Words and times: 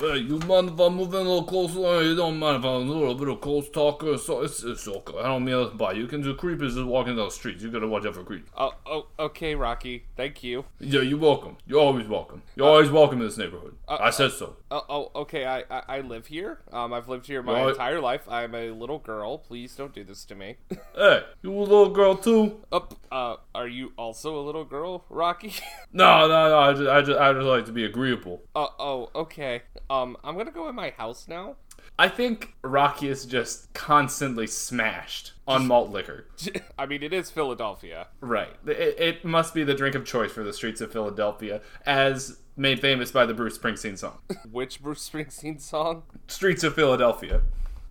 Hey, 0.00 0.18
you 0.18 0.38
mind 0.46 0.68
if 0.70 0.78
I 0.80 0.88
move 0.90 1.08
in 1.12 1.14
a 1.14 1.22
little 1.22 1.42
closer? 1.42 2.04
You 2.04 2.14
don't 2.14 2.38
mind 2.38 2.58
if 2.58 2.64
I'm 2.64 2.88
a 2.88 2.92
little 2.92 3.16
bit 3.16 3.26
of 3.28 3.40
close 3.40 3.68
talker? 3.68 4.16
So 4.16 4.42
it's, 4.42 4.62
it's 4.62 4.86
okay. 4.86 5.18
I 5.18 5.24
don't 5.24 5.44
mean 5.44 5.60
nothing 5.60 5.76
by 5.76 5.90
you. 5.92 6.06
can 6.06 6.22
do 6.22 6.34
creepers 6.34 6.76
just 6.76 6.86
walking 6.86 7.16
down 7.16 7.24
the 7.24 7.30
streets. 7.32 7.64
You 7.64 7.70
gotta 7.72 7.88
watch 7.88 8.06
out 8.06 8.14
for 8.14 8.22
creepers. 8.22 8.48
Oh, 8.56 8.74
oh, 8.86 9.06
okay, 9.18 9.56
Rocky. 9.56 10.04
Thank 10.16 10.44
you. 10.44 10.66
Yeah, 10.78 11.00
you're 11.00 11.18
welcome. 11.18 11.56
You're 11.66 11.80
always 11.80 12.06
welcome. 12.06 12.42
You're 12.54 12.68
always 12.68 12.90
welcome 12.90 13.20
in 13.20 13.26
this 13.26 13.36
neighborhood. 13.36 13.74
I 13.88 14.10
said 14.10 14.30
so. 14.30 14.54
Oh, 14.70 14.84
oh 14.88 15.10
okay. 15.22 15.46
I, 15.46 15.64
I, 15.68 15.82
I 15.88 16.00
live 16.00 16.28
here. 16.28 16.60
Um, 16.72 16.92
I've 16.92 17.08
lived 17.08 17.26
here 17.26 17.42
my 17.42 17.60
Right. 17.60 17.70
entire 17.70 18.00
life. 18.00 18.22
I'm 18.30 18.54
a 18.54 18.70
little 18.70 19.00
girl. 19.00 19.38
Please 19.38 19.74
don't 19.74 19.92
do 19.92 20.04
this 20.04 20.24
to 20.26 20.36
me. 20.36 20.56
Hey, 20.94 21.22
you 21.42 21.52
a 21.52 21.60
little 21.60 21.90
girl 21.90 22.16
too? 22.16 22.64
Up. 22.72 22.92
Uh, 23.12 23.36
are 23.54 23.68
you 23.68 23.92
also 23.96 24.36
a 24.36 24.42
little 24.42 24.64
girl, 24.64 25.04
Rocky? 25.08 25.54
No, 25.92 26.26
no, 26.28 26.48
no. 26.48 26.58
I 26.58 26.72
just, 26.72 26.88
I 26.88 27.00
just, 27.02 27.18
I 27.18 27.32
just 27.32 27.44
like 27.46 27.64
to 27.66 27.72
be 27.72 27.84
agreeable. 27.84 28.42
uh, 28.56 28.66
oh, 28.78 29.08
okay. 29.14 29.62
Um, 29.90 30.16
I'm 30.22 30.36
gonna 30.36 30.50
go 30.50 30.68
in 30.68 30.74
my 30.74 30.90
house 30.90 31.26
now. 31.28 31.56
I 31.98 32.08
think 32.08 32.54
Rocky 32.62 33.08
is 33.08 33.24
just 33.24 33.72
constantly 33.74 34.46
smashed 34.46 35.32
on 35.46 35.66
malt 35.66 35.90
liquor. 35.90 36.26
I 36.78 36.86
mean, 36.86 37.02
it 37.02 37.12
is 37.12 37.30
Philadelphia. 37.30 38.08
Right. 38.20 38.54
It, 38.66 39.00
it 39.00 39.24
must 39.24 39.54
be 39.54 39.64
the 39.64 39.74
drink 39.74 39.94
of 39.94 40.04
choice 40.04 40.30
for 40.30 40.44
the 40.44 40.52
streets 40.52 40.80
of 40.80 40.92
Philadelphia, 40.92 41.60
as 41.86 42.38
made 42.56 42.80
famous 42.80 43.10
by 43.10 43.26
the 43.26 43.34
Bruce 43.34 43.58
Springsteen 43.58 43.98
song. 43.98 44.18
Which 44.50 44.82
Bruce 44.82 45.08
Springsteen 45.08 45.60
song? 45.60 46.02
Streets 46.28 46.62
of 46.62 46.74
Philadelphia. 46.74 47.42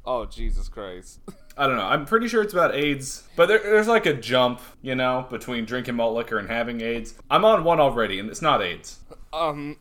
Oh, 0.05 0.25
Jesus 0.25 0.69
Christ. 0.69 1.19
I 1.57 1.67
don't 1.67 1.75
know. 1.75 1.83
I'm 1.83 2.05
pretty 2.05 2.27
sure 2.29 2.41
it's 2.41 2.53
about 2.53 2.75
AIDS, 2.75 3.27
but 3.35 3.47
there, 3.47 3.59
there's 3.59 3.88
like 3.88 4.05
a 4.05 4.13
jump, 4.13 4.61
you 4.81 4.95
know, 4.95 5.27
between 5.29 5.66
drinking 5.66 5.95
malt 5.95 6.16
liquor 6.16 6.38
and 6.38 6.47
having 6.47 6.79
AIDS. 6.81 7.16
I'm 7.29 7.43
on 7.43 7.63
one 7.66 7.79
already, 7.81 8.19
and 8.19 8.29
it's 8.29 8.41
not 8.41 8.61
AIDS. 8.61 8.99
Um, 9.33 9.77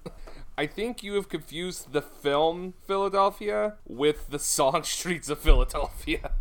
I 0.59 0.67
think 0.67 1.03
you 1.03 1.15
have 1.15 1.29
confused 1.29 1.93
the 1.93 2.01
film 2.01 2.75
Philadelphia 2.87 3.75
with 3.87 4.31
the 4.31 4.39
song 4.39 4.83
Streets 4.85 5.29
of 5.29 5.39
Philadelphia. 5.39 6.33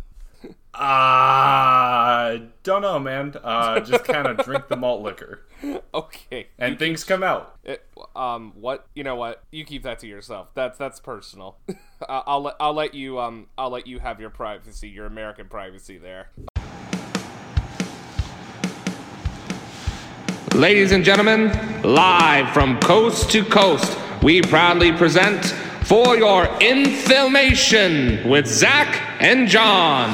I 0.72 2.48
don't 2.62 2.82
know, 2.82 2.98
man. 2.98 3.34
Uh, 3.42 3.80
just 3.80 4.04
kind 4.04 4.26
of 4.26 4.38
drink 4.44 4.68
the 4.68 4.76
malt 4.76 5.02
liquor, 5.02 5.42
okay. 5.94 6.48
and 6.58 6.78
things 6.78 7.02
come 7.04 7.22
out. 7.22 7.56
It, 7.64 7.82
um, 8.14 8.52
what? 8.54 8.86
You 8.94 9.02
know 9.02 9.16
what? 9.16 9.42
You 9.50 9.64
keep 9.64 9.82
that 9.84 9.98
to 10.00 10.06
yourself. 10.06 10.48
That's 10.54 10.78
that's 10.78 11.00
personal. 11.00 11.56
I- 12.08 12.22
I'll 12.26 12.42
let 12.42 12.54
I'll 12.60 12.74
let 12.74 12.94
you 12.94 13.18
um 13.18 13.46
I'll 13.58 13.70
let 13.70 13.86
you 13.86 13.98
have 14.00 14.20
your 14.20 14.30
privacy, 14.30 14.88
your 14.88 15.06
American 15.06 15.48
privacy 15.48 15.96
there. 15.98 16.28
Ladies 20.54 20.92
and 20.92 21.04
gentlemen, 21.04 21.48
live 21.82 22.52
from 22.54 22.78
coast 22.80 23.30
to 23.32 23.44
coast, 23.44 23.98
we 24.26 24.42
proudly 24.42 24.90
present 24.90 25.44
For 25.86 26.16
Your 26.16 26.46
Information 26.60 28.28
with 28.28 28.48
Zach 28.48 29.22
and 29.22 29.46
John. 29.46 30.10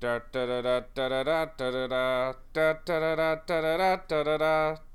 Da 0.00 0.20
da 0.30 0.44
da 0.44 0.60
da 0.60 0.80
da 0.94 1.22
da 1.24 1.46
da 1.56 1.56
da 1.56 2.34
da 2.52 2.74
da 2.84 3.36
da 3.46 3.96
da 4.06 4.22
da 4.22 4.36
da 4.36 4.87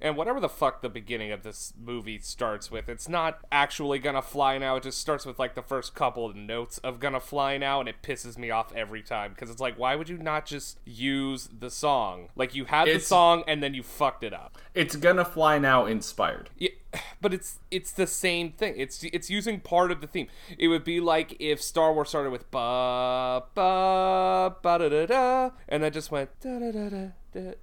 and 0.00 0.16
whatever 0.16 0.40
the 0.40 0.48
fuck 0.48 0.82
the 0.82 0.88
beginning 0.88 1.32
of 1.32 1.42
this 1.42 1.72
movie 1.82 2.18
starts 2.18 2.70
with, 2.70 2.88
it's 2.88 3.08
not 3.08 3.38
actually 3.50 3.98
Gonna 3.98 4.22
Fly 4.22 4.58
Now. 4.58 4.76
It 4.76 4.84
just 4.84 4.98
starts 4.98 5.24
with 5.24 5.38
like 5.38 5.54
the 5.54 5.62
first 5.62 5.94
couple 5.94 6.26
of 6.26 6.36
notes 6.36 6.78
of 6.78 7.00
Gonna 7.00 7.20
Fly 7.20 7.56
Now, 7.56 7.80
and 7.80 7.88
it 7.88 8.02
pisses 8.02 8.36
me 8.36 8.50
off 8.50 8.74
every 8.74 9.02
time 9.02 9.32
because 9.32 9.50
it's 9.50 9.60
like, 9.60 9.78
why 9.78 9.96
would 9.96 10.08
you 10.08 10.18
not 10.18 10.44
just 10.44 10.78
use 10.84 11.48
the 11.58 11.70
song? 11.70 12.28
Like 12.36 12.54
you 12.54 12.66
had 12.66 12.88
it's, 12.88 13.04
the 13.04 13.08
song 13.08 13.42
and 13.46 13.62
then 13.62 13.74
you 13.74 13.82
fucked 13.82 14.22
it 14.22 14.34
up. 14.34 14.58
It's 14.74 14.96
Gonna 14.96 15.24
Fly 15.24 15.58
Now 15.58 15.86
inspired. 15.86 16.50
Yeah, 16.58 16.70
but 17.20 17.32
it's 17.32 17.58
it's 17.70 17.92
the 17.92 18.06
same 18.06 18.52
thing. 18.52 18.74
It's 18.76 19.02
it's 19.02 19.30
using 19.30 19.60
part 19.60 19.90
of 19.90 20.00
the 20.00 20.06
theme. 20.06 20.28
It 20.58 20.68
would 20.68 20.84
be 20.84 21.00
like 21.00 21.36
if 21.40 21.62
Star 21.62 21.92
Wars 21.92 22.10
started 22.10 22.30
with 22.30 22.50
ba 22.50 23.44
ba 23.54 24.56
ba 24.62 24.78
da 24.78 24.88
da 24.88 25.06
da, 25.06 25.50
and 25.68 25.82
then 25.82 25.92
just 25.92 26.10
went 26.10 26.38
da 26.40 26.58
da 26.58 26.70
da 26.70 26.88
da 26.90 27.08
da, 27.32 27.54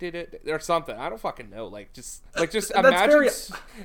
da, 0.00 0.26
Or 0.48 0.58
something. 0.58 0.96
I 0.96 1.08
don't 1.08 1.20
fucking 1.20 1.50
know. 1.50 1.66
Like 1.66 1.92
just, 1.92 2.22
uh, 2.36 2.40
like 2.40 2.50
just 2.50 2.70
imagine, 2.72 3.10
very- 3.10 3.30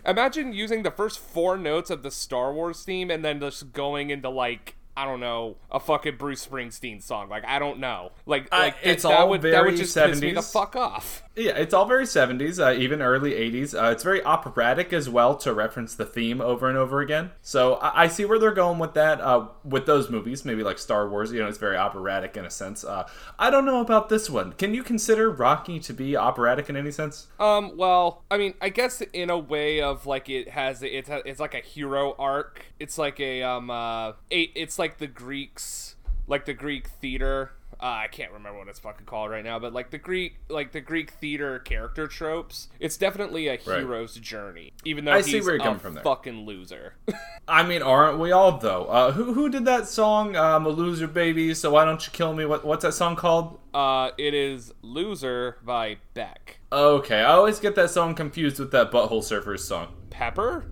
imagine 0.05 0.53
using 0.53 0.83
the 0.83 0.91
first 0.91 1.19
four 1.19 1.57
notes 1.57 1.89
of 1.89 2.03
the 2.03 2.11
Star 2.11 2.53
Wars 2.53 2.83
theme 2.83 3.11
and 3.11 3.23
then 3.23 3.39
just 3.39 3.73
going 3.73 4.09
into 4.09 4.29
like 4.29 4.75
I 4.97 5.05
don't 5.05 5.19
know 5.19 5.57
a 5.71 5.79
fucking 5.79 6.17
Bruce 6.17 6.45
Springsteen 6.45 7.01
song. 7.01 7.29
Like 7.29 7.45
I 7.45 7.59
don't 7.59 7.79
know. 7.79 8.11
Like 8.25 8.47
I- 8.51 8.59
like 8.59 8.75
it's 8.83 9.03
that 9.03 9.11
all 9.11 9.29
would 9.29 9.41
that 9.43 9.51
very 9.51 9.71
would 9.71 9.77
just 9.77 9.95
piss 9.95 10.19
me 10.19 10.33
the 10.33 10.41
70s. 10.41 10.51
fuck 10.51 10.75
off. 10.75 11.23
Yeah, 11.35 11.51
it's 11.51 11.71
all 11.71 11.85
very 11.85 12.05
70s, 12.05 12.57
uh, 12.59 12.71
even 12.79 12.99
early 12.99 13.33
80s. 13.33 13.75
Uh, 13.79 13.91
it's 13.91 14.03
very 14.03 14.23
operatic 14.23 14.91
as 14.91 15.07
well 15.07 15.35
to 15.37 15.53
reference 15.53 15.93
the 15.93 16.03
theme 16.03 16.41
over 16.41 16.67
and 16.67 16.75
over 16.79 16.99
again. 16.99 17.29
So 17.43 17.75
I, 17.75 18.05
I 18.05 18.07
see 18.07 18.25
where 18.25 18.39
they're 18.39 18.51
going 18.51 18.79
with 18.79 18.95
that, 18.95 19.21
uh, 19.21 19.49
with 19.63 19.85
those 19.85 20.09
movies, 20.09 20.45
maybe 20.45 20.63
like 20.63 20.79
Star 20.79 21.07
Wars, 21.07 21.31
you 21.31 21.39
know, 21.39 21.47
it's 21.47 21.59
very 21.59 21.77
operatic 21.77 22.35
in 22.37 22.43
a 22.43 22.49
sense. 22.49 22.83
Uh, 22.83 23.07
I 23.37 23.51
don't 23.51 23.65
know 23.65 23.81
about 23.81 24.09
this 24.09 24.31
one. 24.31 24.53
Can 24.53 24.73
you 24.73 24.81
consider 24.81 25.29
Rocky 25.29 25.79
to 25.81 25.93
be 25.93 26.17
operatic 26.17 26.71
in 26.71 26.75
any 26.75 26.89
sense? 26.89 27.27
Um. 27.39 27.77
Well, 27.77 28.23
I 28.31 28.39
mean, 28.39 28.55
I 28.59 28.69
guess 28.69 29.01
in 29.01 29.29
a 29.29 29.37
way 29.37 29.79
of 29.79 30.07
like 30.07 30.29
it 30.29 30.49
has 30.49 30.81
it's 30.81 31.09
it's 31.11 31.39
like 31.39 31.53
a 31.53 31.59
hero 31.59 32.15
arc. 32.17 32.65
It's 32.79 32.97
like 32.97 33.19
a 33.19 33.43
um 33.43 33.69
uh 33.69 34.13
it, 34.31 34.49
it's 34.55 34.79
like 34.79 34.86
the 34.97 35.07
Greeks, 35.07 35.95
like 36.27 36.45
the 36.45 36.53
Greek 36.53 36.87
theater. 36.87 37.51
Uh, 37.79 37.85
I 37.85 38.07
can't 38.07 38.31
remember 38.31 38.57
what 38.57 38.67
it's 38.69 38.79
fucking 38.79 39.05
called 39.05 39.29
right 39.29 39.43
now, 39.43 39.59
but 39.59 39.71
like 39.71 39.91
the 39.91 39.99
Greek, 39.99 40.37
like 40.49 40.71
the 40.71 40.81
Greek 40.81 41.11
theater 41.11 41.59
character 41.59 42.07
tropes. 42.07 42.69
It's 42.79 42.97
definitely 42.97 43.47
a 43.49 43.51
Right. 43.51 43.79
hero's 43.81 44.15
journey, 44.15 44.73
even 44.83 45.05
though 45.05 45.11
I 45.11 45.17
he's 45.17 45.25
see 45.27 45.41
where 45.41 45.55
you're 45.55 45.59
coming 45.59 45.77
from 45.79 45.93
there. 45.93 46.03
fucking 46.03 46.45
loser. 46.47 46.95
I 47.47 47.61
mean, 47.61 47.83
aren't 47.83 48.17
we 48.17 48.31
all, 48.31 48.57
though? 48.57 48.85
Uh, 48.85 49.11
who, 49.11 49.33
who 49.33 49.47
did 49.49 49.65
that 49.65 49.87
song, 49.87 50.35
I'm 50.35 50.65
a 50.65 50.69
loser, 50.69 51.05
baby, 51.05 51.53
so 51.53 51.69
why 51.69 51.85
don't 51.85 52.03
you 52.03 52.11
kill 52.11 52.33
me? 52.33 52.45
What, 52.45 52.65
what's 52.65 52.83
that 52.83 52.93
song 52.93 53.15
called? 53.15 53.59
uh, 53.75 54.09
it 54.17 54.33
is 54.33 54.73
"Loser" 54.81 55.57
by 55.63 55.97
Beck. 56.15 56.57
Okay, 56.71 57.19
I 57.19 57.33
always 57.33 57.59
get 57.59 57.75
that 57.75 57.91
song 57.91 58.15
confused 58.15 58.57
with 58.59 58.71
that 58.71 58.89
Butthole 58.91 59.21
Surfers 59.21 59.59
song. 59.59 59.93
Pepper. 60.09 60.65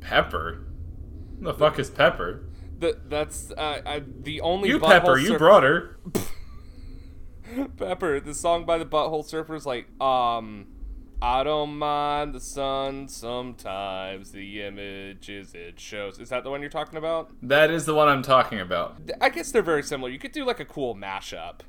Pepper? 0.00 0.64
Who 1.40 1.44
the 1.44 1.54
fuck 1.54 1.78
is 1.78 1.90
Pepper? 1.90 2.44
The, 2.78 2.98
that's 3.08 3.50
uh, 3.50 3.82
I, 3.84 4.02
the 4.20 4.40
only 4.40 4.68
You 4.68 4.78
Pepper, 4.78 5.18
you 5.18 5.36
brought 5.36 5.64
her. 5.64 5.98
Pepper, 7.76 8.20
the 8.20 8.34
song 8.34 8.64
by 8.64 8.78
the 8.78 8.86
Butthole 8.86 9.24
Surfers, 9.24 9.64
like, 9.64 9.88
um, 10.00 10.66
I 11.20 11.42
don't 11.42 11.76
mind 11.76 12.34
the 12.34 12.40
sun 12.40 13.08
sometimes, 13.08 14.30
the 14.30 14.62
images 14.62 15.54
it 15.54 15.80
shows. 15.80 16.20
Is 16.20 16.28
that 16.28 16.44
the 16.44 16.50
one 16.50 16.60
you're 16.60 16.70
talking 16.70 16.96
about? 16.98 17.32
That 17.42 17.70
is 17.70 17.86
the 17.86 17.94
one 17.94 18.06
I'm 18.06 18.22
talking 18.22 18.60
about. 18.60 18.96
I 19.20 19.28
guess 19.28 19.50
they're 19.50 19.62
very 19.62 19.82
similar. 19.82 20.10
You 20.10 20.18
could 20.18 20.32
do 20.32 20.44
like 20.44 20.60
a 20.60 20.64
cool 20.64 20.94
mashup. 20.94 21.60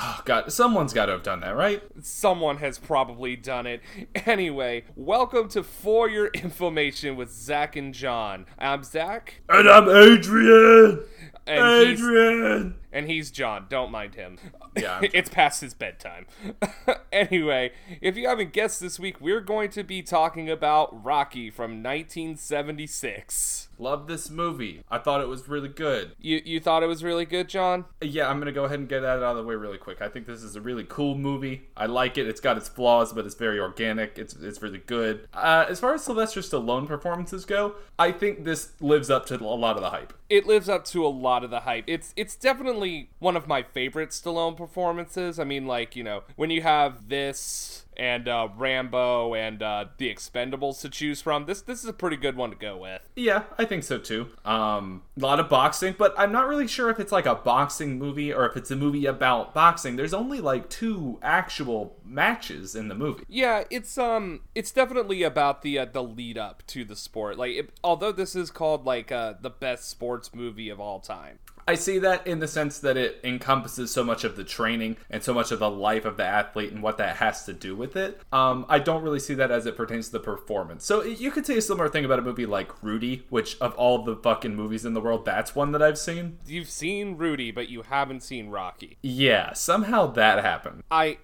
Oh 0.00 0.20
god, 0.24 0.52
someone's 0.52 0.92
got 0.92 1.06
to 1.06 1.12
have 1.12 1.24
done 1.24 1.40
that, 1.40 1.56
right? 1.56 1.82
Someone 2.00 2.58
has 2.58 2.78
probably 2.78 3.34
done 3.34 3.66
it. 3.66 3.80
Anyway, 4.26 4.84
welcome 4.94 5.48
to 5.48 5.64
For 5.64 6.08
Your 6.08 6.28
Information 6.28 7.16
with 7.16 7.32
Zach 7.32 7.74
and 7.74 7.92
John. 7.92 8.46
I'm 8.60 8.84
Zach, 8.84 9.40
And 9.48 9.68
I'm 9.68 9.88
Adrian. 9.88 11.00
and 11.48 11.88
he's, 11.88 11.98
Adrian. 12.00 12.76
and 12.92 13.08
he's 13.08 13.32
John. 13.32 13.66
Don't 13.68 13.90
mind 13.90 14.14
him. 14.14 14.38
Yeah, 14.76 15.00
it's 15.12 15.30
past 15.30 15.62
his 15.62 15.74
bedtime. 15.74 16.26
anyway, 17.12 17.72
if 18.00 18.16
you 18.16 18.28
haven't 18.28 18.52
guessed 18.52 18.80
this 18.80 19.00
week, 19.00 19.20
we're 19.20 19.40
going 19.40 19.70
to 19.70 19.82
be 19.82 20.02
talking 20.02 20.48
about 20.48 21.04
Rocky 21.04 21.50
from 21.50 21.82
1976. 21.82 23.67
Love 23.78 24.06
this 24.08 24.28
movie. 24.28 24.82
I 24.90 24.98
thought 24.98 25.20
it 25.20 25.28
was 25.28 25.48
really 25.48 25.68
good. 25.68 26.12
You 26.20 26.42
you 26.44 26.60
thought 26.60 26.82
it 26.82 26.86
was 26.86 27.04
really 27.04 27.24
good, 27.24 27.48
John? 27.48 27.84
Yeah, 28.00 28.28
I'm 28.28 28.38
gonna 28.38 28.52
go 28.52 28.64
ahead 28.64 28.80
and 28.80 28.88
get 28.88 29.00
that 29.00 29.22
out 29.22 29.22
of 29.22 29.36
the 29.36 29.44
way 29.44 29.54
really 29.54 29.78
quick. 29.78 30.02
I 30.02 30.08
think 30.08 30.26
this 30.26 30.42
is 30.42 30.56
a 30.56 30.60
really 30.60 30.84
cool 30.84 31.14
movie. 31.14 31.68
I 31.76 31.86
like 31.86 32.18
it. 32.18 32.26
It's 32.26 32.40
got 32.40 32.56
its 32.56 32.68
flaws, 32.68 33.12
but 33.12 33.24
it's 33.24 33.36
very 33.36 33.60
organic. 33.60 34.18
It's 34.18 34.34
it's 34.34 34.60
really 34.60 34.78
good. 34.78 35.28
Uh, 35.32 35.66
as 35.68 35.78
far 35.78 35.94
as 35.94 36.02
Sylvester 36.02 36.40
Stallone 36.40 36.86
performances 36.86 37.44
go, 37.44 37.76
I 37.98 38.10
think 38.10 38.44
this 38.44 38.72
lives 38.80 39.10
up 39.10 39.26
to 39.26 39.36
a 39.36 39.36
lot 39.36 39.76
of 39.76 39.82
the 39.82 39.90
hype. 39.90 40.12
It 40.28 40.46
lives 40.46 40.68
up 40.68 40.84
to 40.86 41.06
a 41.06 41.08
lot 41.08 41.44
of 41.44 41.50
the 41.50 41.60
hype. 41.60 41.84
It's 41.86 42.12
it's 42.16 42.34
definitely 42.34 43.10
one 43.20 43.36
of 43.36 43.46
my 43.46 43.62
favorite 43.62 44.10
Stallone 44.10 44.56
performances. 44.56 45.38
I 45.38 45.44
mean, 45.44 45.66
like 45.66 45.94
you 45.94 46.02
know, 46.02 46.24
when 46.36 46.50
you 46.50 46.62
have 46.62 47.08
this 47.08 47.84
and 47.98 48.28
uh, 48.28 48.48
Rambo 48.56 49.34
and 49.34 49.62
uh, 49.62 49.86
The 49.96 50.12
Expendables 50.12 50.80
to 50.82 50.88
choose 50.88 51.20
from. 51.20 51.46
This 51.46 51.62
this 51.62 51.82
is 51.82 51.88
a 51.88 51.92
pretty 51.92 52.16
good 52.16 52.36
one 52.36 52.50
to 52.50 52.56
go 52.56 52.76
with. 52.76 53.02
Yeah, 53.16 53.44
I 53.58 53.64
think 53.64 53.82
so 53.84 53.98
too. 53.98 54.28
Um, 54.44 55.02
a 55.16 55.20
lot 55.20 55.40
of 55.40 55.48
boxing, 55.48 55.94
but 55.98 56.14
I'm 56.16 56.32
not 56.32 56.46
really 56.46 56.68
sure 56.68 56.90
if 56.90 57.00
it's 57.00 57.12
like 57.12 57.26
a 57.26 57.34
boxing 57.34 57.98
movie 57.98 58.32
or 58.32 58.46
if 58.46 58.56
it's 58.56 58.70
a 58.70 58.76
movie 58.76 59.06
about 59.06 59.54
boxing. 59.54 59.96
There's 59.96 60.14
only 60.14 60.40
like 60.40 60.70
two 60.70 61.18
actual 61.22 61.96
matches 62.04 62.74
in 62.74 62.88
the 62.88 62.94
movie. 62.94 63.24
Yeah, 63.28 63.64
it's 63.70 63.98
um, 63.98 64.40
it's 64.54 64.70
definitely 64.70 65.22
about 65.22 65.62
the 65.62 65.78
uh, 65.78 65.84
the 65.86 66.02
lead 66.02 66.38
up 66.38 66.62
to 66.68 66.84
the 66.84 66.96
sport. 66.96 67.38
Like, 67.38 67.52
it, 67.52 67.70
although 67.82 68.12
this 68.12 68.36
is 68.36 68.50
called 68.50 68.84
like 68.84 69.10
uh, 69.10 69.34
the 69.40 69.50
best 69.50 69.88
sports 69.88 70.34
movie 70.34 70.68
of 70.68 70.80
all 70.80 71.00
time. 71.00 71.38
I 71.68 71.74
see 71.74 71.98
that 71.98 72.26
in 72.26 72.38
the 72.38 72.48
sense 72.48 72.78
that 72.78 72.96
it 72.96 73.20
encompasses 73.22 73.90
so 73.90 74.02
much 74.02 74.24
of 74.24 74.36
the 74.36 74.42
training 74.42 74.96
and 75.10 75.22
so 75.22 75.34
much 75.34 75.52
of 75.52 75.58
the 75.58 75.68
life 75.68 76.06
of 76.06 76.16
the 76.16 76.24
athlete 76.24 76.72
and 76.72 76.82
what 76.82 76.96
that 76.96 77.16
has 77.16 77.44
to 77.44 77.52
do 77.52 77.76
with 77.76 77.94
it. 77.94 78.22
Um, 78.32 78.64
I 78.70 78.78
don't 78.78 79.02
really 79.02 79.20
see 79.20 79.34
that 79.34 79.50
as 79.50 79.66
it 79.66 79.76
pertains 79.76 80.06
to 80.06 80.12
the 80.12 80.20
performance. 80.20 80.86
So 80.86 81.02
you 81.02 81.30
could 81.30 81.44
say 81.44 81.58
a 81.58 81.60
similar 81.60 81.90
thing 81.90 82.06
about 82.06 82.20
a 82.20 82.22
movie 82.22 82.46
like 82.46 82.82
Rudy, 82.82 83.26
which 83.28 83.58
of 83.60 83.74
all 83.74 84.02
the 84.02 84.16
fucking 84.16 84.56
movies 84.56 84.86
in 84.86 84.94
the 84.94 85.00
world, 85.02 85.26
that's 85.26 85.54
one 85.54 85.72
that 85.72 85.82
I've 85.82 85.98
seen. 85.98 86.38
You've 86.46 86.70
seen 86.70 87.18
Rudy, 87.18 87.50
but 87.50 87.68
you 87.68 87.82
haven't 87.82 88.22
seen 88.22 88.48
Rocky. 88.48 88.96
Yeah, 89.02 89.52
somehow 89.52 90.06
that 90.06 90.42
happened. 90.42 90.84
I. 90.90 91.18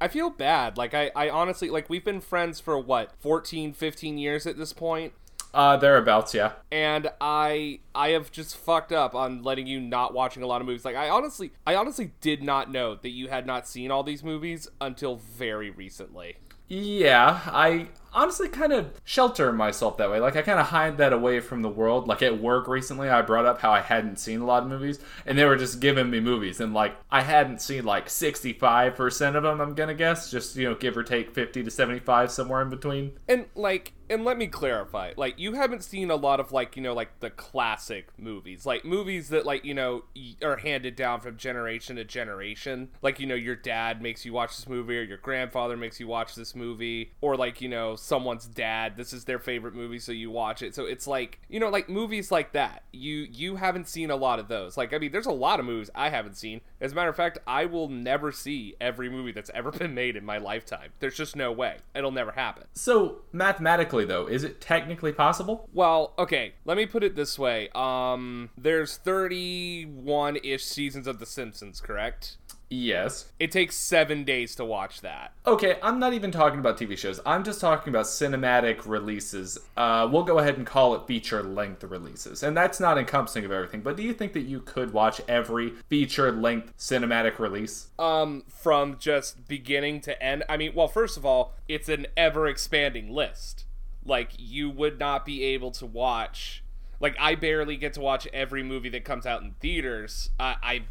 I 0.00 0.08
feel 0.08 0.30
bad. 0.30 0.76
Like, 0.76 0.94
I, 0.94 1.12
I 1.14 1.30
honestly, 1.30 1.70
like, 1.70 1.88
we've 1.88 2.04
been 2.04 2.20
friends 2.20 2.58
for 2.58 2.76
what, 2.76 3.12
14, 3.20 3.72
15 3.72 4.18
years 4.18 4.48
at 4.48 4.58
this 4.58 4.72
point? 4.72 5.12
Uh, 5.54 5.76
thereabouts, 5.76 6.32
yeah. 6.34 6.52
and 6.70 7.10
I 7.20 7.80
I 7.94 8.10
have 8.10 8.32
just 8.32 8.56
fucked 8.56 8.92
up 8.92 9.14
on 9.14 9.42
letting 9.42 9.66
you 9.66 9.80
not 9.80 10.14
watching 10.14 10.42
a 10.42 10.46
lot 10.46 10.60
of 10.60 10.66
movies. 10.66 10.84
Like 10.84 10.96
I 10.96 11.10
honestly 11.10 11.52
I 11.66 11.74
honestly 11.74 12.12
did 12.20 12.42
not 12.42 12.70
know 12.70 12.94
that 12.94 13.10
you 13.10 13.28
had 13.28 13.46
not 13.46 13.66
seen 13.66 13.90
all 13.90 14.02
these 14.02 14.24
movies 14.24 14.68
until 14.80 15.16
very 15.16 15.70
recently. 15.70 16.36
Yeah, 16.74 17.40
I 17.48 17.88
honestly 18.14 18.48
kind 18.48 18.72
of 18.72 18.98
shelter 19.04 19.52
myself 19.52 19.98
that 19.98 20.10
way. 20.10 20.20
Like, 20.20 20.36
I 20.36 20.42
kind 20.42 20.58
of 20.58 20.68
hide 20.68 20.96
that 20.96 21.12
away 21.12 21.40
from 21.40 21.60
the 21.60 21.68
world. 21.68 22.08
Like, 22.08 22.22
at 22.22 22.40
work 22.40 22.66
recently, 22.66 23.10
I 23.10 23.20
brought 23.20 23.44
up 23.44 23.60
how 23.60 23.70
I 23.72 23.80
hadn't 23.82 24.18
seen 24.18 24.40
a 24.40 24.46
lot 24.46 24.62
of 24.62 24.70
movies, 24.70 24.98
and 25.26 25.36
they 25.36 25.44
were 25.44 25.56
just 25.56 25.80
giving 25.80 26.08
me 26.08 26.18
movies. 26.20 26.60
And, 26.60 26.72
like, 26.72 26.96
I 27.10 27.20
hadn't 27.20 27.60
seen 27.60 27.84
like 27.84 28.06
65% 28.08 29.36
of 29.36 29.42
them, 29.42 29.60
I'm 29.60 29.74
gonna 29.74 29.92
guess. 29.92 30.30
Just, 30.30 30.56
you 30.56 30.66
know, 30.66 30.74
give 30.74 30.96
or 30.96 31.02
take 31.02 31.34
50 31.34 31.62
to 31.62 31.70
75, 31.70 32.30
somewhere 32.30 32.62
in 32.62 32.70
between. 32.70 33.18
And 33.28 33.46
like 33.54 33.92
and 34.12 34.24
let 34.24 34.36
me 34.36 34.46
clarify. 34.46 35.12
Like 35.16 35.38
you 35.38 35.54
haven't 35.54 35.82
seen 35.82 36.10
a 36.10 36.16
lot 36.16 36.38
of 36.38 36.52
like, 36.52 36.76
you 36.76 36.82
know, 36.82 36.92
like 36.92 37.20
the 37.20 37.30
classic 37.30 38.08
movies. 38.18 38.66
Like 38.66 38.84
movies 38.84 39.30
that 39.30 39.46
like, 39.46 39.64
you 39.64 39.74
know, 39.74 40.04
are 40.42 40.58
handed 40.58 40.96
down 40.96 41.20
from 41.20 41.36
generation 41.36 41.96
to 41.96 42.04
generation. 42.04 42.90
Like, 43.00 43.18
you 43.18 43.26
know, 43.26 43.34
your 43.34 43.56
dad 43.56 44.02
makes 44.02 44.24
you 44.24 44.32
watch 44.32 44.56
this 44.56 44.68
movie 44.68 44.98
or 44.98 45.02
your 45.02 45.18
grandfather 45.18 45.76
makes 45.76 45.98
you 45.98 46.06
watch 46.06 46.34
this 46.34 46.54
movie 46.54 47.12
or 47.20 47.36
like, 47.36 47.60
you 47.60 47.68
know, 47.68 47.96
someone's 47.96 48.46
dad, 48.46 48.96
this 48.96 49.12
is 49.12 49.24
their 49.24 49.38
favorite 49.38 49.74
movie 49.74 49.98
so 49.98 50.12
you 50.12 50.30
watch 50.30 50.62
it. 50.62 50.74
So 50.74 50.84
it's 50.84 51.06
like, 51.06 51.40
you 51.48 51.58
know, 51.58 51.70
like 51.70 51.88
movies 51.88 52.30
like 52.30 52.52
that. 52.52 52.82
You 52.92 53.26
you 53.32 53.56
haven't 53.56 53.88
seen 53.88 54.10
a 54.10 54.16
lot 54.16 54.38
of 54.38 54.48
those. 54.48 54.76
Like 54.76 54.92
I 54.92 54.98
mean, 54.98 55.12
there's 55.12 55.26
a 55.26 55.32
lot 55.32 55.58
of 55.58 55.66
movies 55.66 55.90
I 55.94 56.10
haven't 56.10 56.36
seen. 56.36 56.60
As 56.80 56.92
a 56.92 56.94
matter 56.94 57.10
of 57.10 57.16
fact, 57.16 57.38
I 57.46 57.64
will 57.64 57.88
never 57.88 58.32
see 58.32 58.74
every 58.80 59.08
movie 59.08 59.32
that's 59.32 59.50
ever 59.54 59.70
been 59.72 59.94
made 59.94 60.16
in 60.16 60.24
my 60.24 60.38
lifetime. 60.38 60.90
There's 61.00 61.16
just 61.16 61.36
no 61.36 61.50
way. 61.50 61.78
It'll 61.94 62.10
never 62.10 62.32
happen. 62.32 62.64
So, 62.74 63.22
mathematically, 63.32 64.01
though, 64.04 64.26
is 64.26 64.44
it 64.44 64.60
technically 64.60 65.12
possible? 65.12 65.68
Well, 65.72 66.14
okay, 66.18 66.54
let 66.64 66.76
me 66.76 66.86
put 66.86 67.02
it 67.02 67.16
this 67.16 67.38
way. 67.38 67.68
Um 67.74 68.50
there's 68.56 68.98
31-ish 69.04 70.64
seasons 70.64 71.06
of 71.06 71.18
The 71.18 71.26
Simpsons, 71.26 71.80
correct? 71.80 72.36
Yes. 72.74 73.30
It 73.38 73.52
takes 73.52 73.76
7 73.76 74.24
days 74.24 74.54
to 74.54 74.64
watch 74.64 75.02
that. 75.02 75.34
Okay, 75.46 75.76
I'm 75.82 75.98
not 75.98 76.14
even 76.14 76.30
talking 76.30 76.58
about 76.58 76.78
TV 76.78 76.96
shows. 76.96 77.20
I'm 77.26 77.44
just 77.44 77.60
talking 77.60 77.90
about 77.90 78.06
cinematic 78.06 78.86
releases. 78.86 79.58
Uh, 79.76 80.08
we'll 80.10 80.22
go 80.22 80.38
ahead 80.38 80.56
and 80.56 80.66
call 80.66 80.94
it 80.94 81.06
feature 81.06 81.42
length 81.42 81.84
releases. 81.84 82.42
And 82.42 82.56
that's 82.56 82.80
not 82.80 82.96
encompassing 82.96 83.44
of 83.44 83.52
everything, 83.52 83.82
but 83.82 83.98
do 83.98 84.02
you 84.02 84.14
think 84.14 84.32
that 84.32 84.42
you 84.42 84.60
could 84.60 84.94
watch 84.94 85.20
every 85.28 85.74
feature 85.90 86.32
length 86.32 86.72
cinematic 86.78 87.38
release? 87.38 87.88
Um 87.98 88.44
from 88.48 88.96
just 88.98 89.46
beginning 89.46 90.00
to 90.02 90.22
end. 90.22 90.44
I 90.48 90.56
mean, 90.56 90.72
well, 90.74 90.88
first 90.88 91.18
of 91.18 91.26
all, 91.26 91.52
it's 91.68 91.90
an 91.90 92.06
ever 92.16 92.46
expanding 92.46 93.10
list. 93.10 93.66
Like 94.04 94.32
you 94.38 94.70
would 94.70 94.98
not 94.98 95.24
be 95.24 95.44
able 95.44 95.70
to 95.72 95.86
watch 95.86 96.62
like 97.02 97.16
I 97.18 97.34
barely 97.34 97.76
get 97.76 97.94
to 97.94 98.00
watch 98.00 98.28
every 98.32 98.62
movie 98.62 98.88
that 98.90 99.04
comes 99.04 99.26
out 99.26 99.42
in 99.42 99.56
theaters. 99.60 100.30
I, 100.38 100.56
I 100.62 100.82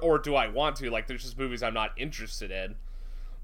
or 0.00 0.20
do 0.20 0.36
I 0.36 0.46
want 0.46 0.76
to? 0.76 0.88
Like 0.88 1.08
there's 1.08 1.24
just 1.24 1.36
movies 1.36 1.64
I'm 1.64 1.74
not 1.74 1.90
interested 1.96 2.52
in. 2.52 2.76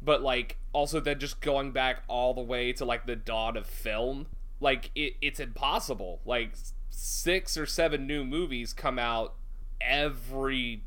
But 0.00 0.22
like 0.22 0.58
also 0.72 1.00
then 1.00 1.18
just 1.18 1.40
going 1.40 1.72
back 1.72 2.04
all 2.06 2.34
the 2.34 2.40
way 2.40 2.72
to 2.74 2.84
like 2.84 3.06
the 3.06 3.16
dawn 3.16 3.56
of 3.56 3.66
film, 3.66 4.26
like 4.60 4.92
it, 4.94 5.14
it's 5.20 5.40
impossible. 5.40 6.20
Like 6.24 6.52
six 6.88 7.56
or 7.56 7.66
seven 7.66 8.06
new 8.06 8.24
movies 8.24 8.72
come 8.72 8.98
out 9.00 9.34
every 9.80 10.84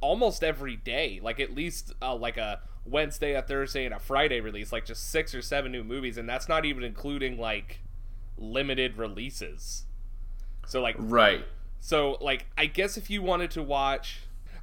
almost 0.00 0.44
every 0.44 0.76
day 0.76 1.18
like 1.20 1.40
at 1.40 1.52
least 1.52 1.92
uh, 2.00 2.14
like 2.14 2.36
a 2.36 2.60
wednesday 2.90 3.32
a 3.34 3.42
thursday 3.42 3.84
and 3.84 3.94
a 3.94 3.98
friday 3.98 4.40
release 4.40 4.72
like 4.72 4.84
just 4.84 5.10
six 5.10 5.34
or 5.34 5.42
seven 5.42 5.70
new 5.72 5.84
movies 5.84 6.18
and 6.18 6.28
that's 6.28 6.48
not 6.48 6.64
even 6.64 6.82
including 6.82 7.38
like 7.38 7.80
limited 8.36 8.96
releases 8.96 9.84
so 10.66 10.80
like 10.80 10.96
Right. 10.98 11.44
so 11.80 12.16
like 12.20 12.46
I 12.56 12.66
guess 12.66 12.96
if 12.96 13.10
you 13.10 13.22
wanted 13.22 13.50
to 13.52 13.62
watch 13.62 14.20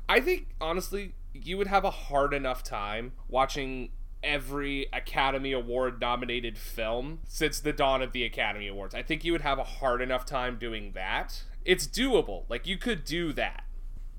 I 0.09 0.19
think 0.19 0.47
honestly 0.62 1.13
you 1.33 1.57
would 1.57 1.68
have 1.68 1.83
a 1.83 1.91
hard 1.91 2.33
enough 2.33 2.63
time 2.63 3.12
watching 3.27 3.89
every 4.24 4.88
Academy 4.91 5.51
Award 5.51 6.01
nominated 6.01 6.57
film 6.57 7.19
since 7.27 7.59
the 7.59 7.71
dawn 7.71 8.01
of 8.01 8.12
the 8.13 8.23
Academy 8.23 8.68
Awards. 8.68 8.95
I 8.95 9.03
think 9.03 9.23
you 9.23 9.31
would 9.31 9.41
have 9.41 9.59
a 9.59 9.63
hard 9.63 10.01
enough 10.01 10.25
time 10.25 10.57
doing 10.57 10.94
that. 10.94 11.44
It's 11.63 11.85
doable. 11.85 12.45
Like 12.50 12.65
you 12.65 12.77
could 12.77 13.06
do 13.06 13.31
that. 13.33 13.65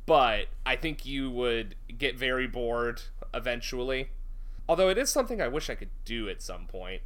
But 0.08 0.46
I 0.64 0.76
think 0.76 1.04
you 1.04 1.30
would 1.30 1.74
get 1.98 2.16
very 2.16 2.46
bored 2.46 3.02
eventually. 3.34 4.08
Although 4.66 4.88
it 4.88 4.96
is 4.96 5.10
something 5.10 5.42
I 5.42 5.48
wish 5.48 5.68
I 5.68 5.74
could 5.74 5.90
do 6.06 6.30
at 6.30 6.40
some 6.40 6.66
point. 6.66 7.02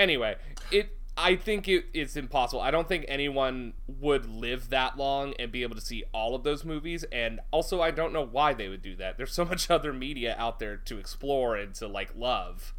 Anyway, 0.00 0.34
it 0.72 0.96
I 1.16 1.36
think 1.36 1.68
it, 1.68 1.84
it's 1.94 2.16
impossible. 2.16 2.60
I 2.60 2.72
don't 2.72 2.88
think 2.88 3.04
anyone 3.06 3.74
would 3.86 4.26
live 4.26 4.70
that 4.70 4.96
long 4.96 5.34
and 5.38 5.52
be 5.52 5.62
able 5.62 5.76
to 5.76 5.80
see 5.80 6.02
all 6.12 6.34
of 6.34 6.42
those 6.42 6.64
movies. 6.64 7.04
And 7.12 7.38
also, 7.52 7.80
I 7.80 7.92
don't 7.92 8.12
know 8.12 8.24
why 8.24 8.54
they 8.54 8.68
would 8.68 8.82
do 8.82 8.96
that. 8.96 9.16
There's 9.16 9.32
so 9.32 9.44
much 9.44 9.70
other 9.70 9.92
media 9.92 10.34
out 10.36 10.58
there 10.58 10.76
to 10.76 10.98
explore 10.98 11.56
and 11.56 11.74
to 11.76 11.86
like 11.86 12.10
love. 12.16 12.74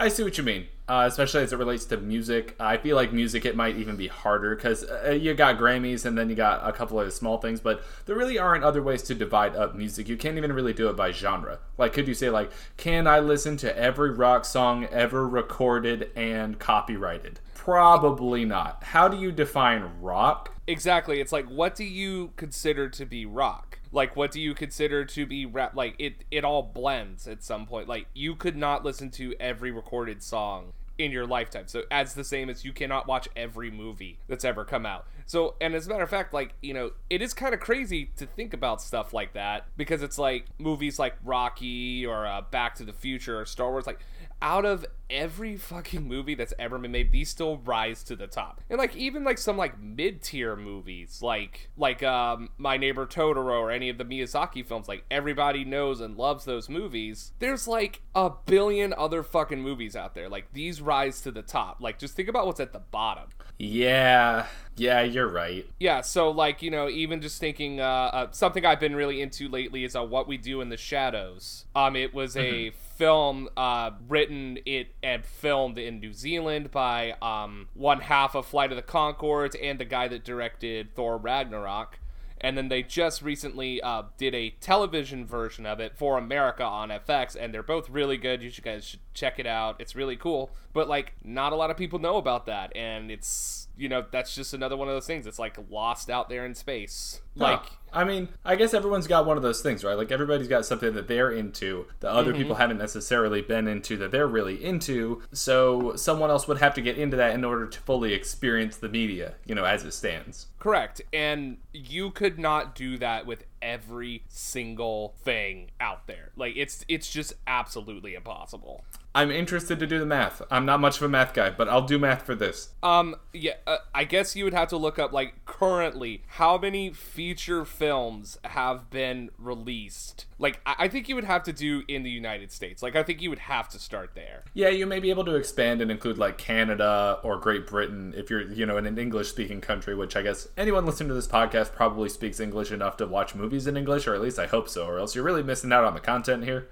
I 0.00 0.08
see 0.08 0.22
what 0.22 0.38
you 0.38 0.44
mean, 0.44 0.66
uh, 0.88 1.04
especially 1.06 1.42
as 1.42 1.52
it 1.52 1.58
relates 1.58 1.84
to 1.84 1.98
music. 1.98 2.56
I 2.58 2.78
feel 2.78 2.96
like 2.96 3.12
music, 3.12 3.44
it 3.44 3.54
might 3.54 3.76
even 3.76 3.96
be 3.96 4.08
harder 4.08 4.56
because 4.56 4.82
uh, 4.82 5.10
you 5.10 5.34
got 5.34 5.58
Grammys 5.58 6.06
and 6.06 6.16
then 6.16 6.30
you 6.30 6.34
got 6.34 6.66
a 6.66 6.72
couple 6.72 6.98
of 6.98 7.12
small 7.12 7.36
things, 7.36 7.60
but 7.60 7.82
there 8.06 8.16
really 8.16 8.38
aren't 8.38 8.64
other 8.64 8.82
ways 8.82 9.02
to 9.02 9.14
divide 9.14 9.54
up 9.54 9.74
music. 9.74 10.08
You 10.08 10.16
can't 10.16 10.38
even 10.38 10.54
really 10.54 10.72
do 10.72 10.88
it 10.88 10.96
by 10.96 11.12
genre. 11.12 11.58
Like, 11.76 11.92
could 11.92 12.08
you 12.08 12.14
say, 12.14 12.30
like, 12.30 12.50
can 12.78 13.06
I 13.06 13.20
listen 13.20 13.58
to 13.58 13.76
every 13.76 14.10
rock 14.10 14.46
song 14.46 14.86
ever 14.86 15.28
recorded 15.28 16.10
and 16.16 16.58
copyrighted? 16.58 17.40
Probably 17.54 18.46
not. 18.46 18.82
How 18.82 19.06
do 19.06 19.18
you 19.18 19.32
define 19.32 19.84
rock? 20.00 20.54
Exactly. 20.66 21.20
It's 21.20 21.30
like, 21.30 21.46
what 21.46 21.74
do 21.74 21.84
you 21.84 22.32
consider 22.36 22.88
to 22.88 23.04
be 23.04 23.26
rock? 23.26 23.69
Like, 23.92 24.16
what 24.16 24.30
do 24.30 24.40
you 24.40 24.54
consider 24.54 25.04
to 25.04 25.26
be 25.26 25.46
rap? 25.46 25.74
Like, 25.74 25.96
it 25.98 26.24
it 26.30 26.44
all 26.44 26.62
blends 26.62 27.26
at 27.26 27.42
some 27.42 27.66
point. 27.66 27.88
Like, 27.88 28.06
you 28.14 28.36
could 28.36 28.56
not 28.56 28.84
listen 28.84 29.10
to 29.12 29.34
every 29.40 29.70
recorded 29.70 30.22
song 30.22 30.72
in 30.98 31.10
your 31.10 31.26
lifetime. 31.26 31.64
So, 31.66 31.82
as 31.90 32.14
the 32.14 32.24
same 32.24 32.50
as 32.50 32.64
you 32.64 32.72
cannot 32.72 33.06
watch 33.06 33.28
every 33.34 33.70
movie 33.70 34.18
that's 34.28 34.44
ever 34.44 34.64
come 34.64 34.86
out. 34.86 35.06
So, 35.26 35.54
and 35.60 35.74
as 35.74 35.86
a 35.86 35.90
matter 35.90 36.02
of 36.02 36.10
fact, 36.10 36.34
like, 36.34 36.54
you 36.60 36.74
know, 36.74 36.92
it 37.08 37.22
is 37.22 37.32
kind 37.32 37.54
of 37.54 37.60
crazy 37.60 38.10
to 38.16 38.26
think 38.26 38.52
about 38.52 38.82
stuff 38.82 39.12
like 39.12 39.32
that 39.32 39.66
because 39.76 40.02
it's 40.02 40.18
like 40.18 40.46
movies 40.58 40.98
like 40.98 41.14
Rocky 41.24 42.04
or 42.04 42.26
uh, 42.26 42.42
Back 42.42 42.74
to 42.76 42.84
the 42.84 42.92
Future 42.92 43.40
or 43.40 43.46
Star 43.46 43.70
Wars, 43.70 43.86
like, 43.86 44.00
out 44.42 44.64
of 44.64 44.86
every 45.10 45.56
fucking 45.56 46.06
movie 46.06 46.34
that's 46.34 46.54
ever 46.58 46.78
been 46.78 46.92
made, 46.92 47.12
these 47.12 47.28
still 47.28 47.58
rise 47.58 48.02
to 48.04 48.16
the 48.16 48.26
top. 48.26 48.60
And 48.70 48.78
like 48.78 48.96
even 48.96 49.24
like 49.24 49.38
some 49.38 49.56
like 49.56 49.80
mid-tier 49.80 50.56
movies, 50.56 51.20
like 51.22 51.70
like 51.76 52.02
um 52.02 52.50
My 52.56 52.76
Neighbor 52.76 53.06
Totoro 53.06 53.60
or 53.60 53.70
any 53.70 53.88
of 53.88 53.98
the 53.98 54.04
Miyazaki 54.04 54.64
films, 54.64 54.88
like 54.88 55.04
everybody 55.10 55.64
knows 55.64 56.00
and 56.00 56.16
loves 56.16 56.44
those 56.44 56.68
movies. 56.68 57.32
There's 57.38 57.66
like 57.66 58.02
a 58.14 58.30
billion 58.46 58.94
other 58.96 59.22
fucking 59.22 59.60
movies 59.60 59.96
out 59.96 60.14
there. 60.14 60.28
Like 60.28 60.52
these 60.52 60.80
rise 60.80 61.20
to 61.22 61.30
the 61.30 61.42
top. 61.42 61.78
Like 61.80 61.98
just 61.98 62.14
think 62.14 62.28
about 62.28 62.46
what's 62.46 62.60
at 62.60 62.72
the 62.72 62.78
bottom. 62.78 63.28
Yeah, 63.58 64.46
yeah, 64.76 65.02
you're 65.02 65.28
right. 65.28 65.66
Yeah, 65.78 66.00
so 66.00 66.30
like 66.30 66.62
you 66.62 66.70
know, 66.70 66.88
even 66.88 67.20
just 67.20 67.38
thinking, 67.40 67.80
uh, 67.80 67.84
uh 67.84 68.26
something 68.30 68.64
I've 68.64 68.80
been 68.80 68.96
really 68.96 69.20
into 69.20 69.48
lately 69.48 69.84
is 69.84 69.94
uh, 69.94 70.02
what 70.02 70.26
we 70.26 70.38
do 70.38 70.62
in 70.62 70.70
the 70.70 70.78
shadows. 70.78 71.66
Um, 71.74 71.96
it 71.96 72.14
was 72.14 72.36
a 72.36 72.70
film 73.00 73.48
uh 73.56 73.90
written 74.08 74.58
it 74.66 74.88
and 75.02 75.24
filmed 75.24 75.78
in 75.78 76.00
New 76.00 76.12
Zealand 76.12 76.70
by 76.70 77.14
um 77.22 77.68
one 77.74 78.00
half 78.00 78.34
of 78.34 78.46
Flight 78.46 78.70
of 78.70 78.76
the 78.76 78.82
Conchords 78.82 79.56
and 79.62 79.78
the 79.78 79.84
guy 79.84 80.08
that 80.08 80.24
directed 80.24 80.94
Thor 80.94 81.16
Ragnarok. 81.16 81.98
and 82.42 82.56
then 82.56 82.68
they 82.68 82.82
just 82.82 83.20
recently 83.20 83.82
uh, 83.82 84.04
did 84.16 84.34
a 84.34 84.50
television 84.60 85.26
version 85.26 85.66
of 85.66 85.78
it 85.78 85.94
for 85.96 86.16
America 86.16 86.64
on 86.64 86.88
FX, 86.88 87.36
and 87.38 87.52
they're 87.52 87.62
both 87.62 87.90
really 87.90 88.16
good. 88.16 88.42
You 88.42 88.50
guys 88.62 88.84
should 88.86 89.00
check 89.12 89.38
it 89.38 89.46
out. 89.46 89.76
It's 89.78 89.94
really 89.94 90.16
cool, 90.16 90.50
but 90.72 90.88
like 90.88 91.12
not 91.22 91.52
a 91.52 91.56
lot 91.56 91.70
of 91.70 91.76
people 91.76 91.98
know 91.98 92.16
about 92.16 92.46
that, 92.46 92.74
and 92.74 93.10
it's 93.10 93.59
you 93.80 93.88
know 93.88 94.04
that's 94.10 94.34
just 94.34 94.52
another 94.52 94.76
one 94.76 94.88
of 94.88 94.94
those 94.94 95.06
things. 95.06 95.26
It's 95.26 95.38
like 95.38 95.56
lost 95.70 96.10
out 96.10 96.28
there 96.28 96.44
in 96.44 96.54
space. 96.54 97.20
Like 97.34 97.60
Huh. 97.60 97.76
I 97.92 98.04
mean, 98.04 98.28
I 98.44 98.54
guess 98.56 98.72
everyone's 98.72 99.06
got 99.06 99.26
one 99.26 99.36
of 99.36 99.42
those 99.42 99.62
things, 99.62 99.82
right? 99.82 99.96
Like 99.96 100.12
everybody's 100.12 100.46
got 100.46 100.64
something 100.64 100.94
that 100.94 101.08
they're 101.08 101.30
into 101.30 101.86
that 102.00 102.10
other 102.10 102.30
mm-hmm. 102.30 102.42
people 102.42 102.54
haven't 102.56 102.78
necessarily 102.78 103.42
been 103.42 103.66
into 103.66 103.96
that 103.96 104.12
they're 104.12 104.28
really 104.28 104.62
into. 104.64 105.22
So 105.32 105.96
someone 105.96 106.30
else 106.30 106.46
would 106.46 106.58
have 106.58 106.74
to 106.74 106.82
get 106.82 106.98
into 106.98 107.16
that 107.16 107.34
in 107.34 107.44
order 107.44 107.66
to 107.66 107.80
fully 107.80 108.12
experience 108.12 108.76
the 108.76 108.88
media, 108.88 109.34
you 109.44 109.54
know, 109.54 109.64
as 109.64 109.84
it 109.84 109.92
stands. 109.92 110.46
Correct. 110.58 111.00
And 111.12 111.56
you 111.72 112.10
could 112.10 112.38
not 112.38 112.74
do 112.74 112.96
that 112.98 113.26
with 113.26 113.44
every 113.60 114.22
single 114.28 115.14
thing 115.22 115.70
out 115.80 116.06
there. 116.06 116.30
Like 116.36 116.54
it's 116.56 116.84
it's 116.86 117.10
just 117.10 117.32
absolutely 117.46 118.14
impossible. 118.14 118.84
I'm 119.14 119.30
interested 119.30 119.78
to 119.80 119.86
do 119.86 119.98
the 119.98 120.06
math. 120.06 120.40
I'm 120.50 120.64
not 120.64 120.80
much 120.80 120.98
of 120.98 121.02
a 121.02 121.08
math 121.08 121.34
guy, 121.34 121.50
but 121.50 121.68
I'll 121.68 121.82
do 121.82 121.98
math 121.98 122.22
for 122.22 122.34
this. 122.34 122.70
Um 122.82 123.16
yeah, 123.32 123.54
uh, 123.66 123.78
I 123.94 124.04
guess 124.04 124.36
you 124.36 124.44
would 124.44 124.54
have 124.54 124.68
to 124.68 124.76
look 124.76 124.98
up 124.98 125.12
like 125.12 125.44
currently 125.46 126.22
how 126.26 126.58
many 126.58 126.92
feature 126.92 127.64
films 127.64 128.38
have 128.44 128.90
been 128.90 129.30
released. 129.38 130.26
Like 130.38 130.60
I, 130.64 130.74
I 130.80 130.88
think 130.88 131.08
you 131.08 131.14
would 131.16 131.24
have 131.24 131.42
to 131.44 131.52
do 131.52 131.82
in 131.88 132.02
the 132.02 132.10
United 132.10 132.52
States. 132.52 132.82
Like 132.82 132.94
I 132.96 133.02
think 133.02 133.20
you 133.20 133.30
would 133.30 133.40
have 133.40 133.68
to 133.70 133.78
start 133.78 134.10
there. 134.14 134.44
Yeah, 134.54 134.68
you 134.68 134.86
may 134.86 135.00
be 135.00 135.10
able 135.10 135.24
to 135.24 135.34
expand 135.34 135.80
and 135.80 135.90
include 135.90 136.18
like 136.18 136.38
Canada 136.38 137.18
or 137.22 137.36
Great 137.36 137.66
Britain 137.66 138.14
if 138.16 138.30
you're, 138.30 138.42
you 138.42 138.66
know, 138.66 138.76
in 138.76 138.86
an 138.86 138.98
English 138.98 139.28
speaking 139.28 139.60
country, 139.60 139.94
which 139.94 140.16
I 140.16 140.22
guess 140.22 140.48
anyone 140.56 140.86
listening 140.86 141.08
to 141.08 141.14
this 141.14 141.26
podcast 141.26 141.72
probably 141.72 142.08
speaks 142.08 142.40
English 142.40 142.70
enough 142.70 142.96
to 142.98 143.06
watch 143.06 143.34
movies 143.34 143.66
in 143.66 143.76
English, 143.76 144.06
or 144.06 144.14
at 144.14 144.20
least 144.20 144.38
I 144.38 144.46
hope 144.46 144.68
so, 144.68 144.86
or 144.86 144.98
else 144.98 145.14
you're 145.14 145.24
really 145.24 145.42
missing 145.42 145.72
out 145.72 145.84
on 145.84 145.94
the 145.94 146.00
content 146.00 146.44
here. 146.44 146.68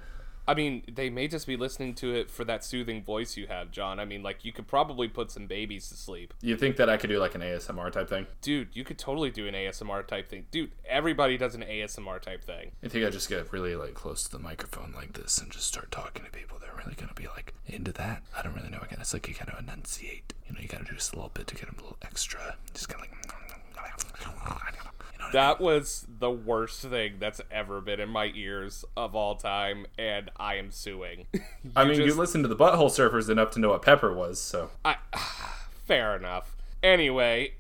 I 0.49 0.55
mean, 0.55 0.83
they 0.91 1.11
may 1.11 1.29
just 1.29 1.47
be 1.47 1.59
listening 1.59 1.95
to 1.97 2.15
it 2.15 2.31
for 2.31 2.43
that 2.47 2.65
soothing 2.65 3.05
voice 3.05 3.37
you 3.37 3.47
have, 3.49 3.71
John. 3.71 4.01
I 4.01 4.07
mean, 4.07 4.23
like 4.23 4.47
you 4.47 4.53
could 4.53 4.67
probably 4.67 5.07
put 5.07 5.31
some 5.31 5.47
babies 5.47 5.91
to 5.91 5.95
sleep. 5.95 6.33
You 6.41 6.57
think 6.57 6.77
that 6.77 6.89
I 6.89 6.97
could 6.97 7.11
do 7.11 7.19
like 7.19 7.35
an 7.35 7.43
ASMR 7.43 7.93
type 7.93 8.09
thing? 8.09 8.27
Dude, 8.41 8.69
you 8.73 8.83
could 8.83 8.99
totally 8.99 9.31
do 9.31 9.47
an 9.47 9.53
ASMR 9.53 10.07
type 10.07 10.31
thing. 10.31 10.47
Dude, 10.51 10.71
everybody 10.89 11.37
does 11.37 11.55
an 11.55 11.61
ASMR 11.61 12.19
type 12.23 12.43
thing. 12.43 12.71
I 12.83 12.89
think 12.89 13.05
I 13.05 13.11
just 13.11 13.29
get 13.29 13.53
really 13.53 13.77
like 13.77 13.93
close 13.93 14.25
to 14.25 14.31
the 14.31 14.39
microphone 14.39 14.95
like 14.97 15.13
this 15.13 15.37
and 15.37 15.53
just 15.53 15.67
start 15.67 15.91
talking 15.91 16.25
to 16.25 16.31
people. 16.31 16.57
They're 16.59 16.73
really 16.83 16.97
gonna 16.97 17.13
be 17.13 17.27
like 17.27 17.53
into 17.67 17.93
that. 17.93 18.23
I 18.35 18.41
don't 18.41 18.55
really 18.55 18.71
know. 18.71 18.81
Again, 18.81 19.01
it's 19.03 19.13
like 19.13 19.29
you 19.29 19.35
gotta 19.35 19.59
enunciate. 19.59 20.33
You 20.47 20.55
know, 20.55 20.61
you 20.63 20.69
gotta 20.69 20.85
do 20.85 20.95
just 20.95 21.13
a 21.13 21.17
little 21.17 21.31
bit 21.35 21.47
to 21.49 21.57
get 21.57 21.67
them 21.67 21.77
a 21.79 21.83
little 21.83 21.99
extra. 22.01 22.57
Just 22.73 22.89
kind 22.89 23.05
of 23.05 23.11
like. 23.11 23.19
You 25.19 25.25
know 25.25 25.27
what 25.27 25.35
I 25.35 25.51
That 25.51 25.61
was 25.61 26.07
the 26.19 26.31
worst 26.31 26.81
thing 26.83 27.15
that's 27.19 27.41
ever 27.51 27.81
been 27.81 28.01
in 28.01 28.09
my 28.09 28.33
ears 28.35 28.85
of 28.97 29.15
all 29.15 29.35
time, 29.37 29.87
and 29.99 30.31
I 30.37 30.55
am 30.57 30.71
suing. 30.71 31.27
I 31.77 31.85
mean, 31.85 31.99
you 31.99 32.07
just- 32.07 32.19
listened 32.19 32.45
to 32.45 32.49
the 32.49 32.57
Butthole 32.57 32.91
Surfers 32.91 33.29
enough 33.29 33.51
to 33.53 33.61
know 33.61 33.71
what 33.71 33.83
pepper 33.83 34.13
was, 34.13 34.41
so. 34.41 34.71
I, 34.85 34.97
fair 35.87 36.17
enough. 36.17 36.57
Anyway, 36.83 37.53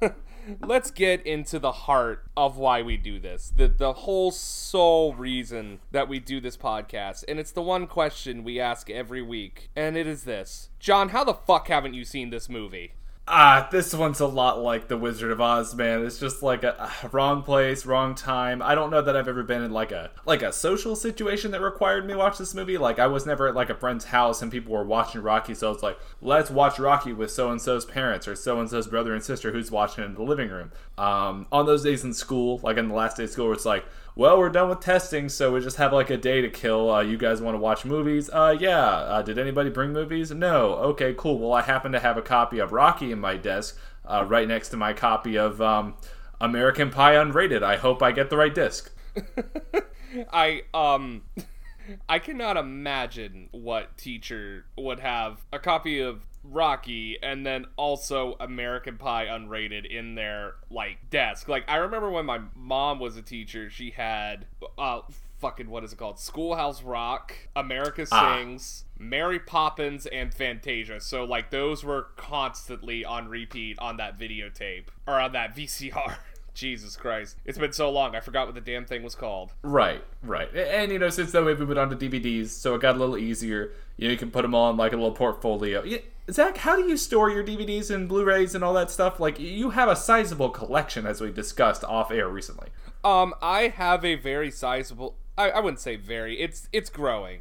let's 0.60 0.90
get 0.90 1.24
into 1.24 1.58
the 1.58 1.72
heart 1.72 2.24
of 2.36 2.56
why 2.56 2.82
we 2.82 2.96
do 2.96 3.20
this. 3.20 3.52
The 3.56 3.68
the 3.68 3.92
whole 3.92 4.30
sole 4.32 5.14
reason 5.14 5.78
that 5.92 6.08
we 6.08 6.18
do 6.18 6.40
this 6.40 6.56
podcast, 6.56 7.24
and 7.28 7.38
it's 7.38 7.52
the 7.52 7.62
one 7.62 7.86
question 7.86 8.42
we 8.42 8.58
ask 8.58 8.90
every 8.90 9.22
week, 9.22 9.70
and 9.76 9.96
it 9.96 10.06
is 10.08 10.24
this: 10.24 10.70
John, 10.80 11.10
how 11.10 11.22
the 11.22 11.34
fuck 11.34 11.68
haven't 11.68 11.94
you 11.94 12.04
seen 12.04 12.30
this 12.30 12.48
movie? 12.48 12.94
Ah, 13.26 13.68
this 13.72 13.94
one's 13.94 14.20
a 14.20 14.26
lot 14.26 14.60
like 14.60 14.88
The 14.88 14.98
Wizard 14.98 15.32
of 15.32 15.40
Oz, 15.40 15.74
man. 15.74 16.04
It's 16.04 16.18
just 16.18 16.42
like 16.42 16.62
a, 16.62 16.90
a 17.02 17.08
wrong 17.08 17.42
place, 17.42 17.86
wrong 17.86 18.14
time. 18.14 18.60
I 18.60 18.74
don't 18.74 18.90
know 18.90 19.00
that 19.00 19.16
I've 19.16 19.28
ever 19.28 19.42
been 19.42 19.62
in 19.62 19.70
like 19.70 19.92
a 19.92 20.10
like 20.26 20.42
a 20.42 20.52
social 20.52 20.94
situation 20.94 21.50
that 21.52 21.62
required 21.62 22.06
me 22.06 22.14
watch 22.14 22.36
this 22.36 22.54
movie. 22.54 22.76
Like 22.76 22.98
I 22.98 23.06
was 23.06 23.24
never 23.24 23.48
at 23.48 23.54
like 23.54 23.70
a 23.70 23.74
friend's 23.74 24.04
house 24.04 24.42
and 24.42 24.52
people 24.52 24.74
were 24.74 24.84
watching 24.84 25.22
Rocky, 25.22 25.54
so 25.54 25.72
it's 25.72 25.82
like, 25.82 25.98
let's 26.20 26.50
watch 26.50 26.78
Rocky 26.78 27.14
with 27.14 27.30
so 27.30 27.50
and 27.50 27.62
so's 27.62 27.86
parents 27.86 28.28
or 28.28 28.36
so 28.36 28.60
and 28.60 28.68
so's 28.68 28.88
brother 28.88 29.14
and 29.14 29.24
sister 29.24 29.52
who's 29.52 29.70
watching 29.70 30.04
in 30.04 30.14
the 30.14 30.22
living 30.22 30.50
room. 30.50 30.70
Um, 30.98 31.46
on 31.50 31.64
those 31.64 31.82
days 31.82 32.04
in 32.04 32.12
school, 32.12 32.60
like 32.62 32.76
in 32.76 32.88
the 32.88 32.94
last 32.94 33.16
day 33.16 33.24
of 33.24 33.30
school, 33.30 33.54
it's 33.54 33.64
like, 33.64 33.86
well, 34.16 34.38
we're 34.38 34.48
done 34.48 34.68
with 34.68 34.80
testing, 34.80 35.28
so 35.28 35.52
we 35.52 35.60
just 35.60 35.76
have 35.76 35.92
like 35.92 36.10
a 36.10 36.16
day 36.16 36.40
to 36.40 36.48
kill. 36.48 36.90
Uh, 36.90 37.00
you 37.00 37.16
guys 37.16 37.40
want 37.40 37.54
to 37.54 37.58
watch 37.58 37.84
movies? 37.84 38.30
Uh, 38.30 38.56
yeah. 38.58 38.86
Uh, 38.86 39.22
did 39.22 39.38
anybody 39.38 39.70
bring 39.70 39.92
movies? 39.92 40.30
No. 40.30 40.74
Okay, 40.74 41.14
cool. 41.16 41.38
Well, 41.38 41.52
I 41.52 41.62
happen 41.62 41.92
to 41.92 42.00
have 42.00 42.16
a 42.16 42.22
copy 42.22 42.58
of 42.58 42.72
Rocky 42.72 43.10
in 43.12 43.18
my 43.18 43.36
desk, 43.36 43.78
uh, 44.04 44.24
right 44.26 44.46
next 44.46 44.68
to 44.70 44.76
my 44.76 44.92
copy 44.92 45.36
of 45.36 45.60
um, 45.60 45.94
American 46.40 46.90
Pie 46.90 47.14
Unrated. 47.14 47.62
I 47.62 47.76
hope 47.76 48.02
I 48.02 48.12
get 48.12 48.30
the 48.30 48.36
right 48.36 48.54
disc. 48.54 48.92
I 50.32 50.62
um 50.72 51.22
I 52.08 52.18
cannot 52.18 52.56
imagine 52.56 53.48
what 53.50 53.96
teacher 53.96 54.64
would 54.76 55.00
have 55.00 55.44
a 55.52 55.58
copy 55.58 56.00
of 56.00 56.24
Rocky 56.44 57.18
and 57.22 57.44
then 57.46 57.66
also 57.76 58.36
American 58.38 58.98
Pie 58.98 59.26
unrated 59.26 59.86
in 59.86 60.14
their 60.14 60.54
like 60.70 61.10
desk. 61.10 61.48
Like 61.48 61.64
I 61.68 61.76
remember 61.76 62.10
when 62.10 62.26
my 62.26 62.40
mom 62.54 63.00
was 63.00 63.16
a 63.16 63.22
teacher, 63.22 63.70
she 63.70 63.90
had 63.90 64.46
uh 64.78 65.00
fucking 65.40 65.68
what 65.68 65.84
is 65.84 65.92
it 65.92 65.96
called? 65.98 66.18
Schoolhouse 66.18 66.82
Rock, 66.82 67.34
America 67.56 68.06
Ah. 68.12 68.36
Sings, 68.36 68.84
Mary 68.98 69.38
Poppins 69.38 70.06
and 70.06 70.32
Fantasia. 70.32 71.00
So 71.00 71.24
like 71.24 71.50
those 71.50 71.82
were 71.84 72.08
constantly 72.16 73.04
on 73.04 73.28
repeat 73.28 73.78
on 73.78 73.96
that 73.96 74.18
videotape 74.18 74.84
or 75.06 75.18
on 75.20 75.32
that 75.32 75.56
VCR. 75.56 76.16
Jesus 76.54 76.96
Christ. 76.96 77.36
It's 77.44 77.58
been 77.58 77.72
so 77.72 77.90
long, 77.90 78.14
I 78.14 78.20
forgot 78.20 78.46
what 78.46 78.54
the 78.54 78.60
damn 78.60 78.86
thing 78.86 79.02
was 79.02 79.14
called. 79.14 79.52
Right, 79.62 80.02
right. 80.22 80.48
And, 80.54 80.90
you 80.92 80.98
know, 80.98 81.10
since 81.10 81.32
then 81.32 81.44
we've 81.44 81.58
moved 81.58 81.76
on 81.76 81.90
to 81.90 81.96
DVDs, 81.96 82.48
so 82.48 82.74
it 82.74 82.80
got 82.80 82.96
a 82.96 82.98
little 82.98 83.18
easier. 83.18 83.72
You 83.96 84.08
know, 84.08 84.12
you 84.12 84.18
can 84.18 84.30
put 84.30 84.42
them 84.42 84.54
all 84.54 84.70
in 84.70 84.76
like 84.76 84.92
a 84.92 84.96
little 84.96 85.12
portfolio. 85.12 85.82
Yeah, 85.84 85.98
Zach, 86.30 86.58
how 86.58 86.76
do 86.76 86.88
you 86.88 86.96
store 86.96 87.30
your 87.30 87.44
DVDs 87.44 87.90
and 87.94 88.08
Blu-rays 88.08 88.54
and 88.54 88.64
all 88.64 88.72
that 88.74 88.90
stuff? 88.90 89.20
Like, 89.20 89.38
you 89.38 89.70
have 89.70 89.88
a 89.88 89.96
sizable 89.96 90.48
collection, 90.50 91.06
as 91.06 91.20
we 91.20 91.30
discussed 91.30 91.84
off 91.84 92.10
air 92.10 92.28
recently. 92.28 92.68
Um, 93.02 93.34
I 93.42 93.68
have 93.68 94.04
a 94.04 94.14
very 94.14 94.50
sizable. 94.50 95.16
I, 95.36 95.50
I 95.50 95.60
wouldn't 95.60 95.80
say 95.80 95.96
very. 95.96 96.40
It's 96.40 96.68
it's 96.72 96.88
growing. 96.88 97.40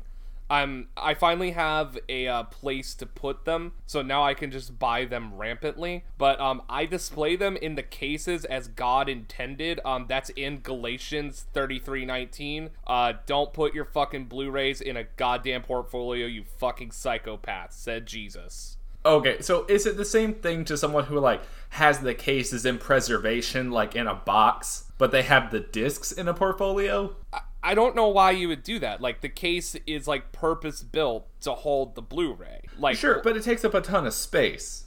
I'm. 0.53 0.87
I 0.95 1.15
finally 1.15 1.51
have 1.51 1.97
a 2.07 2.27
uh, 2.27 2.43
place 2.43 2.93
to 2.95 3.05
put 3.05 3.45
them, 3.45 3.71
so 3.87 4.01
now 4.03 4.23
I 4.23 4.33
can 4.35 4.51
just 4.51 4.77
buy 4.77 5.05
them 5.05 5.33
rampantly. 5.35 6.03
But 6.17 6.39
um, 6.39 6.61
I 6.69 6.85
display 6.85 7.35
them 7.35 7.57
in 7.57 7.73
the 7.75 7.83
cases 7.83 8.45
as 8.45 8.67
God 8.67 9.09
intended. 9.09 9.79
Um, 9.83 10.05
that's 10.07 10.29
in 10.29 10.59
Galatians 10.59 11.45
thirty 11.53 11.79
three 11.79 12.05
nineteen. 12.05 12.69
Uh, 12.85 13.13
don't 13.25 13.51
put 13.51 13.73
your 13.73 13.85
fucking 13.85 14.25
Blu-rays 14.25 14.79
in 14.79 14.95
a 14.95 15.05
goddamn 15.17 15.63
portfolio, 15.63 16.27
you 16.27 16.43
fucking 16.43 16.91
psychopath," 16.91 17.73
said 17.73 18.05
Jesus. 18.05 18.77
Okay, 19.05 19.41
so 19.41 19.65
is 19.67 19.85
it 19.85 19.97
the 19.97 20.05
same 20.05 20.33
thing 20.33 20.63
to 20.65 20.77
someone 20.77 21.05
who, 21.05 21.19
like, 21.19 21.41
has 21.71 21.99
the 21.99 22.13
cases 22.13 22.65
in 22.65 22.77
preservation, 22.77 23.69
like 23.69 23.97
in 23.97 24.07
a 24.07 24.15
box, 24.15 24.85
but 24.97 25.11
they 25.11 25.23
have 25.23 25.51
the 25.51 25.59
discs 25.59 26.11
in 26.11 26.27
a 26.29 26.33
portfolio? 26.33 27.13
I 27.33 27.41
don't 27.73 27.95
know 27.95 28.09
why 28.09 28.31
you 28.31 28.49
would 28.49 28.63
do 28.63 28.79
that. 28.79 28.99
Like 29.01 29.21
the 29.21 29.29
case 29.29 29.75
is 29.87 30.07
like 30.07 30.31
purpose 30.33 30.83
built 30.83 31.27
to 31.41 31.53
hold 31.53 31.95
the 31.95 32.01
Blu-ray. 32.01 32.61
Like 32.77 32.97
Sure, 32.97 33.21
but 33.23 33.37
it 33.37 33.43
takes 33.43 33.63
up 33.63 33.73
a 33.73 33.81
ton 33.81 34.05
of 34.05 34.13
space. 34.13 34.85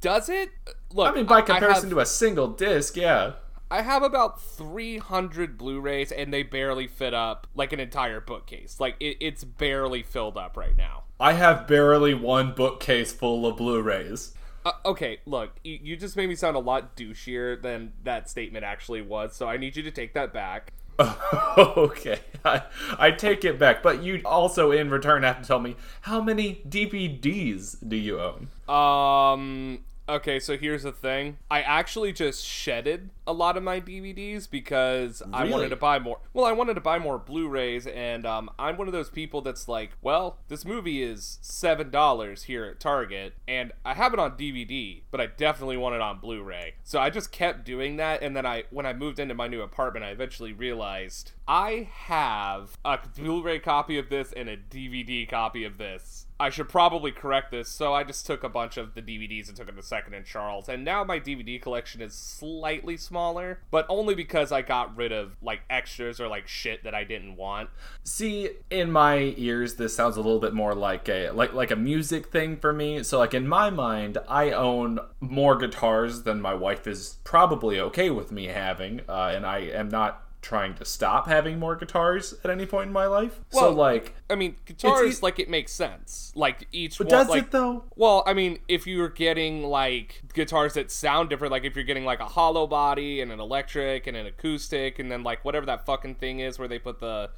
does 0.00 0.28
it? 0.28 0.50
Look, 0.92 1.12
I 1.12 1.16
mean, 1.16 1.26
by 1.26 1.38
I 1.38 1.42
comparison 1.42 1.90
have, 1.90 1.96
to 1.96 2.00
a 2.00 2.06
single 2.06 2.48
disc, 2.48 2.96
yeah. 2.96 3.34
I 3.70 3.82
have 3.82 4.02
about 4.02 4.42
300 4.42 5.56
Blu-rays, 5.56 6.10
and 6.10 6.34
they 6.34 6.42
barely 6.42 6.88
fit 6.88 7.14
up 7.14 7.46
like 7.54 7.72
an 7.72 7.78
entire 7.78 8.20
bookcase. 8.20 8.80
Like 8.80 8.96
it, 8.98 9.18
it's 9.20 9.44
barely 9.44 10.02
filled 10.02 10.36
up 10.36 10.56
right 10.56 10.76
now. 10.76 11.04
I 11.20 11.34
have 11.34 11.68
barely 11.68 12.14
one 12.14 12.52
bookcase 12.52 13.12
full 13.12 13.46
of 13.46 13.58
Blu-rays. 13.58 14.34
Uh, 14.64 14.72
okay, 14.84 15.20
look, 15.24 15.52
you, 15.62 15.78
you 15.82 15.96
just 15.96 16.16
made 16.16 16.28
me 16.28 16.34
sound 16.34 16.56
a 16.56 16.60
lot 16.60 16.96
douchier 16.96 17.60
than 17.60 17.92
that 18.02 18.28
statement 18.28 18.64
actually 18.64 19.02
was. 19.02 19.36
So 19.36 19.48
I 19.48 19.56
need 19.56 19.76
you 19.76 19.82
to 19.84 19.90
take 19.90 20.14
that 20.14 20.32
back. 20.32 20.72
okay, 21.58 22.20
I, 22.44 22.62
I 22.98 23.10
take 23.10 23.44
it 23.44 23.58
back. 23.58 23.82
But 23.82 24.02
you 24.02 24.20
also, 24.24 24.70
in 24.70 24.90
return, 24.90 25.22
have 25.22 25.40
to 25.40 25.46
tell 25.46 25.60
me 25.60 25.76
how 26.02 26.20
many 26.20 26.62
DVDs 26.68 27.76
do 27.86 27.96
you 27.96 28.20
own? 28.20 28.48
Um. 28.74 29.80
Okay, 30.10 30.40
so 30.40 30.56
here's 30.56 30.82
the 30.82 30.90
thing. 30.90 31.38
I 31.48 31.62
actually 31.62 32.12
just 32.12 32.44
shedded 32.44 33.10
a 33.28 33.32
lot 33.32 33.56
of 33.56 33.62
my 33.62 33.80
DVDs 33.80 34.50
because 34.50 35.22
I 35.32 35.44
wanted 35.44 35.68
to 35.68 35.76
buy 35.76 36.00
more. 36.00 36.18
Well, 36.32 36.44
I 36.44 36.50
wanted 36.50 36.74
to 36.74 36.80
buy 36.80 36.98
more 36.98 37.16
Blu-rays, 37.16 37.86
and 37.86 38.26
um, 38.26 38.50
I'm 38.58 38.76
one 38.76 38.88
of 38.88 38.92
those 38.92 39.08
people 39.08 39.40
that's 39.40 39.68
like, 39.68 39.90
well, 40.02 40.38
this 40.48 40.64
movie 40.64 41.00
is 41.00 41.38
seven 41.42 41.90
dollars 41.90 42.42
here 42.44 42.64
at 42.64 42.80
Target, 42.80 43.34
and 43.46 43.70
I 43.84 43.94
have 43.94 44.12
it 44.12 44.18
on 44.18 44.32
DVD, 44.32 45.02
but 45.12 45.20
I 45.20 45.26
definitely 45.26 45.76
want 45.76 45.94
it 45.94 46.00
on 46.00 46.18
Blu-ray. 46.18 46.74
So 46.82 46.98
I 46.98 47.08
just 47.08 47.30
kept 47.30 47.64
doing 47.64 47.94
that, 47.98 48.20
and 48.20 48.34
then 48.34 48.44
I, 48.44 48.64
when 48.70 48.86
I 48.86 48.92
moved 48.92 49.20
into 49.20 49.34
my 49.34 49.46
new 49.46 49.60
apartment, 49.60 50.04
I 50.04 50.08
eventually 50.08 50.52
realized 50.52 51.30
I 51.46 51.88
have 51.92 52.76
a 52.84 52.98
Blu-ray 53.16 53.60
copy 53.60 53.96
of 53.96 54.08
this 54.08 54.32
and 54.32 54.48
a 54.48 54.56
DVD 54.56 55.28
copy 55.28 55.62
of 55.62 55.78
this 55.78 56.26
I 56.40 56.48
should 56.48 56.70
probably 56.70 57.12
correct 57.12 57.50
this. 57.50 57.68
So 57.68 57.92
I 57.92 58.02
just 58.02 58.24
took 58.24 58.42
a 58.42 58.48
bunch 58.48 58.78
of 58.78 58.94
the 58.94 59.02
DVDs 59.02 59.48
and 59.48 59.56
took 59.56 59.66
them 59.66 59.76
to 59.76 59.82
Second 59.82 60.14
and 60.14 60.24
Charles, 60.24 60.68
and 60.68 60.84
now 60.84 61.04
my 61.04 61.20
DVD 61.20 61.60
collection 61.60 62.00
is 62.00 62.14
slightly 62.14 62.96
smaller, 62.96 63.60
but 63.70 63.84
only 63.88 64.14
because 64.14 64.50
I 64.50 64.62
got 64.62 64.96
rid 64.96 65.12
of 65.12 65.36
like 65.42 65.60
extras 65.68 66.18
or 66.18 66.28
like 66.28 66.48
shit 66.48 66.82
that 66.84 66.94
I 66.94 67.04
didn't 67.04 67.36
want. 67.36 67.68
See, 68.04 68.50
in 68.70 68.90
my 68.90 69.34
ears, 69.36 69.74
this 69.74 69.94
sounds 69.94 70.16
a 70.16 70.22
little 70.22 70.40
bit 70.40 70.54
more 70.54 70.74
like 70.74 71.08
a 71.08 71.30
like 71.30 71.52
like 71.52 71.70
a 71.70 71.76
music 71.76 72.26
thing 72.26 72.56
for 72.56 72.72
me. 72.72 73.02
So, 73.02 73.18
like 73.18 73.34
in 73.34 73.46
my 73.46 73.68
mind, 73.68 74.16
I 74.26 74.50
own 74.50 74.98
more 75.20 75.56
guitars 75.56 76.22
than 76.22 76.40
my 76.40 76.54
wife 76.54 76.86
is 76.86 77.18
probably 77.22 77.78
okay 77.78 78.08
with 78.08 78.32
me 78.32 78.46
having, 78.46 79.02
uh, 79.08 79.32
and 79.34 79.44
I 79.44 79.58
am 79.58 79.90
not 79.90 80.29
trying 80.42 80.74
to 80.74 80.84
stop 80.84 81.26
having 81.26 81.58
more 81.58 81.76
guitars 81.76 82.34
at 82.44 82.50
any 82.50 82.66
point 82.66 82.88
in 82.88 82.92
my 82.92 83.06
life. 83.06 83.40
so, 83.50 83.70
like, 83.70 84.14
I 84.28 84.34
mean, 84.34 84.56
guitars 84.64 85.18
e- 85.18 85.22
like 85.22 85.38
it 85.38 85.48
makes 85.48 85.72
sense. 85.72 86.32
Like 86.34 86.66
each 86.72 86.98
but 86.98 87.08
one, 87.08 87.10
does 87.10 87.28
like, 87.28 87.44
it 87.44 87.50
though? 87.50 87.84
Well, 87.96 88.22
I 88.26 88.32
mean, 88.32 88.58
if 88.68 88.86
you're 88.86 89.08
getting 89.08 89.64
like 89.64 90.22
guitars 90.32 90.74
that 90.74 90.90
sound 90.90 91.28
different, 91.28 91.52
like 91.52 91.64
if 91.64 91.76
you're 91.76 91.84
getting 91.84 92.04
like 92.04 92.20
a 92.20 92.26
hollow 92.26 92.66
body 92.66 93.20
and 93.20 93.30
an 93.30 93.40
electric 93.40 94.06
and 94.06 94.16
an 94.16 94.26
acoustic, 94.26 94.98
and 94.98 95.10
then 95.10 95.22
like 95.22 95.44
whatever 95.44 95.66
that 95.66 95.86
fucking 95.86 96.16
thing 96.16 96.40
is 96.40 96.58
where 96.58 96.68
they 96.68 96.78
put 96.78 97.00
the 97.00 97.30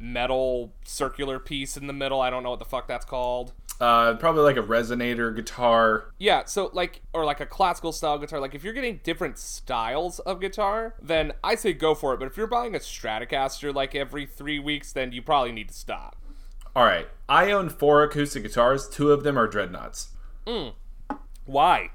metal 0.00 0.72
circular 0.84 1.38
piece 1.38 1.76
in 1.76 1.86
the 1.86 1.92
middle, 1.92 2.20
I 2.20 2.30
don't 2.30 2.42
know 2.42 2.50
what 2.50 2.58
the 2.58 2.64
fuck 2.64 2.88
that's 2.88 3.04
called. 3.04 3.52
Uh, 3.80 4.14
probably 4.14 4.42
like 4.42 4.58
a 4.58 4.62
resonator 4.62 5.34
guitar. 5.34 6.12
Yeah, 6.18 6.44
so 6.44 6.70
like, 6.72 7.00
or 7.14 7.24
like 7.24 7.40
a 7.40 7.46
classical 7.46 7.92
style 7.92 8.18
guitar, 8.18 8.38
like 8.38 8.54
if 8.54 8.62
you're 8.62 8.74
getting 8.74 9.00
different 9.02 9.38
styles 9.38 10.18
of 10.20 10.40
guitar, 10.40 10.94
then 11.00 11.32
I 11.42 11.54
say 11.54 11.72
go 11.72 11.94
for 11.94 12.12
it. 12.12 12.18
But 12.18 12.26
if 12.26 12.36
you're 12.36 12.46
buying 12.46 12.74
a 12.74 12.78
Stratocaster 12.78 13.74
like 13.74 13.94
every 13.94 14.26
three 14.26 14.58
weeks, 14.58 14.92
then 14.92 15.12
you 15.12 15.22
probably 15.22 15.52
need 15.52 15.68
to 15.68 15.74
stop. 15.74 16.16
All 16.76 16.84
right, 16.84 17.08
I 17.28 17.50
own 17.52 17.68
four 17.68 18.02
acoustic 18.02 18.42
guitars. 18.42 18.88
Two 18.88 19.12
of 19.12 19.22
them 19.22 19.38
are 19.38 19.46
dreadnoughts. 19.46 20.10
Mm. 20.46 20.74
Why? 21.46 21.90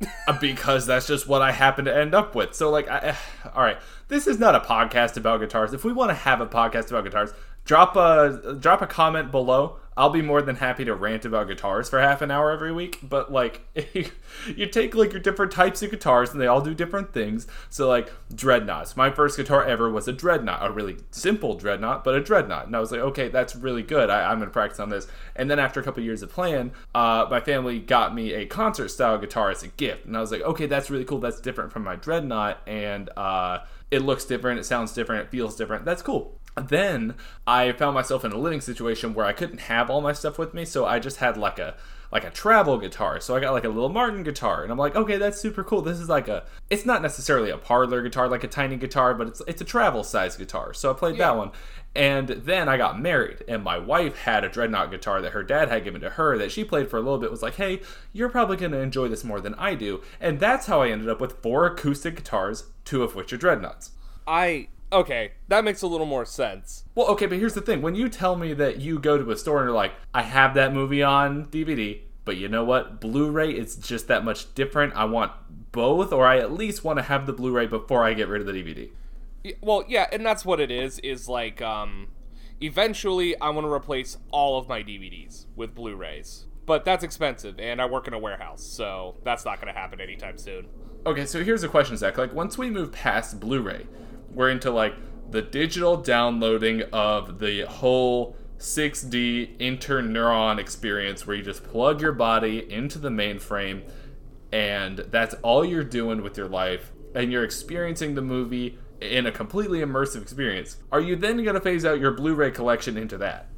Because 0.40 0.86
that's 0.86 1.06
just 1.06 1.26
what 1.26 1.42
I 1.42 1.52
happen 1.52 1.84
to 1.84 1.94
end 1.94 2.14
up 2.14 2.34
with. 2.34 2.54
So, 2.54 2.70
like, 2.70 2.88
I, 2.88 2.98
eh, 2.98 3.14
all 3.54 3.62
right, 3.62 3.78
this 4.08 4.26
is 4.26 4.38
not 4.38 4.54
a 4.54 4.60
podcast 4.60 5.16
about 5.16 5.40
guitars. 5.40 5.74
If 5.74 5.84
we 5.84 5.92
want 5.92 6.10
to 6.10 6.14
have 6.14 6.40
a 6.40 6.46
podcast 6.46 6.88
about 6.90 7.04
guitars, 7.04 7.32
drop 7.64 7.96
a 7.96 8.56
drop 8.58 8.80
a 8.80 8.86
comment 8.86 9.30
below. 9.30 9.78
I'll 10.00 10.08
be 10.08 10.22
more 10.22 10.40
than 10.40 10.56
happy 10.56 10.86
to 10.86 10.94
rant 10.94 11.26
about 11.26 11.48
guitars 11.48 11.90
for 11.90 12.00
half 12.00 12.22
an 12.22 12.30
hour 12.30 12.50
every 12.50 12.72
week. 12.72 13.00
But 13.02 13.30
like, 13.30 13.60
you 14.56 14.64
take 14.64 14.94
like 14.94 15.12
your 15.12 15.20
different 15.20 15.52
types 15.52 15.82
of 15.82 15.90
guitars, 15.90 16.30
and 16.30 16.40
they 16.40 16.46
all 16.46 16.62
do 16.62 16.72
different 16.72 17.12
things. 17.12 17.46
So, 17.68 17.86
like, 17.86 18.10
dreadnoughts. 18.34 18.96
My 18.96 19.10
first 19.10 19.36
guitar 19.36 19.62
ever 19.62 19.90
was 19.90 20.08
a 20.08 20.14
dreadnought, 20.14 20.66
a 20.66 20.72
really 20.72 20.96
simple 21.10 21.54
dreadnought, 21.54 22.02
but 22.02 22.14
a 22.14 22.22
dreadnought. 22.22 22.66
And 22.66 22.74
I 22.74 22.80
was 22.80 22.90
like, 22.90 23.02
okay, 23.02 23.28
that's 23.28 23.54
really 23.54 23.82
good. 23.82 24.08
I, 24.08 24.32
I'm 24.32 24.38
gonna 24.38 24.50
practice 24.50 24.80
on 24.80 24.88
this. 24.88 25.06
And 25.36 25.50
then 25.50 25.58
after 25.58 25.80
a 25.80 25.82
couple 25.82 26.02
years 26.02 26.22
of 26.22 26.30
playing, 26.30 26.72
uh, 26.94 27.26
my 27.30 27.40
family 27.40 27.78
got 27.78 28.14
me 28.14 28.32
a 28.32 28.46
concert 28.46 28.88
style 28.88 29.18
guitar 29.18 29.50
as 29.50 29.62
a 29.62 29.68
gift, 29.68 30.06
and 30.06 30.16
I 30.16 30.22
was 30.22 30.32
like, 30.32 30.40
okay, 30.40 30.64
that's 30.64 30.88
really 30.88 31.04
cool. 31.04 31.18
That's 31.18 31.42
different 31.42 31.74
from 31.74 31.84
my 31.84 31.96
dreadnought, 31.96 32.62
and 32.66 33.10
uh, 33.18 33.58
it 33.90 34.00
looks 34.00 34.24
different. 34.24 34.60
It 34.60 34.64
sounds 34.64 34.94
different. 34.94 35.26
It 35.26 35.30
feels 35.30 35.56
different. 35.56 35.84
That's 35.84 36.00
cool. 36.00 36.39
Then 36.56 37.14
I 37.46 37.72
found 37.72 37.94
myself 37.94 38.24
in 38.24 38.32
a 38.32 38.38
living 38.38 38.60
situation 38.60 39.14
where 39.14 39.26
I 39.26 39.32
couldn't 39.32 39.60
have 39.62 39.90
all 39.90 40.00
my 40.00 40.12
stuff 40.12 40.38
with 40.38 40.54
me, 40.54 40.64
so 40.64 40.84
I 40.84 40.98
just 40.98 41.18
had 41.18 41.36
like 41.36 41.58
a 41.58 41.76
like 42.12 42.24
a 42.24 42.30
travel 42.30 42.76
guitar. 42.78 43.20
So 43.20 43.36
I 43.36 43.40
got 43.40 43.52
like 43.52 43.64
a 43.64 43.68
little 43.68 43.88
Martin 43.88 44.22
guitar, 44.22 44.62
and 44.62 44.72
I'm 44.72 44.78
like, 44.78 44.96
okay, 44.96 45.16
that's 45.16 45.40
super 45.40 45.62
cool. 45.62 45.80
This 45.80 46.00
is 46.00 46.08
like 46.08 46.28
a, 46.28 46.44
it's 46.68 46.84
not 46.84 47.02
necessarily 47.02 47.50
a 47.50 47.56
parlor 47.56 48.02
guitar, 48.02 48.28
like 48.28 48.42
a 48.42 48.48
tiny 48.48 48.76
guitar, 48.76 49.14
but 49.14 49.28
it's 49.28 49.42
it's 49.46 49.60
a 49.60 49.64
travel 49.64 50.02
size 50.02 50.36
guitar. 50.36 50.74
So 50.74 50.90
I 50.90 50.94
played 50.94 51.18
that 51.18 51.36
one, 51.36 51.52
and 51.94 52.28
then 52.28 52.68
I 52.68 52.76
got 52.76 53.00
married, 53.00 53.44
and 53.46 53.62
my 53.62 53.78
wife 53.78 54.18
had 54.18 54.44
a 54.44 54.48
dreadnought 54.48 54.90
guitar 54.90 55.22
that 55.22 55.32
her 55.32 55.44
dad 55.44 55.68
had 55.68 55.84
given 55.84 56.00
to 56.00 56.10
her 56.10 56.36
that 56.38 56.50
she 56.50 56.64
played 56.64 56.90
for 56.90 56.96
a 56.96 57.00
little 57.00 57.18
bit. 57.18 57.30
Was 57.30 57.42
like, 57.42 57.56
hey, 57.56 57.80
you're 58.12 58.28
probably 58.28 58.56
gonna 58.56 58.78
enjoy 58.78 59.08
this 59.08 59.24
more 59.24 59.40
than 59.40 59.54
I 59.54 59.74
do, 59.74 60.02
and 60.20 60.40
that's 60.40 60.66
how 60.66 60.82
I 60.82 60.88
ended 60.88 61.08
up 61.08 61.20
with 61.20 61.40
four 61.42 61.66
acoustic 61.66 62.16
guitars, 62.16 62.64
two 62.84 63.02
of 63.02 63.14
which 63.14 63.32
are 63.32 63.36
dreadnoughts. 63.36 63.92
I 64.26 64.68
okay, 64.92 65.32
that 65.48 65.64
makes 65.64 65.82
a 65.82 65.86
little 65.86 66.06
more 66.06 66.24
sense. 66.24 66.84
Well, 66.94 67.08
okay, 67.08 67.26
but 67.26 67.38
here's 67.38 67.54
the 67.54 67.60
thing. 67.60 67.82
When 67.82 67.94
you 67.94 68.08
tell 68.08 68.36
me 68.36 68.52
that 68.54 68.80
you 68.80 68.98
go 68.98 69.18
to 69.18 69.30
a 69.30 69.36
store 69.36 69.58
and 69.58 69.66
you're 69.66 69.74
like, 69.74 69.92
I 70.14 70.22
have 70.22 70.54
that 70.54 70.72
movie 70.72 71.02
on 71.02 71.46
DVD, 71.46 72.00
but 72.24 72.36
you 72.36 72.48
know 72.48 72.64
what? 72.64 73.00
Blu 73.00 73.30
ray 73.30 73.50
is 73.50 73.76
just 73.76 74.08
that 74.08 74.24
much 74.24 74.54
different. 74.54 74.94
I 74.94 75.04
want 75.04 75.32
both, 75.72 76.12
or 76.12 76.26
I 76.26 76.38
at 76.38 76.52
least 76.52 76.84
want 76.84 76.98
to 76.98 77.02
have 77.02 77.26
the 77.26 77.32
Blu 77.32 77.52
ray 77.52 77.66
before 77.66 78.04
I 78.04 78.14
get 78.14 78.28
rid 78.28 78.40
of 78.40 78.46
the 78.46 78.52
DVD. 78.52 78.90
Well, 79.60 79.84
yeah, 79.88 80.06
and 80.12 80.24
that's 80.24 80.44
what 80.44 80.60
it 80.60 80.70
is. 80.70 80.98
Is 80.98 81.28
like, 81.28 81.62
um, 81.62 82.08
eventually 82.60 83.40
I 83.40 83.50
want 83.50 83.66
to 83.66 83.72
replace 83.72 84.18
all 84.30 84.58
of 84.58 84.68
my 84.68 84.82
DVDs 84.82 85.46
with 85.56 85.74
Blu-rays, 85.74 86.46
but 86.66 86.84
that's 86.84 87.02
expensive, 87.02 87.58
and 87.58 87.80
I 87.80 87.86
work 87.86 88.06
in 88.06 88.14
a 88.14 88.18
warehouse, 88.18 88.62
so 88.62 89.16
that's 89.24 89.44
not 89.44 89.60
going 89.60 89.72
to 89.72 89.78
happen 89.78 90.00
anytime 90.00 90.38
soon. 90.38 90.66
Okay, 91.06 91.24
so 91.24 91.42
here's 91.42 91.62
a 91.62 91.68
question, 91.68 91.96
Zach. 91.96 92.18
Like, 92.18 92.34
once 92.34 92.58
we 92.58 92.68
move 92.70 92.92
past 92.92 93.40
Blu 93.40 93.62
ray, 93.62 93.86
we're 94.30 94.50
into 94.50 94.70
like 94.70 94.94
the 95.30 95.42
digital 95.42 95.96
downloading 95.96 96.82
of 96.92 97.38
the 97.38 97.62
whole 97.62 98.36
6D 98.58 99.58
interneuron 99.58 100.58
experience 100.58 101.26
where 101.26 101.36
you 101.36 101.42
just 101.42 101.64
plug 101.64 102.00
your 102.00 102.12
body 102.12 102.70
into 102.70 102.98
the 102.98 103.08
mainframe 103.08 103.82
and 104.52 104.98
that's 104.98 105.34
all 105.42 105.64
you're 105.64 105.84
doing 105.84 106.22
with 106.22 106.36
your 106.36 106.48
life 106.48 106.92
and 107.14 107.32
you're 107.32 107.44
experiencing 107.44 108.14
the 108.14 108.22
movie 108.22 108.78
in 109.00 109.26
a 109.26 109.32
completely 109.32 109.80
immersive 109.80 110.22
experience. 110.22 110.76
Are 110.92 111.00
you 111.00 111.16
then 111.16 111.42
going 111.42 111.54
to 111.54 111.60
phase 111.60 111.84
out 111.84 112.00
your 112.00 112.12
Blu-ray 112.12 112.50
collection 112.50 112.96
into 112.96 113.16
that? 113.18 113.48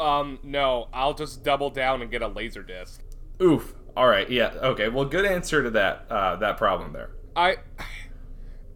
Um, 0.00 0.38
no, 0.42 0.88
I'll 0.92 1.14
just 1.14 1.42
double 1.42 1.70
down 1.70 2.02
and 2.02 2.10
get 2.10 2.22
a 2.22 2.28
laser 2.28 2.62
disc. 2.62 3.02
Oof. 3.42 3.74
All 3.96 4.08
right. 4.08 4.30
Yeah. 4.30 4.54
Okay. 4.62 4.88
Well, 4.88 5.04
good 5.04 5.24
answer 5.24 5.62
to 5.62 5.70
that 5.70 6.06
uh, 6.08 6.36
that 6.36 6.56
problem 6.56 6.92
there. 6.92 7.10
I 7.34 7.56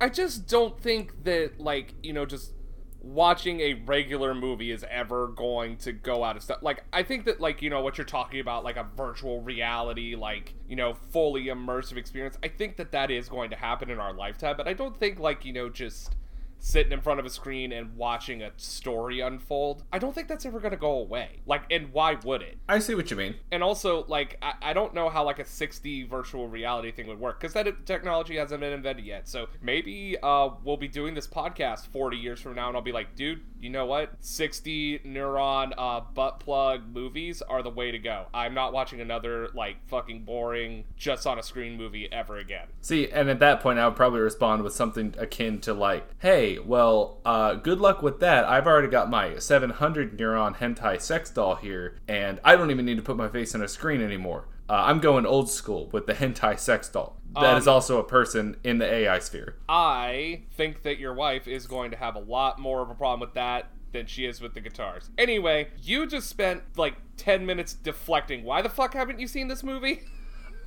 I 0.02 0.08
just 0.08 0.48
don't 0.48 0.76
think 0.80 1.22
that 1.22 1.60
like, 1.60 1.94
you 2.02 2.12
know, 2.12 2.26
just 2.26 2.54
watching 3.02 3.60
a 3.60 3.74
regular 3.74 4.34
movie 4.34 4.72
is 4.72 4.84
ever 4.90 5.28
going 5.28 5.76
to 5.76 5.92
go 5.92 6.24
out 6.24 6.36
of 6.36 6.42
stuff. 6.42 6.58
Like 6.60 6.82
I 6.92 7.04
think 7.04 7.24
that 7.26 7.40
like, 7.40 7.62
you 7.62 7.70
know, 7.70 7.82
what 7.82 7.98
you're 7.98 8.04
talking 8.04 8.40
about 8.40 8.64
like 8.64 8.76
a 8.76 8.84
virtual 8.96 9.42
reality 9.42 10.16
like, 10.16 10.54
you 10.68 10.74
know, 10.74 10.94
fully 11.12 11.44
immersive 11.44 11.96
experience. 11.96 12.36
I 12.42 12.48
think 12.48 12.76
that 12.78 12.90
that 12.90 13.12
is 13.12 13.28
going 13.28 13.50
to 13.50 13.56
happen 13.56 13.90
in 13.90 14.00
our 14.00 14.12
lifetime, 14.12 14.56
but 14.56 14.66
I 14.66 14.72
don't 14.72 14.98
think 14.98 15.20
like, 15.20 15.44
you 15.44 15.52
know, 15.52 15.68
just 15.68 16.16
sitting 16.64 16.92
in 16.92 17.00
front 17.00 17.18
of 17.18 17.26
a 17.26 17.30
screen 17.30 17.72
and 17.72 17.96
watching 17.96 18.40
a 18.40 18.52
story 18.56 19.18
unfold. 19.18 19.82
I 19.92 19.98
don't 19.98 20.14
think 20.14 20.28
that's 20.28 20.46
ever 20.46 20.60
going 20.60 20.70
to 20.70 20.76
go 20.76 20.92
away. 20.92 21.40
Like 21.44 21.64
and 21.70 21.92
why 21.92 22.14
would 22.24 22.40
it? 22.40 22.56
I 22.68 22.78
see 22.78 22.94
what 22.94 23.10
you 23.10 23.16
mean. 23.16 23.34
and 23.50 23.62
also 23.64 24.04
like 24.06 24.38
I, 24.40 24.52
I 24.62 24.72
don't 24.72 24.94
know 24.94 25.08
how 25.08 25.24
like 25.24 25.40
a 25.40 25.44
6d 25.44 26.08
virtual 26.08 26.46
reality 26.48 26.92
thing 26.92 27.08
would 27.08 27.18
work 27.18 27.40
because 27.40 27.52
that 27.54 27.84
technology 27.84 28.36
hasn't 28.36 28.60
been 28.60 28.72
invented 28.72 29.04
yet 29.04 29.28
so 29.28 29.48
maybe 29.60 30.16
uh 30.22 30.50
we'll 30.62 30.76
be 30.76 30.86
doing 30.88 31.14
this 31.14 31.26
podcast 31.26 31.86
40 31.88 32.16
years 32.16 32.40
from 32.40 32.54
now 32.54 32.68
and 32.68 32.76
i'll 32.76 32.82
be 32.82 32.92
like 32.92 33.16
dude 33.16 33.40
you 33.60 33.68
know 33.70 33.84
what 33.86 34.12
60 34.20 35.00
neuron 35.00 35.72
uh 35.76 36.00
butt 36.14 36.40
plug 36.40 36.82
movies 36.92 37.42
are 37.42 37.62
the 37.62 37.70
way 37.70 37.90
to 37.90 37.98
go 37.98 38.26
i'm 38.32 38.54
not 38.54 38.72
watching 38.72 39.00
another 39.00 39.48
like 39.54 39.76
fucking 39.88 40.24
boring 40.24 40.84
just 40.96 41.26
on 41.26 41.38
a 41.38 41.42
screen 41.42 41.76
movie 41.76 42.10
ever 42.12 42.36
again 42.38 42.66
See, 42.80 43.10
and 43.10 43.28
at 43.30 43.38
that 43.40 43.60
point, 43.60 43.78
I 43.78 43.86
would 43.86 43.96
probably 43.96 44.20
respond 44.20 44.62
with 44.62 44.72
something 44.72 45.14
akin 45.18 45.60
to 45.60 45.72
like, 45.74 46.04
"Hey, 46.18 46.51
well, 46.58 47.20
uh, 47.24 47.54
good 47.54 47.80
luck 47.80 48.02
with 48.02 48.20
that. 48.20 48.44
I've 48.44 48.66
already 48.66 48.88
got 48.88 49.08
my 49.10 49.38
700 49.38 50.16
neuron 50.18 50.56
hentai 50.56 51.00
sex 51.00 51.30
doll 51.30 51.56
here, 51.56 51.98
and 52.08 52.40
I 52.44 52.56
don't 52.56 52.70
even 52.70 52.84
need 52.84 52.96
to 52.96 53.02
put 53.02 53.16
my 53.16 53.28
face 53.28 53.54
on 53.54 53.62
a 53.62 53.68
screen 53.68 54.00
anymore. 54.02 54.48
Uh, 54.68 54.84
I'm 54.86 55.00
going 55.00 55.26
old 55.26 55.50
school 55.50 55.88
with 55.92 56.06
the 56.06 56.14
hentai 56.14 56.58
sex 56.58 56.88
doll. 56.88 57.16
That 57.34 57.58
is 57.58 57.66
Um, 57.66 57.74
also 57.74 57.98
a 57.98 58.04
person 58.04 58.56
in 58.62 58.78
the 58.78 58.86
AI 58.86 59.18
sphere. 59.18 59.56
i 59.68 60.42
think 60.52 60.82
that 60.82 60.98
your 60.98 61.14
wife 61.14 61.48
is 61.48 61.66
going 61.66 61.90
to 61.90 61.96
have 61.96 62.14
a 62.14 62.20
lot 62.20 62.58
more 62.58 62.82
of 62.82 62.90
a 62.90 62.94
problem 62.94 63.20
with 63.20 63.34
that 63.34 63.70
than 63.92 64.06
she 64.06 64.24
is 64.24 64.40
with 64.40 64.54
the 64.54 64.60
guitars. 64.60 65.10
Anyway, 65.18 65.68
you 65.82 66.06
just 66.06 66.28
spent 66.28 66.62
like 66.76 66.94
10 67.18 67.44
minutes 67.44 67.74
deflecting. 67.74 68.44
Why 68.44 68.62
the 68.62 68.68
fuck 68.70 68.94
haven't 68.94 69.18
you 69.20 69.26
seen 69.26 69.48
this 69.48 69.62
movie? 69.62 70.02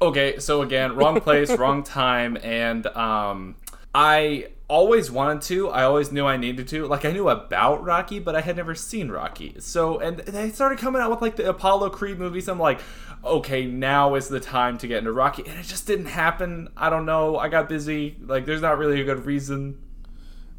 Okay, 0.01 0.39
so 0.39 0.61
again, 0.61 0.93
wrong 0.97 1.21
place, 1.21 1.49
wrong 1.57 1.81
time, 1.81 2.37
and 2.43 2.85
um, 2.87 3.55
I 3.93 4.47
always 4.67 5.11
wanted 5.11 5.41
to. 5.43 5.69
I 5.69 5.83
always 5.83 6.11
knew 6.11 6.25
I 6.25 6.37
needed 6.37 6.67
to. 6.69 6.87
Like 6.87 7.05
I 7.05 7.11
knew 7.11 7.29
about 7.29 7.83
Rocky, 7.83 8.19
but 8.19 8.35
I 8.35 8.41
had 8.41 8.57
never 8.57 8.75
seen 8.75 9.09
Rocky. 9.09 9.55
So 9.59 9.99
and 9.99 10.19
they 10.19 10.49
started 10.49 10.79
coming 10.79 11.01
out 11.01 11.09
with 11.11 11.21
like 11.21 11.35
the 11.35 11.49
Apollo 11.49 11.91
Creed 11.91 12.17
movies. 12.17 12.47
I'm 12.47 12.59
like, 12.59 12.79
okay, 13.23 13.65
now 13.65 14.15
is 14.15 14.27
the 14.27 14.39
time 14.39 14.77
to 14.79 14.87
get 14.87 14.99
into 14.99 15.11
Rocky, 15.11 15.43
and 15.45 15.59
it 15.59 15.63
just 15.65 15.87
didn't 15.87 16.07
happen. 16.07 16.69
I 16.75 16.89
don't 16.89 17.05
know. 17.05 17.37
I 17.37 17.49
got 17.49 17.69
busy. 17.69 18.17
Like 18.21 18.45
there's 18.45 18.61
not 18.61 18.77
really 18.77 19.01
a 19.01 19.03
good 19.03 19.25
reason. 19.25 19.81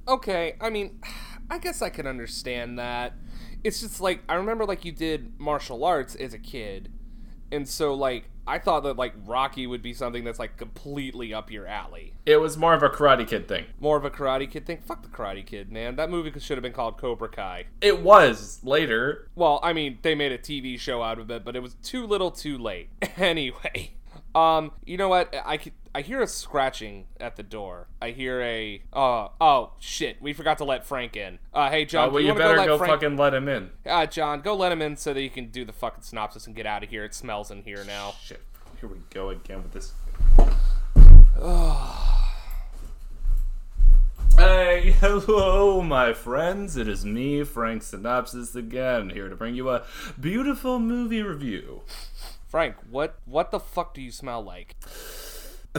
Okay, 0.09 0.55
I 0.61 0.71
mean, 0.71 1.01
I 1.51 1.59
guess 1.59 1.83
I 1.83 1.91
can 1.91 2.07
understand 2.07 2.79
that. 2.79 3.15
It's 3.65 3.81
just 3.81 4.01
like 4.01 4.23
I 4.29 4.35
remember 4.35 4.65
like 4.65 4.85
you 4.85 4.93
did 4.93 5.39
martial 5.39 5.85
arts 5.85 6.15
as 6.15 6.35
a 6.35 6.39
kid. 6.39 6.93
And 7.53 7.69
so 7.69 7.95
like 7.95 8.29
I 8.47 8.59
thought 8.59 8.85
that 8.85 8.97
like 8.97 9.15
Rocky 9.25 9.67
would 9.67 9.83
be 9.83 9.93
something 9.93 10.25
that's 10.25 10.39
like 10.39 10.57
completely 10.57 11.35
up 11.35 11.51
your 11.51 11.67
alley. 11.67 12.15
It 12.25 12.37
was 12.37 12.57
more 12.57 12.75
of 12.75 12.83
a 12.83 12.89
Karate 12.89 13.27
Kid 13.27 13.49
thing. 13.49 13.67
More 13.81 13.97
of 13.97 14.05
a 14.05 14.11
Karate 14.11 14.51
Kid 14.51 14.67
thing. 14.67 14.79
Fuck 14.87 15.03
the 15.03 15.09
Karate 15.09 15.45
Kid, 15.45 15.73
man. 15.73 15.97
That 15.97 16.11
movie 16.11 16.39
should 16.39 16.57
have 16.57 16.63
been 16.63 16.73
called 16.73 16.99
Cobra 16.99 17.29
Kai. 17.29 17.65
It 17.81 18.03
was 18.03 18.61
later. 18.63 19.29
Well, 19.35 19.61
I 19.63 19.73
mean, 19.73 19.99
they 20.03 20.15
made 20.15 20.33
a 20.33 20.39
TV 20.39 20.79
show 20.79 21.03
out 21.03 21.19
of 21.19 21.31
it, 21.31 21.45
but 21.45 21.57
it 21.57 21.61
was 21.61 21.75
too 21.83 22.07
little, 22.07 22.31
too 22.31 22.57
late. 22.59 22.89
anyway, 23.17 23.93
um, 24.35 24.73
you 24.85 24.97
know 24.97 25.09
what? 25.09 25.35
I 25.45 25.57
could, 25.57 25.73
I 25.97 26.03
hear 26.03 26.21
a 26.21 26.27
scratching 26.27 27.07
at 27.19 27.37
the 27.37 27.43
door. 27.43 27.87
I 28.03 28.11
hear 28.11 28.43
a 28.43 28.83
uh 28.93 29.29
oh 29.41 29.71
shit. 29.79 30.21
We 30.21 30.35
forgot 30.35 30.59
to 30.59 30.65
let 30.65 30.85
Frank 30.85 31.17
in. 31.17 31.39
Uh, 31.55 31.71
hey 31.71 31.87
John, 31.87 32.11
Uh, 32.11 32.13
well, 32.13 32.21
you, 32.21 32.29
wanna 32.29 32.41
better 32.41 32.57
go, 32.57 32.67
go 32.67 32.77
Frank- 32.77 32.93
fucking 33.01 33.17
let 33.17 33.33
him 33.33 33.49
in. 33.49 33.71
Uh, 33.87 34.05
John, 34.05 34.43
go 34.43 34.55
let 34.55 34.73
him 34.73 34.83
in 34.83 34.99
so 34.99 35.15
that 35.15 35.23
you 35.23 35.31
can 35.31 35.47
do 35.47 35.65
the 35.65 35.73
fucking 35.73 36.03
synopsis 36.03 36.47
and 36.47 36.55
get 36.55 36.67
out 36.67 36.85
of 36.85 36.91
here. 36.91 37.03
It 37.03 37.15
smells 37.15 37.51
in 37.51 37.63
here 37.63 37.83
now. 37.87 38.13
Shit. 38.23 38.43
Here 38.79 38.91
we 38.91 38.99
go 39.09 39.31
again 39.31 39.63
with 39.63 39.73
this. 39.73 39.95
Hey, 44.37 44.91
hello, 45.01 45.81
my 45.81 46.13
friends. 46.13 46.77
It 46.77 46.89
is 46.89 47.07
me, 47.07 47.43
Frank 47.43 47.83
Synopsis, 47.83 48.55
again, 48.55 49.09
here 49.09 49.31
to 49.31 49.35
bring 49.35 49.55
you 49.55 49.71
a 49.71 49.85
beautiful 50.21 50.79
movie 50.79 51.23
review. 51.23 51.81
Frank, 52.47 52.77
what 52.91 53.19
what 53.25 53.51
the 53.51 53.59
fuck 53.59 53.95
do 53.95 54.03
you 54.03 54.11
smell 54.11 54.43
like? 54.43 54.77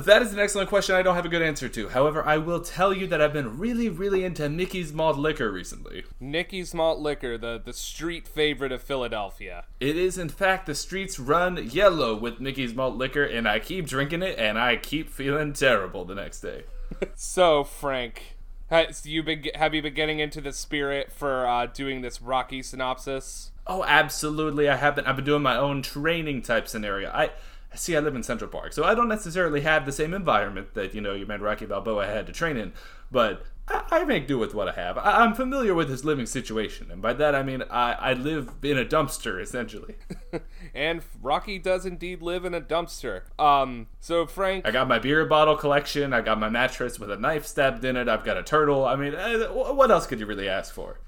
That 0.05 0.21
is 0.21 0.31
an 0.31 0.39
excellent 0.39 0.69
question 0.69 0.95
I 0.95 1.01
don't 1.01 1.15
have 1.15 1.25
a 1.25 1.29
good 1.29 1.41
answer 1.41 1.67
to. 1.69 1.89
However, 1.89 2.23
I 2.23 2.37
will 2.37 2.59
tell 2.59 2.93
you 2.93 3.07
that 3.07 3.19
I've 3.19 3.33
been 3.33 3.57
really, 3.57 3.89
really 3.89 4.23
into 4.23 4.47
Mickey's 4.47 4.93
Malt 4.93 5.17
Liquor 5.17 5.51
recently. 5.51 6.03
Mickey's 6.19 6.73
Malt 6.73 6.99
Liquor, 6.99 7.37
the 7.37 7.59
the 7.63 7.73
street 7.73 8.27
favorite 8.27 8.71
of 8.71 8.81
Philadelphia. 8.81 9.65
It 9.79 9.97
is, 9.97 10.17
in 10.19 10.29
fact, 10.29 10.67
the 10.67 10.75
streets 10.75 11.19
run 11.19 11.69
yellow 11.71 12.15
with 12.15 12.39
Mickey's 12.39 12.75
Malt 12.75 12.95
Liquor, 12.95 13.23
and 13.23 13.47
I 13.47 13.57
keep 13.59 13.87
drinking 13.87 14.21
it, 14.21 14.37
and 14.37 14.59
I 14.59 14.75
keep 14.75 15.09
feeling 15.09 15.53
terrible 15.53 16.05
the 16.05 16.15
next 16.15 16.41
day. 16.41 16.63
So, 17.15 17.65
Frank, 17.65 18.37
has 18.69 19.05
you 19.05 19.21
been 19.23 19.43
have 19.55 19.73
you 19.73 19.81
been 19.81 19.93
getting 19.93 20.19
into 20.19 20.39
the 20.39 20.53
spirit 20.53 21.11
for 21.11 21.45
uh, 21.45 21.65
doing 21.65 22.01
this 22.01 22.21
Rocky 22.21 22.61
synopsis? 22.61 23.51
Oh, 23.65 23.83
absolutely. 23.83 24.69
I 24.69 24.77
have 24.77 24.95
been. 24.95 25.05
I've 25.05 25.15
been 25.17 25.25
doing 25.25 25.41
my 25.41 25.57
own 25.57 25.81
training 25.81 26.43
type 26.43 26.67
scenario. 26.67 27.09
I 27.09 27.31
see. 27.75 27.95
I 27.95 27.99
live 27.99 28.15
in 28.15 28.23
Central 28.23 28.49
Park, 28.49 28.73
so 28.73 28.83
I 28.83 28.95
don't 28.95 29.07
necessarily 29.07 29.61
have 29.61 29.85
the 29.85 29.91
same 29.91 30.13
environment 30.13 30.73
that 30.73 30.93
you 30.93 31.01
know 31.01 31.13
your 31.13 31.27
man 31.27 31.41
Rocky 31.41 31.65
Balboa 31.65 32.05
had 32.05 32.25
to 32.27 32.33
train 32.33 32.57
in. 32.57 32.73
But 33.11 33.43
I, 33.67 33.83
I 33.91 34.03
make 34.05 34.27
do 34.27 34.37
with 34.37 34.53
what 34.53 34.69
I 34.69 34.73
have. 34.73 34.97
I, 34.97 35.23
I'm 35.23 35.33
familiar 35.33 35.73
with 35.73 35.89
his 35.89 36.05
living 36.05 36.25
situation, 36.25 36.89
and 36.91 37.01
by 37.01 37.13
that 37.13 37.35
I 37.35 37.43
mean 37.43 37.63
I, 37.69 37.93
I 37.93 38.13
live 38.13 38.51
in 38.63 38.77
a 38.77 38.85
dumpster 38.85 39.41
essentially. 39.41 39.95
And 40.75 41.01
Rocky 41.23 41.57
does 41.57 41.87
indeed 41.87 42.21
live 42.21 42.45
in 42.45 42.53
a 42.53 42.61
dumpster. 42.61 43.21
Um, 43.39 43.87
so 43.99 44.27
Frank, 44.27 44.67
I 44.67 44.71
got 44.71 44.87
my 44.87 44.99
beer 44.99 45.25
bottle 45.25 45.55
collection. 45.55 46.13
I 46.13 46.21
got 46.21 46.39
my 46.39 46.49
mattress 46.49 46.99
with 46.99 47.09
a 47.09 47.17
knife 47.17 47.47
stabbed 47.47 47.83
in 47.83 47.95
it. 47.95 48.07
I've 48.07 48.23
got 48.23 48.37
a 48.37 48.43
turtle. 48.43 48.85
I 48.85 48.95
mean, 48.95 49.15
eh, 49.15 49.45
what 49.47 49.89
else 49.89 50.05
could 50.05 50.19
you 50.19 50.27
really 50.27 50.47
ask 50.47 50.71
for? 50.71 50.99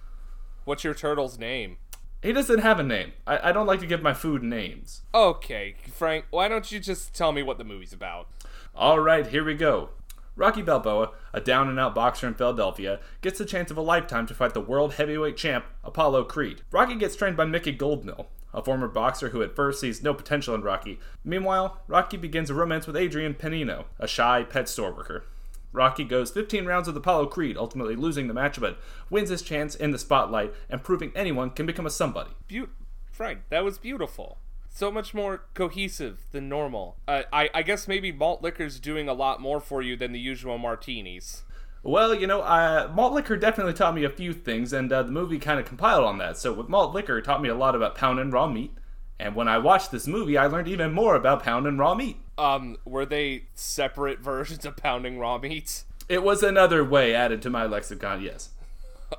what's 0.70 0.84
your 0.84 0.94
turtle's 0.94 1.40
name? 1.40 1.78
He 2.22 2.34
doesn't 2.34 2.60
have 2.60 2.80
a 2.80 2.84
name. 2.84 3.14
I, 3.26 3.50
I 3.50 3.52
don't 3.52 3.68
like 3.68 3.80
to 3.80 3.88
give 3.88 4.02
my 4.02 4.14
food 4.14 4.44
names. 4.44 5.04
Okay, 5.14 5.76
Frank, 5.90 6.26
why 6.32 6.50
don't 6.50 6.70
you 6.72 6.80
just 6.80 7.14
tell 7.16 7.32
me 7.32 7.42
what 7.42 7.58
the 7.58 7.64
movie's 7.64 7.94
about? 7.94 8.28
All 8.76 9.00
right, 9.00 9.26
here 9.26 9.44
we 9.44 9.54
go. 9.54 9.90
Rocky 10.36 10.62
Balboa, 10.62 11.12
a 11.34 11.42
down 11.42 11.70
and 11.70 11.80
out 11.80 11.96
boxer 11.96 12.28
in 12.28 12.34
Philadelphia, 12.34 13.00
gets 13.22 13.40
the 13.40 13.46
chance 13.46 13.72
of 13.72 13.78
a 13.78 13.82
lifetime 13.82 14.26
to 14.28 14.34
fight 14.34 14.54
the 14.54 14.62
world 14.62 14.94
heavyweight 14.94 15.38
champ, 15.38 15.66
Apollo 15.84 16.26
Creed. 16.26 16.62
Rocky 16.72 16.96
gets 16.96 17.16
trained 17.16 17.36
by 17.36 17.46
Mickey 17.46 17.76
Goldmill, 17.76 18.28
a 18.54 18.64
former 18.64 18.88
boxer 18.88 19.30
who 19.30 19.42
at 19.42 19.56
first 19.56 19.82
sees 19.82 20.04
no 20.04 20.14
potential 20.14 20.56
in 20.56 20.62
Rocky. 20.62 21.00
Meanwhile, 21.24 21.82
Rocky 21.88 22.18
begins 22.18 22.50
a 22.50 22.54
romance 22.54 22.88
with 22.88 22.96
Adrian 22.96 23.34
Pennino, 23.34 23.86
a 23.98 24.08
shy 24.08 24.44
pet 24.44 24.70
store 24.70 24.94
worker. 24.94 25.26
Rocky 25.72 26.04
goes 26.04 26.32
15 26.32 26.66
rounds 26.66 26.88
with 26.88 26.98
Apollo 26.98 27.28
Creed, 27.28 27.58
ultimately 27.58 27.96
losing 27.96 28.28
the 28.28 28.34
match, 28.34 28.60
but 28.60 28.80
wins 29.10 29.30
his 29.30 29.42
chance 29.42 29.76
in 29.76 29.92
the 29.92 30.00
spotlight 30.00 30.54
and 30.70 30.84
proving 30.84 31.12
anyone 31.16 31.52
can 31.52 31.66
become 31.66 31.86
a 31.86 31.92
somebody. 31.92 32.32
Beau- 32.48 32.70
Frank, 33.12 33.42
that 33.50 33.64
was 33.64 33.78
beautiful. 33.78 34.40
So 34.70 34.92
much 34.92 35.14
more 35.14 35.44
cohesive 35.54 36.20
than 36.32 36.48
normal. 36.48 36.98
Uh, 37.08 37.24
I, 37.34 37.50
I 37.54 37.64
guess 37.64 37.88
maybe 37.88 38.12
malt 38.12 38.42
liquor's 38.42 38.80
doing 38.80 39.10
a 39.10 39.14
lot 39.14 39.42
more 39.42 39.60
for 39.60 39.82
you 39.82 39.96
than 39.96 40.12
the 40.12 40.20
usual 40.20 40.58
martinis. 40.58 41.44
Well, 41.82 42.14
you 42.14 42.28
know, 42.28 42.42
uh, 42.42 42.92
malt 42.94 43.14
liquor 43.14 43.38
definitely 43.38 43.74
taught 43.74 43.96
me 43.96 44.04
a 44.04 44.10
few 44.10 44.34
things, 44.34 44.74
and 44.74 44.92
uh, 44.92 45.04
the 45.04 45.12
movie 45.12 45.40
kind 45.40 45.60
of 45.60 45.66
compiled 45.66 46.04
on 46.04 46.18
that. 46.18 46.38
So, 46.38 46.54
with 46.54 46.70
malt 46.70 46.94
liquor, 46.94 47.18
it 47.18 47.26
taught 47.26 47.42
me 47.42 47.50
a 47.50 47.56
lot 47.56 47.76
about 47.76 47.96
pounding 47.96 48.32
raw 48.32 48.48
meat. 48.48 48.74
And 49.20 49.36
when 49.36 49.48
I 49.48 49.58
watched 49.58 49.92
this 49.92 50.08
movie, 50.08 50.38
I 50.38 50.48
learned 50.48 50.68
even 50.68 50.94
more 50.94 51.16
about 51.16 51.44
pounding 51.44 51.78
raw 51.78 51.94
meat. 51.96 52.18
Um, 52.40 52.78
were 52.86 53.06
they 53.06 53.44
separate 53.54 54.20
versions 54.22 54.66
of 54.66 54.78
pounding 54.78 55.20
raw 55.20 55.38
meats? 55.38 55.86
It 56.08 56.24
was 56.24 56.42
another 56.42 56.84
way 56.84 57.14
added 57.14 57.42
to 57.44 57.50
my 57.50 57.66
lexicon, 57.66 58.22
yes. 58.22 58.50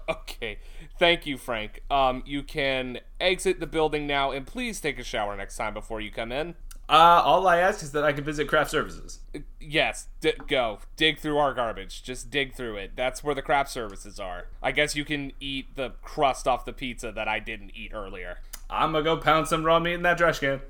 Okay. 0.08 0.58
Thank 1.00 1.26
you, 1.26 1.36
Frank. 1.36 1.82
Um, 1.90 2.22
you 2.24 2.44
can 2.44 3.00
exit 3.20 3.58
the 3.58 3.66
building 3.66 4.06
now 4.06 4.30
and 4.30 4.46
please 4.46 4.80
take 4.80 5.00
a 5.00 5.04
shower 5.04 5.36
next 5.36 5.56
time 5.56 5.74
before 5.74 6.00
you 6.00 6.12
come 6.12 6.30
in. 6.30 6.54
Uh, 6.88 7.22
all 7.24 7.46
I 7.48 7.58
ask 7.58 7.82
is 7.82 7.92
that 7.92 8.04
I 8.04 8.12
can 8.12 8.22
visit 8.22 8.48
craft 8.48 8.70
services. 8.70 9.20
Yes, 9.60 10.06
d- 10.20 10.34
go. 10.48 10.78
Dig 10.96 11.18
through 11.18 11.38
our 11.38 11.54
garbage. 11.54 12.02
Just 12.02 12.30
dig 12.30 12.54
through 12.54 12.76
it. 12.76 12.92
That's 12.96 13.22
where 13.24 13.34
the 13.34 13.42
craft 13.42 13.70
services 13.70 14.20
are. 14.20 14.46
I 14.62 14.72
guess 14.72 14.94
you 14.94 15.04
can 15.04 15.32
eat 15.40 15.74
the 15.76 15.92
crust 16.02 16.46
off 16.48 16.64
the 16.64 16.72
pizza 16.72 17.10
that 17.12 17.26
I 17.28 17.38
didn't 17.40 17.72
eat 17.74 17.92
earlier. 17.94 18.38
I'm 18.68 18.92
gonna 18.92 19.04
go 19.04 19.16
pound 19.16 19.48
some 19.48 19.64
raw 19.64 19.78
meat 19.80 19.94
in 19.94 20.02
that 20.02 20.18
trash 20.18 20.38
can. 20.40 20.60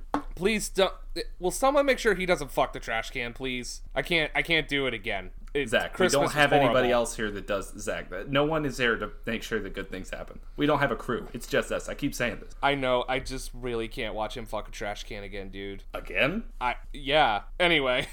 Please 0.41 0.71
don't. 0.71 0.95
Will 1.39 1.51
someone 1.51 1.85
make 1.85 1.99
sure 1.99 2.15
he 2.15 2.25
doesn't 2.25 2.51
fuck 2.51 2.73
the 2.73 2.81
trash 2.81 3.11
can, 3.11 3.35
please? 3.35 3.83
I 3.95 4.01
can't. 4.01 4.33
I 4.35 4.41
can't 4.41 4.67
do 4.67 4.87
it 4.87 4.95
again. 4.95 5.33
It, 5.53 5.69
Zach, 5.69 5.93
Christmas 5.93 6.19
we 6.19 6.25
don't 6.25 6.33
have 6.33 6.55
anybody 6.55 6.91
else 6.91 7.15
here 7.15 7.31
that 7.31 7.47
does 7.47 7.79
Zach. 7.79 8.09
That 8.09 8.31
no 8.31 8.47
one 8.47 8.65
is 8.65 8.79
there 8.79 8.97
to 8.97 9.11
make 9.27 9.43
sure 9.43 9.61
that 9.61 9.75
good 9.75 9.91
things 9.91 10.09
happen. 10.09 10.41
We 10.57 10.65
don't 10.65 10.79
have 10.79 10.93
a 10.93 10.97
crew. 10.97 11.29
It's 11.35 11.47
just 11.47 11.71
us. 11.71 11.91
I 11.91 11.95
keep 11.95 12.15
saying 12.15 12.39
this 12.41 12.55
I 12.63 12.75
know. 12.75 13.05
I 13.07 13.19
just 13.19 13.51
really 13.53 13.87
can't 13.87 14.15
watch 14.15 14.35
him 14.35 14.47
fuck 14.47 14.67
a 14.67 14.71
trash 14.71 15.05
can 15.05 15.25
again, 15.25 15.51
dude. 15.51 15.83
again. 15.93 16.45
I 16.59 16.77
yeah. 16.95 17.43
Anyway. 17.59 18.09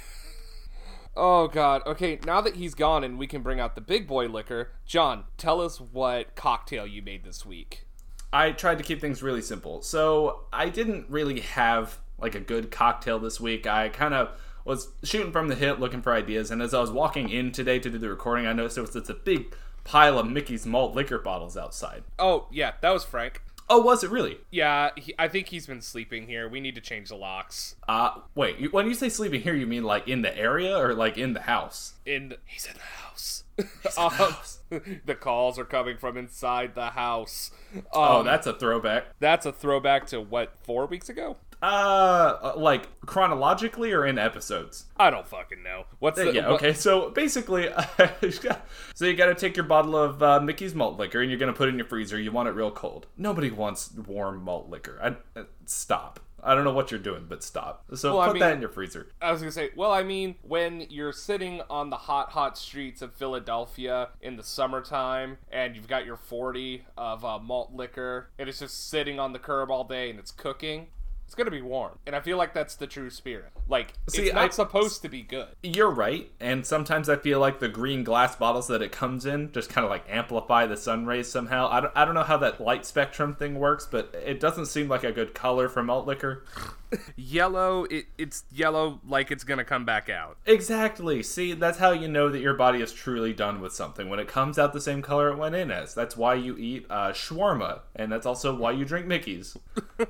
oh 1.16 1.48
god. 1.48 1.84
Okay, 1.86 2.20
now 2.26 2.42
that 2.42 2.58
he's 2.58 2.76
gone 2.76 3.06
and 3.06 3.18
we 3.18 3.28
can 3.28 3.42
bring 3.42 3.62
out 3.62 3.76
the 3.76 3.82
big 3.82 4.06
boy 4.06 4.28
liquor, 4.28 4.72
John, 4.86 5.24
tell 5.38 5.62
us 5.62 5.80
what 5.80 6.36
cocktail 6.36 6.86
you 6.86 7.02
made 7.02 7.24
this 7.24 7.46
week. 7.46 7.86
I 8.34 8.52
tried 8.52 8.80
to 8.80 8.84
keep 8.84 9.00
things 9.00 9.24
really 9.24 9.42
simple. 9.42 9.82
So 9.82 10.42
I 10.52 10.68
didn't 10.68 11.06
really 11.10 11.40
have 11.40 12.00
like 12.19 12.36
a 12.36 12.39
good 12.39 12.71
cocktail 12.71 13.19
this 13.19 13.39
week. 13.39 13.67
I 13.67 13.89
kind 13.89 14.13
of 14.13 14.30
was 14.65 14.89
shooting 15.03 15.32
from 15.32 15.47
the 15.47 15.56
hip 15.56 15.80
looking 15.80 16.01
for 16.01 16.13
ideas, 16.13 16.51
and 16.51 16.62
as 16.62 16.73
I 16.73 16.82
was 16.82 16.91
walking 16.91 17.30
in 17.30 17.51
today 17.51 17.80
to 17.80 17.89
do 17.89 17.97
the 17.97 18.10
recording, 18.10 18.45
I 18.47 18.53
noticed 18.53 18.75
there 18.75 18.84
was 18.84 18.93
just 18.93 19.10
a 19.10 19.13
big 19.13 19.56
pile 19.84 20.19
of 20.19 20.27
Mickey's 20.27 20.65
malt 20.65 20.93
liquor 20.95 21.19
bottles 21.19 21.56
outside. 21.56 22.03
Oh, 22.19 22.47
yeah, 22.51 22.73
that 22.82 22.89
was 22.91 23.06
Frank. 23.06 23.41
Oh, 23.69 23.82
was 23.82 24.01
it 24.03 24.10
really? 24.10 24.38
Yeah, 24.49 24.91
he, 24.95 25.13
I 25.19 25.27
think 25.27 25.47
he's 25.47 25.67
been 25.67 25.82
sleeping 25.82 26.25
here. 26.27 26.47
We 26.47 26.62
need 26.62 26.75
to 26.75 26.82
change 26.82 27.10
the 27.10 27.15
locks. 27.15 27.75
Uh, 27.88 28.12
wait. 28.34 28.71
When 28.71 28.88
you 28.88 28.93
say 28.93 29.10
sleeping 29.10 29.41
here, 29.41 29.53
you 29.53 29.67
mean 29.67 29.84
like 29.84 30.08
in 30.08 30.21
the 30.21 30.38
area 30.38 30.77
or 30.77 30.93
like 30.93 31.17
in 31.17 31.34
the 31.34 31.41
house? 31.41 31.93
In 32.06 32.34
he's 32.45 32.65
in 32.65 32.73
the 32.75 32.80
house. 32.80 33.43
Um, 33.97 34.36
the 35.06 35.15
calls 35.15 35.58
are 35.58 35.65
coming 35.65 35.97
from 35.97 36.15
inside 36.15 36.75
the 36.75 36.91
house. 36.91 37.49
Um, 37.75 37.84
Oh, 37.91 38.23
that's 38.23 38.45
a 38.45 38.53
throwback. 38.53 39.06
that's 39.19 39.45
a 39.47 39.51
throwback 39.51 40.06
to 40.08 40.21
what 40.21 40.53
four 40.63 40.86
weeks 40.86 41.10
ago. 41.10 41.38
Uh, 41.62 42.54
like 42.56 42.88
chronologically 43.06 43.91
or 43.91 44.06
in 44.06 44.17
episodes? 44.20 44.86
I 44.98 45.10
don't 45.10 45.28
fucking 45.28 45.63
know. 45.63 45.86
What's 46.00 46.20
the 46.20 46.32
yeah, 46.34 46.50
what- 46.52 46.62
okay. 46.62 46.74
So 46.74 47.10
basically, 47.10 47.70
so 48.93 49.06
you 49.06 49.15
got 49.15 49.26
to 49.28 49.36
take 49.36 49.56
your 49.56 49.65
bottle 49.65 49.96
of 49.96 50.22
uh, 50.22 50.39
Mickey's 50.39 50.76
malt 50.76 50.98
liquor 51.00 51.22
and 51.22 51.30
you're 51.32 51.39
gonna 51.39 51.54
put 51.54 51.67
it 51.67 51.72
in 51.72 51.78
your 51.78 51.88
freezer. 51.88 52.20
You 52.20 52.32
want 52.32 52.48
it 52.50 52.52
real 52.52 52.72
cold. 52.72 53.08
Nobody 53.17 53.50
wants 53.52 53.91
warm 53.93 54.43
malt 54.43 54.70
liquor. 54.70 55.00
I, 55.02 55.39
uh, 55.39 55.43
stop. 55.65 56.20
I 56.43 56.54
don't 56.54 56.63
know 56.63 56.72
what 56.72 56.91
you're 56.91 57.00
doing, 57.00 57.26
but 57.28 57.43
stop. 57.43 57.84
So 57.96 58.13
Well, 58.13 58.22
I 58.22 58.28
put 58.28 58.34
mean- 58.36 58.41
that 58.41 58.54
in 58.54 58.62
your 58.62 58.70
freezer. 58.70 59.08
I 59.22 59.32
was 59.32 59.41
gonna 59.41 59.52
say, 59.52 59.72
well, 59.76 59.91
I 59.91 60.04
mean, 60.04 60.36
when 60.43 60.82
you're 60.89 61.12
sitting 61.12 61.62
on 61.70 61.89
the 61.89 61.98
hot, 61.98 62.30
hot 62.30 62.58
streets 62.58 63.02
of 63.02 63.13
Philadelphia 63.13 64.10
in 64.22 64.38
the 64.38 64.43
summertime, 64.43 65.39
and 65.52 65.76
you've 65.76 65.88
got 65.88 66.06
your 66.06 66.15
40 66.15 66.86
of 66.98 67.26
uh, 67.26 67.39
malt 67.39 67.74
liquor, 67.74 68.30
and 68.38 68.48
it's 68.48 68.60
just 68.60 68.89
sitting 68.89 69.20
on 69.20 69.34
the 69.34 69.39
curb 69.39 69.72
all 69.72 69.84
day, 69.84 70.12
and 70.12 70.20
it's 70.20 70.32
cooking, 70.32 70.88
it's 71.28 71.36
gonna 71.36 71.52
be 71.52 71.62
warm. 71.62 72.00
And 72.08 72.16
I 72.16 72.22
feel 72.22 72.38
like 72.38 72.54
that's 72.54 72.76
the 72.76 72.88
true 72.88 73.10
spirit. 73.10 73.52
Like, 73.68 73.92
See, 74.08 74.24
it's 74.24 74.34
not 74.34 74.46
I- 74.46 74.50
supposed 74.50 75.02
to 75.02 75.10
be 75.10 75.22
good. 75.24 75.50
You're 75.62 75.92
right, 75.92 76.32
and 76.40 76.66
sometimes 76.66 77.10
I 77.10 77.18
feel 77.18 77.40
like 77.42 77.60
the 77.60 77.68
green 77.68 78.06
glass 78.06 78.38
bottles 78.38 78.68
that 78.70 78.82
it 78.82 78.94
comes 78.94 79.26
in 79.26 79.52
just 79.52 79.70
kind 79.70 79.84
of 79.84 79.92
like 79.92 80.06
amplify 80.10 80.66
the 80.68 80.78
sun 80.78 81.06
rays 81.06 81.28
somehow. 81.30 81.68
I 81.70 81.82
don't, 81.82 81.92
I 81.98 82.06
don't 82.06 82.13
know 82.16 82.24
how 82.24 82.38
that 82.38 82.62
light 82.62 82.86
spectrum 82.86 83.36
thing 83.36 83.56
works, 83.60 83.86
but 83.86 84.16
it 84.26 84.40
doesn't 84.40 84.68
seem 84.68 84.88
like 84.88 85.04
a 85.04 85.12
good 85.12 85.34
color 85.34 85.68
for 85.68 85.84
malt 85.84 86.08
liquor. 86.08 86.46
Yellow, 87.18 87.84
it, 87.86 88.06
it's 88.18 88.46
yellow 88.50 89.02
like 89.06 89.30
it's 89.30 89.44
gonna 89.44 89.66
come 89.66 89.84
back 89.84 90.08
out. 90.08 90.38
Exactly. 90.46 91.22
See, 91.22 91.52
that's 91.52 91.80
how 91.80 91.92
you 91.92 92.08
know 92.08 92.30
that 92.30 92.40
your 92.40 92.54
body 92.54 92.82
is 92.82 92.94
truly 92.94 93.34
done 93.34 93.60
with 93.60 93.74
something 93.74 94.08
when 94.08 94.20
it 94.20 94.30
comes 94.30 94.58
out 94.58 94.72
the 94.72 94.80
same 94.80 95.02
color 95.02 95.28
it 95.28 95.38
went 95.38 95.56
in 95.56 95.70
as. 95.70 95.94
That's 95.94 96.16
why 96.16 96.36
you 96.36 96.58
eat 96.58 96.86
uh, 96.90 97.12
shawarma, 97.12 97.82
and 97.94 98.10
that's 98.10 98.26
also 98.26 98.56
why 98.56 98.72
you 98.72 98.86
drink 98.86 99.06
Mickey's. 99.06 99.58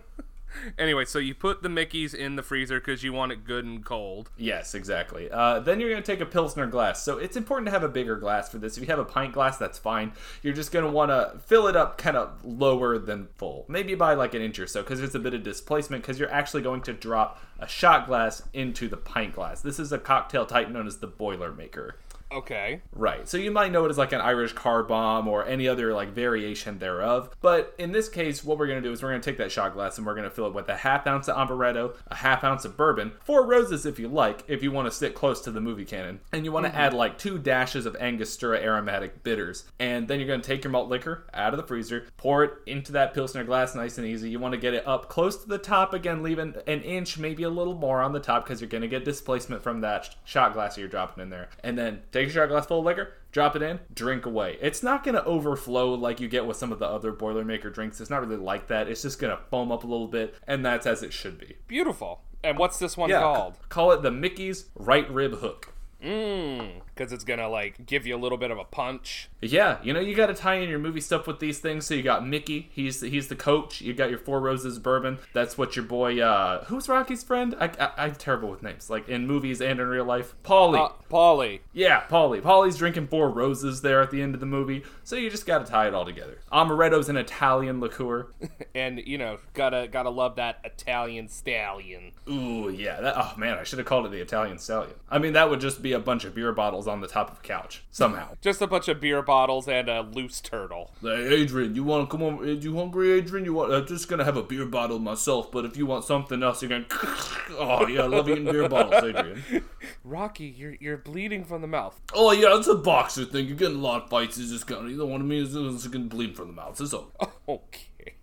Anyway, 0.78 1.06
so 1.06 1.18
you 1.18 1.34
put 1.34 1.64
the 1.64 1.70
Mickeys 1.70 2.14
in 2.14 2.36
the 2.36 2.44
freezer 2.44 2.80
because 2.80 3.04
you 3.04 3.12
want 3.12 3.32
it 3.32 3.44
good 3.44 3.66
and 3.66 3.84
cold. 3.84 4.30
Yes, 4.38 4.76
exactly. 4.76 5.30
Uh, 5.32 5.60
then 5.60 5.80
you're 5.80 5.90
going 5.90 6.02
to 6.02 6.06
take 6.06 6.22
a 6.22 6.26
Pilsner 6.26 6.68
glass. 6.68 7.04
So 7.04 7.18
it's 7.18 7.36
important 7.36 7.66
to 7.68 7.72
have 7.72 7.84
a 7.84 7.90
bigger 7.90 8.16
glass 8.16 8.50
for 8.50 8.58
this. 8.58 8.78
If 8.78 8.84
you 8.84 8.90
have 8.90 9.00
a 9.00 9.06
pint 9.06 9.34
glass, 9.34 9.58
that's 9.58 9.80
fine. 9.80 10.12
You're 10.44 10.54
just 10.54 10.72
going 10.72 10.86
to 10.86 10.92
want 10.92 11.10
to 11.10 11.40
fill 11.46 11.68
it 11.68 11.76
up 11.76 11.98
kind 11.98 12.18
of 12.18 12.44
lower 12.46 12.98
than 12.98 13.28
full, 13.38 13.66
maybe 13.68 13.96
by 13.96 14.14
like 14.14 14.34
an 14.34 14.42
inch 14.42 14.60
or 14.60 14.68
so, 14.68 14.84
because 14.84 15.00
there's 15.00 15.16
a 15.16 15.20
bit 15.20 15.34
of 15.34 15.44
displacement, 15.44 16.04
because 16.04 16.20
you're 16.20 16.32
actually 16.32 16.62
going 16.62 16.82
to 16.84 16.94
drop 16.94 17.42
a 17.60 17.68
shot 17.68 18.08
glass 18.08 18.44
into 18.54 18.88
the 18.88 18.98
pint 18.98 19.34
glass. 19.34 19.62
This 19.62 19.80
is 19.80 19.92
a 19.92 19.98
cocktail 19.98 20.46
type 20.46 20.70
known 20.70 20.88
as 20.88 20.98
the 20.98 21.08
Boilermaker. 21.08 21.94
Okay. 22.32 22.82
Right. 22.92 23.28
So 23.28 23.38
you 23.38 23.52
might 23.52 23.72
know 23.72 23.86
it 23.86 23.90
as 23.90 23.98
like 23.98 24.12
an 24.12 24.22
Irish 24.22 24.54
car 24.54 24.84
bomb 24.84 25.28
or 25.28 25.46
any 25.46 25.68
other 25.68 25.94
like 25.94 26.10
variation 26.10 26.80
thereof. 26.80 27.30
But 27.42 27.74
in 27.78 27.92
this 27.92 28.10
case, 28.10 28.44
what 28.44 28.58
we're 28.58 28.68
going 28.68 28.82
to 28.82 28.88
do 28.88 28.92
is 28.92 29.02
we're 29.02 29.10
going 29.10 29.22
to 29.22 29.30
take 29.30 29.38
that 29.38 29.52
shot 29.52 29.74
glass 29.74 29.98
and 29.98 30.06
we're 30.06 30.14
going 30.14 30.26
to 30.26 30.30
fill 30.30 30.48
it 30.48 30.54
with 30.54 30.68
a 30.70 30.76
half 30.76 31.08
ounce 31.08 31.30
of 31.30 31.36
amaretto, 31.36 31.96
a 32.08 32.16
half 32.16 32.44
ounce 32.44 32.66
of 32.66 32.76
bourbon, 32.76 33.14
four 33.24 33.46
roses 33.46 33.86
if 33.86 33.98
you 33.98 34.08
like, 34.08 34.44
if 34.48 34.62
you 34.62 34.72
want 34.72 34.88
to 34.88 34.92
sit 34.92 35.16
close 35.16 35.42
to 35.42 35.52
the 35.52 35.62
movie 35.62 35.86
canon. 35.86 36.20
And 36.34 36.44
you 36.44 36.52
want 36.52 36.66
to 36.66 36.70
mm-hmm. 36.72 36.80
add 36.80 36.94
like 36.94 37.18
two 37.18 37.38
dashes 37.38 37.86
of 37.86 37.96
Angostura 37.96 38.60
aromatic 38.60 39.24
bitters. 39.24 39.66
And 39.80 40.08
then 40.08 40.20
you're 40.20 40.28
going 40.28 40.42
to 40.42 40.48
take 40.48 40.64
your 40.64 40.72
malt 40.72 40.90
liquor 40.90 41.26
out 41.34 41.54
of 41.54 41.58
the 41.58 41.68
freezer, 41.68 42.08
pour 42.18 42.44
it 42.44 42.54
into 42.66 42.92
that 42.94 43.14
Pilsner 43.14 43.46
glass 43.46 43.74
nice 43.74 43.98
and 43.98 44.08
easy. 44.08 44.30
You 44.30 44.40
want 44.40 44.54
to 44.54 44.60
get 44.60 44.74
it 44.74 44.86
up 44.86 45.10
close 45.10 45.38
to 45.38 45.48
the 45.48 45.58
top 45.58 45.94
again, 45.94 46.24
leaving 46.24 46.56
an 46.68 46.82
inch, 46.82 47.18
maybe 47.18 47.44
a 47.44 47.50
little 47.50 47.76
more 47.76 48.02
on 48.02 48.12
the 48.12 48.20
top 48.20 48.44
because 48.44 48.60
you're 48.60 48.70
going 48.70 48.82
to 48.82 48.88
get 48.88 49.06
displacement 49.06 49.64
from 49.64 49.82
that 49.82 50.16
shot 50.26 50.54
glass 50.54 50.76
that 50.76 50.82
you're 50.82 50.90
dropping 50.90 51.22
in 51.24 51.30
there. 51.30 51.50
And 51.64 51.78
then 51.78 52.02
take 52.18 52.30
a 52.30 52.32
shot 52.32 52.50
glass 52.50 52.66
full 52.66 52.80
of 52.80 52.86
liquor, 52.86 53.14
drop 53.32 53.56
it 53.56 53.62
in, 53.62 53.80
drink 53.94 54.26
away. 54.26 54.58
It's 54.62 54.82
not 54.84 55.04
going 55.04 55.16
to 55.16 55.24
overflow 55.26 55.94
like 55.94 56.20
you 56.20 56.28
get 56.28 56.46
with 56.46 56.58
some 56.58 56.72
of 56.72 56.80
the 56.80 56.86
other 56.88 57.14
Boilermaker 57.14 57.74
drinks. 57.74 58.00
It's 58.02 58.10
not 58.10 58.22
really 58.26 58.42
like 58.42 58.68
that. 58.68 58.88
It's 58.88 59.02
just 59.02 59.20
going 59.20 59.36
to 59.36 59.42
foam 59.50 59.72
up 59.72 59.84
a 59.84 59.88
little 59.88 60.08
bit, 60.08 60.36
and 60.48 60.66
that's 60.66 60.86
as 60.86 61.04
it 61.04 61.14
should 61.14 61.38
be. 61.40 61.56
Beautiful. 61.68 62.22
And 62.44 62.58
what's 62.58 62.80
this 62.80 62.96
one 62.96 63.10
Yeah, 63.10 63.20
called? 63.22 63.58
call 63.70 63.92
it 63.92 64.02
the 64.04 64.12
Mickey's 64.12 64.66
Right 64.76 65.10
Rib 65.12 65.40
Hook. 65.40 65.74
Mmm. 66.04 66.82
Because 66.96 67.12
it's 67.12 67.24
gonna 67.24 67.50
like 67.50 67.86
give 67.86 68.06
you 68.06 68.16
a 68.16 68.20
little 68.20 68.38
bit 68.38 68.52
of 68.52 68.58
a 68.58 68.64
punch. 68.64 69.30
Yeah, 69.42 69.78
you 69.84 69.94
know 69.94 70.00
you 70.00 70.16
got 70.16 70.28
to 70.28 70.34
tie 70.34 70.56
in 70.56 70.70
your 70.70 70.80
movie 70.80 71.02
stuff 71.02 71.28
with 71.28 71.40
these 71.40 71.60
things. 71.60 71.86
So 71.86 71.94
you 71.94 72.02
got 72.04 72.26
Mickey, 72.26 72.70
he's 72.72 73.00
the, 73.02 73.10
he's 73.10 73.28
the 73.28 73.36
coach. 73.36 73.82
You 73.82 73.94
got 73.94 74.10
your 74.10 74.20
Four 74.20 74.40
Roses 74.40 74.80
bourbon. 74.80 75.20
That's 75.34 75.58
what 75.58 75.76
your 75.76 75.86
boy. 75.86 76.20
uh 76.20 76.66
Who's 76.66 76.90
Rocky's 76.90 77.24
friend? 77.24 77.56
I, 77.60 77.72
I 77.80 78.06
I'm 78.06 78.16
terrible 78.16 78.50
with 78.50 78.64
names, 78.64 78.90
like 78.90 79.08
in 79.10 79.28
movies 79.28 79.62
and 79.62 79.80
in 79.80 79.88
real 79.88 80.06
life. 80.06 80.36
Paulie. 80.44 80.86
Uh, 80.86 80.90
Paulie. 81.10 81.60
Yeah, 81.74 82.02
Paulie. 82.08 82.42
Paulie's 82.42 82.78
drinking 82.78 83.08
four 83.08 83.30
roses 83.30 83.82
there 83.82 84.02
at 84.02 84.12
the 84.12 84.22
end 84.22 84.34
of 84.34 84.40
the 84.40 84.46
movie, 84.46 84.84
so 85.04 85.16
you 85.16 85.30
just 85.30 85.46
got 85.46 85.66
to 85.66 85.72
tie 85.72 85.88
it 85.88 85.94
all 85.94 86.06
together. 86.06 86.40
Amaretto's 86.52 87.10
an 87.10 87.18
Italian 87.18 87.80
liqueur. 87.80 88.28
And 88.76 89.00
you 89.08 89.18
know, 89.18 89.40
gotta 89.56 89.88
gotta 89.92 90.12
love 90.12 90.36
that 90.36 90.60
Italian 90.64 91.30
stallion. 91.30 92.12
Ooh, 92.30 92.70
yeah. 92.70 93.02
That, 93.02 93.16
oh 93.18 93.34
man, 93.36 93.58
I 93.58 93.64
should 93.64 93.80
have 93.80 93.88
called 93.88 94.06
it 94.06 94.12
the 94.12 94.22
Italian 94.22 94.60
Stallion. 94.60 94.94
I 95.10 95.18
mean, 95.18 95.34
that 95.34 95.50
would 95.50 95.60
just 95.60 95.82
be 95.82 95.87
a 95.94 96.00
bunch 96.00 96.26
of 96.26 96.34
beer 96.36 96.52
bottles 96.52 96.88
on 96.88 97.02
the 97.02 97.08
top 97.08 97.32
of 97.32 97.40
a 97.40 97.42
couch 97.42 97.84
somehow. 97.92 98.36
Just 98.42 98.62
a 98.62 98.68
bunch 98.68 98.88
of 98.88 99.00
beer 99.00 99.22
bottles 99.22 99.68
and 99.68 99.90
a 99.90 100.02
loose 100.02 100.42
turtle. 100.42 100.92
Hey, 101.02 101.34
Adrian, 101.34 101.76
you 101.76 101.84
want 101.84 102.10
to 102.10 102.18
come 102.18 102.24
on? 102.24 102.62
You 102.62 102.76
hungry, 102.76 103.12
Adrian? 103.12 103.46
You 103.46 103.54
want? 103.54 103.74
I'm 103.74 103.86
just 103.88 104.08
gonna 104.08 104.24
have 104.24 104.38
a 104.38 104.44
beer 104.44 104.66
bottle 104.66 105.00
myself, 105.00 105.52
but 105.52 105.66
if 105.66 105.78
you 105.78 105.86
want 105.86 106.06
something 106.06 106.42
else, 106.44 106.62
you're 106.62 106.70
gonna. 106.70 106.86
Oh 107.60 107.88
yeah, 107.88 108.02
I 108.02 108.08
love 108.08 108.30
eating 108.30 108.46
beer 108.46 108.68
bottles, 108.68 109.04
Adrian. 109.04 109.42
Rocky, 110.04 110.46
you're 110.46 110.76
you're 110.80 110.98
bleeding 110.98 111.46
from 111.46 111.62
the 111.62 111.68
mouth. 111.68 112.00
Oh 112.14 112.32
yeah, 112.32 112.58
it's 112.58 112.68
a 112.68 112.76
boxer 112.76 113.26
thing. 113.26 113.48
You're 113.48 113.56
getting 113.56 113.78
a 113.78 113.82
lot 113.82 114.04
of 114.04 114.10
fights. 114.10 114.38
It's 114.38 114.52
just 114.52 114.68
gonna. 114.68 114.90
You 114.90 114.98
don't 114.98 115.10
want 115.10 115.26
me. 115.26 115.42
It's 115.42 115.54
just 115.54 115.92
gonna 115.92 116.06
bleed 116.06 116.36
from 116.36 116.48
the 116.48 116.54
mouth. 116.54 116.80
It's. 116.80 116.94
Okay. 117.50 118.17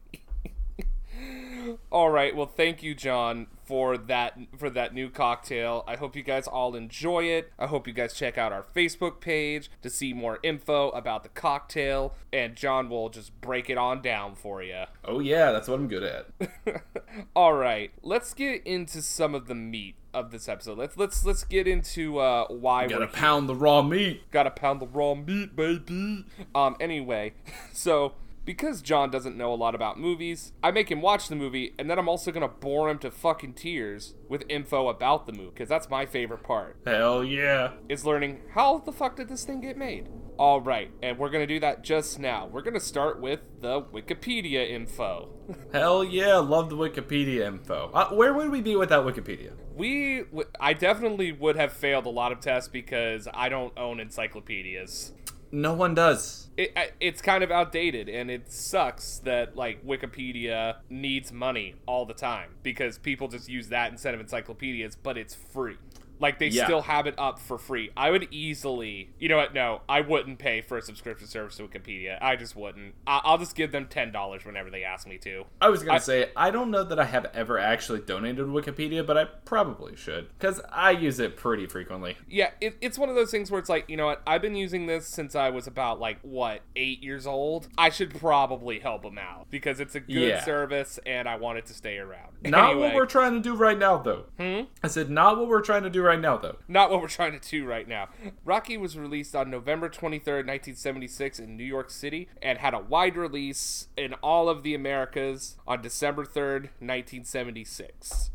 All 1.94 2.10
right. 2.10 2.34
Well, 2.34 2.46
thank 2.46 2.82
you, 2.82 2.92
John, 2.92 3.46
for 3.64 3.96
that 3.96 4.36
for 4.58 4.68
that 4.68 4.92
new 4.92 5.08
cocktail. 5.08 5.84
I 5.86 5.94
hope 5.94 6.16
you 6.16 6.24
guys 6.24 6.48
all 6.48 6.74
enjoy 6.74 7.24
it. 7.26 7.52
I 7.56 7.68
hope 7.68 7.86
you 7.86 7.92
guys 7.92 8.12
check 8.12 8.36
out 8.36 8.52
our 8.52 8.64
Facebook 8.64 9.20
page 9.20 9.70
to 9.80 9.88
see 9.88 10.12
more 10.12 10.40
info 10.42 10.90
about 10.90 11.22
the 11.22 11.28
cocktail, 11.28 12.16
and 12.32 12.56
John 12.56 12.88
will 12.88 13.10
just 13.10 13.40
break 13.40 13.70
it 13.70 13.78
on 13.78 14.02
down 14.02 14.34
for 14.34 14.60
you. 14.60 14.84
Oh 15.04 15.20
yeah, 15.20 15.52
that's 15.52 15.68
what 15.68 15.78
I'm 15.78 15.86
good 15.86 16.02
at. 16.02 16.82
All 17.36 17.52
right, 17.54 17.92
let's 18.02 18.34
get 18.34 18.66
into 18.66 19.00
some 19.00 19.32
of 19.32 19.46
the 19.46 19.54
meat 19.54 19.94
of 20.12 20.32
this 20.32 20.48
episode. 20.48 20.76
Let's 20.76 20.96
let's 20.96 21.24
let's 21.24 21.44
get 21.44 21.68
into 21.68 22.18
uh, 22.18 22.46
why 22.48 22.86
we 22.86 22.92
Gotta 22.92 23.06
we're 23.06 23.12
pound 23.12 23.48
the 23.48 23.54
raw 23.54 23.82
meat. 23.82 24.30
Gotta 24.32 24.50
pound 24.50 24.80
the 24.80 24.88
raw 24.88 25.14
meat, 25.14 25.54
baby. 25.54 26.24
Um, 26.56 26.76
anyway, 26.80 27.34
so 27.72 28.14
because 28.44 28.82
John 28.82 29.10
doesn't 29.10 29.36
know 29.36 29.52
a 29.52 29.56
lot 29.56 29.74
about 29.74 29.98
movies, 29.98 30.52
I 30.62 30.70
make 30.70 30.90
him 30.90 31.00
watch 31.00 31.28
the 31.28 31.36
movie, 31.36 31.74
and 31.78 31.88
then 31.88 31.98
I'm 31.98 32.08
also 32.08 32.30
gonna 32.30 32.48
bore 32.48 32.88
him 32.90 32.98
to 32.98 33.10
fucking 33.10 33.54
tears 33.54 34.14
with 34.28 34.44
info 34.48 34.88
about 34.88 35.26
the 35.26 35.32
movie, 35.32 35.50
because 35.50 35.68
that's 35.68 35.88
my 35.88 36.06
favorite 36.06 36.42
part, 36.42 36.76
Hell 36.86 37.24
yeah. 37.24 37.72
is 37.88 38.04
learning 38.04 38.40
how 38.54 38.78
the 38.78 38.92
fuck 38.92 39.16
did 39.16 39.28
this 39.28 39.44
thing 39.44 39.60
get 39.60 39.76
made? 39.76 40.08
Alright, 40.38 40.90
and 41.00 41.16
we're 41.16 41.30
gonna 41.30 41.46
do 41.46 41.60
that 41.60 41.84
just 41.84 42.18
now. 42.18 42.46
We're 42.46 42.62
gonna 42.62 42.80
start 42.80 43.20
with 43.20 43.40
the 43.60 43.80
Wikipedia 43.82 44.68
info. 44.68 45.28
Hell 45.72 46.02
yeah. 46.02 46.38
Love 46.38 46.70
the 46.70 46.76
Wikipedia 46.76 47.46
info. 47.46 47.90
Uh, 47.94 48.08
where 48.08 48.34
would 48.34 48.50
we 48.50 48.60
be 48.60 48.74
without 48.74 49.06
Wikipedia? 49.06 49.52
We, 49.76 50.22
w- 50.24 50.48
I 50.58 50.72
definitely 50.72 51.30
would 51.30 51.54
have 51.54 51.72
failed 51.72 52.06
a 52.06 52.10
lot 52.10 52.32
of 52.32 52.40
tests 52.40 52.68
because 52.68 53.28
I 53.32 53.48
don't 53.48 53.72
own 53.78 54.00
encyclopedias. 54.00 55.12
No 55.54 55.72
one 55.72 55.94
does. 55.94 56.48
it, 56.56 56.94
it's 57.00 57.22
kind 57.22 57.42
of 57.42 57.50
outdated 57.50 58.08
and 58.08 58.30
it 58.30 58.52
sucks 58.52 59.18
that 59.20 59.56
like 59.56 59.84
wikipedia 59.84 60.76
needs 60.88 61.32
money 61.32 61.74
all 61.86 62.06
the 62.06 62.14
time 62.14 62.50
because 62.62 62.98
people 62.98 63.28
just 63.28 63.48
use 63.48 63.68
that 63.68 63.90
instead 63.90 64.14
of 64.14 64.20
encyclopedias 64.20 64.96
but 64.96 65.16
it's 65.18 65.34
free 65.34 65.76
like 66.24 66.38
they 66.38 66.48
Yeah. 66.48 66.64
still 66.64 66.82
have 66.82 67.06
it 67.06 67.14
up 67.18 67.38
for 67.38 67.58
free 67.58 67.90
i 67.96 68.10
would 68.10 68.26
easily 68.30 69.10
you 69.18 69.28
know 69.28 69.36
what 69.36 69.52
no 69.54 69.82
i 69.88 70.00
wouldn't 70.00 70.38
pay 70.38 70.60
for 70.60 70.78
a 70.78 70.82
subscription 70.82 71.26
service 71.28 71.56
to 71.56 71.62
wikipedia 71.68 72.18
i 72.20 72.34
just 72.36 72.56
wouldn't 72.56 72.94
I- 73.06 73.20
i'll 73.24 73.38
just 73.38 73.54
give 73.54 73.72
them 73.72 73.86
$10 73.86 74.44
whenever 74.46 74.70
they 74.70 74.84
ask 74.84 75.06
me 75.06 75.18
to 75.18 75.44
I 75.60 75.68
was 75.68 75.82
gonna 75.82 76.00
say 76.00 76.30
I 76.36 76.50
don't 76.50 76.70
know 76.70 76.82
that 76.84 76.98
I 76.98 77.04
have 77.04 77.26
ever 77.34 77.58
actually 77.58 78.00
donated 78.00 78.38
to 78.38 78.44
Wikipedia, 78.44 79.06
but 79.06 79.16
I 79.16 79.24
probably 79.44 79.96
should 79.96 80.28
because 80.38 80.60
I 80.70 80.90
use 80.92 81.18
it 81.20 81.36
pretty 81.36 81.66
frequently. 81.66 82.16
yeah 82.28 82.50
it, 82.60 82.76
it's 82.80 82.98
one 82.98 83.08
of 83.08 83.14
those 83.14 83.30
things 83.30 83.50
where 83.50 83.58
it's 83.60 83.68
like 83.68 83.88
you 83.88 83.96
know 83.96 84.06
what 84.06 84.22
i've 84.26 84.42
been 84.42 84.54
using 84.56 84.86
this 84.86 85.06
since 85.06 85.34
i 85.34 85.50
was 85.50 85.66
about 85.66 86.00
like 86.00 86.18
what 86.22 86.60
eight 86.76 87.02
years 87.02 87.26
old 87.26 87.68
i 87.78 87.88
should 87.90 88.14
probably 88.18 88.78
help 88.80 89.02
them 89.02 89.18
out 89.18 89.46
because 89.50 89.80
it's 89.80 89.94
a 89.94 90.00
good 90.00 90.14
Yeah. 90.28 90.44
service 90.44 90.98
and 91.06 91.28
i 91.28 91.36
want 91.36 91.58
it 91.58 91.66
to 91.66 91.74
stay 91.74 91.98
around 91.98 92.32
Not 92.44 92.70
Anyway. 92.70 92.86
what 92.88 92.94
we're 92.94 93.06
trying 93.06 93.32
to 93.34 93.40
do 93.40 93.54
right 93.54 93.78
now, 93.78 93.96
though. 93.98 94.24
Hmm? 94.38 94.62
I 94.82 94.88
said 94.88 95.08
not 95.10 95.38
what 95.38 95.48
we're 95.48 95.60
trying 95.62 95.82
to 95.84 95.90
do 95.90 96.02
right 96.02 96.13
now, 96.20 96.36
though. 96.36 96.56
Not 96.68 96.90
what 96.90 97.00
we're 97.00 97.08
trying 97.08 97.38
to 97.38 97.48
do 97.50 97.64
right 97.64 97.86
now. 97.88 98.08
Rocky 98.44 98.76
was 98.76 98.96
released 98.98 99.34
on 99.36 99.50
November 99.50 99.88
23rd, 99.88 100.46
1976 100.46 101.38
in 101.38 101.56
New 101.56 101.64
York 101.64 101.90
City 101.90 102.28
and 102.42 102.58
had 102.58 102.74
a 102.74 102.78
wide 102.78 103.16
release 103.16 103.88
in 103.96 104.14
all 104.14 104.48
of 104.48 104.62
the 104.62 104.74
Americas 104.74 105.56
on 105.66 105.82
December 105.82 106.24
3rd, 106.24 106.68
1976. 106.80 108.30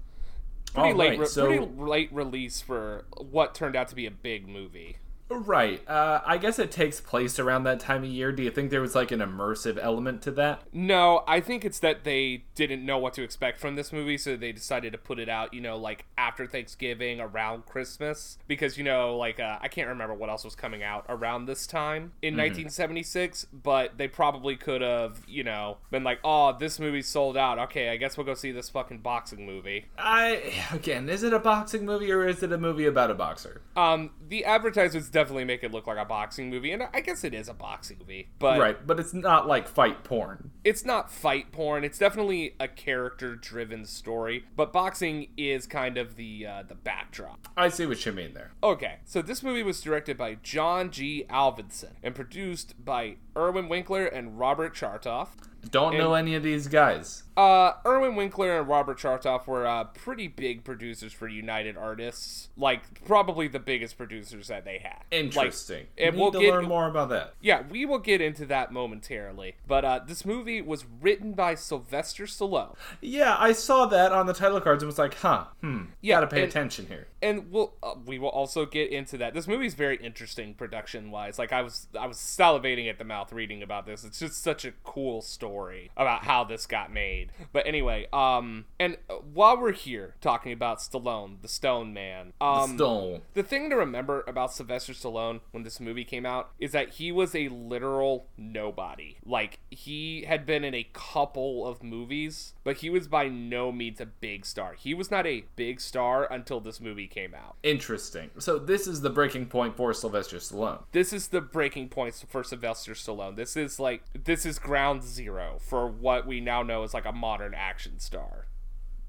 Pretty 0.73 0.93
late, 0.93 1.09
right, 1.09 1.19
re- 1.19 1.25
so- 1.25 1.47
pretty 1.47 1.65
late 1.75 2.09
release 2.11 2.61
for 2.61 3.05
what 3.17 3.55
turned 3.55 3.75
out 3.75 3.87
to 3.89 3.95
be 3.95 4.05
a 4.05 4.11
big 4.11 4.47
movie. 4.47 4.97
Right. 5.29 5.87
Uh, 5.87 6.21
I 6.25 6.37
guess 6.37 6.57
it 6.59 6.71
takes 6.71 6.99
place 6.99 7.39
around 7.39 7.63
that 7.63 7.79
time 7.79 8.03
of 8.03 8.09
year. 8.09 8.31
Do 8.31 8.43
you 8.43 8.51
think 8.51 8.71
there 8.71 8.81
was 8.81 8.95
like 8.95 9.11
an 9.11 9.19
immersive 9.19 9.77
element 9.79 10.21
to 10.23 10.31
that? 10.31 10.63
No, 10.73 11.23
I 11.27 11.39
think 11.39 11.63
it's 11.63 11.79
that 11.79 12.03
they 12.03 12.45
didn't 12.55 12.85
know 12.85 12.97
what 12.97 13.13
to 13.13 13.23
expect 13.23 13.59
from 13.59 13.75
this 13.75 13.93
movie, 13.93 14.17
so 14.17 14.35
they 14.35 14.51
decided 14.51 14.91
to 14.93 14.97
put 14.97 15.19
it 15.19 15.29
out, 15.29 15.53
you 15.53 15.61
know, 15.61 15.77
like 15.77 16.05
after 16.17 16.47
Thanksgiving, 16.47 17.19
around 17.19 17.65
Christmas, 17.65 18.37
because 18.47 18.77
you 18.77 18.83
know, 18.83 19.15
like 19.17 19.39
uh, 19.39 19.59
I 19.61 19.67
can't 19.67 19.87
remember 19.87 20.13
what 20.15 20.29
else 20.29 20.43
was 20.43 20.55
coming 20.55 20.83
out 20.83 21.05
around 21.07 21.45
this 21.45 21.67
time 21.67 22.13
in 22.21 22.35
1976, 22.35 23.47
but 23.53 23.97
they 23.97 24.07
probably 24.07 24.55
could 24.55 24.81
have, 24.81 25.21
you 25.27 25.43
know, 25.43 25.77
been 25.91 26.03
like, 26.03 26.19
"Oh, 26.23 26.57
this 26.57 26.79
movie's 26.79 27.07
sold 27.07 27.37
out. 27.37 27.59
Okay, 27.59 27.89
I 27.89 27.97
guess 27.97 28.17
we'll 28.17 28.25
go 28.25 28.33
see 28.33 28.51
this 28.51 28.69
fucking 28.69 28.99
boxing 28.99 29.45
movie." 29.45 29.85
I 29.97 30.53
again, 30.73 31.07
is 31.09 31.23
it 31.23 31.33
a 31.33 31.39
boxing 31.39 31.85
movie 31.85 32.11
or 32.11 32.27
is 32.27 32.41
it 32.41 32.51
a 32.51 32.57
movie 32.57 32.85
about 32.85 33.11
a 33.11 33.15
boxer? 33.15 33.61
Um, 33.75 34.11
the 34.27 34.45
advertisements 34.45 35.09
definitely 35.19 35.43
make 35.43 35.63
it 35.63 35.71
look 35.71 35.85
like 35.85 35.97
a 35.97 36.05
boxing 36.05 36.49
movie, 36.49 36.71
and 36.71 36.83
I 36.93 37.01
guess 37.01 37.23
it 37.25 37.33
is 37.33 37.49
a 37.49 37.53
boxing 37.53 37.97
movie, 37.99 38.29
but 38.39 38.57
Right, 38.59 38.87
but 38.87 38.99
it's 38.99 39.13
not 39.13 39.47
like 39.47 39.67
fight 39.67 40.03
porn. 40.05 40.51
it's 40.63 40.85
not 40.85 41.11
fight 41.11 41.51
porn. 41.51 41.83
It's 41.83 41.97
definitely 41.97 42.55
a 42.59 42.67
character-driven 42.67 43.85
story, 43.85 44.45
but 44.55 44.71
boxing 44.71 45.27
is 45.35 45.67
kind 45.67 45.97
of 45.97 46.15
the 46.15 46.45
uh, 46.45 46.63
the 46.67 46.75
backdrop. 46.75 47.47
I 47.57 47.67
see 47.69 47.85
what 47.85 48.05
you 48.05 48.11
mean 48.13 48.33
there. 48.33 48.51
Okay, 48.63 48.99
so 49.03 49.21
this 49.21 49.43
movie 49.43 49.63
was 49.63 49.81
directed 49.81 50.17
by 50.17 50.35
John 50.41 50.89
G. 50.89 51.25
Avildsen 51.29 51.93
and 52.01 52.15
produced 52.15 52.73
by 52.83 53.15
Irwin 53.35 53.67
Winkler 53.67 54.05
and 54.05 54.39
Robert 54.39 54.73
Chartoff. 54.73 55.29
Don't 55.71 55.97
know 55.97 56.13
any 56.13 56.35
of 56.35 56.43
these 56.43 56.67
guys. 56.67 57.23
Uh, 57.35 57.73
Irwin 57.85 58.15
Winkler 58.17 58.59
and 58.59 58.67
Robert 58.67 58.97
Chartoff 58.99 59.47
were 59.47 59.65
uh, 59.65 59.85
pretty 59.85 60.27
big 60.27 60.63
producers 60.65 61.13
for 61.13 61.27
United 61.27 61.77
Artists. 61.77 62.49
Like, 62.57 63.05
probably 63.05 63.47
the 63.47 63.59
biggest 63.59 63.97
producers 63.97 64.47
that 64.49 64.65
they 64.65 64.79
had. 64.79 65.03
Interesting. 65.09 65.87
Like, 65.97 66.07
and 66.07 66.15
Need 66.15 66.21
we'll 66.21 66.31
to 66.33 66.39
get 66.39 66.51
learn 66.53 66.65
more 66.67 66.87
about 66.87 67.07
that. 67.09 67.35
Yeah, 67.39 67.63
we 67.69 67.85
will 67.85 67.99
get 67.99 68.19
into 68.19 68.45
that 68.47 68.73
momentarily. 68.73 69.55
But 69.67 69.85
uh, 69.85 69.99
this 70.05 70.25
movie 70.25 70.61
was 70.61 70.85
written 71.01 71.31
by 71.31 71.55
Sylvester 71.55 72.25
Stallone. 72.25 72.75
Yeah, 72.99 73.35
I 73.39 73.53
saw 73.53 73.85
that 73.85 74.11
on 74.11 74.25
the 74.25 74.33
title 74.33 74.59
cards 74.59 74.83
and 74.83 74.87
was 74.87 74.99
like, 74.99 75.13
huh, 75.15 75.45
hmm, 75.61 75.83
Yeah, 76.01 76.15
gotta 76.17 76.27
pay 76.27 76.41
and- 76.41 76.49
attention 76.49 76.87
here. 76.87 77.07
and 77.21 77.51
we'll 77.51 77.73
uh, 77.83 77.93
we 78.05 78.19
will 78.19 78.29
also 78.29 78.65
get 78.65 78.91
into 78.91 79.17
that. 79.17 79.33
This 79.33 79.47
movie 79.47 79.65
is 79.65 79.75
very 79.75 79.95
interesting 79.97 80.53
production 80.55 81.09
wise. 81.11 81.39
Like 81.39 81.53
I 81.53 81.61
was 81.61 81.87
I 81.97 82.05
was 82.07 82.17
salivating 82.17 82.89
at 82.89 82.97
the 82.97 83.03
mouth 83.05 83.31
reading 83.31 83.63
about 83.63 83.85
this. 83.85 84.03
It's 84.03 84.19
just 84.19 84.41
such 84.43 84.65
a 84.65 84.71
cool 84.83 85.21
story 85.21 85.48
about 85.97 86.23
how 86.23 86.43
this 86.43 86.65
got 86.65 86.91
made. 86.91 87.31
But 87.51 87.65
anyway, 87.67 88.07
um, 88.13 88.65
and 88.79 88.97
while 89.33 89.59
we're 89.59 89.71
here 89.71 90.15
talking 90.21 90.51
about 90.51 90.79
Stallone, 90.79 91.41
the 91.41 91.47
Stone 91.47 91.93
Man, 91.93 92.33
um, 92.41 92.75
Stone. 92.75 93.21
the 93.33 93.43
thing 93.43 93.69
to 93.69 93.75
remember 93.75 94.23
about 94.27 94.53
Sylvester 94.53 94.93
Stallone 94.93 95.41
when 95.51 95.63
this 95.63 95.79
movie 95.79 96.03
came 96.03 96.25
out 96.25 96.51
is 96.59 96.71
that 96.71 96.89
he 96.95 97.11
was 97.11 97.35
a 97.35 97.47
literal 97.49 98.27
nobody. 98.37 99.17
Like, 99.25 99.59
he 99.69 100.23
had 100.27 100.45
been 100.45 100.63
in 100.63 100.73
a 100.73 100.87
couple 100.93 101.67
of 101.67 101.83
movies, 101.83 102.53
but 102.63 102.77
he 102.77 102.89
was 102.89 103.07
by 103.07 103.27
no 103.27 103.71
means 103.71 103.99
a 104.01 104.05
big 104.05 104.45
star. 104.45 104.73
He 104.73 104.93
was 104.93 105.11
not 105.11 105.25
a 105.25 105.45
big 105.55 105.81
star 105.81 106.31
until 106.31 106.59
this 106.59 106.79
movie 106.79 107.07
came 107.07 107.33
out. 107.33 107.55
Interesting. 107.63 108.29
So 108.37 108.59
this 108.59 108.87
is 108.87 109.01
the 109.01 109.09
breaking 109.09 109.47
point 109.47 109.75
for 109.75 109.93
Sylvester 109.93 110.37
Stallone. 110.37 110.83
This 110.91 111.13
is 111.13 111.29
the 111.29 111.41
breaking 111.41 111.89
point 111.89 112.23
for 112.27 112.43
Sylvester 112.43 112.93
Stallone. 112.93 113.35
This 113.35 113.55
is 113.55 113.79
like, 113.79 114.03
this 114.13 114.45
is 114.45 114.59
ground 114.59 115.03
zero 115.03 115.38
for 115.59 115.87
what 115.87 116.25
we 116.25 116.39
now 116.39 116.63
know 116.63 116.83
as 116.83 116.93
like 116.93 117.05
a 117.05 117.11
modern 117.11 117.53
action 117.53 117.99
star. 117.99 118.45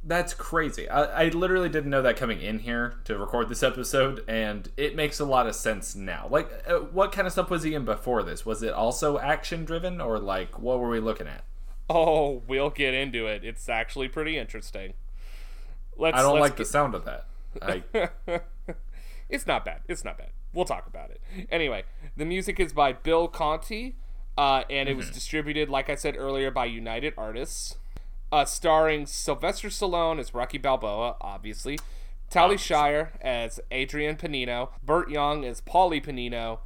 That's 0.03 0.33
crazy. 0.33 0.89
I, 0.89 1.27
I 1.27 1.29
literally 1.29 1.69
didn't 1.69 1.91
know 1.91 2.01
that 2.03 2.17
coming 2.17 2.41
in 2.41 2.61
here 2.61 2.95
to 3.05 3.19
record 3.19 3.51
this 3.51 3.63
episode, 3.63 4.25
and 4.27 4.71
it 4.79 4.97
makes 4.97 5.21
a 5.21 5.27
lot 5.27 5.47
of 5.47 5.55
sense 5.55 5.95
now. 5.95 6.27
Like, 6.31 6.51
uh, 6.67 6.79
what 6.79 7.13
kind 7.13 7.27
of 7.27 7.33
stuff 7.35 7.51
was 7.51 7.65
he 7.65 7.75
in 7.75 7.85
before 7.85 8.23
this? 8.23 8.47
Was 8.47 8.63
it 8.63 8.73
also 8.73 9.19
action 9.19 9.67
driven, 9.67 10.01
or 10.01 10.19
like, 10.19 10.59
what 10.59 10.81
were 10.81 10.89
we 10.89 11.01
looking 11.01 11.27
at? 11.27 11.45
Oh, 11.91 12.43
we'll 12.47 12.71
get 12.71 12.95
into 12.95 13.27
it. 13.27 13.45
It's 13.45 13.69
actually 13.69 14.09
pretty 14.09 14.39
interesting. 14.39 14.95
Let's, 15.99 16.17
I 16.17 16.23
don't 16.23 16.41
like 16.41 16.57
the 16.57 16.65
sound 16.65 16.95
of 16.95 17.05
that. 17.05 17.27
I, 17.61 17.83
it's 19.29 19.47
not 19.47 19.67
bad. 19.67 19.81
It's 19.87 20.05
not 20.05 20.17
bad. 20.17 20.31
We'll 20.55 20.65
talk 20.65 20.87
about 20.87 21.11
it. 21.11 21.21
Anyway, 21.51 21.85
the 22.17 22.25
music 22.25 22.59
is 22.59 22.73
by 22.73 22.93
Bill 22.93 23.29
Conti, 23.29 23.97
uh, 24.41 24.65
and 24.71 24.89
it 24.89 24.97
was 24.97 25.11
distributed, 25.11 25.69
like 25.69 25.91
I 25.91 25.95
said 25.95 26.17
earlier, 26.17 26.51
by 26.51 26.65
United 26.65 27.13
Artists, 27.19 27.77
uh, 28.33 28.47
starring 28.47 29.05
Sylvester 29.05 29.69
Stallone 29.69 30.19
as 30.19 30.33
Rocky 30.33 30.57
Balboa, 30.57 31.17
obviously, 31.21 31.79
Tally 32.31 32.57
Shire 32.57 33.13
as 33.21 33.61
Adrian 33.71 34.17
Pennino, 34.17 34.71
Burt 34.83 35.11
Young 35.11 35.45
as 35.45 35.61
Paulie 35.61 36.03
Pennino, 36.03 36.61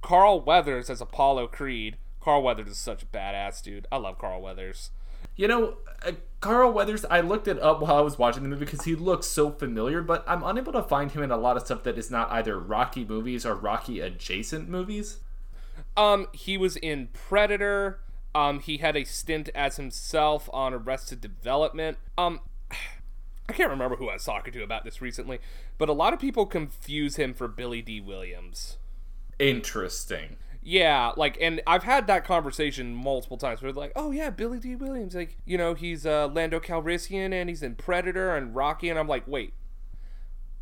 Carl 0.00 0.40
Weathers 0.40 0.88
as 0.88 1.00
Apollo 1.00 1.48
Creed. 1.48 1.96
Carl 2.20 2.40
Weathers 2.40 2.68
is 2.68 2.78
such 2.78 3.02
a 3.02 3.06
badass 3.06 3.64
dude. 3.64 3.88
I 3.90 3.96
love 3.96 4.20
Carl 4.20 4.40
Weathers. 4.40 4.90
you 5.34 5.48
know, 5.48 5.78
uh, 6.06 6.12
Carl 6.38 6.72
Weathers. 6.72 7.04
I 7.10 7.20
looked 7.20 7.48
it 7.48 7.58
up 7.58 7.80
while 7.80 7.96
I 7.96 8.00
was 8.00 8.16
watching 8.16 8.44
the 8.44 8.48
movie 8.48 8.64
because 8.64 8.84
he 8.84 8.94
looks 8.94 9.26
so 9.26 9.50
familiar, 9.50 10.02
but 10.02 10.22
I'm 10.28 10.44
unable 10.44 10.72
to 10.72 10.84
find 10.84 11.10
him 11.10 11.24
in 11.24 11.32
a 11.32 11.36
lot 11.36 11.56
of 11.56 11.64
stuff 11.64 11.82
that 11.82 11.98
is 11.98 12.12
not 12.12 12.30
either 12.30 12.56
Rocky 12.60 13.04
movies 13.04 13.44
or 13.44 13.56
Rocky 13.56 13.98
adjacent 13.98 14.68
movies. 14.68 15.18
Um, 15.98 16.28
he 16.32 16.56
was 16.56 16.76
in 16.76 17.08
Predator. 17.12 18.00
Um, 18.34 18.60
he 18.60 18.78
had 18.78 18.96
a 18.96 19.02
stint 19.02 19.50
as 19.54 19.76
himself 19.76 20.48
on 20.52 20.72
Arrested 20.72 21.20
Development. 21.20 21.98
Um, 22.16 22.40
I 22.70 23.52
can't 23.52 23.70
remember 23.70 23.96
who 23.96 24.08
I 24.08 24.14
was 24.14 24.24
talking 24.24 24.52
to 24.52 24.62
about 24.62 24.84
this 24.84 25.02
recently, 25.02 25.40
but 25.76 25.88
a 25.88 25.92
lot 25.92 26.12
of 26.12 26.20
people 26.20 26.46
confuse 26.46 27.16
him 27.16 27.34
for 27.34 27.48
Billy 27.48 27.82
Dee 27.82 28.00
Williams. 28.00 28.76
Interesting. 29.38 30.36
Yeah, 30.62 31.12
like, 31.16 31.38
and 31.40 31.62
I've 31.66 31.84
had 31.84 32.06
that 32.08 32.24
conversation 32.24 32.94
multiple 32.94 33.38
times 33.38 33.62
where 33.62 33.72
they're 33.72 33.82
like, 33.82 33.92
oh 33.96 34.10
yeah, 34.10 34.30
Billy 34.30 34.58
Dee 34.58 34.76
Williams, 34.76 35.14
like, 35.14 35.36
you 35.46 35.56
know, 35.56 35.74
he's 35.74 36.04
uh, 36.04 36.28
Lando 36.28 36.60
Calrissian 36.60 37.32
and 37.32 37.48
he's 37.48 37.62
in 37.62 37.74
Predator 37.74 38.36
and 38.36 38.54
Rocky, 38.54 38.88
and 38.90 38.98
I'm 38.98 39.08
like, 39.08 39.26
wait, 39.26 39.54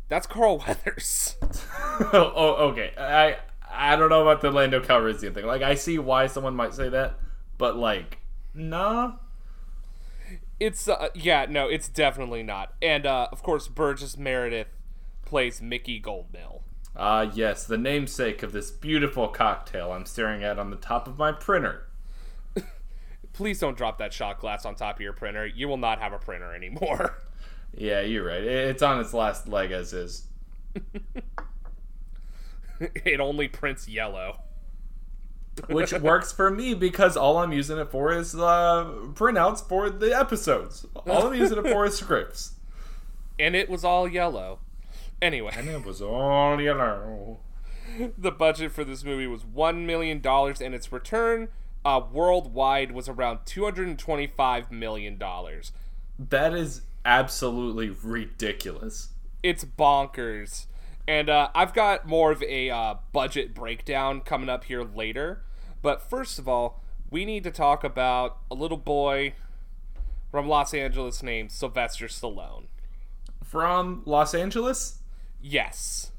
that's 0.07 0.25
Carl 0.25 0.59
Weathers. 0.67 1.35
oh, 1.43 2.09
oh, 2.35 2.53
okay. 2.69 2.93
I 2.97 3.37
I 3.77 3.95
don't 3.95 4.09
know 4.09 4.21
about 4.21 4.41
the 4.41 4.51
Lando 4.51 4.79
Calrissian 4.81 5.33
thing. 5.33 5.45
Like, 5.45 5.61
I 5.61 5.75
see 5.75 5.99
why 5.99 6.27
someone 6.27 6.55
might 6.55 6.73
say 6.73 6.89
that, 6.89 7.19
but 7.57 7.77
like, 7.77 8.19
nah. 8.53 9.13
It's 10.59 10.87
uh, 10.87 11.09
yeah, 11.13 11.45
no, 11.47 11.67
it's 11.67 11.87
definitely 11.87 12.41
not. 12.41 12.73
And 12.81 13.05
uh, 13.05 13.27
of 13.31 13.43
course, 13.43 13.67
Burgess 13.67 14.17
Meredith 14.17 14.67
plays 15.23 15.61
Mickey 15.61 16.01
Goldmill. 16.01 16.61
Ah, 16.95 17.29
yes, 17.31 17.63
the 17.63 17.77
namesake 17.77 18.41
of 18.41 18.53
this 18.53 18.71
beautiful 18.71 19.27
cocktail 19.27 19.91
I'm 19.91 20.05
staring 20.05 20.43
at 20.43 20.57
on 20.57 20.71
the 20.71 20.77
top 20.77 21.07
of 21.07 21.19
my 21.19 21.31
printer. 21.31 21.87
Please 23.33 23.59
don't 23.59 23.77
drop 23.77 23.99
that 23.99 24.13
shot 24.13 24.39
glass 24.39 24.65
on 24.65 24.73
top 24.73 24.95
of 24.95 25.01
your 25.01 25.13
printer. 25.13 25.45
You 25.45 25.67
will 25.67 25.77
not 25.77 25.99
have 25.99 26.11
a 26.11 26.17
printer 26.19 26.55
anymore. 26.55 27.19
Yeah, 27.75 28.01
you're 28.01 28.25
right. 28.25 28.41
It's 28.41 28.81
on 28.81 28.99
its 28.99 29.13
last 29.13 29.47
leg 29.47 29.71
as 29.71 29.93
is. 29.93 30.23
it 33.05 33.19
only 33.19 33.47
prints 33.47 33.87
yellow. 33.87 34.41
Which 35.69 35.91
works 36.01 36.31
for 36.31 36.51
me 36.51 36.73
because 36.73 37.17
all 37.17 37.37
I'm 37.37 37.51
using 37.51 37.77
it 37.77 37.89
for 37.89 38.13
is 38.13 38.35
uh, 38.35 38.85
printouts 39.13 39.67
for 39.67 39.89
the 39.89 40.17
episodes. 40.17 40.85
All 41.07 41.27
I'm 41.27 41.33
using 41.33 41.57
it 41.57 41.71
for 41.71 41.85
is 41.85 41.97
scripts. 41.97 42.53
And 43.39 43.55
it 43.55 43.69
was 43.69 43.83
all 43.83 44.07
yellow. 44.07 44.59
Anyway, 45.21 45.51
And 45.55 45.67
it 45.67 45.83
was 45.83 46.01
all 46.01 46.61
yellow. 46.61 47.39
the 48.17 48.31
budget 48.31 48.71
for 48.71 48.83
this 48.83 49.03
movie 49.03 49.27
was 49.27 49.43
$1 49.43 49.85
million, 49.85 50.21
and 50.25 50.75
its 50.75 50.91
return 50.91 51.49
uh, 51.83 52.01
worldwide 52.11 52.91
was 52.91 53.09
around 53.09 53.39
$225 53.45 54.71
million. 54.71 55.21
That 56.19 56.53
is 56.53 56.81
absolutely 57.05 57.89
ridiculous. 57.89 59.09
it's 59.41 59.63
bonkers. 59.63 60.65
And 61.07 61.29
uh, 61.29 61.49
I've 61.55 61.73
got 61.73 62.05
more 62.05 62.31
of 62.31 62.43
a 62.43 62.69
uh, 62.69 62.95
budget 63.13 63.53
breakdown 63.55 64.21
coming 64.21 64.49
up 64.49 64.65
here 64.65 64.83
later. 64.83 65.43
But 65.81 66.01
first 66.01 66.37
of 66.37 66.47
all, 66.47 66.83
we 67.09 67.23
need 67.23 67.43
to 67.45 67.51
talk 67.51 67.83
about 67.83 68.39
a 68.51 68.55
little 68.55 68.77
boy 68.77 69.33
from 70.29 70.47
Los 70.49 70.73
Angeles 70.73 71.23
named 71.23 71.51
Sylvester 71.51 72.07
Stallone. 72.07 72.65
From 73.43 74.03
Los 74.05 74.33
Angeles? 74.33 74.99
Yes. 75.41 76.11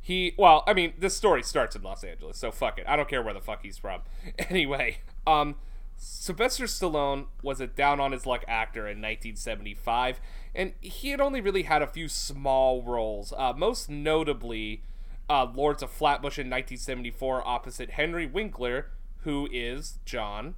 He, 0.00 0.34
well, 0.38 0.62
I 0.66 0.72
mean, 0.72 0.94
this 0.98 1.16
story 1.16 1.42
starts 1.42 1.76
in 1.76 1.82
Los 1.82 2.04
Angeles, 2.04 2.38
so 2.38 2.50
fuck 2.50 2.78
it. 2.78 2.86
I 2.88 2.96
don't 2.96 3.08
care 3.08 3.22
where 3.22 3.34
the 3.34 3.40
fuck 3.40 3.62
he's 3.62 3.76
from. 3.76 4.02
Anyway, 4.48 4.98
um, 5.26 5.56
Sylvester 5.96 6.64
Stallone 6.64 7.26
was 7.42 7.60
a 7.60 7.66
down 7.66 8.00
on 8.00 8.12
his 8.12 8.24
luck 8.24 8.44
actor 8.46 8.82
in 8.82 8.98
1975, 8.98 10.20
and 10.56 10.72
he 10.80 11.10
had 11.10 11.20
only 11.20 11.40
really 11.40 11.62
had 11.62 11.82
a 11.82 11.86
few 11.86 12.08
small 12.08 12.82
roles, 12.82 13.32
uh, 13.36 13.52
most 13.52 13.90
notably 13.90 14.82
uh, 15.28 15.46
Lords 15.54 15.82
of 15.82 15.90
Flatbush 15.90 16.38
in 16.38 16.46
1974 16.46 17.46
opposite 17.46 17.90
Henry 17.90 18.26
Winkler, 18.26 18.90
who 19.18 19.48
is 19.52 19.98
John. 20.04 20.54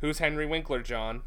Who's 0.00 0.18
Henry 0.18 0.46
Winkler, 0.46 0.82
John? 0.82 1.22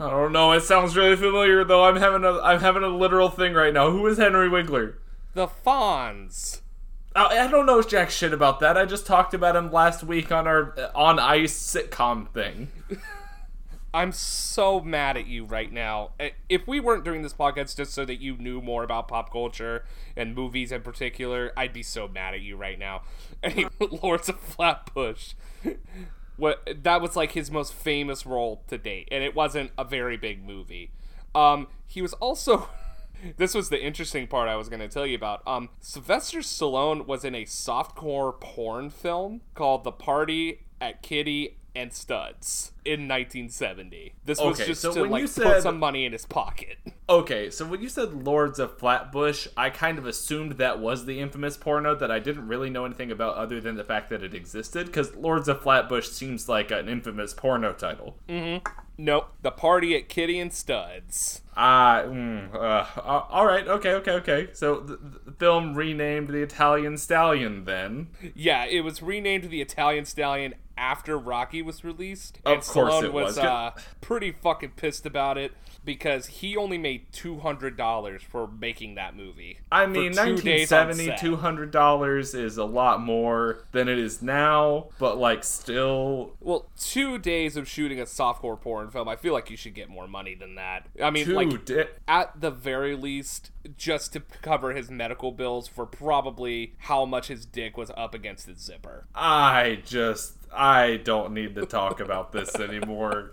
I 0.00 0.10
don't 0.10 0.32
know. 0.32 0.52
It 0.52 0.62
sounds 0.62 0.96
really 0.96 1.14
familiar 1.14 1.62
though. 1.62 1.84
I'm 1.84 1.96
having 1.96 2.24
a 2.24 2.40
I'm 2.40 2.60
having 2.60 2.82
a 2.82 2.88
literal 2.88 3.28
thing 3.28 3.52
right 3.52 3.72
now. 3.72 3.90
Who 3.90 4.06
is 4.06 4.18
Henry 4.18 4.48
Winkler? 4.48 4.98
The 5.34 5.46
Fonz. 5.46 6.62
I 7.14 7.38
I 7.38 7.46
don't 7.48 7.66
know 7.66 7.82
jack 7.82 8.10
shit 8.10 8.32
about 8.32 8.60
that. 8.60 8.78
I 8.78 8.86
just 8.86 9.06
talked 9.06 9.34
about 9.34 9.56
him 9.56 9.70
last 9.70 10.02
week 10.02 10.32
on 10.32 10.46
our 10.46 10.74
on 10.94 11.18
ice 11.18 11.52
sitcom 11.52 12.32
thing. 12.32 12.72
I'm 13.92 14.12
so 14.12 14.80
mad 14.80 15.16
at 15.16 15.26
you 15.26 15.44
right 15.44 15.72
now. 15.72 16.10
Uh, 16.20 16.28
If 16.48 16.66
we 16.68 16.78
weren't 16.78 17.04
doing 17.04 17.22
this 17.22 17.32
podcast 17.34 17.76
just 17.76 17.92
so 17.92 18.04
that 18.04 18.20
you 18.20 18.36
knew 18.36 18.60
more 18.60 18.84
about 18.84 19.08
pop 19.08 19.32
culture 19.32 19.84
and 20.16 20.34
movies 20.34 20.70
in 20.70 20.82
particular, 20.82 21.52
I'd 21.56 21.72
be 21.72 21.82
so 21.82 22.06
mad 22.06 22.34
at 22.34 22.40
you 22.40 22.56
right 22.56 22.78
now. 22.78 23.02
Anyway, 23.42 23.70
Lords 24.02 24.28
of 24.28 24.38
Flatbush. 24.38 25.32
What 26.36 26.66
that 26.84 27.02
was 27.02 27.16
like 27.16 27.32
his 27.32 27.50
most 27.50 27.74
famous 27.74 28.24
role 28.24 28.62
to 28.68 28.78
date, 28.78 29.08
and 29.12 29.22
it 29.22 29.34
wasn't 29.34 29.72
a 29.76 29.84
very 29.84 30.16
big 30.16 30.42
movie. 30.42 30.90
Um, 31.34 31.68
he 31.86 32.00
was 32.00 32.14
also 32.14 32.68
this 33.36 33.54
was 33.54 33.68
the 33.68 33.82
interesting 33.82 34.26
part 34.26 34.48
I 34.48 34.56
was 34.56 34.68
going 34.70 34.80
to 34.80 34.88
tell 34.88 35.06
you 35.06 35.16
about. 35.16 35.42
Um, 35.46 35.68
Sylvester 35.80 36.38
Stallone 36.38 37.06
was 37.06 37.24
in 37.24 37.34
a 37.34 37.44
softcore 37.44 38.38
porn 38.40 38.88
film 38.88 39.42
called 39.54 39.84
The 39.84 39.92
Party 39.92 40.60
at 40.80 41.02
Kitty 41.02 41.58
and 41.74 41.92
Studs 41.92 42.72
in 42.84 43.08
1970. 43.08 44.14
This 44.24 44.40
was 44.40 44.58
just 44.58 44.82
so 44.82 44.92
to 44.92 45.04
like 45.04 45.22
you 45.22 45.28
put 45.28 45.62
some 45.62 45.78
money 45.78 46.04
in 46.04 46.12
his 46.12 46.26
pocket. 46.26 46.78
Okay, 47.10 47.50
so 47.50 47.66
when 47.66 47.82
you 47.82 47.88
said 47.88 48.24
Lords 48.24 48.60
of 48.60 48.78
Flatbush, 48.78 49.48
I 49.56 49.68
kind 49.70 49.98
of 49.98 50.06
assumed 50.06 50.52
that 50.58 50.78
was 50.78 51.06
the 51.06 51.18
infamous 51.18 51.56
porno 51.56 51.96
that 51.96 52.08
I 52.08 52.20
didn't 52.20 52.46
really 52.46 52.70
know 52.70 52.84
anything 52.84 53.10
about 53.10 53.34
other 53.34 53.60
than 53.60 53.74
the 53.74 53.82
fact 53.82 54.10
that 54.10 54.22
it 54.22 54.32
existed, 54.32 54.86
because 54.86 55.16
Lords 55.16 55.48
of 55.48 55.60
Flatbush 55.60 56.06
seems 56.06 56.48
like 56.48 56.70
an 56.70 56.88
infamous 56.88 57.34
porno 57.34 57.72
title. 57.72 58.16
Nope, 58.96 59.32
the 59.40 59.50
party 59.50 59.96
at 59.96 60.08
Kitty 60.08 60.38
and 60.38 60.52
Studs. 60.52 61.40
Ah, 61.56 62.02
mm, 62.06 62.54
uh, 62.54 62.58
uh, 62.58 63.24
all 63.30 63.46
right, 63.46 63.66
okay, 63.66 63.94
okay, 63.94 64.12
okay. 64.12 64.48
So 64.52 64.78
the, 64.78 64.98
the 65.24 65.32
film 65.32 65.74
renamed 65.74 66.28
the 66.28 66.42
Italian 66.42 66.96
Stallion 66.96 67.64
then. 67.64 68.08
Yeah, 68.34 68.66
it 68.66 68.82
was 68.82 69.02
renamed 69.02 69.50
the 69.50 69.62
Italian 69.62 70.04
Stallion 70.04 70.54
after 70.80 71.18
Rocky 71.18 71.62
was 71.62 71.84
released. 71.84 72.38
Of 72.44 72.52
and 72.54 72.62
course 72.62 72.94
Stallone 72.94 73.04
it 73.04 73.12
was. 73.12 73.38
uh, 73.38 73.72
pretty 74.00 74.32
fucking 74.32 74.72
pissed 74.76 75.04
about 75.06 75.36
it 75.38 75.52
because 75.84 76.26
he 76.26 76.56
only 76.56 76.78
made 76.78 77.12
two 77.12 77.38
hundred 77.38 77.76
dollars 77.76 78.22
for 78.22 78.46
making 78.46 78.94
that 78.96 79.16
movie. 79.16 79.58
I 79.72 79.86
mean, 79.86 80.12
two 80.12 80.36
days 80.36 80.72
on 80.72 80.88
1970, 80.88 81.04
set. 81.04 81.18
two 81.18 81.36
hundred 81.36 81.70
dollars 81.70 82.34
is 82.34 82.58
a 82.58 82.64
lot 82.64 83.00
more 83.00 83.64
than 83.72 83.88
it 83.88 83.98
is 83.98 84.22
now, 84.22 84.88
but 84.98 85.18
like 85.18 85.44
still, 85.44 86.32
Well, 86.40 86.68
two 86.78 87.18
days 87.18 87.56
of 87.56 87.68
shooting 87.68 88.00
a 88.00 88.04
softcore 88.04 88.60
porn 88.60 88.90
film, 88.90 89.08
I 89.08 89.16
feel 89.16 89.32
like 89.32 89.50
you 89.50 89.56
should 89.56 89.74
get 89.74 89.88
more 89.88 90.06
money 90.08 90.34
than 90.34 90.54
that. 90.56 90.86
I 91.02 91.10
mean, 91.10 91.32
like 91.34 91.64
di- 91.64 91.84
at 92.06 92.40
the 92.40 92.50
very 92.50 92.94
least, 92.96 93.50
just 93.76 94.12
to 94.14 94.20
cover 94.42 94.72
his 94.72 94.90
medical 94.90 95.32
bills 95.32 95.68
for 95.68 95.86
probably 95.86 96.74
how 96.78 97.04
much 97.04 97.28
his 97.28 97.46
dick 97.46 97.76
was 97.76 97.90
up 97.96 98.14
against 98.14 98.46
his 98.46 98.58
zipper. 98.58 99.06
I 99.14 99.82
just 99.84 100.34
I 100.52 100.96
don't 101.02 101.32
need 101.32 101.54
to 101.54 101.66
talk 101.66 102.00
about 102.00 102.32
this 102.32 102.54
anymore. 102.56 103.32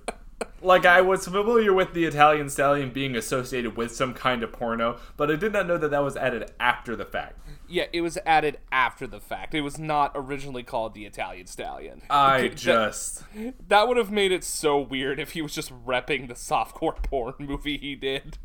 Like 0.62 0.86
I 0.86 1.02
was 1.02 1.26
familiar 1.26 1.74
with 1.74 1.94
the 1.94 2.06
Italian 2.06 2.50
Stallion 2.50 2.92
being 2.92 3.16
associated 3.16 3.78
with 3.78 3.96
some 3.96 4.14
kind 4.14 4.44
of 4.44 4.52
porno, 4.52 4.98
but 5.16 5.32
I 5.32 5.36
did 5.36 5.54
not 5.54 5.68
know 5.68 5.78
that 5.78 5.92
that 5.92 6.04
was 6.04 6.16
added 6.18 6.52
after 6.60 6.96
the 6.96 7.06
fact. 7.06 7.40
Yeah, 7.70 7.86
it 7.94 8.02
was 8.02 8.18
added 8.26 8.60
after 8.72 9.08
the 9.08 9.20
fact. 9.20 9.54
It 9.54 9.62
was 9.62 9.78
not 9.78 10.12
originally 10.16 10.64
called 10.64 10.94
the 10.94 11.06
Italian 11.06 11.48
Stallion. 11.48 12.02
I 12.10 12.42
That- 12.50 12.56
just 12.56 13.24
That 13.68 13.88
would 13.88 13.98
have 13.98 14.12
made 14.12 14.32
it 14.32 14.44
so 14.44 14.80
weird 14.80 15.20
if 15.20 15.32
he 15.32 15.42
was 15.42 15.54
just 15.54 15.72
repping 15.86 16.28
the 16.28 16.34
softcore 16.34 16.96
porn 17.04 17.34
movie 17.40 17.78
he 17.78 17.96
did 17.96 18.38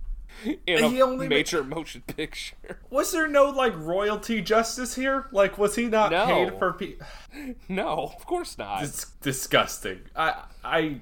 in 0.66 0.82
a 0.84 0.88
He 0.88 0.98
ma- 1.00 1.14
major 1.16 1.62
motion 1.62 2.02
picture. 2.06 2.80
was 2.90 3.12
there 3.12 3.28
no 3.28 3.46
like 3.50 3.74
royalty 3.76 4.40
justice 4.42 4.94
here? 4.94 5.26
Like 5.30 5.56
was 5.58 5.76
he 5.76 5.86
not 5.86 6.10
No. 6.10 6.26
paid 6.26 6.58
for 6.58 6.72
pe- 6.72 6.94
No, 7.68 8.12
of 8.16 8.26
course 8.26 8.56
not. 8.58 8.82
It's 8.82 9.06
disgusting. 9.20 10.00
I 10.16 10.44
I 10.64 11.00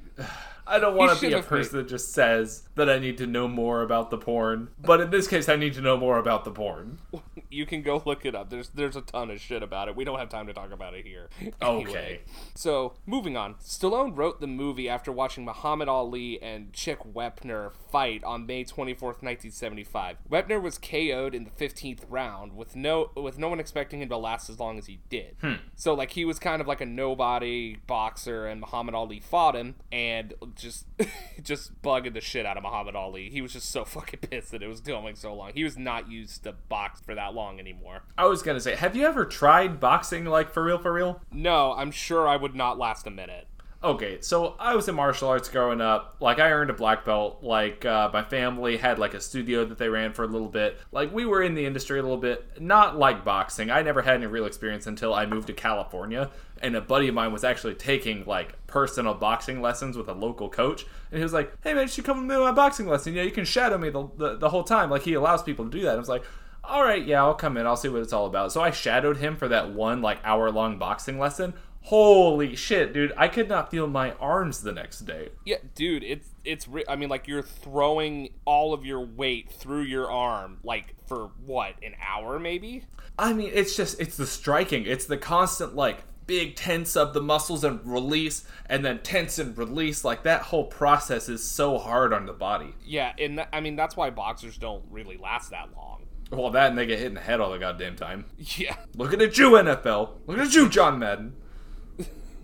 I 0.71 0.79
don't 0.79 0.97
want 0.97 1.18
to 1.18 1.27
be 1.27 1.33
a 1.33 1.43
person 1.43 1.79
that 1.79 1.89
just 1.89 2.12
says 2.12 2.68
that 2.77 2.89
I 2.89 2.99
need 2.99 3.18
to 3.18 3.27
know 3.27 3.49
more 3.49 3.83
about 3.83 4.11
the 4.11 4.18
porn, 4.18 4.68
but 4.79 5.01
in 5.01 5.11
this 5.11 5.27
case, 5.27 5.49
I 5.49 5.57
need 5.57 5.75
to 5.75 5.81
know 5.81 5.97
more 5.97 6.18
about 6.18 6.45
the 6.45 6.51
porn. 6.51 6.99
You 7.53 7.66
can 7.66 7.83
go 7.83 8.01
look 8.07 8.25
it 8.25 8.37
up. 8.37 8.49
There's 8.49 8.68
there's 8.68 8.95
a 8.95 9.01
ton 9.01 9.29
of 9.29 9.41
shit 9.41 9.61
about 9.61 9.89
it. 9.89 9.97
We 9.97 10.05
don't 10.05 10.21
have 10.21 10.29
time 10.29 10.47
to 10.47 10.53
talk 10.53 10.71
about 10.71 10.95
it 10.95 11.05
here. 11.05 11.29
Anyway. 11.61 11.91
Okay. 11.91 12.21
So, 12.55 12.95
moving 13.07 13.37
on. 13.37 13.55
Stallone 13.55 14.16
wrote 14.16 14.41
the 14.41 14.47
movie 14.47 14.89
after 14.89 15.11
watching 15.11 15.45
Muhammad 15.45 15.89
Ali 15.89 16.41
and 16.41 16.73
Chuck 16.73 17.01
Wepner 17.12 17.73
fight 17.91 18.23
on 18.23 18.47
May 18.47 18.64
24th, 18.64 19.23
1975. 19.23 20.18
Wepner 20.31 20.62
was 20.62 20.79
KO'd 20.79 21.35
in 21.35 21.45
the 21.45 21.51
15th 21.51 22.05
round 22.09 22.55
with 22.55 22.77
no 22.77 23.11
with 23.16 23.37
no 23.37 23.49
one 23.49 23.59
expecting 23.59 24.01
him 24.01 24.09
to 24.11 24.16
last 24.16 24.49
as 24.49 24.61
long 24.61 24.79
as 24.79 24.87
he 24.87 25.01
did. 25.09 25.37
Hmm. 25.41 25.55
So 25.75 25.93
like 25.95 26.12
he 26.12 26.25
was 26.25 26.39
kind 26.39 26.61
of 26.61 26.68
like 26.68 26.81
a 26.81 26.87
nobody 26.87 27.77
boxer 27.87 28.47
and 28.47 28.61
Muhammad 28.61 28.95
Ali 28.95 29.18
fought 29.18 29.57
him 29.57 29.75
and 29.91 30.35
just 30.61 30.87
just 31.43 31.81
bugging 31.83 32.15
the 32.15 32.21
shit 32.21 32.47
out 32.47 32.57
of 32.57 32.63
Muhammad 32.63 32.97
Ali. 32.97 33.31
He 33.31 33.41
was 33.43 33.53
just 33.53 33.71
so 33.71 33.85
fucking 33.87 34.21
pissed 34.21 34.53
that 34.53 34.63
it 34.63 34.69
was 34.69 34.81
going 34.81 35.17
so 35.17 35.35
long. 35.35 35.53
He 35.55 35.65
was 35.65 35.77
not 35.77 36.11
used 36.11 36.45
to 36.45 36.53
box 36.53 37.01
for 37.01 37.15
that 37.15 37.35
long 37.35 37.59
anymore. 37.59 38.03
I 38.17 38.27
was 38.27 38.43
gonna 38.43 38.61
say, 38.61 38.75
have 38.77 38.97
you 38.97 39.07
ever 39.07 39.25
tried 39.25 39.81
boxing 39.81 40.25
like 40.25 40.51
for 40.51 40.65
real, 40.65 40.79
for 40.79 40.93
real? 40.93 41.21
No, 41.33 41.73
I'm 41.73 41.91
sure 41.91 42.29
I 42.29 42.37
would 42.37 42.55
not 42.55 42.79
last 42.79 43.07
a 43.07 43.11
minute. 43.11 43.47
Okay, 43.83 44.18
so 44.20 44.57
I 44.59 44.76
was 44.76 44.89
in 44.89 44.95
martial 44.95 45.31
arts 45.31 45.49
growing 45.49 45.81
up. 45.81 46.16
Like 46.20 46.39
I 46.39 46.51
earned 46.51 46.68
a 46.68 46.74
black 46.74 47.03
belt. 47.07 47.39
Like 47.41 47.87
uh, 47.87 48.11
my 48.12 48.22
family 48.22 48.76
had 48.76 48.99
like 48.99 49.14
a 49.14 49.20
studio 49.20 49.64
that 49.64 49.78
they 49.78 49.89
ran 49.89 50.12
for 50.12 50.22
a 50.22 50.26
little 50.26 50.49
bit. 50.51 50.78
Like 50.93 51.14
we 51.14 51.24
were 51.24 51.43
in 51.43 51.55
the 51.55 51.64
industry 51.64 51.99
a 51.99 52.03
little 52.03 52.18
bit. 52.18 52.61
Not 52.61 52.99
like 52.99 53.24
boxing. 53.24 53.70
I 53.70 53.81
never 53.81 54.03
had 54.03 54.16
any 54.16 54.26
real 54.26 54.45
experience 54.45 54.87
until 54.87 55.14
I 55.14 55.24
moved 55.24 55.47
to 55.47 55.55
California, 55.55 56.31
and 56.61 56.76
a 56.76 56.83
buddy 56.83 57.09
of 57.09 57.14
mine 57.14 57.33
was 57.33 57.43
actually 57.43 57.74
taking 57.74 58.26
like 58.26 58.66
personal 58.66 59.14
boxing 59.14 59.62
lessons 59.62 59.97
with 59.97 60.09
a 60.09 60.14
local 60.14 60.51
coach. 60.51 60.85
And 61.11 61.16
he 61.16 61.22
was 61.22 61.33
like, 61.33 61.51
"Hey 61.62 61.72
man, 61.72 61.85
you 61.85 61.89
should 61.89 62.05
come 62.05 62.28
to 62.28 62.39
my 62.39 62.53
boxing 62.53 62.87
lesson. 62.87 63.14
Yeah, 63.14 63.22
you 63.22 63.31
can 63.31 63.47
shadow 63.47 63.78
me 63.78 63.89
the, 63.89 64.07
the 64.18 64.37
the 64.37 64.51
whole 64.51 64.64
time. 64.64 64.91
Like 64.91 65.03
he 65.03 65.14
allows 65.14 65.43
people 65.43 65.64
to 65.64 65.70
do 65.70 65.85
that." 65.85 65.95
I 65.95 65.99
was 65.99 66.09
like. 66.09 66.24
All 66.62 66.85
right, 66.85 67.05
yeah, 67.05 67.22
I'll 67.22 67.35
come 67.35 67.57
in. 67.57 67.66
I'll 67.66 67.74
see 67.74 67.89
what 67.89 68.03
it's 68.03 68.12
all 68.12 68.26
about. 68.26 68.53
So 68.53 68.61
I 68.61 68.70
shadowed 68.70 69.16
him 69.16 69.35
for 69.35 69.49
that 69.49 69.70
one 69.70 70.03
like 70.03 70.20
hour 70.22 70.51
long 70.53 70.78
boxing 70.78 71.18
lesson. 71.18 71.55
Holy 71.83 72.55
shit, 72.57 72.93
dude! 72.93 73.12
I 73.16 73.28
could 73.28 73.49
not 73.49 73.70
feel 73.70 73.87
my 73.87 74.12
arms 74.12 74.62
the 74.62 74.72
next 74.72 75.01
day. 75.01 75.31
Yeah, 75.45 75.57
dude, 75.74 76.05
it's 76.05 76.28
it's. 76.45 76.68
I 76.89 76.97
mean, 76.97 77.09
like 77.09 77.26
you're 77.26 77.43
throwing 77.43 78.31
all 78.45 78.74
of 78.74 78.85
your 78.85 79.01
weight 79.01 79.51
through 79.51 79.83
your 79.83 80.11
arm, 80.11 80.59
like 80.62 80.95
for 81.09 81.31
what 81.45 81.74
an 81.83 81.95
hour, 82.07 82.39
maybe. 82.39 82.85
I 83.18 83.33
mean, 83.33 83.51
it's 83.53 83.76
just 83.76 83.99
it's 84.01 84.16
the 84.16 84.26
striking. 84.26 84.85
It's 84.85 85.07
the 85.07 85.16
constant 85.16 85.74
like 85.74 86.05
big 86.26 86.55
tense 86.55 86.97
of 86.97 87.12
the 87.12 87.20
muscles 87.20 87.64
and 87.64 87.81
release, 87.85 88.45
and 88.66 88.85
then 88.85 89.01
tense 89.01 89.39
and 89.39 89.57
release. 89.59 90.05
Like 90.05 90.22
that 90.24 90.43
whole 90.43 90.64
process 90.64 91.28
is 91.28 91.43
so 91.43 91.78
hard 91.78 92.12
on 92.12 92.26
the 92.26 92.33
body. 92.33 92.74
Yeah, 92.85 93.12
and 93.18 93.39
th- 93.39 93.49
I 93.53 93.61
mean 93.61 93.74
that's 93.74 93.97
why 93.97 94.11
boxers 94.11 94.59
don't 94.59 94.85
really 94.91 95.16
last 95.16 95.51
that 95.51 95.70
long. 95.74 96.05
Well, 96.31 96.51
that 96.51 96.68
and 96.68 96.78
they 96.78 96.87
get 96.87 96.99
hit 96.99 97.09
in 97.09 97.14
the 97.14 97.20
head 97.20 97.41
all 97.41 97.51
the 97.51 97.59
goddamn 97.59 97.97
time. 97.97 98.26
Yeah, 98.39 98.76
Looking 98.95 99.20
at 99.22 99.37
you, 99.39 99.51
NFL. 99.51 100.11
Looking 100.26 100.45
at 100.45 100.55
you, 100.55 100.68
John 100.68 100.99
Madden. 100.99 101.35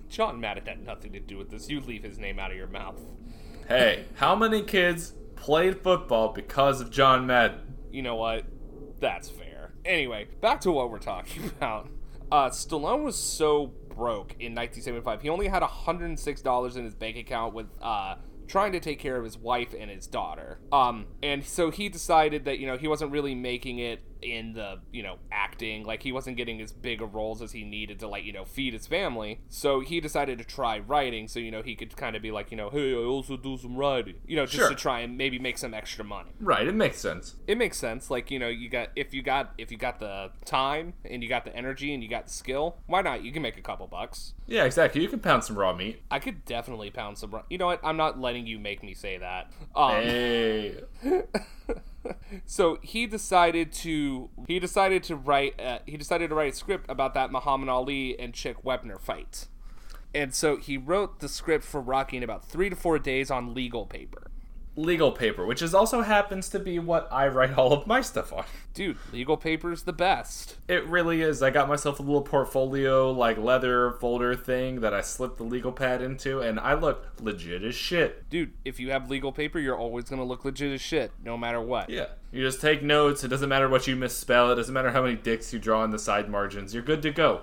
John 0.09 0.41
Madden 0.41 0.67
had 0.67 0.85
nothing 0.85 1.13
to 1.13 1.21
do 1.21 1.37
with 1.37 1.51
this. 1.51 1.69
You 1.69 1.81
leave 1.81 2.03
his 2.03 2.19
name 2.19 2.39
out 2.39 2.51
of 2.51 2.57
your 2.57 2.67
mouth. 2.67 3.01
Hey, 3.69 4.07
how 4.15 4.35
many 4.35 4.63
kids 4.63 5.15
played 5.35 5.83
football 5.83 6.33
because 6.33 6.81
of 6.81 6.91
John 6.91 7.27
Madden? 7.27 7.77
You 7.91 8.03
know 8.03 8.17
what? 8.17 8.45
That's 9.01 9.29
fair. 9.29 9.73
Anyway, 9.85 10.29
back 10.41 10.61
to 10.63 10.73
what 10.73 10.91
we're 10.91 10.99
talking 10.99 11.45
about. 11.59 11.89
Uh, 12.31 12.51
Stallone 12.51 13.03
was 13.03 13.17
so 13.17 13.73
broke 13.89 14.33
in 14.33 14.55
1975. 14.55 15.23
He 15.23 15.29
only 15.29 15.49
had 15.49 15.63
$106 15.63 16.77
in 16.77 16.85
his 16.85 16.95
bank 16.95 17.17
account 17.17 17.55
with 17.55 17.67
uh, 17.81 18.17
trying 18.47 18.73
to 18.73 18.81
take 18.81 18.99
care 18.99 19.17
of 19.17 19.25
his 19.25 19.39
wife 19.39 19.75
and 19.79 19.91
his 19.91 20.07
daughter. 20.07 20.59
Um, 20.73 21.07
and 21.23 21.45
so 21.45 21.71
he 21.71 21.89
decided 21.89 22.45
that 22.45 22.59
you 22.59 22.67
know 22.67 22.77
he 22.77 22.89
wasn't 22.89 23.13
really 23.13 23.35
making 23.35 23.79
it 23.79 24.01
in 24.23 24.53
the 24.55 24.79
you 24.93 25.03
know 25.03 25.17
acting 25.31 25.85
like 25.85 26.03
he 26.03 26.13
wasn't 26.13 26.37
getting 26.37 26.61
as 26.61 26.73
big 26.73 27.01
of 27.03 27.15
roles 27.15 27.43
as 27.43 27.53
he 27.53 27.65
needed 27.65 27.99
to 28.01 28.09
like 28.09 28.25
you 28.25 28.33
know 28.33 28.45
feed 28.45 28.73
his 28.73 28.87
family. 28.87 29.41
So 29.49 29.81
he 29.81 30.01
decided 30.01 30.39
to 30.39 30.45
try 30.45 30.79
writing 30.79 31.29
so 31.29 31.39
you 31.39 31.51
know 31.51 31.63
he 31.63 31.75
could 31.75 31.97
kind 31.97 32.17
of 32.17 32.23
be 32.23 32.31
like 32.31 32.51
you 32.51 32.57
know 32.57 32.71
hey 32.71 32.93
I 32.93 32.97
also 32.99 33.37
do 33.37 33.57
some 33.59 33.77
writing 33.77 34.15
you 34.27 34.37
know 34.37 34.45
just 34.47 34.57
Sure. 34.57 34.69
to 34.71 34.75
try 34.75 35.01
and 35.01 35.17
maybe 35.19 35.39
make 35.39 35.59
some 35.59 35.75
extra 35.75 36.05
money 36.05 36.31
Right, 36.41 36.67
it 36.67 36.75
makes 36.75 36.99
sense. 36.99 37.37
it 37.47 37.57
makes 37.59 37.77
sense 37.79 38.11
like 38.11 38.31
you 38.31 38.39
know 38.39 38.49
you 38.49 38.69
got 38.69 38.91
if 38.97 39.13
you 39.15 39.23
got 39.23 39.53
if 39.59 39.71
you 39.71 39.79
got 39.79 40.01
the 40.01 40.31
time 40.45 40.95
and 41.05 41.23
you 41.23 41.29
got 41.29 41.45
the 41.45 41.55
energy 41.55 41.93
and 41.95 42.03
you 42.03 42.09
got 42.09 42.27
the 42.27 42.33
skill 42.33 42.77
why 42.87 43.03
not 43.03 43.23
you 43.23 43.33
can 43.33 43.43
make 43.43 43.57
a 43.57 43.63
couple 43.63 43.87
bucks 43.87 44.35
Yeah, 44.47 44.65
exactly. 44.65 45.03
You 45.03 45.09
can 45.09 45.21
pound 45.21 45.45
some 45.45 45.57
raw 45.59 45.73
meat. 45.75 46.03
i 46.11 46.19
could 46.19 46.45
definitely 46.45 46.91
pound 46.91 47.19
some 47.19 47.31
ru- 47.33 47.43
you 47.51 47.59
know 47.59 47.67
what 47.67 47.81
i'm 47.85 47.97
not 47.97 48.19
letting 48.19 48.47
you 48.47 48.59
make 48.59 48.83
me 48.83 48.95
say 48.95 49.19
that 49.19 49.51
um 49.75 50.03
Hey. 50.03 50.81
so 52.47 52.79
he 52.83 53.07
decided 53.07 53.73
to 53.73 54.31
he 54.47 54.59
decided 54.59 55.03
to 55.05 55.17
write 55.17 55.61
uh, 55.61 55.79
he 55.87 55.97
decided 55.97 56.29
to 56.31 56.35
write 56.35 56.53
a 56.53 56.57
script 56.57 56.87
about 56.89 57.15
that 57.15 57.31
muhammad 57.33 57.69
ali 57.69 58.19
and 58.19 58.35
chuck 58.35 58.63
wepner 58.65 59.01
fight. 59.01 59.49
And 60.15 60.33
so 60.33 60.57
he 60.57 60.79
wrote 60.79 61.21
the 61.21 61.29
script 61.29 61.65
for 61.65 61.81
rocky 61.81 62.17
in 62.17 62.23
about 62.23 62.45
three 62.45 62.71
to 62.71 62.77
four 62.77 62.99
days 62.99 63.31
on 63.31 63.53
legal 63.53 63.85
paper 63.85 64.26
Legal 64.79 65.11
paper, 65.11 65.47
which 65.47 65.63
is 65.63 65.73
also 65.73 66.03
happens 66.03 66.51
to 66.51 66.59
be 66.59 66.79
what 66.79 67.09
I 67.11 67.29
write 67.29 67.57
all 67.57 67.73
of 67.73 67.87
my 67.87 68.03
stuff 68.03 68.31
on. 68.31 68.45
dude 68.75 68.99
legal 69.11 69.39
paper's 69.39 69.85
the 69.85 69.93
best 69.95 70.57
It 70.69 70.87
really 70.87 71.23
is. 71.23 71.43
I 71.43 71.49
got 71.49 71.67
myself 71.67 71.99
a 71.99 72.03
little 72.03 72.21
portfolio, 72.21 73.11
like 73.11 73.39
leather 73.39 73.93
folder 73.93 74.35
thing 74.35 74.81
that 74.81 74.93
I 74.93 75.01
slipped 75.01 75.39
the 75.39 75.45
legal 75.45 75.73
pad 75.73 76.03
into, 76.03 76.41
and 76.41 76.61
I 76.61 76.75
look 76.75 77.07
legit 77.23 77.63
as 77.65 77.75
shit. 77.75 78.29
dude 78.29 78.53
if 78.67 78.79
you 78.79 78.91
have 78.91 79.09
legal 79.09 79.33
paper 79.33 79.59
you're 79.59 79.79
always 79.79 80.05
gonna 80.05 80.25
look 80.25 80.45
legit 80.45 80.71
as 80.75 80.81
shit 80.83 81.11
no 81.25 81.39
matter 81.39 81.61
what 81.61 81.89
Yeah. 81.89 82.09
You 82.31 82.43
just 82.43 82.61
take 82.61 82.83
notes. 82.83 83.25
It 83.25 83.29
doesn't 83.29 83.49
matter 83.49 83.69
what 83.71 83.87
you 83.87 83.97
misspell. 83.97 84.51
It 84.53 84.57
doesn't 84.57 84.75
matter 84.75 84.91
how 84.91 85.01
many 85.01 85.15
dicks 85.17 85.55
you 85.55 85.59
draw 85.59 85.81
on 85.81 85.91
the 85.91 85.99
side 85.99 86.29
margins. 86.29 86.75
You're 86.75 86.83
good 86.83 87.01
to 87.03 87.11
go. 87.11 87.43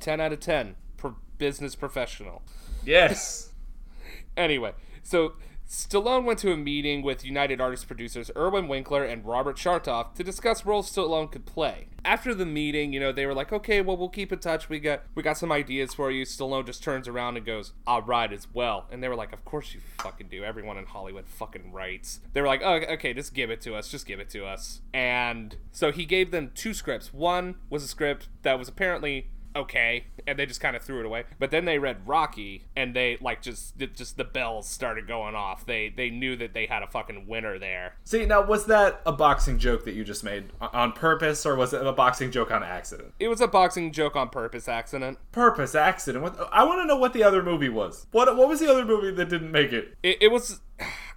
10 0.00 0.20
out 0.20 0.32
of 0.34 0.40
10 0.40 0.74
pro- 0.98 1.16
business 1.38 1.74
professional 1.74 2.42
Yes. 2.84 3.52
anyway 4.36 4.72
so 5.02 5.32
Stallone 5.68 6.24
went 6.24 6.38
to 6.40 6.52
a 6.52 6.56
meeting 6.56 7.02
with 7.02 7.24
United 7.24 7.60
Artists 7.60 7.86
producers 7.86 8.30
Irwin 8.36 8.68
Winkler 8.68 9.02
and 9.02 9.24
Robert 9.24 9.56
Chartoff 9.56 10.14
to 10.14 10.22
discuss 10.22 10.66
roles 10.66 10.90
Stallone 10.90 11.32
could 11.32 11.46
play. 11.46 11.88
After 12.04 12.34
the 12.34 12.44
meeting, 12.44 12.92
you 12.92 13.00
know, 13.00 13.12
they 13.12 13.24
were 13.24 13.34
like, 13.34 13.50
"Okay, 13.50 13.80
well, 13.80 13.96
we'll 13.96 14.10
keep 14.10 14.30
in 14.30 14.38
touch. 14.38 14.68
We 14.68 14.78
got 14.78 15.02
we 15.14 15.22
got 15.22 15.38
some 15.38 15.50
ideas 15.50 15.94
for 15.94 16.10
you." 16.10 16.26
Stallone 16.26 16.66
just 16.66 16.82
turns 16.82 17.08
around 17.08 17.38
and 17.38 17.46
goes, 17.46 17.72
"I'll 17.86 18.02
write 18.02 18.32
as 18.32 18.46
well." 18.52 18.86
And 18.90 19.02
they 19.02 19.08
were 19.08 19.16
like, 19.16 19.32
"Of 19.32 19.44
course 19.46 19.72
you 19.74 19.80
fucking 19.98 20.28
do. 20.28 20.44
Everyone 20.44 20.76
in 20.76 20.84
Hollywood 20.84 21.26
fucking 21.26 21.72
writes." 21.72 22.20
They 22.34 22.42
were 22.42 22.46
like, 22.46 22.60
"Oh, 22.62 22.74
okay, 22.74 23.14
just 23.14 23.32
give 23.32 23.50
it 23.50 23.62
to 23.62 23.74
us. 23.74 23.88
Just 23.88 24.06
give 24.06 24.20
it 24.20 24.28
to 24.30 24.44
us." 24.44 24.82
And 24.92 25.56
so 25.72 25.92
he 25.92 26.04
gave 26.04 26.30
them 26.30 26.52
two 26.54 26.74
scripts. 26.74 27.14
One 27.14 27.56
was 27.70 27.82
a 27.82 27.88
script 27.88 28.28
that 28.42 28.58
was 28.58 28.68
apparently 28.68 29.28
okay 29.56 30.04
and 30.26 30.38
they 30.38 30.46
just 30.46 30.60
kind 30.60 30.74
of 30.76 30.82
threw 30.82 31.00
it 31.00 31.06
away 31.06 31.24
but 31.38 31.50
then 31.50 31.64
they 31.64 31.78
read 31.78 31.96
rocky 32.06 32.64
and 32.76 32.94
they 32.94 33.16
like 33.20 33.40
just 33.42 33.76
just 33.94 34.16
the 34.16 34.24
bells 34.24 34.68
started 34.68 35.06
going 35.06 35.34
off 35.34 35.64
they 35.66 35.92
they 35.96 36.10
knew 36.10 36.36
that 36.36 36.54
they 36.54 36.66
had 36.66 36.82
a 36.82 36.86
fucking 36.86 37.26
winner 37.26 37.58
there 37.58 37.94
See, 38.04 38.26
now 38.26 38.42
was 38.42 38.66
that 38.66 39.00
a 39.06 39.12
boxing 39.12 39.58
joke 39.58 39.84
that 39.84 39.94
you 39.94 40.04
just 40.04 40.24
made 40.24 40.44
on 40.60 40.92
purpose, 40.92 41.46
or 41.46 41.56
was 41.56 41.72
it 41.72 41.86
a 41.86 41.92
boxing 41.92 42.30
joke 42.30 42.50
on 42.50 42.62
accident? 42.62 43.12
it 43.18 43.28
was 43.28 43.40
a 43.40 43.48
boxing 43.48 43.92
joke 43.92 44.16
on 44.16 44.28
purpose 44.28 44.68
accident 44.68 45.18
Purpose, 45.32 45.74
accident. 45.74 46.22
What? 46.22 46.48
I 46.52 46.64
want 46.64 46.80
to 46.80 46.86
know 46.86 46.96
what 46.96 47.12
the 47.12 47.22
other 47.22 47.42
movie 47.42 47.68
was. 47.68 48.06
What? 48.12 48.36
What 48.36 48.48
was 48.48 48.60
the 48.60 48.70
other 48.70 48.84
movie 48.84 49.10
that 49.10 49.28
didn't 49.28 49.50
make 49.50 49.72
it? 49.72 49.96
it, 50.02 50.18
it 50.20 50.28
was 50.30 50.60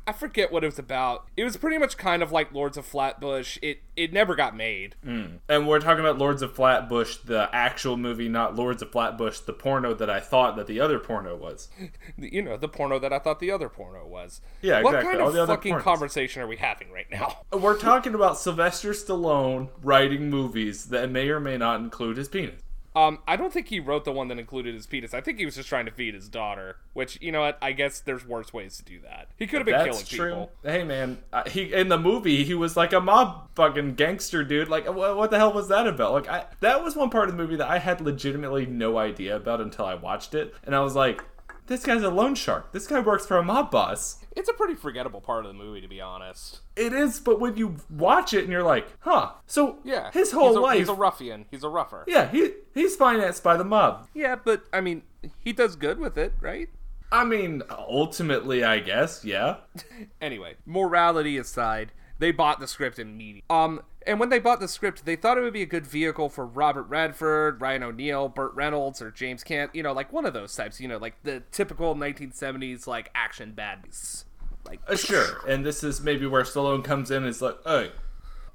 i 0.07 0.13
forget 0.13 0.51
what 0.51 0.63
it 0.63 0.67
was 0.67 0.79
about. 0.79 1.27
It 1.35 1.43
was 1.43 1.57
pretty 1.57 1.77
much 1.77 1.97
kind 1.97 2.23
of 2.23 2.31
like 2.31 2.53
lords 2.53 2.77
of 2.77 2.85
flatbush. 2.85 3.59
It 3.61 3.81
it 3.97 4.13
never 4.13 4.35
got 4.35 4.55
made. 4.55 4.95
Mm. 5.05 5.39
And 5.49 5.67
we're 5.67 5.79
talking 5.79 5.99
about 5.99 6.17
Lords 6.17 6.41
of 6.41 6.55
Flatbush, 6.55 7.17
the 7.17 7.49
actual 7.51 7.97
movie, 7.97 8.29
not 8.29 8.55
Lords 8.55 8.81
of 8.83 8.91
Flatbush, 8.91 9.39
the 9.39 9.53
porno 9.53 9.93
that 9.95 10.09
I 10.09 10.19
thought 10.19 10.55
that 10.55 10.67
the 10.67 10.79
other 10.79 10.99
porno 10.99 11.35
was. 11.35 11.69
you 12.17 12.41
know 12.41 12.57
the 12.57 12.67
porno 12.67 12.99
that 12.99 13.11
i 13.11 13.19
thought 13.19 13.39
the 13.39 13.51
other 13.51 13.69
porno 13.69 14.07
was. 14.07 14.39
Yeah, 14.61 14.81
what 14.81 14.95
exactly, 14.95 15.11
kind 15.11 15.21
all 15.21 15.27
of 15.29 15.33
the 15.33 15.43
other 15.43 15.53
fucking 15.53 15.75
pornos. 15.75 15.81
conversation 15.81 16.41
are 16.41 16.47
we 16.47 16.57
having 16.57 16.89
right 16.91 17.09
now? 17.11 17.39
We're 17.57 17.77
talking 17.77 18.13
about 18.13 18.37
Sylvester 18.37 18.91
Stallone 18.91 19.69
writing 19.83 20.29
movies 20.29 20.85
that 20.85 21.11
may 21.11 21.29
or 21.29 21.39
may 21.39 21.57
not 21.57 21.81
include 21.81 22.17
his 22.17 22.29
penis. 22.29 22.61
Um, 22.97 23.19
I 23.27 23.35
don't 23.35 23.53
think 23.53 23.67
he 23.67 23.79
wrote 23.79 24.05
the 24.05 24.11
one 24.11 24.27
that 24.29 24.39
included 24.39 24.73
his 24.73 24.87
penis. 24.87 25.13
I 25.13 25.21
think 25.21 25.37
he 25.37 25.45
was 25.45 25.53
just 25.53 25.69
trying 25.69 25.85
to 25.85 25.91
feed 25.91 26.15
his 26.15 26.27
daughter. 26.27 26.77
Which, 26.93 27.21
you 27.21 27.31
know 27.31 27.41
what? 27.41 27.59
I 27.61 27.71
guess 27.71 27.99
there's 27.99 28.25
worse 28.25 28.51
ways 28.51 28.75
to 28.77 28.83
do 28.83 28.99
that. 29.01 29.27
He 29.37 29.45
could 29.45 29.59
have 29.59 29.67
been 29.67 29.77
That's 29.77 30.01
killing 30.01 30.05
true. 30.05 30.29
people. 30.29 30.51
Hey 30.63 30.83
man, 30.83 31.19
uh, 31.31 31.47
he 31.47 31.71
in 31.71 31.89
the 31.89 31.99
movie 31.99 32.43
he 32.43 32.55
was 32.55 32.75
like 32.75 32.93
a 32.93 32.99
mob 32.99 33.49
fucking 33.53 33.93
gangster 33.93 34.43
dude. 34.43 34.67
Like 34.67 34.91
what, 34.91 35.15
what 35.15 35.29
the 35.29 35.37
hell 35.37 35.53
was 35.53 35.67
that 35.67 35.85
about? 35.85 36.13
Like 36.13 36.27
I 36.27 36.45
that 36.61 36.83
was 36.83 36.95
one 36.95 37.11
part 37.11 37.29
of 37.29 37.37
the 37.37 37.43
movie 37.43 37.57
that 37.57 37.69
I 37.69 37.77
had 37.77 38.01
legitimately 38.01 38.65
no 38.65 38.97
idea 38.97 39.35
about 39.35 39.61
until 39.61 39.85
I 39.85 39.93
watched 39.93 40.33
it, 40.33 40.55
and 40.63 40.73
I 40.73 40.79
was 40.79 40.95
like, 40.95 41.23
this 41.67 41.83
guy's 41.85 42.01
a 42.03 42.09
loan 42.09 42.35
shark. 42.35 42.71
This 42.71 42.87
guy 42.87 42.99
works 42.99 43.25
for 43.25 43.37
a 43.37 43.43
mob 43.43 43.71
boss. 43.71 44.17
It's 44.35 44.49
a 44.49 44.53
pretty 44.53 44.75
forgettable 44.75 45.21
part 45.21 45.45
of 45.45 45.49
the 45.51 45.57
movie, 45.57 45.81
to 45.81 45.87
be 45.87 45.99
honest. 46.01 46.59
It 46.75 46.93
is, 46.93 47.19
but 47.19 47.39
when 47.39 47.57
you 47.57 47.77
watch 47.89 48.33
it 48.33 48.43
and 48.43 48.51
you're 48.51 48.63
like, 48.63 48.87
huh? 48.99 49.31
So 49.47 49.79
Yeah, 49.83 50.11
his 50.11 50.31
whole 50.31 50.49
he's 50.49 50.57
a, 50.57 50.59
life, 50.61 50.79
He's 50.79 50.89
a 50.89 50.93
ruffian. 50.93 51.45
He's 51.51 51.63
a 51.63 51.69
rougher. 51.69 52.03
yeah, 52.07 52.29
he 52.29 52.51
he's 52.73 52.95
financed 52.95 53.43
by 53.43 53.57
the 53.57 53.63
mob. 53.63 54.07
Yeah, 54.13 54.35
but 54.35 54.63
I 54.71 54.81
mean, 54.81 55.03
he 55.39 55.53
does 55.53 55.75
good 55.75 55.99
with 55.99 56.17
it, 56.17 56.33
right? 56.41 56.69
I 57.11 57.23
mean, 57.23 57.63
ultimately, 57.69 58.63
I 58.63 58.79
guess, 58.79 59.23
yeah. 59.23 59.57
Anyway, 60.21 60.55
morality 60.65 61.37
aside, 61.37 61.91
they 62.19 62.31
bought 62.31 62.59
the 62.59 62.67
script 62.67 62.99
immediately. 62.99 63.43
Um, 63.49 63.81
and 64.07 64.19
when 64.19 64.29
they 64.29 64.39
bought 64.39 64.59
the 64.59 64.67
script, 64.67 65.05
they 65.05 65.15
thought 65.15 65.37
it 65.37 65.41
would 65.41 65.53
be 65.53 65.61
a 65.61 65.67
good 65.67 65.85
vehicle 65.85 66.29
for 66.29 66.45
Robert 66.45 66.83
Redford, 66.83 67.61
Ryan 67.61 67.83
O'Neal, 67.83 68.29
Burt 68.29 68.53
Reynolds, 68.55 69.01
or 69.01 69.11
James 69.11 69.43
Caan. 69.43 69.69
You 69.73 69.83
know, 69.83 69.91
like 69.91 70.13
one 70.13 70.25
of 70.25 70.33
those 70.33 70.55
types. 70.55 70.79
You 70.79 70.87
know, 70.87 70.97
like 70.97 71.21
the 71.23 71.43
typical 71.51 71.93
1970s 71.95 72.87
like 72.87 73.11
action 73.13 73.53
baddies. 73.55 74.23
Like 74.65 74.79
Uh, 74.87 74.95
sure, 74.95 75.41
and 75.47 75.65
this 75.65 75.83
is 75.83 76.01
maybe 76.01 76.25
where 76.25 76.43
Stallone 76.43 76.83
comes 76.83 77.11
in 77.11 77.17
and 77.17 77.27
is 77.27 77.41
like, 77.41 77.57
"Hey, 77.65 77.91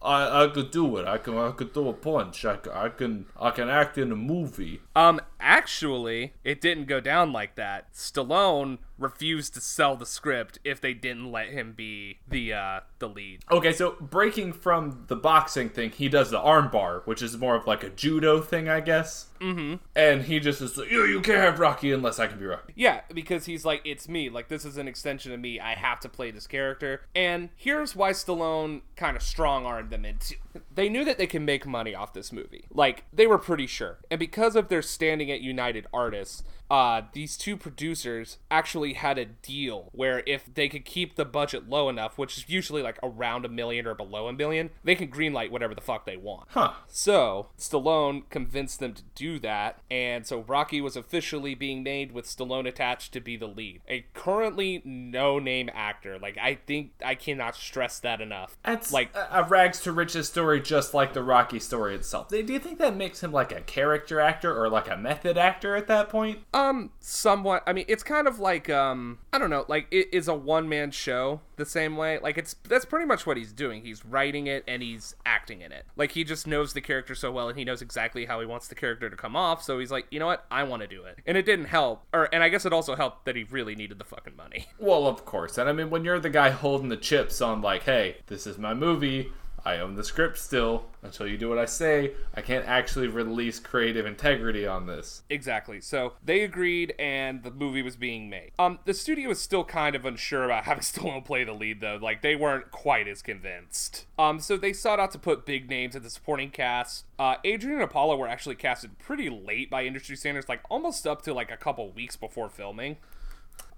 I 0.03 0.45
I 0.45 0.49
could 0.49 0.71
do 0.71 0.97
it. 0.97 1.07
I 1.07 1.19
can 1.19 1.37
I 1.37 1.51
could 1.53 1.73
throw 1.75 1.89
a 1.89 1.93
punch. 1.93 2.45
I, 2.45 2.59
I 2.73 2.89
can 2.89 3.27
I 3.41 3.51
can 3.51 3.69
act 3.69 3.99
in 3.99 4.11
a 4.11 4.17
movie." 4.17 4.81
Um, 4.97 5.21
actually, 5.41 6.35
it 6.45 6.61
didn't 6.61 6.87
go 6.87 7.01
down 7.01 7.33
like 7.33 7.55
that. 7.57 7.93
Stallone 7.95 8.79
refused 8.99 9.55
to 9.55 9.61
sell 9.61 9.97
the 9.97 10.07
script 10.07 10.59
if 10.65 10.81
they 10.81 10.95
didn't 10.95 11.31
let 11.31 11.49
him 11.49 11.73
be 11.73 12.19
the 12.29 12.53
uh 12.53 12.81
the 12.99 13.09
lead. 13.09 13.41
Okay, 13.51 13.73
so 13.73 13.97
breaking 14.01 14.53
from 14.53 15.05
the 15.09 15.17
boxing 15.17 15.69
thing, 15.69 15.91
he 15.91 16.09
does 16.09 16.31
the 16.31 16.39
armbar, 16.39 17.07
which 17.07 17.23
is 17.23 17.37
more 17.37 17.55
of 17.57 17.67
like 17.67 17.83
a 17.83 17.91
judo 17.91 18.41
thing, 18.41 18.69
I 18.69 18.81
guess. 18.81 19.27
Mm-hmm. 19.41 19.77
And 19.97 20.23
he 20.23 20.39
just 20.39 20.61
is 20.61 20.77
like, 20.77 20.91
"You 20.91 21.05
you 21.05 21.21
can't 21.21 21.39
have 21.39 21.59
Rocky 21.59 21.93
unless 21.93 22.19
I 22.19 22.27
can 22.27 22.39
be 22.39 22.47
Rocky." 22.47 22.73
Yeah, 22.77 23.01
because 23.13 23.47
he's 23.47 23.65
like, 23.65 23.83
it's 23.85 24.09
me. 24.09 24.29
Like, 24.29 24.49
this 24.49 24.65
is 24.65 24.77
an 24.77 24.89
extension 24.89 25.33
of 25.33 25.41
me. 25.41 25.61
I 25.61 25.75
have 25.75 26.01
to 26.01 26.09
play 26.09 26.31
this 26.31 26.47
character. 26.47 27.03
And 27.15 27.51
here's 27.57 27.97
why 27.97 28.13
Stallone 28.13 28.83
kind 28.97 29.17
of 29.17 29.23
strong 29.23 29.67
armed 29.67 29.91
them 29.91 30.05
into. 30.05 30.37
They 30.75 30.91
knew 30.91 31.05
that 31.07 31.17
they 31.17 31.27
can 31.27 31.47
make 31.47 31.67
money 31.67 31.95
off 31.95 32.13
this 32.13 32.31
movie. 32.31 32.67
Like, 32.71 33.05
they 33.11 33.27
were 33.27 33.39
pretty 33.39 33.67
sure. 33.67 33.99
And 34.11 34.19
because 34.19 34.55
of 34.55 34.69
their 34.69 34.83
standing 34.83 35.31
at 35.31 35.41
United 35.41 35.87
Artists, 35.95 36.43
uh, 36.73 37.03
these 37.13 37.37
two 37.37 37.55
producers 37.55 38.39
actually 38.51 38.95
had 38.95 39.19
a 39.19 39.27
deal 39.27 39.91
where 39.93 40.23
if 40.27 40.49
they 40.55 40.71
could 40.71 40.87
keep 40.87 41.17
the 41.17 41.25
budget 41.25 41.69
low 41.69 41.91
enough, 41.91 42.17
which 42.17 42.39
is 42.39 42.49
usually 42.49 42.81
like 42.81 42.99
around 43.03 43.45
a 43.45 43.49
million 43.49 43.87
or 43.87 43.95
below 43.95 44.27
a 44.27 44.33
million, 44.33 44.71
they 44.83 44.95
can 44.95 45.09
greenlight 45.09 45.51
whatever 45.51 45.75
the 45.75 45.83
fuck 45.83 46.07
they 46.07 46.17
want. 46.17 46.49
Huh. 46.49 46.73
So, 46.89 47.49
Stallone 47.59 48.23
convinced 48.31 48.81
them 48.81 48.95
to 48.95 49.03
do 49.15 49.39
that, 49.41 49.81
and 49.91 50.27
so 50.27 50.41
Rocky 50.49 50.81
was 50.81 50.97
officially 50.97 51.55
being 51.55 51.83
made 51.83 52.13
with 52.13 52.25
Stallone 52.25 52.67
attached 52.67 53.13
to 53.13 53.21
be 53.21 53.37
the 53.37 53.47
lead. 53.47 53.83
A 53.87 54.07
currently 54.15 54.81
no 54.83 55.39
name 55.39 55.69
actor. 55.75 56.19
Like, 56.19 56.39
I 56.39 56.55
think 56.55 56.93
I 57.05 57.17
cannot 57.17 57.55
stress 57.55 57.99
that 57.99 58.23
enough. 58.23 58.57
That's 58.65 58.91
like, 58.91 59.15
a, 59.15 59.29
a 59.31 59.45
rags 59.45 59.81
to 59.81 59.93
riches 59.93 60.29
story, 60.29 60.63
just 60.63 60.95
like 60.95 61.13
the 61.13 61.23
Rocky 61.23 61.59
story 61.59 61.95
itself. 61.95 62.31
Do 62.31 62.39
you 62.39 62.59
think 62.59 62.79
that 62.79 62.97
makes 62.97 63.23
him 63.23 63.31
like 63.31 63.53
a 63.53 63.61
character 63.61 64.21
actor 64.21 64.59
or 64.59 64.71
like 64.71 64.89
a 64.89 64.97
method 64.97 65.37
actor 65.37 65.77
at 65.77 65.87
that 65.89 66.09
point? 66.09 66.39
Um, 66.63 66.91
somewhat. 67.01 67.63
I 67.67 67.73
mean, 67.73 67.85
it's 67.89 68.03
kind 68.03 68.27
of 68.27 68.39
like, 68.39 68.71
um, 68.71 69.19
I 69.33 69.39
don't 69.39 69.51
know, 69.51 69.65
like, 69.69 69.87
it 69.91 70.09
is 70.13 70.29
a 70.29 70.35
one 70.35 70.69
man 70.69 70.91
show 70.91 71.41
the 71.57 71.67
same 71.67 71.97
way. 71.97 72.19
Like, 72.19 72.39
it's, 72.39 72.55
that's 72.69 72.85
pretty 72.85 73.07
much 73.07 73.27
what 73.27 73.37
he's 73.37 73.53
doing. 73.53 73.83
He's 73.83 74.05
writing 74.05 74.47
it 74.47 74.65
and 74.67 74.83
he's 74.83 75.15
acting 75.27 75.61
in 75.61 75.73
it. 75.73 75.87
Like, 75.97 76.13
he 76.13 76.25
just 76.25 76.47
knows 76.47 76.73
the 76.73 76.81
character 76.81 77.15
so 77.15 77.31
well 77.31 77.49
and 77.49 77.59
he 77.59 77.65
knows 77.65 77.83
exactly 77.83 78.27
how 78.27 78.41
he 78.41 78.47
wants 78.47 78.69
the 78.69 78.75
character 78.75 79.11
to 79.11 79.17
come 79.17 79.37
off. 79.37 79.63
So 79.63 79.79
he's 79.79 79.91
like, 79.91 80.07
you 80.11 80.19
know 80.19 80.27
what? 80.27 80.45
I 80.51 80.63
want 80.63 80.83
to 80.83 80.89
do 80.89 81.05
it. 81.05 81.19
And 81.27 81.37
it 81.37 81.47
didn't 81.47 81.67
help. 81.67 82.05
Or, 82.13 82.29
and 82.33 82.43
I 82.43 82.49
guess 82.49 82.65
it 82.65 82.73
also 82.73 82.95
helped 82.95 83.25
that 83.25 83.37
he 83.37 83.45
really 83.45 83.75
needed 83.75 83.99
the 83.99 84.05
fucking 84.05 84.37
money. 84.37 84.67
Well, 84.79 85.07
of 85.07 85.25
course. 85.25 85.59
And 85.59 85.69
I 85.69 85.73
mean, 85.73 85.91
when 85.91 86.05
you're 86.05 86.21
the 86.21 86.31
guy 86.31 86.51
holding 86.51 86.89
the 86.89 86.97
chips 86.97 87.41
on, 87.41 87.63
like, 87.63 87.85
hey, 87.85 88.17
this 88.27 88.47
is 88.47 88.59
my 88.59 88.75
movie, 88.75 89.33
I 89.65 89.79
own 89.79 89.95
the 89.95 90.05
script 90.05 90.39
still. 90.39 90.87
Until 91.03 91.27
you 91.27 91.37
do 91.37 91.49
what 91.49 91.59
I 91.59 91.65
say, 91.65 92.13
I 92.35 92.43
can't 92.43 92.65
actually 92.67 93.09
release 93.09 93.59
creative 93.59 94.07
integrity 94.07 94.67
on 94.67 94.87
this. 94.87 95.23
Exactly. 95.29 95.81
So 95.81 96.13
they 96.25 96.43
agreed, 96.43 96.95
and 96.99 97.43
the 97.43 97.51
movie 97.51 97.83
was 97.83 97.97
being 97.97 98.31
made. 98.31 98.53
Um, 98.59 98.79
the 98.85 98.95
studio 98.95 99.29
was 99.29 99.41
still 99.41 99.65
kind 99.65 99.97
of 99.97 100.05
unsure 100.05 100.45
about 100.45 100.65
having 100.65 100.83
Stallone 100.83 101.25
play 101.25 101.45
the 101.45 101.53
lead, 101.53 101.81
though. 101.81 101.99
Like 102.01 102.23
they 102.23 102.37
weren't 102.37 102.71
quite 102.71 103.09
as 103.09 103.21
convinced. 103.21 104.07
Um, 104.19 104.39
so 104.39 104.57
they 104.57 104.73
sought 104.73 105.01
out 105.01 105.11
to 105.13 105.19
put 105.19 105.45
big 105.45 105.69
names 105.69 105.97
in 105.97 106.03
the 106.03 106.11
supporting 106.11 106.51
cast. 106.51 107.05
Uh, 107.19 107.37
Adrian 107.45 107.81
and 107.81 107.85
Apollo 107.85 108.17
were 108.17 108.29
actually 108.29 108.55
casted 108.55 108.99
pretty 108.99 109.29
late 109.29 109.71
by 109.71 109.85
industry 109.85 110.17
standards, 110.17 110.49
like 110.49 110.61
almost 110.71 111.07
up 111.07 111.23
to 111.23 111.35
like 111.35 111.51
a 111.51 111.57
couple 111.57 111.91
weeks 111.91 112.17
before 112.17 112.49
filming. 112.49 112.97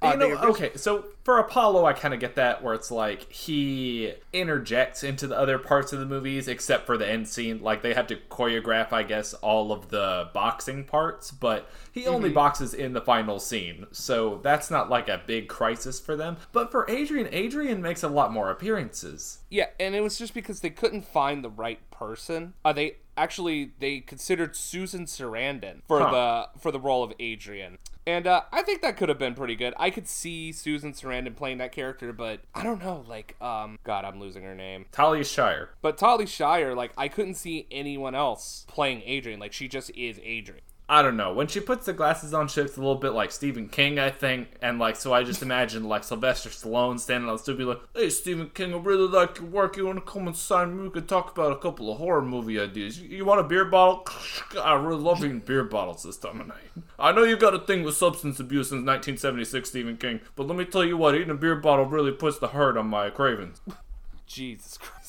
Uh, 0.02 0.10
you 0.12 0.18
know, 0.18 0.36
okay, 0.50 0.70
so 0.76 1.06
for 1.24 1.38
Apollo, 1.38 1.86
I 1.86 1.94
kind 1.94 2.12
of 2.12 2.20
get 2.20 2.34
that 2.34 2.62
where 2.62 2.74
it's 2.74 2.90
like 2.90 3.30
he 3.32 4.12
interjects 4.34 5.02
into 5.02 5.26
the 5.26 5.38
other 5.38 5.58
parts 5.58 5.92
of 5.94 5.98
the 6.00 6.04
movies, 6.06 6.46
except 6.48 6.84
for 6.84 6.98
the 6.98 7.08
end 7.08 7.26
scene. 7.26 7.62
Like 7.62 7.80
they 7.82 7.94
have 7.94 8.06
to 8.08 8.16
choreograph, 8.30 8.92
I 8.92 9.02
guess, 9.02 9.32
all 9.34 9.72
of 9.72 9.88
the 9.88 10.28
boxing 10.34 10.84
parts, 10.84 11.30
but 11.30 11.70
he 11.92 12.06
only 12.06 12.28
Mm-hmm. 12.28 12.34
boxes 12.34 12.74
in 12.74 12.92
the 12.92 13.00
final 13.00 13.38
scene, 13.40 13.86
so 13.92 14.40
that's 14.42 14.70
not 14.70 14.90
like 14.90 15.08
a 15.08 15.22
big 15.26 15.48
crisis 15.48 15.98
for 16.00 16.16
them. 16.16 16.36
But 16.52 16.70
for 16.70 16.88
Adrian, 16.90 17.28
Adrian 17.32 17.80
makes 17.80 18.02
a 18.02 18.08
lot 18.08 18.32
more 18.32 18.50
appearances. 18.50 19.38
Yeah, 19.50 19.66
and 19.80 19.94
it 19.94 20.02
was 20.02 20.18
just 20.18 20.34
because 20.34 20.60
they 20.60 20.70
couldn't 20.70 21.06
find 21.06 21.42
the 21.44 21.50
right 21.50 21.78
person. 21.90 22.54
Uh, 22.64 22.72
they 22.74 22.96
actually 23.16 23.70
they 23.78 24.00
considered 24.00 24.56
Susan 24.56 25.06
Sarandon 25.06 25.80
for 25.86 26.00
Huh. 26.00 26.10
the 26.52 26.58
for 26.60 26.70
the 26.72 26.80
role 26.80 27.02
of 27.04 27.12
Adrian. 27.18 27.78
And 28.06 28.26
uh, 28.26 28.42
I 28.52 28.60
think 28.60 28.82
that 28.82 28.98
could 28.98 29.08
have 29.08 29.18
been 29.18 29.34
pretty 29.34 29.56
good. 29.56 29.72
I 29.84 29.90
could 29.90 30.08
see 30.08 30.50
Susan 30.50 30.94
Sarandon 30.94 31.36
playing 31.36 31.58
that 31.58 31.70
character, 31.70 32.10
but 32.14 32.40
I 32.54 32.62
don't 32.62 32.82
know. 32.82 33.04
Like, 33.06 33.36
um, 33.42 33.78
God, 33.84 34.06
I'm 34.06 34.18
losing 34.18 34.42
her 34.42 34.54
name. 34.54 34.86
Talia 34.90 35.24
Shire. 35.24 35.72
But 35.82 35.98
Tali 35.98 36.24
Shire, 36.24 36.74
like, 36.74 36.94
I 36.96 37.08
couldn't 37.08 37.34
see 37.34 37.66
anyone 37.70 38.14
else 38.14 38.64
playing 38.66 39.02
Adrian. 39.04 39.40
Like, 39.40 39.52
she 39.52 39.68
just 39.68 39.90
is 39.90 40.18
Adrian. 40.24 40.62
I 40.86 41.00
don't 41.00 41.16
know. 41.16 41.32
When 41.32 41.46
she 41.46 41.60
puts 41.60 41.86
the 41.86 41.94
glasses 41.94 42.34
on, 42.34 42.46
she 42.48 42.60
looks 42.60 42.76
a 42.76 42.80
little 42.80 42.94
bit 42.96 43.12
like 43.12 43.32
Stephen 43.32 43.68
King, 43.68 43.98
I 43.98 44.10
think. 44.10 44.48
And 44.60 44.78
like, 44.78 44.96
so 44.96 45.14
I 45.14 45.22
just 45.22 45.40
imagine 45.40 45.84
like 45.84 46.04
Sylvester 46.04 46.50
Stallone 46.50 47.00
standing 47.00 47.28
on 47.28 47.36
the 47.36 47.42
stoop, 47.42 47.58
like, 47.60 47.80
"Hey, 47.94 48.10
Stephen 48.10 48.50
King, 48.50 48.74
I 48.74 48.76
really 48.76 49.08
like 49.08 49.38
your 49.38 49.46
work. 49.46 49.78
You 49.78 49.86
want 49.86 50.04
to 50.04 50.12
come 50.12 50.26
and 50.26 50.36
sign 50.36 50.76
me? 50.76 50.82
We 50.82 50.90
could 50.90 51.08
talk 51.08 51.30
about 51.30 51.52
a 51.52 51.56
couple 51.56 51.90
of 51.90 51.96
horror 51.96 52.20
movie 52.20 52.60
ideas. 52.60 53.00
You, 53.00 53.08
you 53.08 53.24
want 53.24 53.40
a 53.40 53.44
beer 53.44 53.64
bottle? 53.64 54.06
I 54.62 54.74
really 54.74 55.00
love 55.00 55.24
eating 55.24 55.40
beer 55.40 55.64
bottles 55.64 56.02
this 56.02 56.18
time 56.18 56.42
of 56.42 56.48
night. 56.48 56.58
I 56.98 57.12
know 57.12 57.24
you 57.24 57.38
got 57.38 57.54
a 57.54 57.60
thing 57.60 57.82
with 57.82 57.96
substance 57.96 58.38
abuse 58.38 58.68
since 58.68 58.84
1976, 58.84 59.68
Stephen 59.70 59.96
King, 59.96 60.20
but 60.36 60.46
let 60.46 60.58
me 60.58 60.66
tell 60.66 60.84
you 60.84 60.98
what, 60.98 61.14
eating 61.14 61.30
a 61.30 61.34
beer 61.34 61.56
bottle 61.56 61.86
really 61.86 62.12
puts 62.12 62.38
the 62.38 62.48
hurt 62.48 62.76
on 62.76 62.88
my 62.88 63.08
cravings. 63.08 63.62
Jesus 64.26 64.76
Christ. 64.76 65.03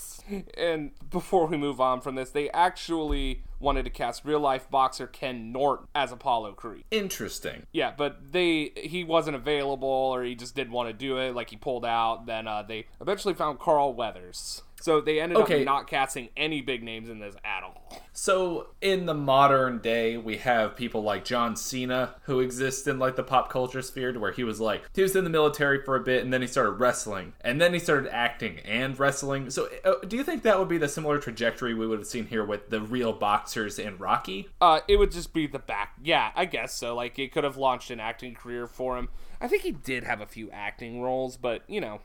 And 0.57 0.91
before 1.09 1.47
we 1.47 1.57
move 1.57 1.79
on 1.79 2.01
from 2.01 2.15
this, 2.15 2.29
they 2.29 2.49
actually 2.51 3.43
wanted 3.59 3.83
to 3.83 3.89
cast 3.89 4.25
real 4.25 4.39
life 4.39 4.69
boxer 4.69 5.07
Ken 5.07 5.51
Norton 5.51 5.87
as 5.95 6.11
Apollo 6.11 6.53
Creed. 6.53 6.83
Interesting. 6.91 7.65
Yeah, 7.71 7.93
but 7.95 8.31
they 8.31 8.71
he 8.75 9.03
wasn't 9.03 9.35
available 9.35 9.87
or 9.87 10.23
he 10.23 10.35
just 10.35 10.55
didn't 10.55 10.73
want 10.73 10.89
to 10.89 10.93
do 10.93 11.17
it. 11.17 11.33
Like 11.35 11.49
he 11.49 11.55
pulled 11.55 11.85
out. 11.85 12.25
Then 12.25 12.47
uh, 12.47 12.63
they 12.63 12.87
eventually 13.01 13.33
found 13.33 13.59
Carl 13.59 13.93
Weathers. 13.93 14.61
So 14.81 15.01
they 15.01 15.19
ended 15.19 15.37
Okay. 15.39 15.61
up 15.61 15.65
not 15.65 15.87
casting 15.87 16.29
any 16.37 16.61
big 16.61 16.83
names 16.83 17.09
in 17.09 17.19
this 17.19 17.35
at 17.43 17.63
all. 17.63 18.01
So 18.13 18.67
in 18.81 19.05
the 19.05 19.13
modern 19.13 19.79
day, 19.79 20.15
we 20.17 20.37
have 20.37 20.75
people 20.75 21.01
like 21.01 21.25
John 21.25 21.55
Cena 21.55 22.15
who 22.23 22.39
exist 22.39 22.87
in 22.87 22.99
like 22.99 23.15
the 23.15 23.23
pop 23.23 23.49
culture 23.49 23.81
sphere, 23.81 24.11
to 24.11 24.19
where 24.19 24.31
he 24.31 24.43
was 24.43 24.59
like 24.59 24.83
he 24.93 25.01
was 25.01 25.15
in 25.15 25.23
the 25.23 25.29
military 25.29 25.81
for 25.81 25.95
a 25.95 25.99
bit, 26.01 26.23
and 26.23 26.31
then 26.31 26.41
he 26.41 26.47
started 26.47 26.71
wrestling, 26.71 27.33
and 27.41 27.59
then 27.59 27.73
he 27.73 27.79
started 27.79 28.13
acting 28.13 28.59
and 28.59 28.97
wrestling. 28.99 29.49
So 29.49 29.69
uh, 29.83 29.93
do 30.07 30.17
you 30.17 30.23
think 30.23 30.43
that 30.43 30.59
would 30.59 30.69
be 30.69 30.77
the 30.77 30.87
similar 30.89 31.17
trajectory 31.19 31.73
we 31.73 31.87
would 31.87 31.99
have 31.99 32.07
seen 32.07 32.27
here 32.27 32.45
with 32.45 32.69
the 32.69 32.81
real 32.81 33.11
boxers 33.13 33.79
in 33.79 33.97
Rocky? 33.97 34.49
Uh, 34.61 34.81
it 34.87 34.97
would 34.97 35.11
just 35.11 35.33
be 35.33 35.47
the 35.47 35.59
back. 35.59 35.93
Yeah, 36.03 36.31
I 36.35 36.45
guess 36.45 36.73
so. 36.73 36.95
Like 36.95 37.17
it 37.17 37.31
could 37.31 37.43
have 37.43 37.57
launched 37.57 37.89
an 37.91 37.99
acting 37.99 38.35
career 38.35 38.67
for 38.67 38.97
him. 38.97 39.09
I 39.45 39.47
think 39.47 39.61
he 39.61 39.71
did 39.73 40.03
have 40.05 40.21
a 40.21 40.25
few 40.25 40.49
acting 40.49 41.01
roles, 41.01 41.37
but 41.37 41.61
you 41.67 41.79
know, 41.79 42.01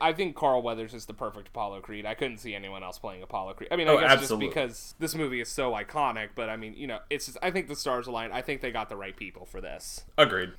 I 0.00 0.14
think 0.14 0.34
Carl 0.34 0.62
Weathers 0.62 0.94
is 0.94 1.04
the 1.04 1.12
perfect 1.12 1.48
Apollo 1.48 1.82
Creed. 1.82 2.06
I 2.06 2.14
couldn't 2.14 2.38
see 2.38 2.54
anyone 2.54 2.82
else 2.82 2.98
playing 2.98 3.22
Apollo 3.22 3.52
Creed. 3.54 3.68
I 3.70 3.76
mean, 3.76 3.86
I 3.86 3.90
Oh, 3.92 4.00
guess 4.00 4.10
absolutely. 4.12 4.46
just 4.46 4.54
because 4.54 4.94
this 4.98 5.14
movie 5.14 5.42
is 5.42 5.50
so 5.50 5.72
iconic, 5.72 6.30
but 6.34 6.48
I 6.48 6.56
mean, 6.56 6.72
you 6.74 6.86
know, 6.86 7.00
it's 7.10 7.26
just, 7.26 7.36
I 7.42 7.50
think 7.50 7.68
the 7.68 7.76
stars 7.76 8.06
aligned. 8.06 8.32
I 8.32 8.40
think 8.40 8.62
they 8.62 8.70
got 8.70 8.88
the 8.88 8.96
right 8.96 9.14
people 9.14 9.44
for 9.44 9.60
this. 9.60 10.04
Agreed. 10.16 10.52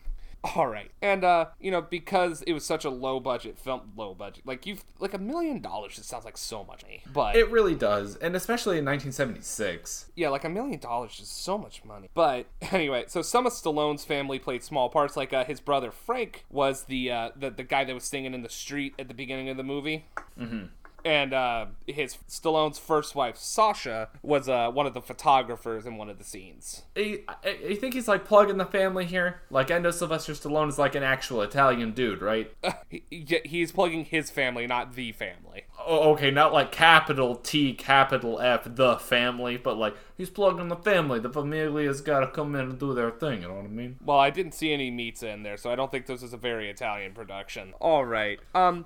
All 0.43 0.65
right, 0.65 0.89
and 1.03 1.23
uh, 1.23 1.45
you 1.59 1.69
know, 1.69 1.81
because 1.83 2.41
it 2.47 2.53
was 2.53 2.65
such 2.65 2.83
a 2.83 2.89
low 2.89 3.19
budget 3.19 3.59
film, 3.59 3.91
low 3.95 4.15
budget, 4.15 4.43
like 4.45 4.65
you've 4.65 4.83
like 4.99 5.13
a 5.13 5.19
million 5.19 5.61
dollars. 5.61 5.95
Just 5.95 6.09
sounds 6.09 6.25
like 6.25 6.35
so 6.35 6.63
much 6.63 6.81
money, 6.81 7.03
but 7.13 7.35
It 7.35 7.51
really 7.51 7.75
does, 7.75 8.15
and 8.15 8.35
especially 8.35 8.79
in 8.79 8.85
1976. 8.85 10.09
yeah, 10.15 10.29
like 10.29 10.43
a 10.43 10.49
million 10.49 10.79
dollars 10.79 11.19
is 11.19 11.27
so 11.27 11.59
much 11.59 11.85
money. 11.85 12.09
But 12.15 12.47
anyway, 12.71 13.03
so 13.07 13.21
some 13.21 13.45
of 13.45 13.53
Stallone's 13.53 14.03
family 14.03 14.39
played 14.39 14.63
small 14.63 14.89
parts. 14.89 15.15
Like 15.15 15.31
uh, 15.31 15.45
his 15.45 15.59
brother 15.59 15.91
Frank 15.91 16.45
was 16.49 16.85
the 16.85 17.11
uh, 17.11 17.29
the 17.35 17.51
the 17.51 17.63
guy 17.63 17.83
that 17.83 17.93
was 17.93 18.05
singing 18.05 18.33
in 18.33 18.41
the 18.41 18.49
street 18.49 18.95
at 18.97 19.07
the 19.07 19.13
beginning 19.13 19.47
of 19.49 19.57
the 19.57 19.63
movie. 19.63 20.05
Mm-hmm. 20.39 20.65
And 21.03 21.33
uh, 21.33 21.65
his 21.87 22.17
Stallone's 22.29 22.77
first 22.77 23.15
wife 23.15 23.37
Sasha 23.37 24.09
was 24.21 24.47
uh, 24.47 24.69
one 24.71 24.85
of 24.85 24.93
the 24.93 25.01
photographers 25.01 25.85
in 25.85 25.97
one 25.97 26.09
of 26.09 26.17
the 26.17 26.23
scenes. 26.23 26.83
I, 26.95 27.21
I, 27.27 27.35
I 27.69 27.75
think 27.75 27.93
he's 27.93 28.07
like 28.07 28.25
plugging 28.25 28.57
the 28.57 28.65
family 28.65 29.05
here. 29.05 29.41
Like 29.49 29.71
Endo 29.71 29.91
Sylvester 29.91 30.33
Stallone 30.33 30.69
is 30.69 30.77
like 30.77 30.95
an 30.95 31.03
actual 31.03 31.41
Italian 31.41 31.91
dude, 31.91 32.21
right? 32.21 32.51
He, 32.89 33.03
he- 33.09 33.41
he's 33.45 33.71
plugging 33.71 34.03
his 34.03 34.29
family, 34.29 34.67
not 34.67 34.95
the 34.95 35.13
family. 35.13 35.63
Oh, 35.87 36.11
okay, 36.11 36.29
not 36.29 36.51
like 36.51 36.71
capital 36.73 37.35
T, 37.35 37.73
capital 37.73 38.39
F, 38.41 38.63
the 38.75 38.97
family, 38.97 39.55
but 39.55 39.77
like 39.77 39.95
he's 40.17 40.29
plugging 40.29 40.67
the 40.67 40.75
family. 40.75 41.19
The 41.19 41.29
familia's 41.29 42.01
got 42.01 42.19
to 42.19 42.27
come 42.27 42.53
in 42.55 42.61
and 42.61 42.79
do 42.79 42.93
their 42.93 43.09
thing. 43.11 43.43
You 43.43 43.47
know 43.47 43.55
what 43.55 43.63
I 43.65 43.69
mean? 43.69 43.95
Well, 44.03 44.19
I 44.19 44.29
didn't 44.29 44.53
see 44.53 44.73
any 44.73 44.91
meats 44.91 45.23
in 45.23 45.43
there, 45.43 45.55
so 45.55 45.71
I 45.71 45.75
don't 45.75 45.89
think 45.89 46.05
this 46.05 46.21
is 46.21 46.33
a 46.33 46.37
very 46.37 46.69
Italian 46.69 47.13
production. 47.13 47.73
All 47.79 48.03
right. 48.05 48.39
Um, 48.53 48.85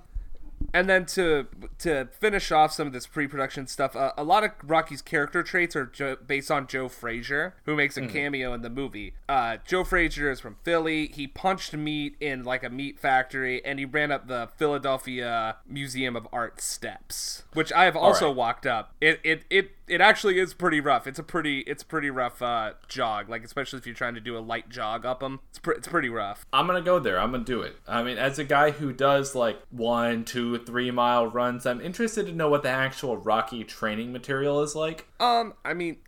and 0.72 0.88
then 0.88 1.06
to 1.06 1.46
to 1.78 2.08
finish 2.18 2.50
off 2.52 2.72
some 2.72 2.86
of 2.86 2.92
this 2.92 3.06
pre-production 3.06 3.66
stuff, 3.66 3.94
uh, 3.96 4.12
a 4.16 4.24
lot 4.24 4.44
of 4.44 4.50
Rocky's 4.62 5.02
character 5.02 5.42
traits 5.42 5.76
are 5.76 5.86
jo- 5.86 6.16
based 6.26 6.50
on 6.50 6.66
Joe 6.66 6.88
Frazier, 6.88 7.54
who 7.64 7.76
makes 7.76 7.96
a 7.96 8.06
cameo 8.06 8.52
in 8.54 8.62
the 8.62 8.70
movie. 8.70 9.14
Uh, 9.28 9.58
Joe 9.66 9.84
Frazier 9.84 10.30
is 10.30 10.40
from 10.40 10.56
Philly. 10.64 11.08
He 11.08 11.26
punched 11.26 11.72
meat 11.74 12.16
in 12.20 12.44
like 12.44 12.62
a 12.62 12.70
meat 12.70 12.98
factory, 12.98 13.64
and 13.64 13.78
he 13.78 13.84
ran 13.84 14.10
up 14.10 14.28
the 14.28 14.48
Philadelphia 14.56 15.56
Museum 15.66 16.16
of 16.16 16.26
Art 16.32 16.60
steps, 16.60 17.44
which 17.52 17.72
I 17.72 17.84
have 17.84 17.96
also 17.96 18.28
right. 18.28 18.36
walked 18.36 18.66
up. 18.66 18.94
It 19.00 19.20
it 19.24 19.44
it 19.50 19.70
it 19.88 20.00
actually 20.00 20.38
is 20.38 20.54
pretty 20.54 20.80
rough. 20.80 21.06
It's 21.06 21.18
a 21.18 21.22
pretty 21.22 21.60
it's 21.60 21.82
pretty 21.82 22.10
rough 22.10 22.42
uh, 22.42 22.72
jog, 22.88 23.28
like 23.28 23.44
especially 23.44 23.78
if 23.78 23.86
you're 23.86 23.94
trying 23.94 24.14
to 24.14 24.20
do 24.20 24.36
a 24.36 24.40
light 24.40 24.68
jog 24.68 25.06
up 25.06 25.20
them. 25.20 25.40
It's 25.50 25.58
pre- 25.58 25.76
it's 25.76 25.88
pretty 25.88 26.08
rough. 26.08 26.46
I'm 26.52 26.66
gonna 26.66 26.82
go 26.82 26.98
there. 26.98 27.18
I'm 27.20 27.30
gonna 27.30 27.44
do 27.44 27.62
it. 27.62 27.76
I 27.86 28.02
mean, 28.02 28.18
as 28.18 28.38
a 28.38 28.44
guy 28.44 28.70
who 28.70 28.92
does 28.92 29.34
like 29.34 29.60
one, 29.70 30.24
two, 30.24 30.58
three 30.58 30.90
mile 30.90 31.26
runs, 31.26 31.66
I'm 31.66 31.80
interested 31.80 32.26
to 32.26 32.32
know 32.32 32.48
what 32.48 32.62
the 32.62 32.68
actual 32.68 33.16
Rocky 33.16 33.64
training 33.64 34.12
material 34.12 34.62
is 34.62 34.74
like. 34.74 35.06
Um, 35.20 35.54
I 35.64 35.74
mean, 35.74 35.98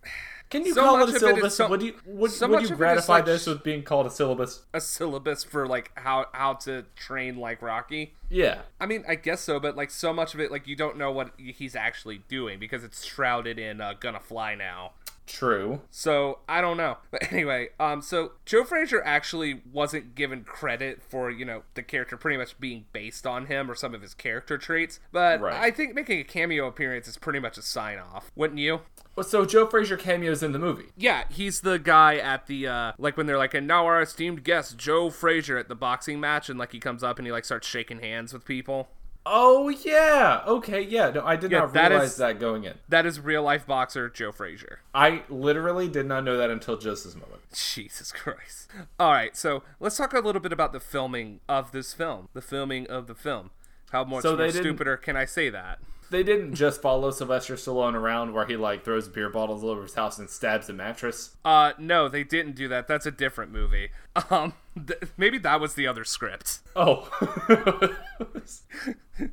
Can 0.49 0.65
you 0.65 0.73
So 0.73 0.81
call 0.81 0.95
it 0.97 1.01
a 1.01 1.03
of 1.03 1.15
it 1.15 1.19
syllabus? 1.19 1.55
so- 1.55 1.67
would 1.69 1.81
you 1.83 1.93
would, 2.05 2.31
so 2.31 2.47
would 2.47 2.61
you 2.61 2.65
of 2.67 2.71
it 2.71 2.73
is 2.73 2.77
gratify 2.77 3.13
like 3.13 3.25
this 3.25 3.45
with 3.45 3.63
being 3.63 3.83
called 3.83 4.07
a 4.07 4.09
syllabus? 4.09 4.63
a 4.73 4.81
syllabus 4.81 5.43
for 5.43 5.67
like 5.67 5.91
how 5.95 6.25
how 6.33 6.53
to 6.55 6.85
train 6.95 7.37
like 7.37 7.61
Rocky. 7.61 8.15
Yeah. 8.29 8.61
I 8.79 8.85
mean, 8.85 9.03
I 9.07 9.15
guess 9.15 9.41
so, 9.41 9.59
but 9.59 9.75
like 9.75 9.89
so 9.91 10.11
much 10.13 10.33
of 10.33 10.39
it, 10.39 10.51
like 10.51 10.67
you 10.67 10.75
don't 10.75 10.97
know 10.97 11.11
what 11.11 11.31
he's 11.37 11.75
actually 11.75 12.19
doing 12.27 12.59
because 12.59 12.83
it's 12.83 13.03
shrouded 13.05 13.57
in 13.59 13.79
uh, 13.81 13.93
"Gonna 13.99 14.19
Fly 14.19 14.55
Now." 14.55 14.93
True. 15.29 15.81
So 15.91 16.39
I 16.49 16.59
don't 16.59 16.75
know. 16.77 16.97
But 17.11 17.31
anyway, 17.31 17.69
um, 17.79 18.01
so 18.01 18.33
Joe 18.45 18.63
Frazier 18.63 19.01
actually 19.03 19.61
wasn't 19.71 20.15
given 20.15 20.43
credit 20.43 21.01
for 21.01 21.29
you 21.29 21.45
know 21.45 21.61
the 21.75 21.83
character 21.83 22.17
pretty 22.17 22.37
much 22.37 22.59
being 22.59 22.85
based 22.93 23.25
on 23.27 23.45
him 23.45 23.69
or 23.69 23.75
some 23.75 23.93
of 23.95 24.01
his 24.01 24.13
character 24.13 24.57
traits, 24.57 24.99
but 25.11 25.39
Right. 25.39 25.53
I 25.59 25.71
think 25.71 25.93
making 25.93 26.19
a 26.19 26.23
cameo 26.23 26.67
appearance 26.67 27.07
is 27.07 27.17
pretty 27.17 27.39
much 27.39 27.57
a 27.57 27.61
sign 27.61 27.99
off, 27.99 28.31
wouldn't 28.35 28.59
you? 28.59 28.81
Well, 29.15 29.23
So 29.23 29.45
Joe 29.45 29.67
Frazier 29.67 29.97
cameos 29.97 30.41
in 30.43 30.51
the 30.51 30.59
movie. 30.59 30.87
Yeah, 30.97 31.25
he's 31.29 31.61
the 31.61 31.77
guy 31.77 32.15
at 32.17 32.47
the 32.47 32.67
uh 32.67 32.91
like 32.97 33.15
when 33.17 33.25
they're 33.27 33.37
like, 33.37 33.53
and 33.53 33.67
now 33.67 33.85
our 33.85 34.01
esteemed 34.01 34.43
guest 34.43 34.77
Joe 34.77 35.09
Frazier 35.09 35.57
at 35.57 35.67
the 35.69 35.75
boxing 35.75 36.19
match, 36.19 36.49
and 36.49 36.57
like 36.57 36.71
he 36.71 36.79
comes 36.79 37.03
up 37.03 37.17
and 37.19 37.27
he 37.27 37.31
like 37.31 37.45
starts 37.45 37.67
shaking 37.67 37.99
hands 37.99 38.33
with 38.33 38.45
people. 38.45 38.89
Oh 39.25 39.69
yeah. 39.69 40.41
Okay. 40.47 40.81
Yeah. 40.81 41.09
No, 41.11 41.25
I 41.25 41.35
did 41.35 41.51
Yeah, 41.51 41.59
not 41.59 41.73
that 41.73 41.89
realize 41.91 42.11
is- 42.11 42.17
that 42.17 42.39
going 42.39 42.63
in. 42.63 42.75
That 42.87 43.05
is 43.05 43.19
real 43.19 43.43
life 43.43 43.67
boxer 43.67 44.09
Joe 44.09 44.31
Frazier. 44.31 44.79
I 44.93 45.23
literally 45.29 45.87
did 45.87 46.05
not 46.05 46.23
know 46.23 46.37
that 46.37 46.49
until 46.49 46.77
just 46.77 47.03
this 47.03 47.15
moment. 47.15 47.41
Jesus 47.53 48.11
Christ. 48.11 48.69
All 48.99 49.11
right, 49.11 49.35
so 49.35 49.63
let's 49.79 49.97
talk 49.97 50.13
a 50.13 50.19
little 50.19 50.41
bit 50.41 50.53
about 50.53 50.73
the 50.73 50.79
filming 50.79 51.39
of 51.49 51.71
this 51.71 51.93
film. 51.93 52.29
The 52.33 52.41
filming 52.41 52.87
of 52.87 53.07
the 53.07 53.15
film. 53.15 53.51
How 53.91 54.03
much 54.03 54.21
So 54.23 54.35
more 54.37 54.49
stupider 54.51 54.97
can 54.97 55.15
I 55.17 55.25
say 55.25 55.49
that? 55.49 55.79
They 56.11 56.23
didn't 56.23 56.55
just 56.55 56.81
follow 56.81 57.11
Sylvester 57.11 57.55
Stallone 57.55 57.93
around 57.93 58.33
where 58.33 58.45
he 58.47 58.55
like 58.57 58.83
throws 58.83 59.07
beer 59.07 59.29
bottles 59.29 59.63
all 59.63 59.69
over 59.69 59.83
his 59.83 59.93
house 59.93 60.17
and 60.17 60.29
stabs 60.29 60.67
a 60.69 60.73
mattress. 60.73 61.35
Uh, 61.45 61.73
no, 61.77 62.07
they 62.09 62.23
didn't 62.23 62.55
do 62.55 62.67
that. 62.67 62.87
That's 62.87 63.05
a 63.05 63.11
different 63.11 63.51
movie. 63.51 63.89
Um, 64.29 64.53
th- 64.75 64.99
maybe 65.15 65.37
that 65.37 65.61
was 65.61 65.75
the 65.75 65.87
other 65.87 66.03
script. 66.03 66.59
Oh. 66.75 67.07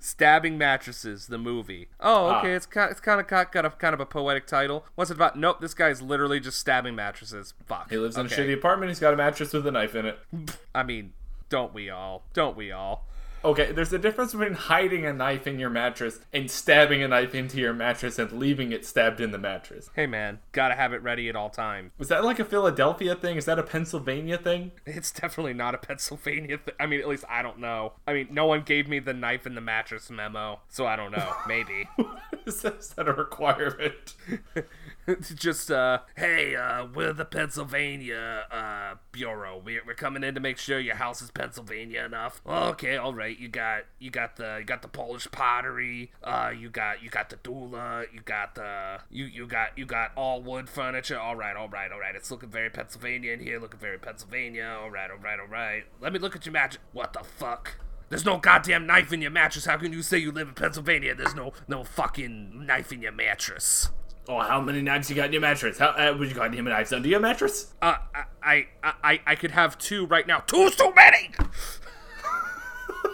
Stabbing 0.01 0.59
mattresses, 0.59 1.27
the 1.27 1.39
movie. 1.39 1.89
Oh, 1.99 2.27
okay. 2.37 2.53
Ah. 2.53 2.57
It's 2.57 2.67
kind, 2.67 2.91
it's 2.91 3.01
kind 3.01 3.21
of 3.21 3.27
got, 3.27 3.51
got 3.53 3.65
a 3.65 3.71
kind 3.71 3.95
of 3.95 4.01
a 4.01 4.07
poetic 4.07 4.47
title. 4.47 4.85
What's 4.95 5.11
it 5.11 5.15
about? 5.15 5.37
Nope, 5.39 5.61
this 5.61 5.75
guy's 5.75 6.03
literally 6.03 6.41
just 6.41 6.59
stabbing 6.59 6.95
mattresses. 6.95 7.55
Fuck. 7.67 7.91
he 7.91 7.97
lives 7.97 8.17
in 8.17 8.27
Okay. 8.27 8.35
a 8.35 8.39
shitty 8.39 8.55
apartment. 8.55 8.91
He's 8.91 9.01
got 9.01 9.15
a 9.15 9.17
mattress 9.17 9.53
with 9.53 9.67
a 9.67 9.71
knife 9.71 9.95
in 9.95 10.07
it. 10.07 10.19
I 10.75 10.83
mean, 10.83 11.13
don't 11.49 11.73
we 11.73 11.89
all? 11.91 12.25
Don't 12.33 12.57
we 12.57 12.71
all? 12.73 13.07
Okay, 13.47 13.71
there's 13.71 13.93
a 13.93 13.99
difference 14.01 14.33
between 14.33 14.55
hiding 14.55 15.07
a 15.07 15.13
knife 15.13 15.47
in 15.47 15.61
your 15.61 15.71
mattress 15.71 16.19
and 16.33 16.51
stabbing 16.51 17.01
a 17.05 17.07
knife 17.07 17.33
into 17.33 17.59
your 17.59 17.73
mattress 17.73 18.19
and 18.19 18.33
leaving 18.33 18.73
it 18.73 18.85
stabbed 18.85 19.21
in 19.21 19.31
the 19.31 19.39
mattress. 19.39 19.89
Hey, 19.95 20.09
man, 20.09 20.41
gotta 20.51 20.75
have 20.75 20.93
it 20.93 21.01
ready 21.01 21.29
at 21.29 21.37
all 21.37 21.49
times. 21.49 21.93
Was 21.97 22.09
that 22.09 22.25
like 22.25 22.41
a 22.41 22.45
Philadelphia 22.45 23.15
thing? 23.15 23.37
Is 23.37 23.45
that 23.45 23.57
a 23.57 23.63
Pennsylvania 23.63 24.37
thing? 24.37 24.73
It's 24.85 25.13
definitely 25.13 25.55
not 25.55 25.77
a 25.77 25.79
Pennsylvania 25.87 26.59
thing. 26.59 26.75
I 26.81 26.87
mean, 26.87 26.99
at 26.99 27.07
least 27.07 27.23
I 27.29 27.41
don't 27.43 27.61
know. 27.61 27.93
I 28.05 28.15
mean, 28.15 28.27
no 28.33 28.47
one 28.47 28.63
gave 28.63 28.89
me 28.89 28.99
the 28.99 29.15
knife 29.15 29.47
in 29.47 29.55
the 29.55 29.61
mattress 29.61 30.11
memo, 30.11 30.63
so 30.69 30.85
I 30.85 30.97
don't 30.97 31.13
know. 31.13 31.33
Maybe. 31.47 31.89
is, 32.47 32.63
that, 32.63 32.79
is 32.79 32.89
that 32.95 33.07
a 33.07 33.13
requirement? 33.13 34.15
Just, 35.35 35.71
uh, 35.71 36.01
hey, 36.17 36.57
uh, 36.57 36.87
we're 36.93 37.13
the 37.13 37.25
Pennsylvania, 37.25 38.45
uh, 38.51 38.97
Bureau. 39.13 39.61
We're, 39.65 39.83
we're 39.87 39.95
coming 39.95 40.25
in 40.25 40.35
to 40.35 40.41
make 40.41 40.59
sure 40.59 40.81
your 40.81 40.97
house 40.97 41.23
is 41.23 41.31
Pennsylvania 41.31 42.05
enough. 42.05 42.41
Okay, 42.47 42.97
all 42.97 43.15
right. 43.15 43.39
You 43.39 43.49
got, 43.49 43.85
you 44.01 44.11
got 44.11 44.37
the, 44.37 44.57
you 44.59 44.65
got 44.65 44.83
the 44.83 44.89
Polish 44.89 45.29
pottery. 45.31 46.11
Uh, 46.25 46.53
you 46.57 46.71
got, 46.71 47.03
you 47.03 47.11
got 47.11 47.31
the 47.31 47.37
doula. 47.37 48.13
You 48.13 48.21
got 48.21 48.57
the, 48.57 48.99
you, 49.11 49.27
you 49.27 49.47
got, 49.47 49.79
you 49.79 49.87
got 49.87 50.11
all 50.17 50.43
wood 50.43 50.69
furniture. 50.69 51.19
All 51.19 51.37
right, 51.37 51.57
all 51.57 51.69
right, 51.69 51.93
all 51.93 52.01
right. 52.01 52.17
It's 52.17 52.31
looking 52.31 52.49
very 52.49 52.71
Pennsylvania 52.71 53.33
in 53.33 53.41
here. 53.41 53.61
Looking 53.61 53.81
very 53.81 53.99
Pennsylvania. 53.99 54.77
All 54.81 54.91
right, 54.91 55.11
all 55.11 55.19
right, 55.19 55.39
all 55.39 55.47
right. 55.47 55.85
Let 56.01 56.13
me 56.13 56.19
look 56.19 56.35
at 56.35 56.47
your 56.47 56.53
mattress. 56.53 56.83
What 56.93 57.13
the 57.13 57.23
fuck? 57.23 57.77
There's 58.09 58.25
no 58.25 58.39
goddamn 58.39 58.87
knife 58.87 59.13
in 59.13 59.21
your 59.23 59.33
mattress. 59.33 59.67
How 59.67 59.77
can 59.77 59.93
you 59.93 60.03
say 60.03 60.19
you 60.19 60.33
live 60.33 60.49
in 60.49 60.55
Pennsylvania? 60.55 61.15
There's 61.15 61.35
no, 61.35 61.53
no 61.69 61.85
fucking 61.85 62.67
knife 62.67 62.93
in 62.93 63.03
your 63.03 63.13
mattress. 63.13 63.91
Oh, 64.29 64.41
how 64.41 64.61
many 64.61 64.83
knives 64.83 65.09
you 65.09 65.17
got 65.17 65.27
in 65.27 65.33
your 65.33 65.41
mattress? 65.41 65.79
How 65.79 65.89
uh, 65.89 66.15
what 66.15 66.29
you 66.29 66.35
got 66.35 66.53
your 66.53 66.65
knives 66.65 66.93
under 66.93 67.09
your 67.09 67.21
mattress? 67.21 67.73
Uh, 67.81 67.97
I, 68.43 68.67
I, 68.83 68.95
I, 69.03 69.21
I 69.27 69.35
could 69.37 69.53
have 69.53 69.79
two 69.79 70.07
right 70.07 70.27
now. 70.27 70.41
Two's 70.41 70.75
too 70.75 70.93
many. 70.95 71.31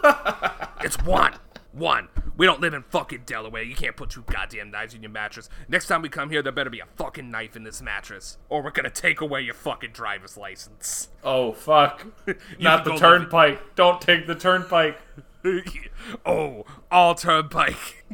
it's 0.83 1.01
one. 1.03 1.35
One. 1.73 2.09
We 2.37 2.47
don't 2.47 2.61
live 2.61 2.73
in 2.73 2.83
fucking 2.83 3.23
Delaware. 3.27 3.63
You 3.63 3.75
can't 3.75 3.95
put 3.95 4.11
two 4.11 4.25
goddamn 4.31 4.71
knives 4.71 4.95
in 4.95 5.03
your 5.03 5.11
mattress. 5.11 5.51
Next 5.69 5.87
time 5.87 6.01
we 6.01 6.09
come 6.09 6.31
here, 6.31 6.43
there 6.43 6.53
better 6.53 6.71
be 6.71 6.81
a 6.81 6.87
fucking 6.97 7.31
knife 7.31 7.57
in 7.57 7.65
this 7.65 7.83
mattress, 7.83 8.39
or 8.49 8.63
we're 8.63 8.71
gonna 8.71 8.91
take 8.91 9.21
away 9.21 9.43
your 9.43 9.55
fucking 9.55 9.93
driver's 9.93 10.37
license. 10.39 11.09
Oh 11.23 11.53
fuck! 11.53 12.07
Not 12.59 12.85
the 12.85 12.97
turnpike. 12.97 13.75
Don't 13.75 14.01
take 14.01 14.27
the 14.27 14.35
turnpike. 14.35 14.99
oh, 16.27 16.65
all 16.91 17.15
turnpike. 17.15 18.05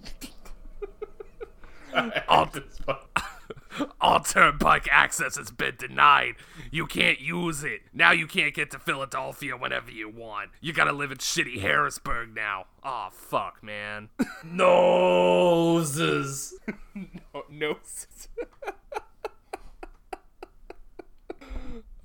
all, 4.01 4.21
turnpike 4.21 4.89
access 4.91 5.37
has 5.37 5.51
been 5.51 5.77
denied. 5.77 6.35
You 6.71 6.87
can't 6.87 7.21
use 7.21 7.65
it. 7.65 7.83
Now 7.93 8.13
you 8.13 8.27
can't 8.27 8.55
get 8.55 8.71
to 8.73 8.79
Philadelphia 8.79 9.57
whenever 9.57 9.91
you 9.91 10.09
want. 10.09 10.51
You 10.61 10.73
gotta 10.73 10.93
live 10.93 11.13
in 11.13 11.19
shitty 11.19 11.61
Harrisburg 11.61 12.35
now. 12.35 12.67
Oh 12.83 13.09
fuck, 13.13 13.63
man. 13.63 14.09
Noses. 14.45 16.55
oh, 17.35 17.45
no. 17.51 17.77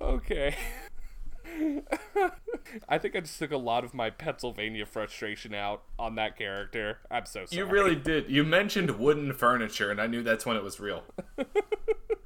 okay. 0.00 0.56
I 2.88 2.98
think 2.98 3.16
I 3.16 3.20
just 3.20 3.38
took 3.38 3.52
a 3.52 3.56
lot 3.56 3.84
of 3.84 3.94
my 3.94 4.10
Pennsylvania 4.10 4.86
frustration 4.86 5.54
out 5.54 5.82
on 5.98 6.16
that 6.16 6.36
character. 6.36 6.98
I'm 7.10 7.26
so 7.26 7.46
sorry. 7.46 7.58
You 7.58 7.66
really 7.66 7.96
did. 7.96 8.30
You 8.30 8.44
mentioned 8.44 8.98
wooden 8.98 9.32
furniture, 9.32 9.90
and 9.90 10.00
I 10.00 10.06
knew 10.06 10.22
that's 10.22 10.44
when 10.46 10.56
it 10.56 10.62
was 10.62 10.80
real. 10.80 11.04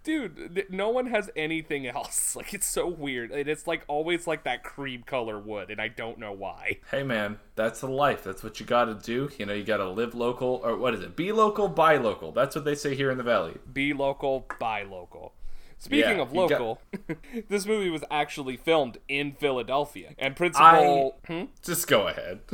dude 0.05 0.55
th- 0.55 0.71
no 0.71 0.89
one 0.89 1.07
has 1.07 1.29
anything 1.37 1.87
else 1.87 2.35
like 2.37 2.55
it's 2.55 2.67
so 2.67 2.87
weird 2.87 3.31
and 3.31 3.47
it's 3.49 3.67
like 3.67 3.85
always 3.89 4.27
like 4.27 4.45
that 4.45 4.63
cream 4.63 5.03
color 5.03 5.39
wood 5.39 5.71
and 5.71 5.81
i 5.81 5.89
don't 5.89 6.19
know 6.19 6.33
why 6.33 6.79
Hey 6.91 7.03
man, 7.03 7.39
that's 7.55 7.81
the 7.81 7.89
life. 7.89 8.25
That's 8.25 8.43
what 8.43 8.61
you 8.61 8.65
gotta 8.65 8.95
do. 8.95 9.29
You 9.39 9.45
know, 9.45 9.53
you 9.53 9.65
gotta 9.65 9.89
live 9.89 10.15
local, 10.15 10.61
or 10.65 10.77
what 10.77 10.95
is 10.95 11.01
it? 11.01 11.17
Be 11.17 11.33
local, 11.33 11.69
buy 11.69 11.97
local. 11.99 12.33
That's 12.33 12.57
what 12.57 12.65
they 12.65 12.75
say 12.75 12.95
here 12.95 13.11
in 13.11 13.19
the 13.19 13.25
valley. 13.25 13.57
be 13.71 13.93
local 13.93 14.47
buy 14.59 14.85
local 14.85 15.35
speaking 15.79 16.17
Yeah, 16.17 16.23
of 16.23 16.35
you 16.35 16.49
got- 16.49 16.61
local 16.61 16.81
this 17.49 17.67
movie 17.67 17.91
was 17.91 18.05
actually 18.11 18.57
filmed 18.57 18.99
in 19.09 19.33
philadelphia 19.33 20.11
and 20.19 20.35
principal 20.37 21.17
Hmm? 21.27 21.45
Just 21.63 21.87
go 21.89 22.09
ahead. 22.09 22.41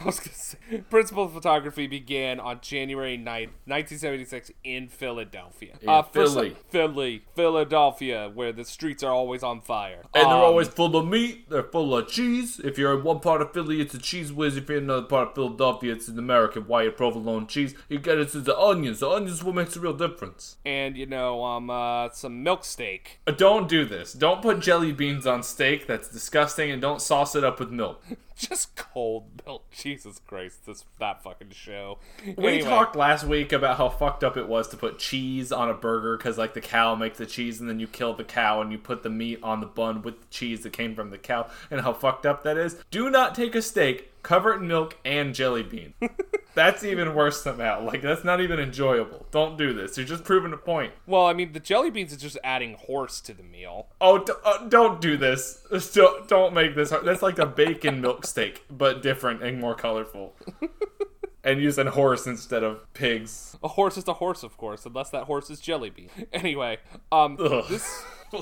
I 0.00 0.04
was 0.04 0.18
gonna 0.20 0.34
say, 0.34 0.58
principal 0.90 1.28
photography 1.28 1.86
began 1.86 2.40
on 2.40 2.58
January 2.60 3.16
9th, 3.16 3.50
1976 3.66 4.50
in 4.64 4.88
Philadelphia. 4.88 5.74
Uh, 5.86 5.98
In 5.98 6.04
first- 6.12 6.34
Philly. 6.34 6.56
Philly, 6.70 7.22
Philadelphia, 7.36 8.30
where 8.34 8.52
the 8.52 8.64
streets 8.64 9.02
are 9.02 9.12
always 9.12 9.42
on 9.42 9.60
fire. 9.60 10.02
And 10.14 10.24
they're 10.26 10.36
Um, 10.36 10.40
always 10.42 10.68
full 10.68 10.96
of 10.96 11.06
meat. 11.06 11.48
They're 11.50 11.62
full 11.62 11.96
of 11.96 12.08
cheese. 12.08 12.60
If 12.62 12.78
you're 12.78 12.96
in 12.98 13.04
one 13.04 13.20
part 13.20 13.40
of 13.42 13.52
Philly, 13.52 13.80
it's 13.80 13.94
a 13.94 13.98
Cheez 13.98 14.30
Whiz. 14.32 14.56
If 14.56 14.68
you're 14.68 14.78
in 14.78 14.84
another 14.84 15.06
part 15.06 15.28
of 15.28 15.34
Philadelphia, 15.34 15.92
it's 15.92 16.08
an 16.08 16.18
American 16.18 16.62
white 16.66 16.96
provolone 16.96 17.46
cheese. 17.46 17.74
You 17.88 17.98
get 17.98 18.18
it 18.18 18.30
to 18.30 18.40
the 18.40 18.58
onions. 18.58 19.00
The 19.00 19.08
onions 19.08 19.38
is 19.38 19.44
what 19.44 19.54
makes 19.54 19.76
a 19.76 19.80
real 19.80 19.92
difference. 19.94 20.56
and 20.64 20.96
you 20.96 21.06
know, 21.06 21.44
um, 21.44 21.70
uh, 21.70 22.08
some 22.10 22.42
milk 22.42 22.57
steak. 22.64 23.20
Don't 23.36 23.68
do 23.68 23.84
this. 23.84 24.12
Don't 24.12 24.42
put 24.42 24.60
jelly 24.60 24.92
beans 24.92 25.26
on 25.26 25.42
steak. 25.42 25.86
That's 25.86 26.08
disgusting. 26.08 26.70
And 26.70 26.80
don't 26.80 27.02
sauce 27.02 27.34
it 27.34 27.44
up 27.44 27.58
with 27.60 27.70
milk. 27.70 28.02
Just 28.48 28.76
cold 28.76 29.24
milk. 29.44 29.64
Jesus 29.72 30.20
Christ, 30.26 30.64
this 30.66 30.84
that 31.00 31.22
fucking 31.22 31.50
show. 31.50 31.98
We 32.24 32.32
Anyway, 32.32 32.60
talked 32.60 32.94
last 32.94 33.24
week 33.24 33.52
about 33.52 33.76
how 33.78 33.88
fucked 33.88 34.22
up 34.22 34.36
it 34.36 34.46
was 34.48 34.68
to 34.68 34.76
put 34.76 34.98
cheese 34.98 35.50
on 35.50 35.68
a 35.68 35.74
burger 35.74 36.16
because, 36.16 36.38
like, 36.38 36.54
the 36.54 36.60
cow 36.60 36.94
makes 36.94 37.18
the 37.18 37.26
cheese, 37.26 37.60
and 37.60 37.68
then 37.68 37.80
you 37.80 37.86
kill 37.88 38.14
the 38.14 38.24
cow 38.24 38.60
and 38.60 38.70
you 38.70 38.78
put 38.78 39.02
the 39.02 39.10
meat 39.10 39.40
on 39.42 39.60
the 39.60 39.66
bun 39.66 40.02
with 40.02 40.20
the 40.20 40.26
cheese 40.30 40.62
that 40.62 40.72
came 40.72 40.94
from 40.94 41.10
the 41.10 41.18
cow, 41.18 41.48
and 41.70 41.80
how 41.80 41.92
fucked 41.92 42.26
up 42.26 42.44
that 42.44 42.56
is. 42.56 42.76
Do 42.90 43.10
not 43.10 43.34
take 43.34 43.54
a 43.56 43.62
steak, 43.62 44.22
cover 44.22 44.52
it 44.52 44.58
in 44.60 44.68
milk 44.68 44.96
and 45.04 45.34
jelly 45.34 45.62
bean. 45.62 45.94
that's 46.54 46.82
even 46.84 47.14
worse 47.14 47.42
than 47.42 47.58
that. 47.58 47.82
Like, 47.84 48.02
that's 48.02 48.24
not 48.24 48.40
even 48.40 48.58
enjoyable. 48.60 49.26
Don't 49.30 49.56
do 49.56 49.72
this. 49.72 49.96
You're 49.96 50.06
just 50.06 50.24
proving 50.24 50.52
a 50.52 50.56
point. 50.56 50.92
Well, 51.06 51.26
I 51.26 51.32
mean, 51.32 51.52
the 51.52 51.60
jelly 51.60 51.90
beans 51.90 52.12
is 52.12 52.18
just 52.18 52.38
adding 52.44 52.74
horse 52.74 53.20
to 53.22 53.34
the 53.34 53.42
meal. 53.42 53.88
Oh, 54.00 54.18
d- 54.24 54.32
uh, 54.44 54.66
don't 54.68 55.00
do 55.00 55.16
this. 55.16 55.64
Still, 55.78 56.24
don't 56.26 56.52
make 56.54 56.74
this. 56.74 56.90
Hard. 56.90 57.04
That's 57.04 57.22
like 57.22 57.38
a 57.38 57.46
bacon 57.46 58.00
milk 58.00 58.26
steak, 58.28 58.64
but 58.70 59.02
different 59.02 59.42
and 59.42 59.60
more 59.60 59.74
colorful. 59.74 60.36
and 61.44 61.60
using 61.60 61.86
horse 61.86 62.26
instead 62.26 62.62
of 62.62 62.92
pigs. 62.94 63.56
A 63.62 63.68
horse 63.68 63.96
is 63.96 64.06
a 64.08 64.14
horse, 64.14 64.42
of 64.42 64.56
course, 64.56 64.84
unless 64.84 65.10
that 65.10 65.24
horse 65.24 65.50
is 65.50 65.60
jelly 65.60 65.90
bean. 65.90 66.10
Anyway, 66.32 66.78
um, 67.10 67.36
Ugh. 67.40 67.64
this 67.68 68.04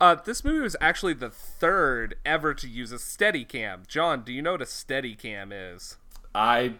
uh, 0.00 0.14
this 0.24 0.44
movie 0.44 0.60
was 0.60 0.76
actually 0.80 1.14
the 1.14 1.30
third 1.30 2.14
ever 2.24 2.54
to 2.54 2.68
use 2.68 2.92
a 2.92 2.96
Steadicam. 2.96 3.86
John, 3.88 4.22
do 4.22 4.32
you 4.32 4.42
know 4.42 4.52
what 4.52 4.62
a 4.62 4.66
Steadicam 4.66 5.50
is? 5.52 5.96
I, 6.34 6.74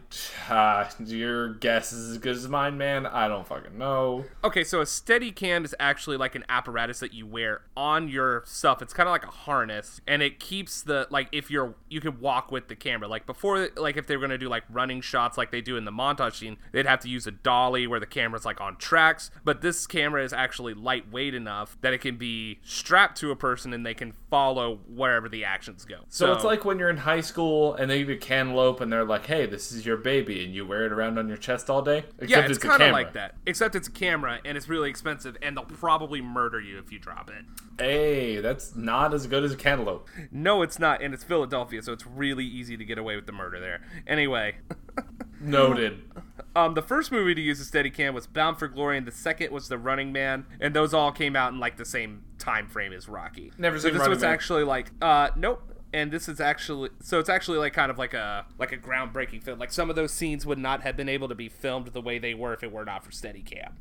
uh, 0.49 0.89
your 1.05 1.53
guess 1.55 1.93
is 1.93 2.13
as 2.13 2.19
good 2.19 2.37
as 2.37 2.49
mine, 2.49 2.79
man. 2.79 3.05
I 3.05 3.29
don't 3.29 3.47
fucking 3.47 3.77
know. 3.77 4.25
Okay, 4.43 4.65
so 4.65 4.81
a 4.81 4.85
Steadicam 4.85 5.65
is 5.65 5.75
actually 5.79 6.17
like 6.17 6.35
an 6.35 6.45
apparatus 6.49 7.01
that 7.01 7.13
you 7.13 7.27
wear 7.27 7.61
on 7.77 8.09
your 8.09 8.45
stuff. 8.47 8.81
It's 8.81 8.95
kind 8.95 9.09
of 9.09 9.13
like 9.13 9.25
a 9.25 9.31
harness, 9.31 10.01
and 10.07 10.23
it 10.23 10.41
keeps 10.41 10.83
the 10.83 11.07
like 11.11 11.29
if 11.33 11.51
you're 11.51 11.75
you 11.91 12.01
can 12.01 12.19
walk 12.21 12.51
with 12.51 12.69
the 12.69 12.77
camera. 12.77 13.09
Like 13.09 13.27
before, 13.27 13.69
like 13.77 13.99
if 13.99 14.07
they 14.07 14.17
were 14.17 14.23
gonna 14.23 14.39
do 14.39 14.49
like 14.49 14.65
running 14.71 15.03
shots 15.03 15.37
like 15.37 15.51
they 15.51 15.61
do 15.61 15.77
in 15.77 15.85
the 15.85 15.93
montage 15.93 16.37
scene, 16.37 16.57
they'd 16.73 16.87
have 16.87 17.01
to 17.01 17.09
use 17.09 17.27
a 17.27 17.33
dolly 17.33 17.87
where 17.87 18.01
the 18.01 18.07
camera's 18.07 18.47
like 18.47 18.61
on 18.61 18.77
tracks. 18.77 19.31
But 19.45 19.61
this 19.61 19.87
camera 19.87 20.25
is 20.25 20.33
actually 20.33 20.73
lightweight 20.73 21.35
enough 21.35 21.77
that 21.83 21.93
it 21.93 21.99
can 22.01 22.17
be 22.17 22.61
strapped 22.63 23.19
to 23.19 23.31
a 23.31 23.37
person 23.37 23.75
and 23.75 23.85
they 23.85 23.95
can 23.95 24.15
follow 24.33 24.81
wherever 24.89 25.29
the 25.29 25.45
actions 25.45 25.85
go. 25.85 25.97
So, 26.09 26.33
it's 26.33 26.43
like 26.43 26.65
when 26.65 26.79
you're 26.79 26.89
in 26.89 26.97
high 26.97 27.21
school 27.21 27.75
and 27.75 27.91
they 27.91 27.99
give 27.99 28.09
you 28.09 28.15
a 28.15 28.19
cantaloupe 28.19 28.81
and 28.81 28.91
they're 28.91 29.05
like, 29.05 29.27
"Hey, 29.27 29.45
this 29.45 29.71
is 29.71 29.85
your 29.85 29.99
baby," 29.99 30.43
and 30.43 30.55
you 30.55 30.67
wear 30.67 30.87
it 30.87 30.93
around 30.93 31.19
on 31.19 31.29
your 31.29 31.37
chest 31.37 31.69
all 31.69 31.83
day. 31.83 32.07
yeah, 32.19 32.39
Except 32.39 32.51
it's, 32.51 32.59
kind 32.59 32.83
of 32.83 32.93
like 32.93 33.13
that. 33.13 33.35
Except 33.45 33.75
it's 33.75 33.89
a 33.89 33.91
camera 33.91 34.41
and 34.43 34.57
it's 34.57 34.71
really 34.71 34.89
expensive, 34.89 35.37
and 35.43 35.55
they'll 35.55 35.67
probably 35.67 36.23
murder 36.23 36.59
you 36.59 36.79
if 36.79 36.91
you 36.91 36.99
drop 36.99 37.29
it. 37.29 37.45
Hey, 37.79 38.41
that's 38.41 38.75
not 38.75 39.13
as 39.13 39.27
good 39.27 39.45
as 39.45 39.53
a 39.53 39.57
cantaloupe. 39.57 40.09
No, 40.31 40.63
it's 40.63 40.79
not, 40.79 41.03
and 41.03 41.13
it's 41.13 41.25
Philadelphia, 41.25 41.83
so 41.83 41.93
it's 41.93 42.07
really 42.07 42.47
easy 42.47 42.79
to 42.79 42.85
get 42.87 42.97
away 42.97 43.17
with 43.17 43.27
the 43.27 43.33
murder 43.33 43.61
there. 43.61 43.83
Anyway, 44.07 44.57
Noted. 45.43 46.03
um, 46.57 46.75
the 46.75 46.83
first 46.83 47.11
movie 47.13 47.35
to 47.35 47.41
use 47.41 47.61
a 47.61 47.65
Steadicam 47.65 48.15
was 48.15 48.27
Bound 48.27 48.59
for 48.59 48.69
Glory, 48.69 48.99
and 48.99 49.07
the 49.07 49.13
second 49.13 49.53
was 49.53 49.69
The 49.69 49.79
Running 49.79 50.13
Man, 50.13 50.47
and 50.61 50.75
those 50.75 50.95
all 50.95 51.13
came 51.13 51.37
out 51.37 51.53
in 51.53 51.61
like 51.61 51.77
the 51.77 51.85
same 51.85 52.23
time 52.39 52.69
frame 52.69 52.93
as 52.93 53.09
Rocky. 53.09 53.53
Never 53.59 53.79
so 53.79 53.85
seen 53.85 53.95
this 53.95 54.01
Running 54.01 54.15
was 54.15 54.23
Man. 54.23 54.33
actually 54.33 54.65
like, 54.65 54.91
uh, 55.01 55.31
nope. 55.37 55.63
And 55.95 56.11
this 56.11 56.27
is 56.27 56.41
actually 56.41 56.89
so 57.03 57.19
it's 57.19 57.29
actually 57.29 57.59
like 57.59 57.75
kind 57.75 57.91
of 57.91 57.99
like 57.99 58.15
a 58.15 58.47
like 58.59 58.73
a 58.73 58.79
groundbreaking 58.79 59.43
film. 59.43 59.59
Like 59.59 59.71
some 59.71 59.91
of 59.91 59.97
those 59.97 60.11
scenes 60.11 60.47
would 60.47 60.57
not 60.57 60.83
have 60.83 60.97
been 60.97 61.09
able 61.09 61.29
to 61.29 61.35
be 61.35 61.51
filmed 61.51 61.89
the 61.89 62.01
way 62.01 62.19
they 62.19 62.33
were 62.33 62.55
if 62.55 62.63
it 62.63 62.73
were 62.73 62.87
not 62.87 63.05
for 63.05 63.11
Steadicam. 63.11 63.73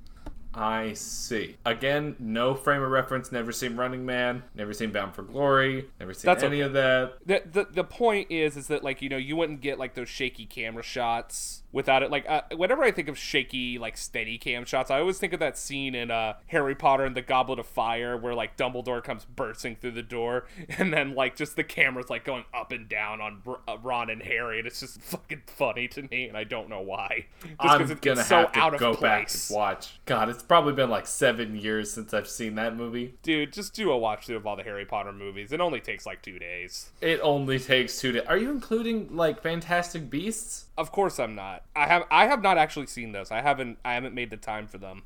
I 0.54 0.94
see. 0.94 1.56
Again, 1.66 2.16
no 2.20 2.56
frame 2.56 2.82
of 2.82 2.92
reference. 2.92 3.32
Never 3.32 3.52
seen 3.52 3.76
Running 3.76 4.06
Man. 4.06 4.44
Never 4.56 4.74
seen 4.74 4.92
Bound 4.92 5.16
for 5.16 5.24
Glory. 5.24 5.90
Never 6.00 6.14
seen 6.14 6.28
That's 6.28 6.44
any 6.44 6.58
okay. 6.58 6.68
of 6.68 6.74
that. 6.74 7.14
the, 7.26 7.44
the 7.50 7.68
the 7.72 7.84
point 7.84 8.28
is 8.30 8.58
is 8.58 8.68
that 8.68 8.84
like 8.84 9.02
you 9.02 9.10
know 9.10 9.18
you 9.18 9.36
wouldn't 9.36 9.62
get 9.62 9.80
like 9.80 9.94
those 9.94 10.10
shaky 10.10 10.46
camera 10.46 10.84
shots 10.84 11.64
without 11.72 12.04
it 12.04 12.12
like 12.12 12.30
uh, 12.30 12.42
whenever 12.56 12.84
i 12.84 12.92
think 12.92 13.08
of 13.08 13.18
shaky 13.18 13.78
like 13.78 13.96
steadicam 13.96 14.66
shots 14.66 14.92
i 14.92 15.00
always 15.00 15.18
think 15.18 15.32
of 15.34 15.40
that 15.40 15.58
scene 15.58 15.96
in 15.96 16.12
uh 16.12 16.34
harry 16.48 16.76
potter 16.76 17.06
and 17.06 17.16
the 17.16 17.22
goblet 17.22 17.60
of 17.60 17.66
fire 17.66 18.18
where 18.18 18.34
like 18.34 18.58
dumbledore 18.58 19.02
comes 19.04 19.26
bursting 19.26 19.76
through 19.76 19.92
the 19.92 20.04
door 20.04 20.46
and 20.78 20.94
then 20.94 21.16
like 21.16 21.36
just 21.36 21.56
the 21.56 21.64
camera's 21.64 22.10
like 22.10 22.26
going 22.26 22.44
up 22.54 22.72
and 22.72 22.90
down 22.90 23.22
on 23.22 23.42
R- 23.46 23.60
uh, 23.68 23.78
ron 23.82 24.10
and 24.10 24.22
harry 24.22 24.60
and 24.60 24.68
it's 24.68 24.82
just 24.82 25.02
fucking 25.02 25.44
funny 25.48 25.88
to 25.90 26.04
me 26.04 26.26
and 26.26 26.38
i 26.38 26.44
don't 26.44 26.68
know 26.70 26.82
why 26.82 27.26
just 27.42 27.58
I'm 27.62 27.82
it's, 27.82 27.94
gonna 28.02 28.20
it's 28.20 28.30
so 28.30 28.38
have 28.38 28.52
to 28.52 28.60
out 28.60 28.74
of 28.74 28.80
go 28.80 28.94
back 28.94 29.30
and 29.32 29.56
watch. 29.56 30.00
God, 30.06 30.30
it's 30.30 30.41
probably 30.42 30.74
been 30.74 30.90
like 30.90 31.08
seven 31.08 31.56
years 31.56 31.92
since 31.92 32.14
I've 32.14 32.28
seen 32.28 32.56
that 32.56 32.76
movie. 32.76 33.16
dude 33.24 33.54
just 33.54 33.74
do 33.74 33.92
a 33.92 33.98
watch 33.98 34.26
through 34.26 34.38
of 34.38 34.46
all 34.48 34.56
the 34.56 34.64
harry 34.64 34.86
potter 34.86 35.12
movies 35.12 35.52
it 35.52 35.60
only 35.62 35.80
takes 35.80 36.06
like 36.06 36.22
two 36.22 36.40
days 36.40 36.90
It 37.02 37.20
only 37.22 37.60
takes 37.60 38.00
two 38.00 38.12
days. 38.12 38.24
Are 38.28 38.38
you 38.38 38.52
including 38.52 39.16
like 39.16 39.42
Fantastic 39.42 40.10
Beasts? 40.10 40.66
Of 40.78 40.92
course 40.92 41.20
I'm 41.20 41.36
not. 41.36 41.64
I 41.76 41.88
have 41.88 42.04
I 42.12 42.28
have 42.28 42.42
not 42.42 42.58
actually 42.58 42.88
seen 42.88 43.12
those. 43.12 43.32
I 43.32 43.42
haven't 43.42 43.78
I 43.84 43.94
haven't 43.94 44.14
made 44.16 44.30
the 44.30 44.38
time 44.38 44.68
for 44.68 44.78
them. 44.78 45.04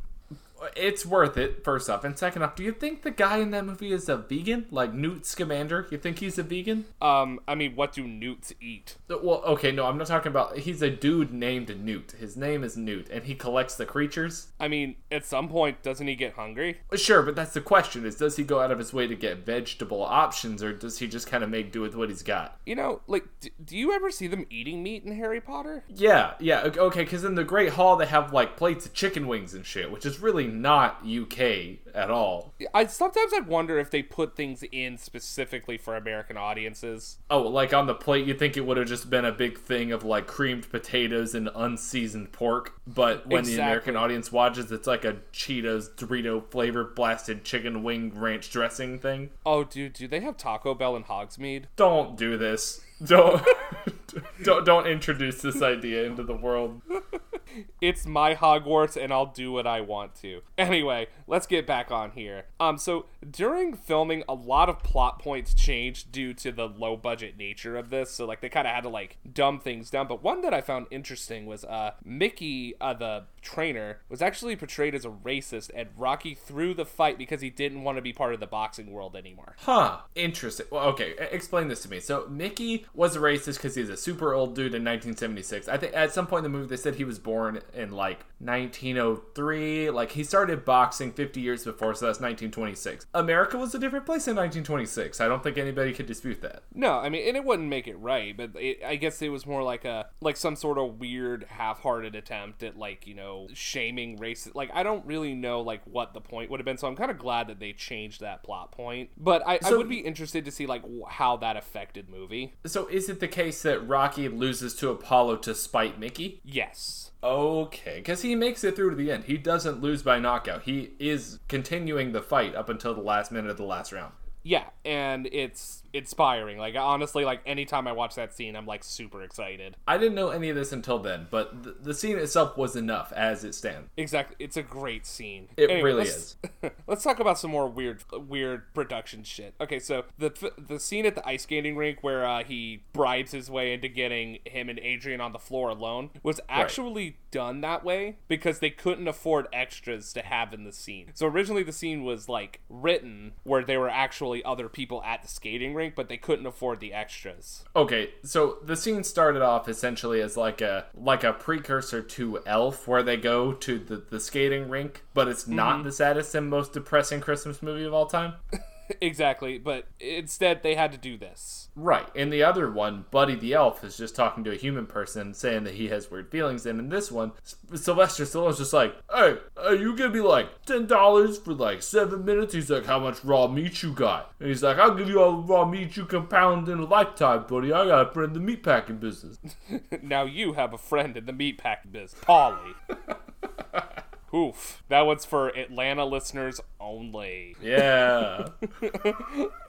It's 0.75 1.05
worth 1.05 1.37
it, 1.37 1.63
first 1.63 1.89
off. 1.89 2.03
And 2.03 2.17
second 2.17 2.43
off, 2.43 2.55
do 2.55 2.63
you 2.63 2.71
think 2.71 3.03
the 3.03 3.11
guy 3.11 3.37
in 3.37 3.51
that 3.51 3.65
movie 3.65 3.91
is 3.91 4.09
a 4.09 4.17
vegan? 4.17 4.65
Like 4.71 4.93
Newt 4.93 5.25
Scamander? 5.25 5.87
You 5.91 5.97
think 5.97 6.19
he's 6.19 6.37
a 6.37 6.43
vegan? 6.43 6.85
Um, 7.01 7.39
I 7.47 7.55
mean, 7.55 7.75
what 7.75 7.93
do 7.93 8.07
newts 8.07 8.53
eat? 8.61 8.95
Well, 9.09 9.41
okay, 9.45 9.71
no, 9.71 9.85
I'm 9.85 9.97
not 9.97 10.07
talking 10.07 10.31
about. 10.31 10.57
He's 10.57 10.81
a 10.81 10.89
dude 10.89 11.33
named 11.33 11.83
Newt. 11.83 12.13
His 12.13 12.37
name 12.37 12.63
is 12.63 12.77
Newt, 12.77 13.09
and 13.09 13.25
he 13.25 13.35
collects 13.35 13.75
the 13.75 13.85
creatures. 13.85 14.47
I 14.59 14.67
mean, 14.67 14.95
at 15.11 15.25
some 15.25 15.49
point, 15.49 15.83
doesn't 15.83 16.07
he 16.07 16.15
get 16.15 16.33
hungry? 16.33 16.79
Sure, 16.95 17.21
but 17.21 17.35
that's 17.35 17.53
the 17.53 17.61
question: 17.61 18.05
is 18.05 18.15
does 18.15 18.37
he 18.37 18.43
go 18.43 18.61
out 18.61 18.71
of 18.71 18.79
his 18.79 18.93
way 18.93 19.07
to 19.07 19.15
get 19.15 19.45
vegetable 19.45 20.01
options, 20.01 20.63
or 20.63 20.73
does 20.73 20.99
he 20.99 21.07
just 21.07 21.27
kind 21.27 21.43
of 21.43 21.49
make 21.49 21.71
do 21.71 21.81
with 21.81 21.95
what 21.95 22.09
he's 22.09 22.23
got? 22.23 22.59
You 22.65 22.75
know, 22.75 23.01
like, 23.07 23.25
d- 23.41 23.51
do 23.63 23.77
you 23.77 23.93
ever 23.93 24.09
see 24.11 24.27
them 24.27 24.45
eating 24.49 24.81
meat 24.83 25.03
in 25.03 25.15
Harry 25.15 25.41
Potter? 25.41 25.83
Yeah, 25.87 26.33
yeah, 26.39 26.61
okay. 26.77 27.03
Because 27.03 27.23
in 27.23 27.35
the 27.35 27.43
Great 27.43 27.73
Hall, 27.73 27.97
they 27.97 28.05
have 28.05 28.33
like 28.33 28.57
plates 28.57 28.85
of 28.85 28.93
chicken 28.93 29.27
wings 29.27 29.53
and 29.53 29.65
shit, 29.65 29.91
which 29.91 30.05
is 30.05 30.19
really 30.19 30.44
not 30.45 31.01
UK 31.05 31.79
at 31.93 32.11
all. 32.11 32.53
I 32.73 32.85
sometimes 32.87 33.33
I 33.33 33.39
wonder 33.39 33.79
if 33.79 33.89
they 33.89 34.03
put 34.03 34.35
things 34.35 34.63
in 34.71 34.97
specifically 34.97 35.77
for 35.77 35.95
American 35.95 36.37
audiences. 36.37 37.17
Oh, 37.29 37.41
like 37.41 37.73
on 37.73 37.87
the 37.87 37.93
plate, 37.93 38.25
you 38.25 38.33
think 38.33 38.57
it 38.57 38.65
would 38.65 38.77
have 38.77 38.87
just 38.87 39.09
been 39.09 39.25
a 39.25 39.31
big 39.31 39.57
thing 39.57 39.91
of 39.91 40.03
like 40.03 40.27
creamed 40.27 40.69
potatoes 40.69 41.33
and 41.33 41.49
unseasoned 41.55 42.31
pork, 42.31 42.73
but 42.85 43.25
when 43.27 43.43
the 43.45 43.55
American 43.55 43.95
audience 43.95 44.31
watches, 44.31 44.71
it's 44.71 44.87
like 44.87 45.05
a 45.05 45.17
Cheetos 45.33 45.89
Dorito 45.95 46.43
flavor 46.49 46.83
blasted 46.83 47.43
chicken 47.43 47.83
wing 47.83 48.11
ranch 48.13 48.51
dressing 48.51 48.99
thing. 48.99 49.29
Oh, 49.45 49.63
dude, 49.63 49.93
do 49.93 50.07
they 50.07 50.19
have 50.19 50.37
Taco 50.37 50.73
Bell 50.73 50.95
in 50.95 51.03
Hogsmeade? 51.03 51.65
Don't 51.75 52.17
do 52.17 52.37
this. 52.37 52.81
Don't 53.03 53.45
don't 54.43 54.65
don't 54.65 54.87
introduce 54.87 55.41
this 55.41 55.61
idea 55.61 56.05
into 56.05 56.23
the 56.23 56.35
world. 56.35 56.81
It's 57.81 58.05
my 58.05 58.35
Hogwarts 58.35 59.01
and 59.01 59.13
I'll 59.13 59.25
do 59.25 59.51
what 59.51 59.67
I 59.67 59.81
want 59.81 60.15
to. 60.21 60.41
Anyway, 60.57 61.07
let's 61.27 61.47
get 61.47 61.65
back 61.67 61.91
on 61.91 62.11
here. 62.11 62.45
Um 62.59 62.77
so 62.77 63.05
during 63.29 63.75
filming 63.75 64.23
a 64.27 64.33
lot 64.33 64.69
of 64.69 64.79
plot 64.83 65.19
points 65.19 65.53
changed 65.53 66.11
due 66.11 66.33
to 66.35 66.51
the 66.51 66.67
low 66.67 66.95
budget 66.95 67.37
nature 67.37 67.77
of 67.77 67.89
this. 67.89 68.11
So 68.11 68.25
like 68.25 68.41
they 68.41 68.49
kind 68.49 68.67
of 68.67 68.73
had 68.73 68.83
to 68.83 68.89
like 68.89 69.17
dumb 69.31 69.59
things 69.59 69.89
down, 69.89 70.07
but 70.07 70.23
one 70.23 70.41
that 70.41 70.53
I 70.53 70.61
found 70.61 70.87
interesting 70.91 71.45
was 71.45 71.63
uh 71.65 71.91
Mickey 72.03 72.75
uh 72.79 72.93
the 72.93 73.23
trainer 73.41 73.99
was 74.09 74.21
actually 74.21 74.55
portrayed 74.55 74.95
as 74.95 75.05
a 75.05 75.09
racist 75.09 75.69
and 75.75 75.89
Rocky 75.97 76.33
threw 76.33 76.73
the 76.73 76.85
fight 76.85 77.17
because 77.17 77.41
he 77.41 77.49
didn't 77.49 77.83
want 77.83 77.97
to 77.97 78.01
be 78.01 78.11
part 78.11 78.33
of 78.33 78.39
the 78.39 78.47
boxing 78.47 78.91
world 78.91 79.15
anymore. 79.15 79.55
Huh. 79.59 79.99
Interesting. 80.15 80.65
Well, 80.71 80.85
okay. 80.89 81.13
Explain 81.31 81.67
this 81.67 81.81
to 81.83 81.89
me. 81.89 81.99
So 81.99 82.27
Mickey 82.27 82.85
was 82.93 83.15
a 83.15 83.19
racist 83.19 83.55
because 83.57 83.75
he's 83.75 83.89
a 83.89 83.97
super 83.97 84.33
old 84.33 84.55
dude 84.55 84.73
in 84.73 84.83
1976. 84.83 85.67
I 85.67 85.77
think 85.77 85.93
at 85.95 86.11
some 86.11 86.27
point 86.27 86.45
in 86.45 86.51
the 86.51 86.57
movie 86.57 86.67
they 86.67 86.77
said 86.77 86.95
he 86.95 87.03
was 87.03 87.19
born 87.19 87.34
in 87.73 87.91
like 87.91 88.25
1903. 88.39 89.89
Like 89.89 90.11
he 90.11 90.23
started 90.23 90.65
boxing 90.65 91.11
50 91.11 91.41
years 91.41 91.63
before, 91.63 91.93
so 91.93 92.05
that's 92.05 92.19
1926. 92.19 93.07
America 93.13 93.57
was 93.57 93.73
a 93.75 93.79
different 93.79 94.05
place 94.05 94.27
in 94.27 94.35
1926. 94.35 95.21
I 95.21 95.27
don't 95.27 95.43
think 95.43 95.57
anybody 95.57 95.93
could 95.93 96.05
dispute 96.05 96.41
that. 96.41 96.63
No, 96.73 96.93
I 96.93 97.09
mean, 97.09 97.27
and 97.27 97.37
it 97.37 97.43
wouldn't 97.43 97.69
make 97.69 97.87
it 97.87 97.95
right, 97.95 98.35
but 98.35 98.51
it, 98.55 98.79
I 98.85 98.95
guess 98.95 99.21
it 99.21 99.29
was 99.29 99.45
more 99.45 99.63
like 99.63 99.85
a 99.85 100.07
like 100.21 100.37
some 100.37 100.55
sort 100.55 100.77
of 100.77 100.99
weird 100.99 101.45
half-hearted 101.49 102.15
attempt 102.15 102.63
at 102.63 102.77
like 102.77 103.07
you 103.07 103.15
know 103.15 103.47
shaming 103.53 104.17
race. 104.17 104.47
Like 104.53 104.69
I 104.73 104.83
don't 104.83 105.05
really 105.05 105.33
know 105.33 105.61
like 105.61 105.81
what 105.85 106.13
the 106.13 106.21
point 106.21 106.49
would 106.51 106.59
have 106.59 106.65
been, 106.65 106.77
so 106.77 106.87
I'm 106.87 106.95
kind 106.95 107.11
of 107.11 107.17
glad 107.17 107.47
that 107.47 107.59
they 107.59 107.73
changed 107.73 108.21
that 108.21 108.43
plot 108.43 108.71
point. 108.71 109.09
But 109.17 109.43
I, 109.45 109.59
I 109.63 109.71
would 109.71 109.89
be 109.89 109.99
interested 109.99 110.45
to 110.45 110.51
see 110.51 110.65
like 110.65 110.83
how 111.07 111.37
that 111.37 111.57
affected 111.57 112.09
movie. 112.09 112.53
So 112.65 112.87
is 112.87 113.09
it 113.09 113.19
the 113.19 113.27
case 113.27 113.61
that 113.63 113.85
Rocky 113.87 114.27
loses 114.27 114.75
to 114.75 114.89
Apollo 114.89 115.37
to 115.37 115.55
spite 115.55 115.99
Mickey? 115.99 116.41
Yes. 116.43 117.11
Okay, 117.25 117.95
because 117.95 118.21
he 118.21 118.35
makes 118.35 118.63
it 118.63 118.75
through 118.75 118.91
to 118.91 118.95
the 118.95 119.11
end. 119.11 119.23
He 119.23 119.35
doesn't 119.35 119.81
lose 119.81 120.03
by 120.03 120.19
knockout. 120.19 120.61
He 120.61 120.91
is 120.99 121.39
continuing 121.47 122.11
the 122.11 122.21
fight 122.21 122.53
up 122.53 122.69
until 122.69 122.93
the 122.93 123.01
last 123.01 123.31
minute 123.31 123.49
of 123.49 123.57
the 123.57 123.63
last 123.63 123.91
round. 123.91 124.13
Yeah, 124.43 124.65
and 124.85 125.27
it's 125.31 125.81
inspiring. 125.95 126.57
Like 126.57 126.75
honestly, 126.75 127.25
like 127.25 127.41
anytime 127.45 127.87
I 127.87 127.91
watch 127.91 128.15
that 128.15 128.33
scene, 128.33 128.55
I'm 128.55 128.65
like 128.65 128.83
super 128.83 129.21
excited. 129.23 129.75
I 129.87 129.97
didn't 129.97 130.15
know 130.15 130.29
any 130.29 130.49
of 130.49 130.55
this 130.55 130.71
until 130.71 130.99
then, 130.99 131.27
but 131.31 131.63
th- 131.63 131.75
the 131.81 131.93
scene 131.93 132.17
itself 132.17 132.57
was 132.57 132.75
enough 132.75 133.11
as 133.13 133.43
it 133.43 133.55
stands. 133.55 133.89
Exactly, 133.97 134.35
it's 134.39 134.57
a 134.57 134.63
great 134.63 135.05
scene. 135.05 135.47
It 135.57 135.69
Anyway, 135.69 135.81
really 135.83 135.99
let's- 136.03 136.35
let's 136.87 137.03
talk 137.03 137.19
about 137.19 137.39
some 137.39 137.51
more 137.51 137.67
weird, 137.67 138.03
weird 138.27 138.73
production 138.73 139.23
shit. 139.23 139.53
Okay, 139.59 139.79
so 139.79 140.05
the 140.17 140.51
the 140.57 140.79
scene 140.79 141.05
at 141.05 141.15
the 141.15 141.27
ice 141.27 141.43
skating 141.43 141.75
rink 141.75 141.99
where 142.01 142.25
uh, 142.25 142.43
he 142.43 142.83
bribes 142.93 143.31
his 143.31 143.49
way 143.49 143.73
into 143.73 143.87
getting 143.87 144.39
him 144.45 144.69
and 144.69 144.79
Adrian 144.79 145.21
on 145.21 145.31
the 145.31 145.39
floor 145.39 145.69
alone 145.69 146.09
was 146.23 146.39
actually 146.49 147.17
done 147.31 147.61
that 147.61 147.83
way 147.83 148.17
because 148.27 148.59
they 148.59 148.69
couldn't 148.69 149.07
afford 149.07 149.47
extras 149.53 150.11
to 150.13 150.21
have 150.21 150.53
in 150.53 150.63
the 150.63 150.71
scene. 150.71 151.11
So 151.13 151.27
originally 151.27 151.63
the 151.63 151.71
scene 151.71 152.03
was 152.03 152.27
like 152.27 152.61
written 152.69 153.33
where 153.43 153.63
there 153.63 153.79
were 153.79 153.89
actually 153.89 154.43
other 154.43 154.67
people 154.69 155.03
at 155.03 155.21
the 155.21 155.27
skating 155.27 155.73
rink, 155.73 155.84
but 155.93 156.09
they 156.09 156.17
couldn't 156.17 156.45
afford 156.45 156.79
the 156.79 156.93
extras. 156.93 157.63
Okay, 157.75 158.11
so 158.23 158.57
the 158.63 158.75
scene 158.75 159.03
started 159.03 159.41
off 159.41 159.67
essentially 159.67 160.21
as 160.21 160.37
like 160.37 160.61
a 160.61 160.85
like 160.95 161.23
a 161.23 161.33
precursor 161.33 162.01
to 162.01 162.39
Elf, 162.45 162.87
where 162.87 163.03
they 163.03 163.17
go 163.17 163.53
to 163.53 163.77
the, 163.77 163.97
the 163.97 164.19
skating 164.19 164.69
rink, 164.69 165.03
but 165.13 165.27
it's 165.27 165.47
not 165.47 165.75
mm-hmm. 165.75 165.83
the 165.83 165.91
saddest 165.91 166.35
and 166.35 166.49
most 166.49 166.73
depressing 166.73 167.21
Christmas 167.21 167.61
movie 167.61 167.83
of 167.83 167.93
all 167.93 168.05
time. 168.05 168.33
exactly, 169.01 169.57
but 169.57 169.87
instead 169.99 170.63
they 170.63 170.75
had 170.75 170.91
to 170.91 170.97
do 170.97 171.17
this. 171.17 171.69
Right. 171.75 172.07
In 172.15 172.29
the 172.29 172.43
other 172.43 172.71
one, 172.71 173.05
Buddy 173.11 173.35
the 173.35 173.53
Elf 173.53 173.83
is 173.83 173.97
just 173.97 174.15
talking 174.15 174.43
to 174.45 174.51
a 174.51 174.55
human 174.55 174.85
person 174.85 175.33
saying 175.33 175.65
that 175.65 175.75
he 175.75 175.89
has 175.89 176.09
weird 176.09 176.31
feelings. 176.31 176.65
And 176.65 176.79
in 176.79 176.89
this 176.89 177.11
one, 177.11 177.33
Sylvester 177.73 178.23
Stallone's 178.23 178.59
just 178.59 178.73
like, 178.73 178.95
hey, 179.13 179.37
are 179.57 179.75
you 179.75 179.95
gonna 179.95 180.11
be 180.11 180.21
like 180.21 180.65
$10 180.65 181.43
for 181.43 181.53
like 181.53 181.83
seven 181.83 182.23
minutes? 182.23 182.53
He's 182.53 182.69
like, 182.69 182.85
how 182.85 182.99
much 182.99 183.23
raw 183.25 183.47
meat 183.47 183.83
you 183.83 183.91
got? 183.91 184.33
And 184.39 184.49
he's 184.49 184.63
like, 184.63 184.77
I'll 184.77 184.95
give 184.95 185.09
you 185.09 185.21
all 185.21 185.41
the 185.41 185.53
raw 185.53 185.65
meat 185.65 185.97
you 185.97 186.05
can 186.05 186.27
pound 186.27 186.69
in 186.69 186.79
a 186.79 186.85
lifetime, 186.85 187.45
buddy. 187.47 187.73
I 187.73 187.85
got 187.85 188.09
a 188.09 188.13
friend 188.13 188.35
in 188.35 188.45
the 188.45 188.55
meatpacking 188.55 188.99
business. 188.99 189.37
now 190.01 190.23
you 190.23 190.53
have 190.53 190.73
a 190.73 190.77
friend 190.77 191.17
in 191.17 191.25
the 191.25 191.33
meatpacking 191.33 191.91
business, 191.91 192.15
Paulie. 192.21 192.75
Oof. 194.35 194.83
That 194.89 195.01
one's 195.01 195.23
for 195.25 195.47
Atlanta 195.49 196.05
listeners 196.05 196.59
only. 196.79 197.55
Yeah. 197.61 198.49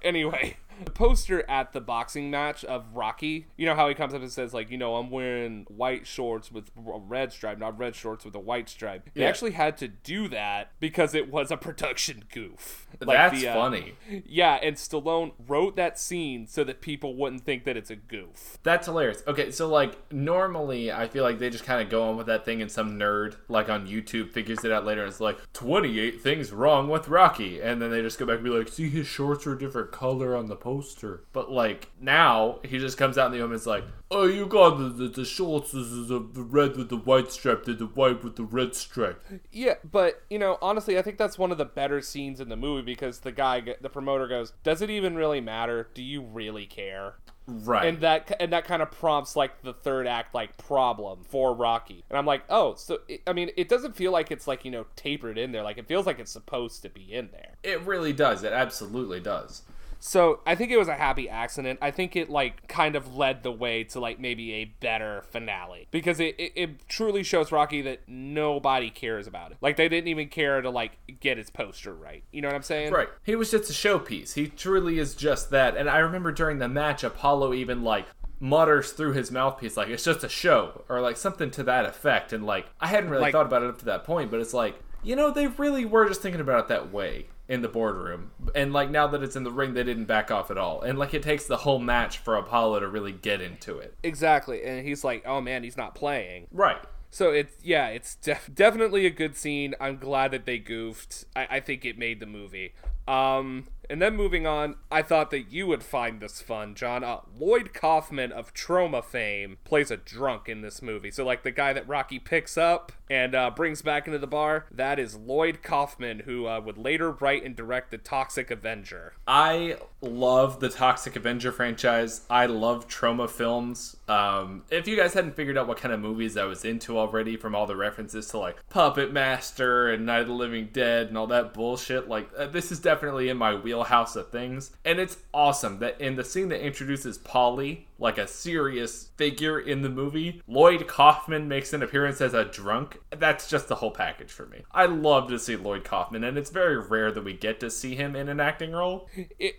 Anyway, 0.02 0.56
the 0.84 0.90
poster 0.90 1.48
at 1.48 1.72
the 1.72 1.80
boxing 1.80 2.30
match 2.30 2.64
of 2.64 2.84
Rocky, 2.94 3.46
you 3.56 3.66
know 3.66 3.74
how 3.74 3.88
he 3.88 3.94
comes 3.94 4.12
up 4.14 4.22
and 4.22 4.30
says, 4.30 4.52
like, 4.52 4.70
you 4.70 4.78
know, 4.78 4.96
I'm 4.96 5.10
wearing 5.10 5.64
white 5.68 6.06
shorts 6.06 6.52
with 6.52 6.70
a 6.76 6.98
red 6.98 7.32
stripe, 7.32 7.58
not 7.58 7.78
red 7.78 7.94
shorts 7.94 8.24
with 8.24 8.34
a 8.34 8.40
white 8.40 8.68
stripe. 8.68 9.08
They 9.14 9.22
Yeah. 9.22 9.28
actually 9.28 9.52
had 9.52 9.76
to 9.78 9.88
do 9.88 10.28
that 10.28 10.72
because 10.80 11.14
it 11.14 11.30
was 11.30 11.50
a 11.50 11.56
production 11.56 12.24
goof. 12.32 12.86
Like 13.00 13.16
That's 13.16 13.40
the, 13.40 13.48
uh, 13.48 13.54
funny. 13.54 13.94
Yeah, 14.24 14.54
and 14.62 14.76
Stallone 14.76 15.32
wrote 15.46 15.76
that 15.76 15.98
scene 15.98 16.46
so 16.46 16.64
that 16.64 16.80
people 16.80 17.14
wouldn't 17.14 17.44
think 17.44 17.64
that 17.64 17.76
it's 17.76 17.90
a 17.90 17.96
goof. 17.96 18.58
That's 18.62 18.86
hilarious. 18.86 19.22
Okay, 19.26 19.50
so 19.50 19.68
like 19.68 19.96
normally 20.12 20.90
I 20.92 21.06
feel 21.08 21.22
like 21.24 21.38
they 21.38 21.50
just 21.50 21.64
kind 21.64 21.82
of 21.82 21.88
go 21.90 22.02
on 22.08 22.16
with 22.16 22.26
that 22.26 22.44
thing 22.44 22.60
and 22.62 22.70
some 22.70 22.98
nerd 22.98 23.36
like 23.48 23.68
on 23.68 23.86
YouTube 23.86 24.30
figures 24.30 24.64
it 24.64 24.72
out 24.72 24.84
later 24.84 25.02
and 25.02 25.10
it's 25.10 25.20
like 25.20 25.38
28 25.52 26.20
things 26.22 26.52
wrong 26.52 26.88
with 26.88 27.08
Rocky 27.08 27.60
and 27.60 27.80
then 27.80 27.90
they 27.90 28.02
just 28.02 28.18
go 28.18 28.26
back 28.26 28.36
and 28.36 28.44
be 28.44 28.50
like, 28.50 28.68
"See 28.68 28.88
his 28.88 29.06
shorts 29.06 29.46
are 29.46 29.52
a 29.54 29.58
different 29.58 29.92
color 29.92 30.34
on 30.36 30.46
the 30.46 30.56
poster." 30.66 31.24
But 31.32 31.50
like 31.50 31.90
now 32.00 32.58
he 32.64 32.78
just 32.78 32.98
comes 32.98 33.16
out 33.16 33.26
in 33.26 33.38
the 33.38 33.44
open 33.44 33.54
It's 33.54 33.66
like, 33.66 33.84
"Oh, 34.10 34.24
you 34.24 34.46
got 34.46 34.78
the 34.78 34.88
the, 34.88 35.08
the 35.08 35.24
shorts 35.24 35.72
is 35.74 35.92
is 35.92 36.08
the 36.08 36.18
the 36.18 36.42
red 36.42 36.76
with 36.76 36.88
the 36.88 36.96
white 36.96 37.30
stripe, 37.30 37.64
the 37.64 37.74
the 37.74 37.86
white 37.86 38.22
with 38.24 38.36
the 38.36 38.44
red 38.44 38.74
stripe." 38.74 39.22
Yeah, 39.52 39.74
but 39.90 40.22
you 40.28 40.38
know, 40.38 40.58
honestly, 40.60 40.98
I 40.98 41.02
think 41.02 41.18
that's 41.18 41.38
one 41.38 41.52
of 41.52 41.58
the 41.58 41.64
better 41.64 42.00
scenes 42.00 42.40
in 42.40 42.48
the 42.48 42.56
movie 42.56 42.82
because 42.82 43.20
the 43.20 43.32
guy, 43.32 43.62
the 43.80 43.88
promoter, 43.90 44.26
goes, 44.28 44.52
"Does 44.62 44.82
it 44.82 44.90
even 44.90 45.14
really 45.16 45.40
matter? 45.40 45.88
Do 45.94 46.02
you 46.02 46.22
really 46.22 46.66
care?" 46.66 47.14
Right. 47.48 47.86
And 47.86 48.00
that 48.00 48.34
and 48.40 48.52
that 48.52 48.64
kind 48.64 48.82
of 48.82 48.90
prompts 48.90 49.36
like 49.36 49.62
the 49.62 49.72
third 49.72 50.08
act 50.08 50.34
like 50.34 50.56
problem 50.56 51.22
for 51.22 51.54
Rocky. 51.54 52.04
And 52.10 52.18
I'm 52.18 52.26
like, 52.26 52.42
oh, 52.50 52.74
so 52.74 52.98
it, 53.08 53.22
I 53.26 53.32
mean, 53.32 53.50
it 53.56 53.68
doesn't 53.68 53.94
feel 53.94 54.10
like 54.10 54.32
it's 54.32 54.48
like 54.48 54.64
you 54.64 54.70
know 54.72 54.86
tapered 54.96 55.38
in 55.38 55.52
there. 55.52 55.62
Like 55.62 55.78
it 55.78 55.86
feels 55.86 56.06
like 56.06 56.18
it's 56.18 56.32
supposed 56.32 56.82
to 56.82 56.88
be 56.90 57.12
in 57.12 57.28
there. 57.30 57.54
it 57.62 57.80
really 57.82 58.12
does. 58.12 58.42
It 58.42 58.52
absolutely 58.52 59.20
does. 59.20 59.62
So 59.98 60.40
I 60.46 60.54
think 60.54 60.70
it 60.70 60.76
was 60.76 60.88
a 60.88 60.94
happy 60.94 61.28
accident. 61.28 61.78
I 61.82 61.90
think 61.90 62.16
it 62.16 62.30
like 62.30 62.68
kind 62.68 62.96
of 62.96 63.16
led 63.16 63.42
the 63.42 63.50
way 63.52 63.84
to 63.84 64.00
like 64.00 64.20
maybe 64.20 64.52
a 64.54 64.64
better 64.66 65.22
finale 65.30 65.88
because 65.90 66.20
it, 66.20 66.34
it, 66.38 66.52
it 66.54 66.88
truly 66.88 67.22
shows 67.22 67.50
Rocky 67.50 67.82
that 67.82 68.00
nobody 68.06 68.90
cares 68.90 69.26
about 69.26 69.52
it. 69.52 69.58
Like 69.60 69.76
they 69.76 69.88
didn't 69.88 70.08
even 70.08 70.28
care 70.28 70.60
to 70.60 70.70
like 70.70 70.92
get 71.20 71.38
his 71.38 71.50
poster 71.50 71.94
right. 71.94 72.22
You 72.30 72.42
know 72.42 72.48
what 72.48 72.54
I'm 72.54 72.62
saying? 72.62 72.92
Right. 72.92 73.08
He 73.24 73.34
was 73.36 73.50
just 73.50 73.70
a 73.70 73.72
showpiece. 73.72 74.34
He 74.34 74.46
truly 74.48 74.98
is 74.98 75.14
just 75.14 75.50
that. 75.50 75.76
And 75.76 75.88
I 75.88 75.98
remember 75.98 76.32
during 76.32 76.58
the 76.58 76.68
match, 76.68 77.02
Apollo 77.02 77.54
even 77.54 77.82
like 77.82 78.06
mutters 78.38 78.92
through 78.92 79.12
his 79.14 79.30
mouthpiece 79.30 79.78
like 79.78 79.88
it's 79.88 80.04
just 80.04 80.22
a 80.22 80.28
show 80.28 80.84
or 80.90 81.00
like 81.00 81.16
something 81.16 81.50
to 81.52 81.62
that 81.62 81.86
effect. 81.86 82.32
And 82.32 82.44
like 82.44 82.66
I 82.80 82.88
hadn't 82.88 83.10
really 83.10 83.22
Like- 83.22 83.32
thought 83.32 83.46
about 83.46 83.62
it 83.62 83.70
up 83.70 83.78
to 83.78 83.84
that 83.86 84.04
point, 84.04 84.30
but 84.30 84.40
it's 84.40 84.54
like 84.54 84.78
you 85.02 85.16
know 85.16 85.30
they 85.30 85.46
really 85.46 85.84
were 85.84 86.06
just 86.06 86.20
thinking 86.20 86.40
about 86.40 86.60
it 86.64 86.68
that 86.68 86.92
way 86.92 87.26
in 87.48 87.62
the 87.62 87.68
boardroom. 87.68 88.30
And 88.54 88.72
like 88.72 88.90
now 88.90 89.06
that 89.06 89.22
it's 89.22 89.36
in 89.36 89.44
the 89.44 89.52
ring, 89.52 89.74
they 89.74 89.84
didn't 89.84 90.06
back 90.06 90.30
off 90.30 90.50
at 90.50 90.58
all. 90.58 90.82
And 90.82 90.98
like 90.98 91.14
it 91.14 91.22
takes 91.22 91.46
the 91.46 91.58
whole 91.58 91.78
match 91.78 92.18
for 92.18 92.36
Apollo 92.36 92.80
to 92.80 92.88
really 92.88 93.12
get 93.12 93.40
into 93.40 93.78
it. 93.78 93.96
Exactly. 94.02 94.64
And 94.64 94.86
he's 94.86 95.04
like, 95.04 95.22
oh 95.26 95.40
man, 95.40 95.62
he's 95.62 95.76
not 95.76 95.94
playing. 95.94 96.48
Right. 96.50 96.78
So 97.10 97.30
it's 97.30 97.54
yeah, 97.62 97.88
it's 97.88 98.16
def- 98.16 98.50
definitely 98.52 99.06
a 99.06 99.10
good 99.10 99.36
scene. 99.36 99.74
I'm 99.80 99.96
glad 99.96 100.32
that 100.32 100.44
they 100.44 100.58
goofed. 100.58 101.24
I, 101.34 101.46
I 101.50 101.60
think 101.60 101.84
it 101.84 101.96
made 101.96 102.20
the 102.20 102.26
movie. 102.26 102.74
Um, 103.08 103.68
and 103.88 104.00
then 104.00 104.16
moving 104.16 104.46
on, 104.46 104.76
I 104.90 105.02
thought 105.02 105.30
that 105.30 105.50
you 105.50 105.66
would 105.66 105.82
find 105.82 106.20
this 106.20 106.40
fun, 106.40 106.74
John. 106.74 107.04
Uh, 107.04 107.20
Lloyd 107.38 107.72
Kaufman 107.72 108.32
of 108.32 108.54
Troma 108.54 109.04
fame 109.04 109.58
plays 109.64 109.90
a 109.90 109.96
drunk 109.96 110.48
in 110.48 110.62
this 110.62 110.82
movie. 110.82 111.10
So, 111.10 111.24
like 111.24 111.42
the 111.42 111.50
guy 111.50 111.72
that 111.72 111.88
Rocky 111.88 112.18
picks 112.18 112.56
up 112.56 112.92
and 113.08 113.34
uh, 113.34 113.50
brings 113.50 113.82
back 113.82 114.06
into 114.06 114.18
the 114.18 114.26
bar, 114.26 114.66
that 114.70 114.98
is 114.98 115.16
Lloyd 115.16 115.62
Kaufman, 115.62 116.20
who 116.20 116.46
uh, 116.46 116.60
would 116.60 116.78
later 116.78 117.12
write 117.12 117.44
and 117.44 117.54
direct 117.54 117.90
The 117.90 117.98
Toxic 117.98 118.50
Avenger. 118.50 119.14
I 119.26 119.76
love 120.00 120.60
the 120.60 120.68
Toxic 120.68 121.16
Avenger 121.16 121.52
franchise. 121.52 122.22
I 122.28 122.46
love 122.46 122.88
Troma 122.88 123.28
films. 123.28 123.96
Um, 124.08 124.64
if 124.70 124.86
you 124.86 124.96
guys 124.96 125.14
hadn't 125.14 125.36
figured 125.36 125.56
out 125.56 125.68
what 125.68 125.78
kind 125.78 125.92
of 125.92 126.00
movies 126.00 126.36
I 126.36 126.44
was 126.44 126.64
into 126.64 126.98
already 126.98 127.36
from 127.36 127.54
all 127.54 127.66
the 127.66 127.76
references 127.76 128.28
to 128.28 128.38
like 128.38 128.56
Puppet 128.68 129.12
Master 129.12 129.90
and 129.90 130.06
Night 130.06 130.22
of 130.22 130.28
the 130.28 130.34
Living 130.34 130.68
Dead 130.72 131.08
and 131.08 131.18
all 131.18 131.26
that 131.28 131.54
bullshit, 131.54 132.08
like 132.08 132.28
uh, 132.36 132.46
this 132.46 132.70
is 132.70 132.78
definitely 132.78 133.28
in 133.28 133.36
my 133.36 133.54
wheelhouse 133.54 134.16
of 134.16 134.30
things. 134.30 134.70
And 134.84 134.98
it's 134.98 135.16
awesome 135.32 135.78
that 135.78 136.00
in 136.00 136.16
the 136.16 136.24
scene 136.24 136.48
that 136.48 136.64
introduces 136.64 137.18
Paulie, 137.18 137.84
like 137.98 138.18
a 138.18 138.26
serious 138.26 139.10
figure 139.16 139.58
in 139.58 139.82
the 139.82 139.88
movie, 139.88 140.42
Lloyd 140.46 140.86
Kaufman 140.86 141.48
makes 141.48 141.72
an 141.72 141.82
appearance 141.82 142.20
as 142.20 142.34
a 142.34 142.44
drunk. 142.44 142.98
That's 143.10 143.48
just 143.48 143.68
the 143.68 143.76
whole 143.76 143.90
package 143.90 144.30
for 144.30 144.46
me. 144.46 144.62
I 144.72 144.86
love 144.86 145.28
to 145.28 145.38
see 145.38 145.56
Lloyd 145.56 145.84
Kaufman, 145.84 146.24
and 146.24 146.36
it's 146.36 146.50
very 146.50 146.78
rare 146.78 147.10
that 147.12 147.24
we 147.24 147.32
get 147.32 147.60
to 147.60 147.70
see 147.70 147.94
him 147.94 148.14
in 148.16 148.28
an 148.28 148.40
acting 148.40 148.72
role. 148.72 149.08
It 149.38 149.56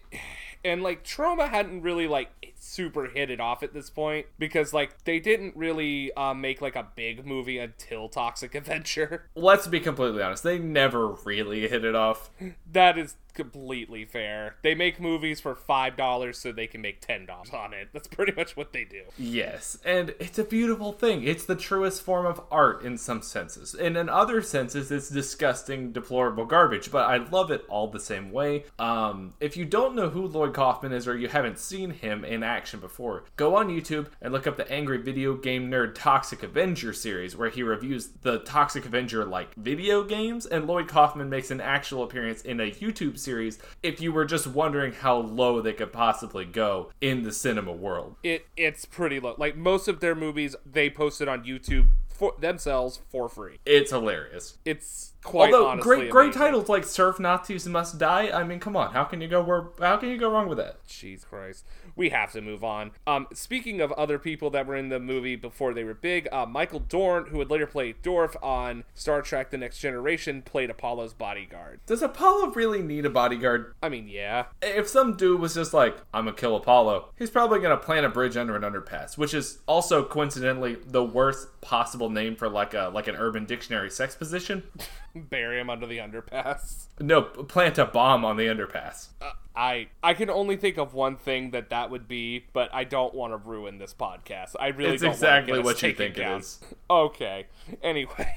and 0.63 0.83
like 0.83 1.03
Troma 1.03 1.49
hadn't 1.49 1.81
really 1.81 2.07
like 2.07 2.29
super 2.67 3.07
hit 3.07 3.29
it 3.29 3.39
off 3.39 3.63
at 3.63 3.73
this 3.73 3.89
point 3.89 4.27
because 4.37 4.73
like 4.73 5.03
they 5.05 5.19
didn't 5.19 5.55
really 5.55 6.11
uh, 6.13 6.33
make 6.33 6.61
like 6.61 6.75
a 6.75 6.87
big 6.95 7.25
movie 7.25 7.57
until 7.57 8.09
Toxic 8.09 8.53
Adventure. 8.55 9.29
Let's 9.35 9.67
be 9.67 9.79
completely 9.79 10.21
honest, 10.21 10.43
they 10.43 10.59
never 10.59 11.07
really 11.07 11.67
hit 11.67 11.85
it 11.85 11.95
off. 11.95 12.29
That 12.71 12.97
is 12.97 13.15
completely 13.37 14.03
fair. 14.03 14.55
They 14.63 14.73
make 14.73 14.99
movies 14.99 15.39
for 15.39 15.55
five 15.55 15.95
dollars 15.95 16.39
so 16.39 16.51
they 16.51 16.67
can 16.67 16.81
make 16.81 16.99
ten 16.99 17.25
dollars 17.25 17.51
on 17.51 17.73
it. 17.73 17.89
That's 17.93 18.07
pretty 18.07 18.33
much 18.35 18.57
what 18.57 18.73
they 18.73 18.83
do. 18.83 19.03
Yes, 19.17 19.77
and 19.85 20.15
it's 20.19 20.39
a 20.39 20.43
beautiful 20.43 20.91
thing. 20.91 21.23
It's 21.23 21.45
the 21.45 21.55
truest 21.55 22.01
form 22.01 22.25
of 22.25 22.41
art 22.51 22.81
in 22.81 22.97
some 22.97 23.21
senses. 23.21 23.75
And 23.75 23.95
in 23.95 24.09
other 24.09 24.41
senses, 24.41 24.91
it's 24.91 25.09
disgusting, 25.09 25.91
deplorable 25.91 26.45
garbage. 26.45 26.91
But 26.91 27.07
I 27.07 27.17
love 27.17 27.51
it 27.51 27.63
all 27.69 27.87
the 27.87 27.99
same 27.99 28.31
way. 28.31 28.65
Um, 28.79 29.35
if 29.39 29.55
you 29.55 29.65
don't 29.65 29.95
know 29.95 30.09
who 30.09 30.27
Lloyd 30.27 30.55
Kaufman 30.55 30.91
is 30.91 31.07
or 31.07 31.15
you 31.15 31.27
haven't 31.27 31.59
seen 31.59 31.91
him 31.91 32.25
in 32.25 32.41
action 32.41 32.56
before, 32.57 33.23
go 33.35 33.55
on 33.55 33.69
YouTube 33.69 34.07
and 34.21 34.33
look 34.33 34.47
up 34.47 34.57
the 34.57 34.69
Angry 34.71 34.97
Video 34.97 35.35
Game 35.35 35.69
Nerd 35.69 35.93
Toxic 35.95 36.41
Avenger 36.43 36.91
series, 36.91 37.37
where 37.37 37.49
he 37.49 37.61
reviews 37.61 38.09
the 38.21 38.39
Toxic 38.39 38.85
Avenger 38.85 39.23
like 39.25 39.53
video 39.55 40.03
games, 40.03 40.45
and 40.45 40.65
Lloyd 40.65 40.87
Kaufman 40.87 41.29
makes 41.29 41.51
an 41.51 41.61
actual 41.61 42.03
appearance 42.03 42.41
in 42.41 42.59
a 42.59 42.71
YouTube 42.71 43.17
series. 43.19 43.59
If 43.83 44.01
you 44.01 44.11
were 44.11 44.25
just 44.25 44.47
wondering 44.47 44.93
how 44.93 45.17
low 45.17 45.61
they 45.61 45.73
could 45.73 45.93
possibly 45.93 46.45
go 46.45 46.91
in 46.99 47.23
the 47.23 47.31
cinema 47.31 47.71
world, 47.71 48.15
It 48.23 48.47
it's 48.57 48.85
pretty 48.85 49.19
low. 49.19 49.35
Like 49.37 49.55
most 49.55 49.87
of 49.87 49.99
their 49.99 50.15
movies, 50.15 50.55
they 50.65 50.89
posted 50.89 51.27
on 51.27 51.43
YouTube 51.43 51.87
for 52.09 52.33
themselves 52.39 52.99
for 53.09 53.29
free. 53.29 53.59
it's 53.65 53.91
hilarious. 53.91 54.57
It's 54.65 55.13
quite 55.23 55.53
Although 55.53 55.67
honestly 55.67 55.97
great, 55.97 56.09
great 56.09 56.23
amazing. 56.25 56.41
titles 56.41 56.69
like 56.69 56.83
"Surf 56.83 57.19
Nazis 57.19 57.67
Must 57.67 57.97
Die." 57.97 58.29
I 58.29 58.43
mean, 58.43 58.59
come 58.59 58.75
on, 58.75 58.93
how 58.93 59.03
can 59.03 59.21
you 59.21 59.27
go 59.27 59.41
where? 59.41 59.65
How 59.79 59.97
can 59.97 60.09
you 60.09 60.17
go 60.17 60.29
wrong 60.29 60.47
with 60.47 60.57
that? 60.57 60.85
Jesus 60.87 61.25
Christ. 61.25 61.65
We 61.95 62.09
have 62.09 62.31
to 62.33 62.41
move 62.41 62.63
on. 62.63 62.91
Um, 63.07 63.27
speaking 63.33 63.81
of 63.81 63.91
other 63.93 64.19
people 64.19 64.49
that 64.51 64.67
were 64.67 64.75
in 64.75 64.89
the 64.89 64.99
movie 64.99 65.35
before 65.35 65.73
they 65.73 65.83
were 65.83 65.95
big, 65.95 66.27
uh, 66.31 66.45
Michael 66.45 66.79
Dorn, 66.79 67.27
who 67.27 67.37
would 67.39 67.49
later 67.49 67.65
play 67.65 67.95
Worf 68.05 68.35
on 68.41 68.83
Star 68.93 69.21
Trek 69.21 69.51
The 69.51 69.57
Next 69.57 69.79
Generation, 69.79 70.41
played 70.41 70.69
Apollo's 70.69 71.13
bodyguard. 71.13 71.79
Does 71.85 72.01
Apollo 72.01 72.51
really 72.51 72.81
need 72.81 73.05
a 73.05 73.09
bodyguard? 73.09 73.73
I 73.81 73.89
mean, 73.89 74.07
yeah. 74.07 74.45
If 74.61 74.87
some 74.87 75.17
dude 75.17 75.41
was 75.41 75.53
just 75.55 75.73
like, 75.73 75.97
"I'm 76.13 76.25
gonna 76.25 76.37
kill 76.37 76.55
Apollo," 76.55 77.09
he's 77.17 77.29
probably 77.29 77.59
gonna 77.59 77.77
plant 77.77 78.05
a 78.05 78.09
bridge 78.09 78.37
under 78.37 78.55
an 78.55 78.61
underpass, 78.61 79.17
which 79.17 79.33
is 79.33 79.59
also 79.67 80.03
coincidentally 80.03 80.77
the 80.85 81.03
worst 81.03 81.59
possible 81.61 82.09
name 82.09 82.35
for 82.35 82.47
like 82.47 82.73
a 82.73 82.91
like 82.93 83.07
an 83.07 83.15
Urban 83.15 83.45
Dictionary 83.45 83.89
sex 83.89 84.15
position. 84.15 84.63
Bury 85.21 85.59
him 85.59 85.69
under 85.69 85.85
the 85.85 85.97
underpass. 85.97 86.87
No, 86.99 87.21
plant 87.21 87.77
a 87.77 87.85
bomb 87.85 88.23
on 88.25 88.37
the 88.37 88.47
underpass. 88.47 89.07
Uh, 89.21 89.31
I 89.55 89.87
I 90.03 90.13
can 90.13 90.29
only 90.29 90.55
think 90.57 90.77
of 90.77 90.93
one 90.93 91.15
thing 91.17 91.51
that 91.51 91.69
that 91.69 91.89
would 91.89 92.07
be, 92.07 92.45
but 92.53 92.69
I 92.73 92.83
don't 92.83 93.13
want 93.13 93.33
to 93.33 93.37
ruin 93.37 93.77
this 93.79 93.93
podcast. 93.93 94.55
I 94.59 94.67
really 94.67 94.93
It's 94.93 95.03
don't 95.03 95.11
exactly 95.13 95.59
want 95.59 95.77
to 95.77 95.81
get 95.81 95.81
us 95.81 95.81
what 95.81 95.83
you 95.89 95.93
think 95.95 96.17
it 96.17 96.21
down. 96.21 96.39
is. 96.39 96.59
Okay. 96.89 97.47
Anyway. 97.83 98.35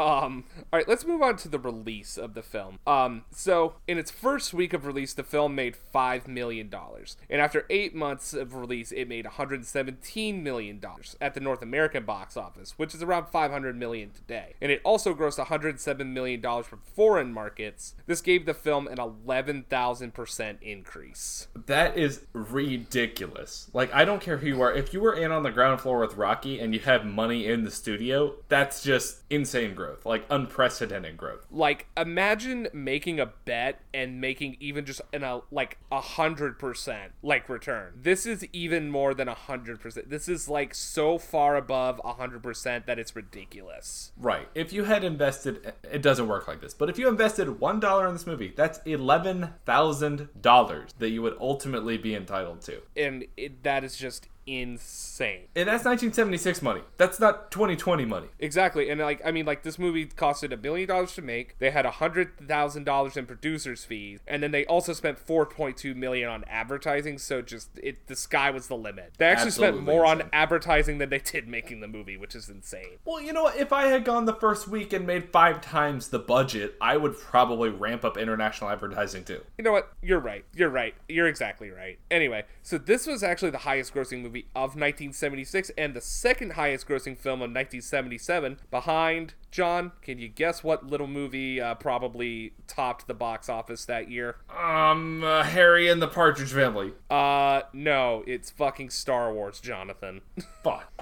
Um, 0.00 0.44
all 0.72 0.78
right, 0.78 0.88
let's 0.88 1.04
move 1.04 1.22
on 1.22 1.36
to 1.38 1.48
the 1.48 1.58
release 1.58 2.16
of 2.16 2.34
the 2.34 2.42
film. 2.42 2.78
Um, 2.86 3.24
so 3.32 3.74
in 3.88 3.98
its 3.98 4.10
first 4.10 4.54
week 4.54 4.72
of 4.72 4.86
release, 4.86 5.12
the 5.12 5.24
film 5.24 5.54
made 5.54 5.74
five 5.74 6.28
million 6.28 6.68
dollars, 6.68 7.16
and 7.28 7.40
after 7.40 7.66
eight 7.68 7.94
months 7.94 8.32
of 8.32 8.54
release, 8.54 8.92
it 8.92 9.06
made 9.06 9.24
117 9.24 10.42
million 10.42 10.78
dollars 10.78 11.16
at 11.20 11.34
the 11.34 11.40
North 11.40 11.62
American 11.62 12.04
box 12.04 12.36
office, 12.36 12.74
which 12.76 12.94
is 12.94 13.02
around 13.02 13.26
500 13.26 13.76
million 13.76 14.10
today. 14.10 14.54
And 14.60 14.70
it 14.70 14.80
also 14.84 15.14
grossed 15.14 15.38
107 15.38 16.14
million 16.14 16.40
dollars 16.40 16.66
from 16.66 16.80
foreign 16.94 17.32
markets. 17.32 17.94
This 18.06 18.20
gave 18.20 18.46
the 18.46 18.54
film 18.54 18.86
an 18.86 19.00
11,000 19.00 20.14
percent 20.14 20.58
increase. 20.62 21.48
That 21.66 21.96
is 21.98 22.26
ridiculous. 22.32 23.68
Like, 23.72 23.92
I 23.92 24.04
don't 24.04 24.22
care 24.22 24.38
who 24.38 24.46
you 24.46 24.62
are. 24.62 24.72
If 24.72 24.92
you 24.92 25.00
were 25.00 25.14
in 25.14 25.32
on 25.32 25.42
the 25.42 25.50
ground 25.50 25.80
floor 25.80 26.00
with 26.00 26.16
Rocky 26.16 26.58
and 26.58 26.74
you 26.74 26.80
have 26.80 27.04
money 27.04 27.46
in 27.46 27.64
the 27.64 27.70
studio, 27.70 28.34
that's 28.48 28.82
just 28.82 29.22
insane 29.30 29.67
growth. 29.74 30.04
Like, 30.06 30.24
unprecedented 30.30 31.16
growth. 31.16 31.46
like 31.50 31.86
imagine 31.96 32.68
making 32.72 33.20
a 33.20 33.26
bet 33.44 33.80
and 33.94 34.20
making 34.20 34.56
even 34.60 34.84
just 34.84 35.00
an 35.12 35.22
a 35.22 35.40
like 35.50 35.78
a 35.90 36.00
hundred 36.00 36.58
percent 36.58 37.12
like 37.22 37.48
return 37.48 37.92
this 38.02 38.26
is 38.26 38.46
even 38.52 38.90
more 38.90 39.14
than 39.14 39.28
a 39.28 39.34
hundred 39.34 39.80
percent 39.80 40.10
this 40.10 40.28
is 40.28 40.48
like 40.48 40.74
so 40.74 41.18
far 41.18 41.56
above 41.56 42.00
a 42.04 42.14
hundred 42.14 42.42
percent 42.42 42.86
that 42.86 42.98
it's 42.98 43.14
ridiculous 43.16 44.12
Right. 44.16 44.48
If 44.54 44.72
you 44.72 44.84
had 44.84 45.04
invested, 45.04 45.72
it 45.90 46.02
doesn't 46.02 46.28
work 46.28 46.46
like 46.48 46.60
this, 46.60 46.74
but 46.74 46.88
if 46.90 46.98
you 46.98 47.08
invested 47.08 47.48
$1 47.48 48.06
in 48.08 48.12
this 48.12 48.26
movie, 48.26 48.52
that's 48.56 48.78
$11,000 48.80 50.86
that 50.98 51.10
you 51.10 51.22
would 51.22 51.36
ultimately 51.40 51.96
be 51.98 52.14
entitled 52.14 52.60
to. 52.62 52.80
and 52.96 53.24
it, 53.36 53.62
that 53.62 53.84
is 53.84 53.96
just 53.96 54.28
insane 54.48 55.46
And 55.54 55.68
that's 55.68 55.84
1976 55.84 56.62
money. 56.62 56.80
That's 56.96 57.20
not 57.20 57.50
2020 57.50 58.04
money. 58.04 58.28
Exactly, 58.38 58.88
and 58.88 59.00
like 59.00 59.20
I 59.24 59.30
mean, 59.30 59.46
like 59.46 59.62
this 59.62 59.78
movie 59.78 60.06
costed 60.06 60.52
a 60.52 60.56
billion 60.56 60.88
dollars 60.88 61.14
to 61.14 61.22
make. 61.22 61.58
They 61.58 61.70
had 61.70 61.84
a 61.84 61.90
hundred 61.90 62.38
thousand 62.48 62.84
dollars 62.84 63.16
in 63.16 63.26
producers' 63.26 63.84
fees, 63.84 64.20
and 64.26 64.42
then 64.42 64.50
they 64.50 64.64
also 64.66 64.92
spent 64.92 65.18
four 65.18 65.44
point 65.44 65.76
two 65.76 65.94
million 65.94 66.28
on 66.28 66.44
advertising. 66.48 67.18
So 67.18 67.42
just 67.42 67.70
it, 67.82 68.06
the 68.06 68.16
sky 68.16 68.50
was 68.50 68.68
the 68.68 68.76
limit. 68.76 69.14
They 69.18 69.26
actually 69.26 69.50
spent 69.50 69.76
Absolutely 69.76 69.94
more 69.94 70.06
on 70.06 70.22
advertising 70.32 70.98
than 70.98 71.10
they 71.10 71.18
did 71.18 71.48
making 71.48 71.80
the 71.80 71.88
movie, 71.88 72.16
which 72.16 72.34
is 72.34 72.48
insane. 72.48 72.98
Well, 73.04 73.20
you 73.20 73.32
know 73.32 73.44
what? 73.44 73.56
If 73.56 73.72
I 73.72 73.86
had 73.86 74.04
gone 74.04 74.24
the 74.24 74.34
first 74.34 74.68
week 74.68 74.92
and 74.92 75.06
made 75.06 75.30
five 75.32 75.60
times 75.60 76.08
the 76.08 76.18
budget, 76.18 76.74
I 76.80 76.96
would 76.96 77.18
probably 77.18 77.68
ramp 77.68 78.04
up 78.04 78.16
international 78.16 78.70
advertising 78.70 79.24
too. 79.24 79.42
You 79.58 79.64
know 79.64 79.72
what? 79.72 79.92
You're 80.02 80.20
right. 80.20 80.44
You're 80.54 80.70
right. 80.70 80.94
You're 81.08 81.28
exactly 81.28 81.70
right. 81.70 81.98
Anyway, 82.10 82.44
so 82.62 82.78
this 82.78 83.06
was 83.06 83.22
actually 83.22 83.50
the 83.50 83.58
highest 83.58 83.94
grossing 83.94 84.22
movie 84.22 84.37
of 84.54 84.70
1976 84.76 85.70
and 85.76 85.94
the 85.94 86.00
second 86.00 86.52
highest 86.52 86.86
grossing 86.86 87.16
film 87.16 87.40
of 87.40 87.50
1977 87.50 88.58
behind 88.70 89.34
John. 89.50 89.92
Can 90.02 90.18
you 90.18 90.28
guess 90.28 90.62
what 90.62 90.86
little 90.86 91.06
movie 91.06 91.60
uh, 91.60 91.74
probably 91.74 92.52
topped 92.66 93.06
the 93.06 93.14
box 93.14 93.48
office 93.48 93.84
that 93.86 94.10
year? 94.10 94.36
Um, 94.56 95.22
uh, 95.24 95.42
Harry 95.44 95.88
and 95.88 96.00
the 96.02 96.08
Partridge 96.08 96.52
Family. 96.52 96.92
Uh, 97.10 97.62
no, 97.72 98.24
it's 98.26 98.50
fucking 98.50 98.90
Star 98.90 99.32
Wars, 99.32 99.60
Jonathan. 99.60 100.20
Fuck. 100.62 100.92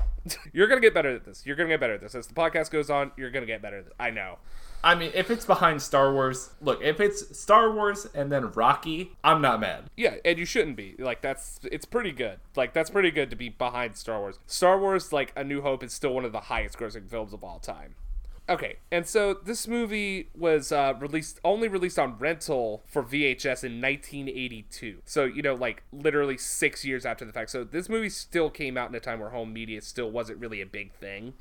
you're 0.53 0.67
gonna 0.67 0.81
get 0.81 0.95
better 0.95 1.15
at 1.15 1.25
this. 1.25 1.45
You're 1.47 1.57
gonna 1.57 1.69
get 1.69 1.81
better 1.81 1.95
at 1.95 2.01
this. 2.01 2.15
As 2.15 2.27
the 2.27 2.35
podcast 2.35 2.71
goes 2.71 2.91
on, 2.91 3.13
you're 3.17 3.31
gonna 3.31 3.47
get 3.47 3.63
better 3.63 3.79
at 3.79 3.85
this. 3.87 3.95
I 3.99 4.11
know. 4.11 4.39
I 4.85 4.95
mean, 4.95 5.11
if 5.15 5.31
it's 5.31 5.45
behind 5.45 5.83
Star 5.83 6.13
Wars, 6.13 6.51
look, 6.61 6.81
if 6.81 7.01
it's 7.01 7.37
Star 7.37 7.73
Wars 7.73 8.07
and 8.15 8.31
then 8.31 8.53
Rocky, 8.53 9.17
I'm 9.25 9.41
not 9.43 9.59
mad. 9.59 9.91
Yeah, 9.97 10.17
and 10.25 10.39
you 10.39 10.45
shouldn't 10.45 10.77
be. 10.77 10.95
Like 10.99 11.23
that's 11.23 11.59
it's 11.65 11.85
pretty 11.85 12.13
good. 12.13 12.39
Like 12.55 12.73
that's 12.73 12.91
pretty 12.91 13.11
good 13.11 13.31
to 13.31 13.37
be 13.37 13.49
behind 13.49 13.97
Star 13.97 14.21
Wars. 14.21 14.39
Star 14.47 14.79
Wars 14.79 15.13
like 15.13 15.33
A 15.35 15.43
New 15.43 15.63
Hope 15.63 15.83
is 15.83 15.93
still 15.93 16.15
one 16.15 16.25
of 16.25 16.33
the 16.33 16.43
highest 16.43 16.79
grossing 16.79 17.09
films 17.11 17.33
of 17.33 17.43
all 17.43 17.59
time. 17.59 17.97
Okay, 18.49 18.77
and 18.93 19.07
so 19.07 19.35
this 19.35 19.67
movie 19.67 20.29
was 20.37 20.71
uh, 20.71 20.95
released 21.01 21.41
only 21.45 21.67
released 21.67 21.99
on 21.99 22.17
rental 22.19 22.85
for 22.87 23.03
VHS 23.03 23.65
in 23.65 23.81
1982. 23.81 24.99
So 25.05 25.25
you 25.25 25.43
know, 25.43 25.55
like 25.55 25.83
literally 25.93 26.39
six 26.39 26.85
years 26.85 27.05
after 27.05 27.25
the 27.25 27.33
fact. 27.33 27.51
So 27.51 27.65
this 27.65 27.89
movie 27.89 28.09
still 28.09 28.51
came 28.51 28.77
out 28.77 28.89
in 28.89 28.95
a 28.95 29.01
time 29.01 29.19
where 29.19 29.31
home 29.31 29.53
media 29.53 29.81
still 29.81 30.11
wasn't 30.11 30.39
really 30.39 30.61
a 30.61 30.67
big 30.67 30.93
thing. 30.93 31.35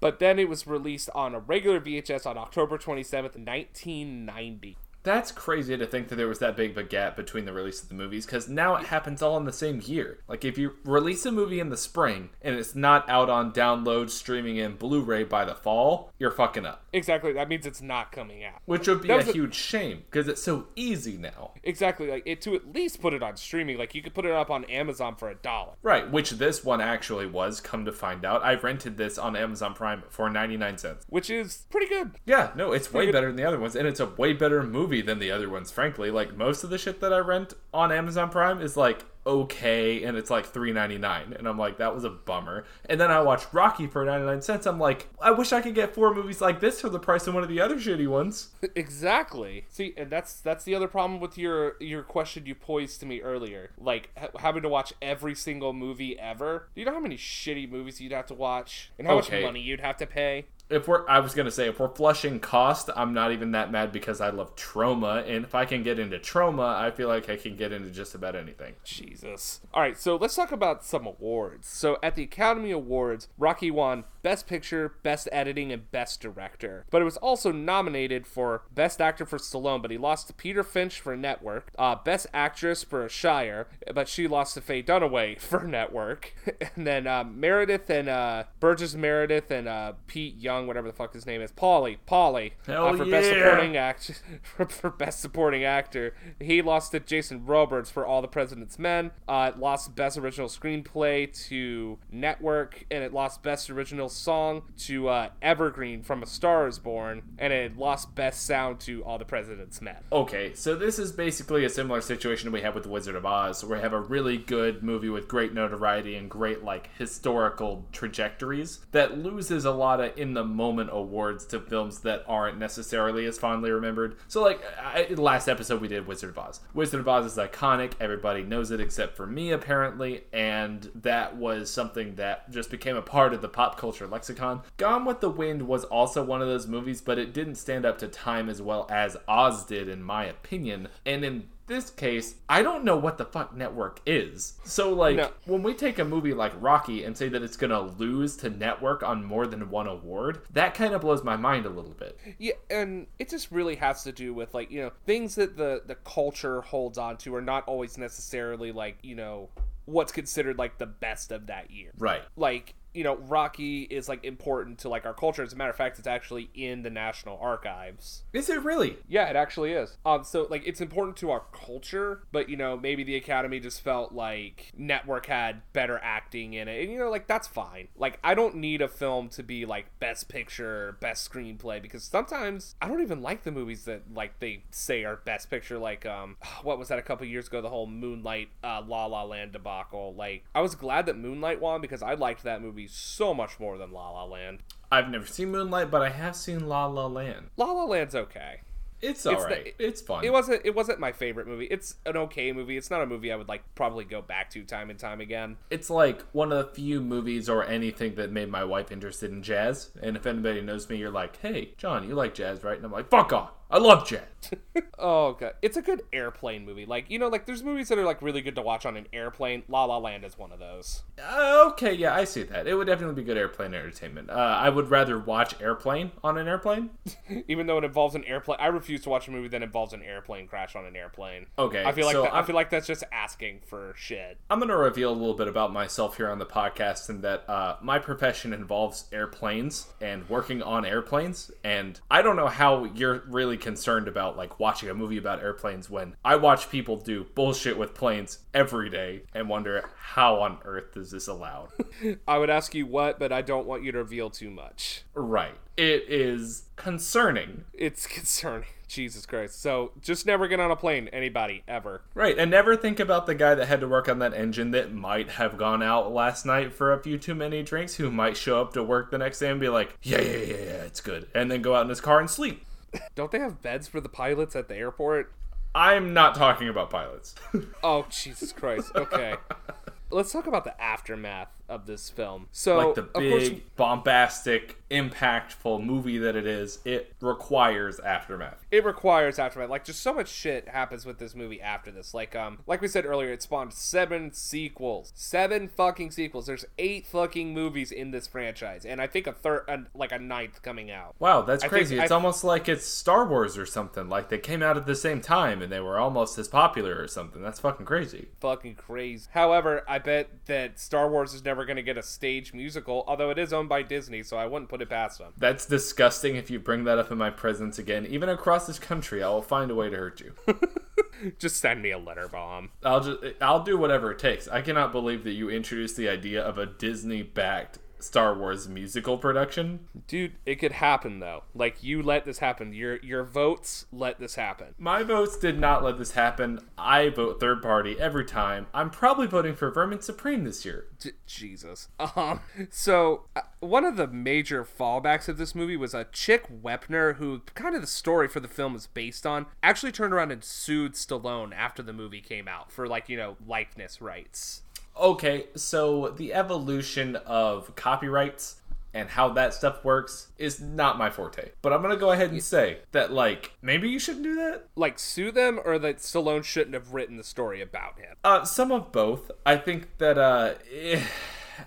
But 0.00 0.18
then 0.20 0.38
it 0.38 0.48
was 0.48 0.66
released 0.66 1.10
on 1.14 1.34
a 1.34 1.38
regular 1.38 1.80
VHS 1.80 2.24
on 2.26 2.38
October 2.38 2.78
27th, 2.78 3.36
1990. 3.36 4.76
That's 5.02 5.32
crazy 5.32 5.76
to 5.76 5.86
think 5.86 6.08
that 6.08 6.16
there 6.16 6.28
was 6.28 6.40
that 6.40 6.56
big 6.56 6.72
of 6.72 6.76
a 6.78 6.82
gap 6.82 7.16
between 7.16 7.44
the 7.46 7.52
release 7.52 7.82
of 7.82 7.88
the 7.88 7.94
movies 7.94 8.26
because 8.26 8.48
now 8.48 8.76
it 8.76 8.86
happens 8.86 9.22
all 9.22 9.36
in 9.36 9.44
the 9.44 9.52
same 9.52 9.80
year. 9.84 10.18
Like 10.28 10.44
if 10.44 10.58
you 10.58 10.72
release 10.84 11.24
a 11.24 11.32
movie 11.32 11.60
in 11.60 11.70
the 11.70 11.76
spring 11.76 12.30
and 12.42 12.54
it's 12.54 12.74
not 12.74 13.08
out 13.08 13.30
on 13.30 13.52
download, 13.52 14.10
streaming, 14.10 14.58
and 14.60 14.78
Blu-ray 14.78 15.24
by 15.24 15.44
the 15.44 15.54
fall, 15.54 16.12
you're 16.18 16.30
fucking 16.30 16.66
up. 16.66 16.84
Exactly. 16.92 17.32
That 17.32 17.48
means 17.48 17.64
it's 17.66 17.80
not 17.80 18.12
coming 18.12 18.44
out. 18.44 18.60
Which 18.66 18.88
would 18.88 19.00
be 19.02 19.10
a 19.10 19.18
a- 19.18 19.22
huge 19.22 19.54
shame 19.54 20.02
because 20.10 20.28
it's 20.28 20.42
so 20.42 20.66
easy 20.76 21.16
now. 21.16 21.52
Exactly. 21.62 22.08
Like 22.10 22.24
it 22.26 22.42
to 22.42 22.54
at 22.54 22.74
least 22.74 23.00
put 23.00 23.14
it 23.14 23.22
on 23.22 23.36
streaming. 23.36 23.78
Like 23.78 23.94
you 23.94 24.02
could 24.02 24.14
put 24.14 24.26
it 24.26 24.32
up 24.32 24.50
on 24.50 24.64
Amazon 24.64 25.16
for 25.16 25.30
a 25.30 25.34
dollar. 25.34 25.72
Right, 25.82 26.10
which 26.10 26.32
this 26.32 26.62
one 26.64 26.80
actually 26.80 27.26
was. 27.26 27.60
Come 27.60 27.84
to 27.86 27.92
find 27.92 28.24
out, 28.24 28.42
I 28.44 28.54
rented 28.54 28.96
this 28.98 29.16
on 29.16 29.34
Amazon 29.36 29.72
Prime 29.74 30.02
for 30.10 30.28
99 30.28 30.78
cents. 30.78 31.06
Which 31.08 31.30
is 31.30 31.64
pretty 31.70 31.86
good. 31.88 32.12
Yeah, 32.26 32.50
no, 32.54 32.72
it's 32.72 32.92
way 32.92 33.06
good. 33.06 33.12
better 33.12 33.28
than 33.28 33.36
the 33.36 33.44
other 33.44 33.58
ones, 33.58 33.76
and 33.76 33.86
it's 33.88 34.00
a 34.00 34.06
way 34.06 34.32
better 34.32 34.62
movie 34.62 34.89
than 35.00 35.18
the 35.20 35.30
other 35.30 35.48
ones. 35.48 35.70
Frankly, 35.70 36.10
like 36.10 36.36
most 36.36 36.64
of 36.64 36.70
the 36.70 36.78
shit 36.78 37.00
that 37.00 37.12
I 37.12 37.18
rent 37.18 37.54
on 37.72 37.92
Amazon 37.92 38.30
Prime 38.30 38.60
is 38.60 38.76
like 38.76 39.04
okay, 39.26 40.02
and 40.02 40.16
it's 40.16 40.30
like 40.30 40.46
three 40.46 40.72
ninety 40.72 40.96
nine, 40.98 41.34
and 41.38 41.46
I'm 41.46 41.58
like 41.58 41.76
that 41.78 41.94
was 41.94 42.04
a 42.04 42.10
bummer. 42.10 42.64
And 42.88 42.98
then 43.00 43.10
I 43.10 43.20
watched 43.20 43.52
Rocky 43.52 43.86
for 43.86 44.04
ninety 44.04 44.26
nine 44.26 44.42
cents. 44.42 44.66
I'm 44.66 44.80
like, 44.80 45.08
I 45.20 45.30
wish 45.30 45.52
I 45.52 45.60
could 45.60 45.74
get 45.74 45.94
four 45.94 46.14
movies 46.14 46.40
like 46.40 46.60
this 46.60 46.80
for 46.80 46.88
the 46.88 46.98
price 46.98 47.26
of 47.26 47.34
one 47.34 47.42
of 47.42 47.48
the 47.48 47.60
other 47.60 47.76
shitty 47.76 48.08
ones. 48.08 48.48
Exactly. 48.74 49.66
See, 49.68 49.94
and 49.96 50.10
that's 50.10 50.40
that's 50.40 50.64
the 50.64 50.74
other 50.74 50.88
problem 50.88 51.20
with 51.20 51.38
your 51.38 51.76
your 51.80 52.02
question 52.02 52.44
you 52.46 52.54
posed 52.54 52.98
to 53.00 53.06
me 53.06 53.20
earlier. 53.20 53.70
Like 53.78 54.10
ha- 54.18 54.28
having 54.38 54.62
to 54.62 54.68
watch 54.68 54.92
every 55.00 55.34
single 55.34 55.72
movie 55.72 56.18
ever. 56.18 56.68
Do 56.74 56.80
you 56.80 56.86
know 56.86 56.92
how 56.94 57.00
many 57.00 57.16
shitty 57.16 57.70
movies 57.70 58.00
you'd 58.00 58.12
have 58.12 58.26
to 58.26 58.34
watch 58.34 58.90
and 58.98 59.06
how 59.06 59.18
Okay. 59.18 59.36
much 59.36 59.44
money 59.44 59.60
you'd 59.60 59.80
have 59.80 59.96
to 59.98 60.06
pay? 60.06 60.46
If 60.70 60.88
we're, 60.88 61.08
I 61.08 61.20
was 61.20 61.34
gonna 61.34 61.50
say, 61.50 61.68
if 61.68 61.80
we're 61.80 61.88
flushing 61.88 62.40
cost, 62.40 62.90
I'm 62.94 63.12
not 63.12 63.32
even 63.32 63.52
that 63.52 63.70
mad 63.70 63.92
because 63.92 64.20
I 64.20 64.30
love 64.30 64.54
Troma, 64.56 65.28
and 65.28 65.44
if 65.44 65.54
I 65.54 65.64
can 65.64 65.82
get 65.82 65.98
into 65.98 66.18
Troma, 66.18 66.74
I 66.76 66.90
feel 66.90 67.08
like 67.08 67.28
I 67.28 67.36
can 67.36 67.56
get 67.56 67.72
into 67.72 67.90
just 67.90 68.14
about 68.14 68.36
anything. 68.36 68.74
Jesus. 68.84 69.60
All 69.74 69.82
right, 69.82 69.98
so 69.98 70.16
let's 70.16 70.34
talk 70.34 70.52
about 70.52 70.84
some 70.84 71.06
awards. 71.06 71.68
So 71.68 71.98
at 72.02 72.14
the 72.14 72.22
Academy 72.22 72.70
Awards, 72.70 73.28
Rocky 73.38 73.70
won 73.70 74.04
Best 74.22 74.46
Picture, 74.46 74.94
Best 75.02 75.28
Editing, 75.32 75.72
and 75.72 75.90
Best 75.90 76.20
Director. 76.20 76.84
But 76.90 77.02
it 77.02 77.04
was 77.04 77.16
also 77.16 77.52
nominated 77.52 78.26
for 78.26 78.62
Best 78.74 79.00
Actor 79.00 79.26
for 79.26 79.38
Stallone, 79.38 79.82
but 79.82 79.90
he 79.90 79.98
lost 79.98 80.26
to 80.26 80.32
Peter 80.32 80.62
Finch 80.62 81.00
for 81.00 81.16
Network. 81.16 81.70
Uh, 81.78 81.96
Best 81.96 82.26
Actress 82.34 82.84
for 82.84 83.08
Shire, 83.08 83.68
but 83.94 84.08
she 84.08 84.28
lost 84.28 84.54
to 84.54 84.60
Faye 84.60 84.82
Dunaway 84.82 85.40
for 85.40 85.64
Network. 85.64 86.34
and 86.76 86.86
then 86.86 87.06
uh, 87.06 87.24
Meredith 87.24 87.88
and 87.90 88.08
uh, 88.08 88.44
Burgess 88.58 88.94
Meredith 88.94 89.50
and 89.50 89.68
uh, 89.68 89.92
Pete 90.06 90.36
Young, 90.36 90.59
whatever 90.66 90.86
the 90.86 90.92
fuck 90.92 91.12
his 91.12 91.26
name 91.26 91.40
is, 91.40 91.52
Paulie, 91.52 91.98
Paulie, 92.08 92.52
Hell 92.66 92.86
uh, 92.86 92.96
for 92.96 93.04
Best 93.04 93.30
yeah. 93.30 93.44
Supporting 93.44 93.76
act 93.76 94.22
for, 94.42 94.66
for 94.66 94.90
best 94.90 95.20
supporting 95.20 95.64
actor. 95.64 96.14
He 96.38 96.62
lost 96.62 96.92
to 96.92 97.00
Jason 97.00 97.44
Robards 97.46 97.90
for 97.90 98.06
All 98.06 98.22
the 98.22 98.28
President's 98.28 98.78
Men. 98.78 99.10
Uh, 99.28 99.52
it 99.54 99.58
lost 99.60 99.94
best 99.94 100.18
original 100.18 100.48
screenplay 100.48 101.32
to 101.48 101.98
Network, 102.10 102.84
and 102.90 103.02
it 103.02 103.12
lost 103.12 103.42
best 103.42 103.70
original 103.70 104.08
song 104.08 104.62
to 104.78 105.08
uh, 105.08 105.28
Evergreen 105.42 106.02
from 106.02 106.22
A 106.22 106.26
Star 106.26 106.66
Is 106.68 106.78
Born, 106.78 107.22
and 107.38 107.52
it 107.52 107.76
lost 107.76 108.14
best 108.14 108.46
sound 108.46 108.80
to 108.80 109.04
All 109.04 109.18
the 109.18 109.24
President's 109.24 109.80
Men. 109.80 109.96
Okay, 110.12 110.52
so 110.54 110.74
this 110.74 110.98
is 110.98 111.12
basically 111.12 111.64
a 111.64 111.70
similar 111.70 112.00
situation 112.00 112.52
we 112.52 112.60
have 112.60 112.74
with 112.74 112.84
The 112.84 112.90
Wizard 112.90 113.16
of 113.16 113.26
Oz, 113.26 113.64
where 113.64 113.78
we 113.78 113.82
have 113.82 113.92
a 113.92 114.00
really 114.00 114.36
good 114.36 114.82
movie 114.82 115.08
with 115.08 115.28
great 115.28 115.54
notoriety 115.54 116.16
and 116.16 116.30
great 116.30 116.64
like 116.64 116.90
historical 116.98 117.86
trajectories 117.92 118.80
that 118.92 119.18
loses 119.18 119.64
a 119.64 119.70
lot 119.70 120.00
of 120.00 120.16
in 120.18 120.34
the 120.34 120.44
moment 120.50 120.90
awards 120.92 121.46
to 121.46 121.60
films 121.60 122.00
that 122.00 122.24
aren't 122.28 122.58
necessarily 122.58 123.26
as 123.26 123.38
fondly 123.38 123.70
remembered. 123.70 124.16
So 124.28 124.42
like 124.42 124.62
I, 124.78 125.06
last 125.14 125.48
episode 125.48 125.80
we 125.80 125.88
did 125.88 126.06
Wizard 126.06 126.30
of 126.30 126.38
Oz. 126.38 126.60
Wizard 126.74 127.00
of 127.00 127.08
Oz 127.08 127.26
is 127.26 127.38
iconic, 127.38 127.92
everybody 128.00 128.42
knows 128.42 128.70
it 128.70 128.80
except 128.80 129.16
for 129.16 129.26
me 129.26 129.52
apparently, 129.52 130.24
and 130.32 130.90
that 130.94 131.36
was 131.36 131.70
something 131.70 132.16
that 132.16 132.50
just 132.50 132.70
became 132.70 132.96
a 132.96 133.02
part 133.02 133.32
of 133.32 133.42
the 133.42 133.48
pop 133.48 133.78
culture 133.78 134.06
lexicon. 134.06 134.62
Gone 134.76 135.04
with 135.04 135.20
the 135.20 135.30
Wind 135.30 135.62
was 135.62 135.84
also 135.84 136.22
one 136.22 136.42
of 136.42 136.48
those 136.48 136.66
movies, 136.66 137.00
but 137.00 137.18
it 137.18 137.32
didn't 137.32 137.54
stand 137.54 137.86
up 137.86 137.98
to 137.98 138.08
time 138.08 138.48
as 138.48 138.60
well 138.60 138.86
as 138.90 139.16
Oz 139.28 139.64
did, 139.64 139.88
in 139.88 140.02
my 140.02 140.24
opinion. 140.24 140.88
And 141.06 141.24
in 141.24 141.48
this 141.70 141.88
case, 141.88 142.34
I 142.48 142.62
don't 142.62 142.84
know 142.84 142.96
what 142.98 143.16
the 143.16 143.24
fuck 143.24 143.56
network 143.56 144.00
is. 144.04 144.58
So, 144.64 144.92
like, 144.92 145.16
No. 145.16 145.30
when 145.46 145.62
we 145.62 145.72
take 145.72 145.98
a 145.98 146.04
movie 146.04 146.34
like 146.34 146.52
Rocky 146.60 147.04
and 147.04 147.16
say 147.16 147.28
that 147.30 147.42
it's 147.42 147.56
gonna 147.56 147.80
lose 147.80 148.36
to 148.38 148.50
network 148.50 149.02
on 149.02 149.24
more 149.24 149.46
than 149.46 149.70
one 149.70 149.86
award, 149.86 150.42
that 150.50 150.74
kind 150.74 150.92
of 150.92 151.00
blows 151.00 151.24
my 151.24 151.36
mind 151.36 151.64
a 151.64 151.70
little 151.70 151.94
bit. 151.94 152.18
Yeah, 152.38 152.52
and 152.68 153.06
it 153.18 153.30
just 153.30 153.50
really 153.50 153.76
has 153.76 154.02
to 154.04 154.12
do 154.12 154.34
with 154.34 154.52
like 154.52 154.70
you 154.70 154.82
know 154.82 154.90
things 155.06 155.36
that 155.36 155.56
the 155.56 155.82
the 155.86 155.94
culture 155.94 156.60
holds 156.60 156.98
on 156.98 157.16
to 157.18 157.34
are 157.36 157.40
not 157.40 157.66
always 157.66 157.96
necessarily 157.96 158.72
like 158.72 158.98
you 159.02 159.14
know 159.14 159.48
what's 159.86 160.12
considered 160.12 160.58
like 160.58 160.78
the 160.78 160.86
best 160.86 161.32
of 161.32 161.46
that 161.46 161.70
year. 161.70 161.90
Right. 161.98 162.22
like 162.36 162.74
you 162.94 163.04
know 163.04 163.16
rocky 163.16 163.82
is 163.82 164.08
like 164.08 164.24
important 164.24 164.78
to 164.78 164.88
like 164.88 165.06
our 165.06 165.14
culture. 165.14 165.42
As 165.42 165.52
a 165.52 165.56
matter 165.56 165.70
of 165.70 165.76
fact 165.76 165.98
it's 165.98 166.08
actually 166.08 166.50
in 166.54 166.82
the 166.82 166.90
national 166.90 167.38
archives. 167.40 168.24
Is 168.32 168.48
it 168.48 168.62
really? 168.62 168.98
yeah 169.08 169.28
it 169.28 169.36
actually 169.36 169.72
is. 169.72 169.96
Um 170.04 170.24
so 170.24 170.46
like 170.50 170.66
it's 170.66 170.80
important 170.80 171.16
to 171.18 171.30
our 171.30 171.44
culture 171.52 172.22
but 172.32 172.48
you 172.48 172.56
know 172.56 172.76
maybe 172.76 173.04
the 173.04 173.16
academy 173.16 173.60
just 173.60 173.80
felt 173.82 174.12
like 174.12 174.70
network 174.76 175.26
had 175.26 175.62
better 175.72 176.00
acting 176.02 176.54
in 176.54 176.68
it. 176.68 176.82
And 176.82 176.92
you 176.92 176.98
know 176.98 177.10
like 177.10 177.26
that's 177.26 177.48
fine. 177.48 177.88
Like 177.96 178.18
i 178.24 178.34
don't 178.34 178.56
need 178.56 178.82
a 178.82 178.88
film 178.88 179.28
to 179.30 179.42
be 179.42 179.64
like 179.64 179.86
best 180.00 180.28
picture 180.28 180.96
best 181.00 181.30
screenplay 181.30 181.80
because 181.80 182.04
sometimes 182.04 182.74
i 182.80 182.88
don't 182.88 183.02
even 183.02 183.22
like 183.22 183.44
the 183.44 183.52
movies 183.52 183.84
that 183.84 184.02
like 184.12 184.38
they 184.40 184.64
say 184.70 185.04
are 185.04 185.16
best 185.16 185.50
picture. 185.50 185.78
Like 185.78 186.06
um 186.06 186.36
what 186.62 186.78
was 186.78 186.88
that 186.88 186.98
a 186.98 187.02
couple 187.02 187.26
years 187.26 187.46
ago? 187.48 187.60
The 187.60 187.68
whole 187.68 187.86
moonlight 187.86 188.48
uh 188.64 188.82
la 188.86 189.06
la 189.06 189.22
land 189.22 189.52
debacle. 189.52 190.14
Like 190.14 190.44
i 190.54 190.60
was 190.60 190.74
glad 190.74 191.06
that 191.06 191.16
moonlight 191.16 191.60
won 191.60 191.80
because 191.80 192.02
i 192.02 192.14
liked 192.14 192.42
that 192.44 192.60
movie 192.62 192.79
so 192.86 193.32
much 193.34 193.58
more 193.60 193.78
than 193.78 193.92
la 193.92 194.10
la 194.10 194.24
land 194.24 194.58
I've 194.92 195.08
never 195.08 195.26
seen 195.26 195.52
Moonlight, 195.52 195.90
but 195.90 196.02
I 196.02 196.08
have 196.08 196.34
seen 196.34 196.66
La 196.66 196.86
La 196.86 197.06
Land. 197.06 197.50
la 197.56 197.70
la 197.70 197.84
land's 197.84 198.14
okay 198.14 198.62
It's 199.00 199.24
alright. 199.24 199.74
It's 199.78 200.00
fun. 200.02 200.24
It 200.24 200.32
wasn't. 200.32 200.60
It 200.64 200.74
wasn't 200.74 200.98
my 201.00 201.12
favorite 201.12 201.46
movie. 201.46 201.66
It's 201.66 201.94
an 202.04 202.16
okay 202.18 202.52
movie. 202.52 202.76
It's 202.76 202.90
not 202.90 203.00
a 203.00 203.06
movie 203.06 203.32
I 203.32 203.36
would 203.36 203.48
like 203.48 203.62
probably 203.74 204.04
go 204.04 204.20
back 204.20 204.50
to 204.50 204.62
time 204.62 204.90
and 204.90 204.98
time 204.98 205.20
again. 205.22 205.56
it's 205.70 205.88
like 205.88 206.22
one 206.32 206.52
of 206.52 206.58
the 206.58 206.74
few 206.74 207.00
movies 207.00 207.48
or 207.48 207.64
anything 207.64 208.16
that 208.16 208.30
made 208.30 208.50
my 208.50 208.62
wife 208.64 208.92
interested 208.92 209.30
in 209.30 209.42
jazz. 209.42 209.90
And 210.02 210.16
if 210.16 210.26
anybody 210.26 210.60
knows 210.60 210.88
me, 210.90 210.96
you're 210.98 211.10
like, 211.10 211.36
hey, 211.40 211.72
John, 211.78 212.06
you 212.06 212.14
like 212.14 212.34
jazz, 212.34 212.62
right? 212.62 212.76
And 212.76 212.84
I'm 212.84 212.92
like, 212.92 213.08
fuck 213.08 213.32
off. 213.32 213.52
I 213.70 213.78
love 213.78 214.06
Jet. 214.06 214.28
Oh 215.02 215.32
god, 215.32 215.54
it's 215.62 215.78
a 215.78 215.82
good 215.82 216.02
airplane 216.12 216.66
movie. 216.66 216.84
Like 216.84 217.10
you 217.10 217.18
know, 217.18 217.28
like 217.28 217.46
there's 217.46 217.62
movies 217.62 217.88
that 217.88 217.98
are 217.98 218.04
like 218.04 218.20
really 218.20 218.42
good 218.42 218.54
to 218.56 218.62
watch 218.62 218.84
on 218.84 218.98
an 218.98 219.06
airplane. 219.14 219.62
La 219.66 219.84
La 219.84 219.96
Land 219.96 220.24
is 220.24 220.36
one 220.36 220.52
of 220.52 220.58
those. 220.58 221.04
Uh, 221.18 221.70
okay, 221.70 221.94
yeah, 221.94 222.14
I 222.14 222.24
see 222.24 222.42
that. 222.42 222.66
It 222.66 222.74
would 222.74 222.86
definitely 222.86 223.14
be 223.14 223.24
good 223.24 223.38
airplane 223.38 223.72
entertainment. 223.72 224.28
Uh, 224.28 224.34
I 224.34 224.68
would 224.68 224.90
rather 224.90 225.18
watch 225.18 225.58
Airplane 225.60 226.12
on 226.22 226.36
an 226.36 226.46
airplane. 226.46 226.90
Even 227.48 227.66
though 227.66 227.78
it 227.78 227.84
involves 227.84 228.14
an 228.14 228.24
airplane, 228.24 228.58
I 228.60 228.66
refuse 228.66 229.00
to 229.02 229.08
watch 229.08 229.26
a 229.26 229.30
movie 229.30 229.48
that 229.48 229.62
involves 229.62 229.94
an 229.94 230.02
airplane 230.02 230.46
crash 230.46 230.76
on 230.76 230.84
an 230.84 230.96
airplane. 230.96 231.46
Okay, 231.58 231.82
I 231.82 231.92
feel 231.92 232.04
like 232.04 232.14
so 232.14 232.22
that, 232.22 232.34
I 232.34 232.42
feel 232.42 232.54
like 232.54 232.68
that's 232.68 232.86
just 232.86 233.04
asking 233.10 233.60
for 233.64 233.94
shit. 233.96 234.38
I'm 234.50 234.58
going 234.58 234.68
to 234.68 234.76
reveal 234.76 235.10
a 235.10 235.14
little 235.14 235.34
bit 235.34 235.48
about 235.48 235.72
myself 235.72 236.18
here 236.18 236.28
on 236.28 236.38
the 236.38 236.46
podcast 236.46 237.08
and 237.08 237.22
that 237.22 237.48
uh, 237.48 237.76
my 237.80 237.98
profession 237.98 238.52
involves 238.52 239.06
airplanes 239.12 239.86
and 240.00 240.28
working 240.28 240.62
on 240.62 240.84
airplanes. 240.84 241.50
And 241.64 241.98
I 242.10 242.20
don't 242.20 242.36
know 242.36 242.48
how 242.48 242.84
you're 242.84 243.22
really 243.28 243.56
concerned 243.60 244.08
about 244.08 244.36
like 244.36 244.58
watching 244.58 244.88
a 244.88 244.94
movie 244.94 245.18
about 245.18 245.40
airplanes 245.40 245.88
when 245.88 246.16
I 246.24 246.36
watch 246.36 246.70
people 246.70 246.96
do 246.96 247.24
bullshit 247.34 247.78
with 247.78 247.94
planes 247.94 248.38
every 248.52 248.90
day 248.90 249.22
and 249.34 249.48
wonder 249.48 249.88
how 249.96 250.40
on 250.40 250.58
earth 250.64 250.96
is 250.96 251.10
this 251.10 251.28
allowed? 251.28 251.68
I 252.28 252.38
would 252.38 252.50
ask 252.50 252.74
you 252.74 252.86
what, 252.86 253.18
but 253.18 253.32
I 253.32 253.42
don't 253.42 253.66
want 253.66 253.84
you 253.84 253.92
to 253.92 253.98
reveal 253.98 254.30
too 254.30 254.50
much. 254.50 255.04
right. 255.14 255.54
It 255.76 256.04
is 256.08 256.64
concerning. 256.76 257.64
It's 257.72 258.06
concerning. 258.06 258.68
Jesus 258.90 259.24
Christ. 259.24 259.62
So 259.62 259.92
just 260.02 260.26
never 260.26 260.48
get 260.48 260.60
on 260.60 260.70
a 260.70 260.76
plane, 260.76 261.08
anybody, 261.12 261.62
ever. 261.68 262.02
Right, 262.12 262.36
and 262.36 262.50
never 262.50 262.76
think 262.76 262.98
about 262.98 263.26
the 263.26 263.34
guy 263.34 263.54
that 263.54 263.68
had 263.68 263.80
to 263.80 263.88
work 263.88 264.08
on 264.08 264.18
that 264.18 264.34
engine 264.34 264.72
that 264.72 264.92
might 264.92 265.30
have 265.30 265.56
gone 265.56 265.82
out 265.82 266.12
last 266.12 266.44
night 266.44 266.74
for 266.74 266.92
a 266.92 267.00
few 267.00 267.16
too 267.16 267.34
many 267.34 267.62
drinks, 267.62 267.94
who 267.94 268.10
might 268.10 268.36
show 268.36 268.60
up 268.60 268.72
to 268.72 268.82
work 268.82 269.10
the 269.10 269.18
next 269.18 269.38
day 269.38 269.48
and 269.50 269.60
be 269.60 269.68
like, 269.68 269.96
yeah, 270.02 270.20
yeah, 270.20 270.38
yeah, 270.38 270.56
yeah, 270.56 270.82
it's 270.84 271.00
good, 271.00 271.28
and 271.34 271.50
then 271.50 271.62
go 271.62 271.74
out 271.74 271.82
in 271.82 271.88
his 271.88 272.00
car 272.00 272.18
and 272.18 272.28
sleep. 272.28 272.66
Don't 273.14 273.30
they 273.30 273.38
have 273.38 273.62
beds 273.62 273.88
for 273.88 274.00
the 274.00 274.08
pilots 274.08 274.56
at 274.56 274.68
the 274.68 274.76
airport? 274.76 275.32
I'm 275.74 276.12
not 276.12 276.34
talking 276.34 276.68
about 276.68 276.90
pilots. 276.90 277.34
Oh, 277.82 278.06
Jesus 278.10 278.52
Christ. 278.52 278.92
Okay. 278.94 279.34
Let's 280.10 280.32
talk 280.32 280.46
about 280.46 280.64
the 280.64 280.80
aftermath 280.80 281.48
of 281.70 281.86
this 281.86 282.10
film. 282.10 282.48
So 282.52 282.76
like 282.76 282.94
the 282.96 283.02
of 283.02 283.12
course, 283.12 283.48
big, 283.48 283.76
bombastic, 283.76 284.76
impactful 284.90 285.84
movie 285.84 286.18
that 286.18 286.34
it 286.36 286.46
is, 286.46 286.80
it 286.84 287.14
requires 287.20 288.00
aftermath. 288.00 288.64
it 288.70 288.84
requires 288.84 289.38
aftermath. 289.38 289.70
Like 289.70 289.84
just 289.84 290.00
so 290.02 290.12
much 290.12 290.28
shit 290.28 290.68
happens 290.68 291.06
with 291.06 291.18
this 291.18 291.34
movie 291.34 291.60
after 291.60 291.90
this. 291.90 292.12
Like 292.12 292.34
um, 292.36 292.58
like 292.66 292.80
we 292.80 292.88
said 292.88 293.06
earlier, 293.06 293.32
it 293.32 293.42
spawned 293.42 293.72
seven 293.72 294.32
sequels, 294.32 295.12
seven 295.14 295.68
fucking 295.68 296.10
sequels. 296.10 296.46
There's 296.46 296.64
eight 296.78 297.06
fucking 297.06 297.54
movies 297.54 297.92
in 297.92 298.10
this 298.10 298.26
franchise, 298.26 298.84
and 298.84 299.00
I 299.00 299.06
think 299.06 299.26
a 299.26 299.32
third, 299.32 299.64
uh, 299.68 299.76
like 299.94 300.12
a 300.12 300.18
ninth 300.18 300.62
coming 300.62 300.90
out. 300.90 301.14
Wow, 301.18 301.42
that's 301.42 301.64
I 301.64 301.68
crazy. 301.68 301.98
it's 301.98 302.10
I- 302.10 302.14
almost 302.14 302.44
like 302.44 302.68
it's 302.68 302.84
Star 302.84 303.26
Wars 303.26 303.56
or 303.56 303.66
something. 303.66 304.08
Like 304.08 304.28
they 304.28 304.38
came 304.38 304.62
out 304.62 304.76
at 304.76 304.86
the 304.86 304.96
same 304.96 305.20
time 305.20 305.62
and 305.62 305.70
they 305.70 305.80
were 305.80 305.98
almost 305.98 306.38
as 306.38 306.48
popular 306.48 307.00
or 307.00 307.06
something. 307.06 307.40
That's 307.42 307.60
fucking 307.60 307.86
crazy. 307.86 308.28
Fucking 308.40 308.74
crazy. 308.74 309.28
However, 309.32 309.82
I 309.88 309.98
bet 309.98 310.46
that 310.46 310.80
Star 310.80 311.08
Wars 311.08 311.32
is 311.34 311.44
never 311.44 311.59
going 311.64 311.76
to 311.76 311.82
get 311.82 311.96
a 311.96 312.02
stage 312.02 312.52
musical, 312.52 313.04
although 313.06 313.30
it 313.30 313.38
is 313.38 313.52
owned 313.52 313.68
by 313.68 313.82
Disney, 313.82 314.22
so 314.22 314.36
I 314.36 314.46
wouldn't 314.46 314.68
put 314.68 314.82
it 314.82 314.88
past 314.88 315.18
them. 315.18 315.32
That's 315.36 315.66
disgusting 315.66 316.36
if 316.36 316.50
you 316.50 316.58
bring 316.58 316.84
that 316.84 316.98
up 316.98 317.10
in 317.10 317.18
my 317.18 317.30
presence 317.30 317.78
again. 317.78 318.06
Even 318.06 318.28
across 318.28 318.66
this 318.66 318.78
country, 318.78 319.22
I 319.22 319.28
will 319.28 319.42
find 319.42 319.70
a 319.70 319.74
way 319.74 319.90
to 319.90 319.96
hurt 319.96 320.20
you. 320.20 320.34
Just 321.38 321.56
send 321.56 321.82
me 321.82 321.90
a 321.90 321.98
letter 321.98 322.28
bomb. 322.28 322.70
I'll 322.82 323.00
just 323.00 323.18
I'll 323.42 323.62
do 323.62 323.76
whatever 323.76 324.10
it 324.10 324.18
takes. 324.18 324.48
I 324.48 324.62
cannot 324.62 324.90
believe 324.90 325.24
that 325.24 325.32
you 325.32 325.50
introduced 325.50 325.98
the 325.98 326.08
idea 326.08 326.42
of 326.42 326.56
a 326.56 326.64
Disney 326.64 327.22
backed 327.22 327.78
Star 328.04 328.34
Wars 328.34 328.68
musical 328.68 329.18
production. 329.18 329.80
Dude, 330.06 330.32
it 330.46 330.56
could 330.56 330.72
happen 330.72 331.20
though. 331.20 331.44
Like 331.54 331.82
you 331.82 332.02
let 332.02 332.24
this 332.24 332.38
happen. 332.38 332.72
Your 332.72 332.96
your 333.00 333.24
votes 333.24 333.86
let 333.92 334.18
this 334.18 334.34
happen. 334.34 334.74
My 334.78 335.02
votes 335.02 335.36
did 335.36 335.58
not 335.58 335.82
let 335.82 335.98
this 335.98 336.12
happen. 336.12 336.60
I 336.76 337.08
vote 337.08 337.40
third 337.40 337.62
party 337.62 337.98
every 337.98 338.24
time. 338.24 338.66
I'm 338.72 338.90
probably 338.90 339.26
voting 339.26 339.54
for 339.54 339.70
Vermin 339.70 340.00
Supreme 340.00 340.44
this 340.44 340.64
year. 340.64 340.86
D- 340.98 341.10
Jesus. 341.26 341.88
Um. 342.16 342.40
So 342.70 343.26
uh, 343.36 343.42
one 343.60 343.84
of 343.84 343.96
the 343.96 344.06
major 344.08 344.64
fallbacks 344.64 345.28
of 345.28 345.38
this 345.38 345.54
movie 345.54 345.76
was 345.76 345.94
a 345.94 346.04
Chuck 346.12 346.42
Wepner, 346.50 347.16
who 347.16 347.42
kind 347.54 347.74
of 347.74 347.80
the 347.80 347.86
story 347.86 348.26
for 348.26 348.40
the 348.40 348.48
film 348.48 348.74
is 348.74 348.88
based 348.88 349.24
on, 349.26 349.46
actually 349.62 349.92
turned 349.92 350.12
around 350.12 350.32
and 350.32 350.42
sued 350.42 350.94
Stallone 350.94 351.54
after 351.54 351.82
the 351.82 351.92
movie 351.92 352.20
came 352.20 352.48
out 352.48 352.72
for 352.72 352.88
like 352.88 353.08
you 353.08 353.16
know 353.16 353.36
likeness 353.46 354.00
rights. 354.00 354.62
Okay, 355.00 355.46
so 355.56 356.10
the 356.10 356.34
evolution 356.34 357.16
of 357.16 357.74
copyrights 357.74 358.56
and 358.92 359.08
how 359.08 359.30
that 359.30 359.54
stuff 359.54 359.82
works 359.82 360.28
is 360.36 360.60
not 360.60 360.98
my 360.98 361.08
forte. 361.08 361.52
But 361.62 361.72
I'm 361.72 361.80
gonna 361.80 361.96
go 361.96 362.10
ahead 362.10 362.32
and 362.32 362.42
say 362.42 362.80
that, 362.92 363.10
like, 363.10 363.52
maybe 363.62 363.88
you 363.88 363.98
shouldn't 363.98 364.24
do 364.24 364.34
that. 364.34 364.66
Like 364.76 364.98
sue 364.98 365.30
them, 365.32 365.58
or 365.64 365.78
that 365.78 365.98
Stallone 365.98 366.44
shouldn't 366.44 366.74
have 366.74 366.92
written 366.92 367.16
the 367.16 367.24
story 367.24 367.62
about 367.62 367.98
him. 367.98 368.16
Uh, 368.22 368.44
some 368.44 368.70
of 368.70 368.92
both. 368.92 369.30
I 369.46 369.56
think 369.56 369.96
that, 369.98 370.18
uh, 370.18 370.54
eh, 370.70 371.02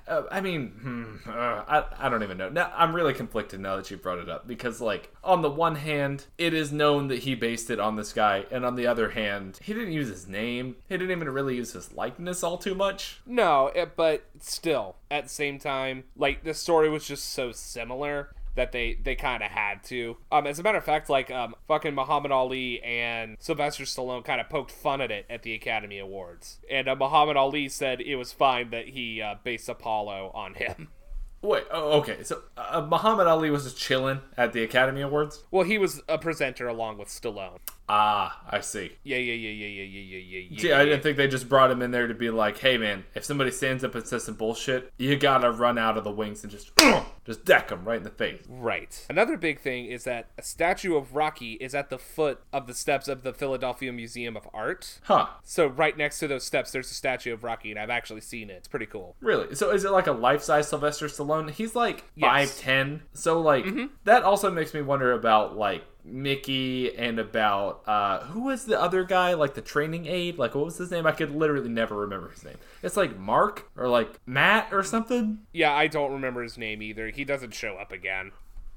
uh 0.08 0.24
I 0.32 0.42
mean, 0.42 0.70
hmm, 0.82 1.30
uh, 1.30 1.32
I, 1.32 1.86
I 2.00 2.10
don't 2.10 2.24
even 2.24 2.38
know. 2.38 2.50
Now, 2.50 2.72
I'm 2.76 2.96
really 2.96 3.14
conflicted 3.14 3.60
now 3.60 3.76
that 3.78 3.90
you 3.92 3.98
brought 3.98 4.20
it 4.20 4.30
up 4.30 4.48
because, 4.48 4.82
like, 4.82 5.14
on 5.24 5.42
the 5.42 5.50
one 5.50 5.76
hand, 5.76 6.26
it 6.38 6.54
is 6.54 6.72
known 6.72 7.08
that 7.08 7.20
he 7.20 7.36
based 7.36 7.70
it 7.70 7.80
on 7.80 7.96
this 7.96 8.14
guy, 8.14 8.46
and 8.52 8.66
on 8.66 8.76
the 8.76 8.88
other 8.88 9.12
hand, 9.12 9.60
he 9.62 9.74
didn't 9.74 9.94
use 9.94 10.10
his 10.10 10.28
name. 10.28 10.76
He 10.90 10.98
didn't 10.98 11.12
even 11.12 11.30
really 11.30 11.56
use 11.56 11.74
his 11.74 11.94
likeness 11.94 12.44
all 12.44 12.58
too 12.58 12.76
much. 12.76 13.22
No, 13.26 13.68
it, 13.68 13.96
but 13.96 14.26
still, 14.40 14.96
at 15.10 15.24
the 15.24 15.30
same 15.30 15.60
time, 15.60 16.06
like 16.16 16.44
the 16.44 16.54
story 16.54 16.90
was 16.90 17.08
just 17.08 17.30
so 17.34 17.52
similar 17.52 18.34
that 18.56 18.72
they 18.72 19.00
they 19.02 19.16
kind 19.16 19.44
of 19.44 19.52
had 19.52 19.84
to. 19.86 20.18
Um, 20.32 20.48
as 20.48 20.60
a 20.60 20.64
matter 20.64 20.78
of 20.78 20.84
fact, 20.84 21.10
like 21.10 21.32
um, 21.32 21.56
fucking 21.68 21.96
Muhammad 21.96 22.32
Ali 22.32 22.82
and 22.84 23.38
Sylvester 23.40 23.84
Stallone 23.84 24.24
kind 24.24 24.40
of 24.40 24.50
poked 24.50 24.72
fun 24.72 25.02
at 25.02 25.12
it 25.12 25.26
at 25.30 25.44
the 25.44 25.54
Academy 25.54 26.00
Awards, 26.00 26.60
and 26.70 26.88
uh, 26.88 26.96
Muhammad 26.96 27.38
Ali 27.38 27.70
said 27.70 28.02
it 28.02 28.16
was 28.16 28.32
fine 28.32 28.70
that 28.72 28.90
he 28.90 29.22
uh, 29.22 29.36
based 29.44 29.70
Apollo 29.70 30.32
on 30.34 30.56
him. 30.56 30.90
Wait, 31.44 31.66
oh, 31.72 32.00
okay. 32.00 32.24
So 32.24 32.42
uh, 32.56 32.88
Muhammad 32.90 33.28
Ali 33.28 33.50
was 33.50 33.66
just 33.66 33.78
chilling 33.78 34.22
at 34.38 34.54
the 34.54 34.64
Academy 34.64 35.02
Awards. 35.02 35.44
Well, 35.52 35.66
he 35.66 35.78
was 35.78 36.02
a 36.08 36.18
presenter 36.18 36.70
along 36.70 36.98
with 36.98 37.10
Stallone. 37.10 37.60
Ah, 37.90 38.42
I 38.50 38.62
see. 38.62 38.94
Yeah, 39.04 39.18
yeah, 39.18 39.34
yeah, 39.34 39.50
yeah, 39.50 39.68
yeah, 39.68 39.84
yeah, 39.84 40.18
yeah, 40.18 40.48
yeah. 40.52 40.62
See, 40.62 40.72
I 40.72 40.86
didn't 40.86 41.04
think 41.04 41.18
they 41.18 41.28
just 41.28 41.50
brought 41.50 41.70
him 41.70 41.82
in 41.82 41.92
there 41.92 42.08
to 42.08 42.14
be 42.14 42.30
like, 42.30 42.58
"Hey, 42.58 42.78
man, 42.78 43.04
if 43.14 43.26
somebody 43.26 43.52
stands 43.52 43.84
up 43.84 43.94
and 43.94 44.08
says 44.08 44.24
some 44.24 44.36
bullshit, 44.36 44.92
you 44.98 45.18
gotta 45.18 45.52
run 45.52 45.78
out 45.78 45.98
of 45.98 46.04
the 46.06 46.12
wings 46.12 46.44
and 46.44 46.52
just, 46.52 46.72
just 47.26 47.44
deck 47.44 47.68
them 47.68 47.84
right 47.84 47.98
in 47.98 48.04
the 48.04 48.10
face." 48.10 48.42
Right. 48.48 49.06
Another 49.10 49.36
big 49.36 49.60
thing 49.60 49.86
is 49.86 50.06
that 50.06 50.30
a 50.38 50.44
statue 50.44 50.96
of 50.96 51.14
Rocky 51.16 51.54
is 51.54 51.76
at 51.76 51.90
the 51.90 51.98
foot 52.00 52.40
of 52.54 52.68
the 52.68 52.74
steps 52.74 53.08
of 53.10 53.24
the 53.24 53.34
Philadelphia 53.34 53.92
Museum 53.92 54.38
of 54.38 54.48
Art. 54.54 55.00
Huh? 55.04 55.28
So 55.44 55.68
right 55.68 55.98
next 55.98 56.20
to 56.20 56.28
those 56.30 56.46
steps, 56.46 56.72
there's 56.72 56.90
a 56.90 56.94
statue 56.96 57.34
of 57.34 57.44
Rocky, 57.44 57.70
and 57.70 57.80
I've 57.80 57.90
actually 57.90 58.22
seen 58.22 58.50
it. 58.50 58.54
It's 58.54 58.68
pretty 58.70 58.86
cool. 58.86 59.18
Really? 59.20 59.56
So 59.56 59.72
is 59.72 59.84
it 59.84 59.92
like 59.92 60.08
a 60.08 60.14
life-size 60.14 60.70
Sylvester 60.70 61.08
Stallone? 61.08 61.50
He's 61.50 61.76
like 61.76 62.06
Yes. 62.16 62.30
five 62.30 62.58
ten. 62.58 63.02
So 63.12 63.42
like 63.42 63.66
that 64.06 64.24
also 64.24 64.50
makes 64.50 64.74
me 64.74 64.82
wonder 64.82 65.12
about 65.12 65.58
like 65.58 65.84
Mickey 66.06 66.96
and 66.96 67.18
about 67.20 67.82
uh 67.88 68.20
who 68.26 68.42
was 68.42 68.66
the 68.66 68.80
other 68.80 69.04
guy 69.04 69.34
like 69.34 69.54
the 69.54 69.62
training 69.62 70.06
aide 70.06 70.38
like 70.38 70.54
what 70.54 70.66
was 70.66 70.78
his 70.78 70.92
name 70.92 71.08
I 71.08 71.12
could 71.12 71.34
literally 71.34 71.70
never 71.70 71.96
remember 71.96 72.30
his 72.30 72.44
name 72.44 72.58
it's 72.82 72.98
like 72.98 73.18
Mark 73.18 73.70
or 73.78 73.88
like 73.88 74.20
Matt 74.26 74.68
or 74.74 74.84
something 74.84 75.40
Yeah, 75.54 75.74
I 75.74 75.88
don't 75.88 76.12
remember 76.12 76.44
his 76.44 76.58
name 76.58 76.82
either. 76.82 77.10
He 77.10 77.24
doesn't 77.24 77.54
show 77.54 77.76
up 77.76 77.92
again. 77.92 78.32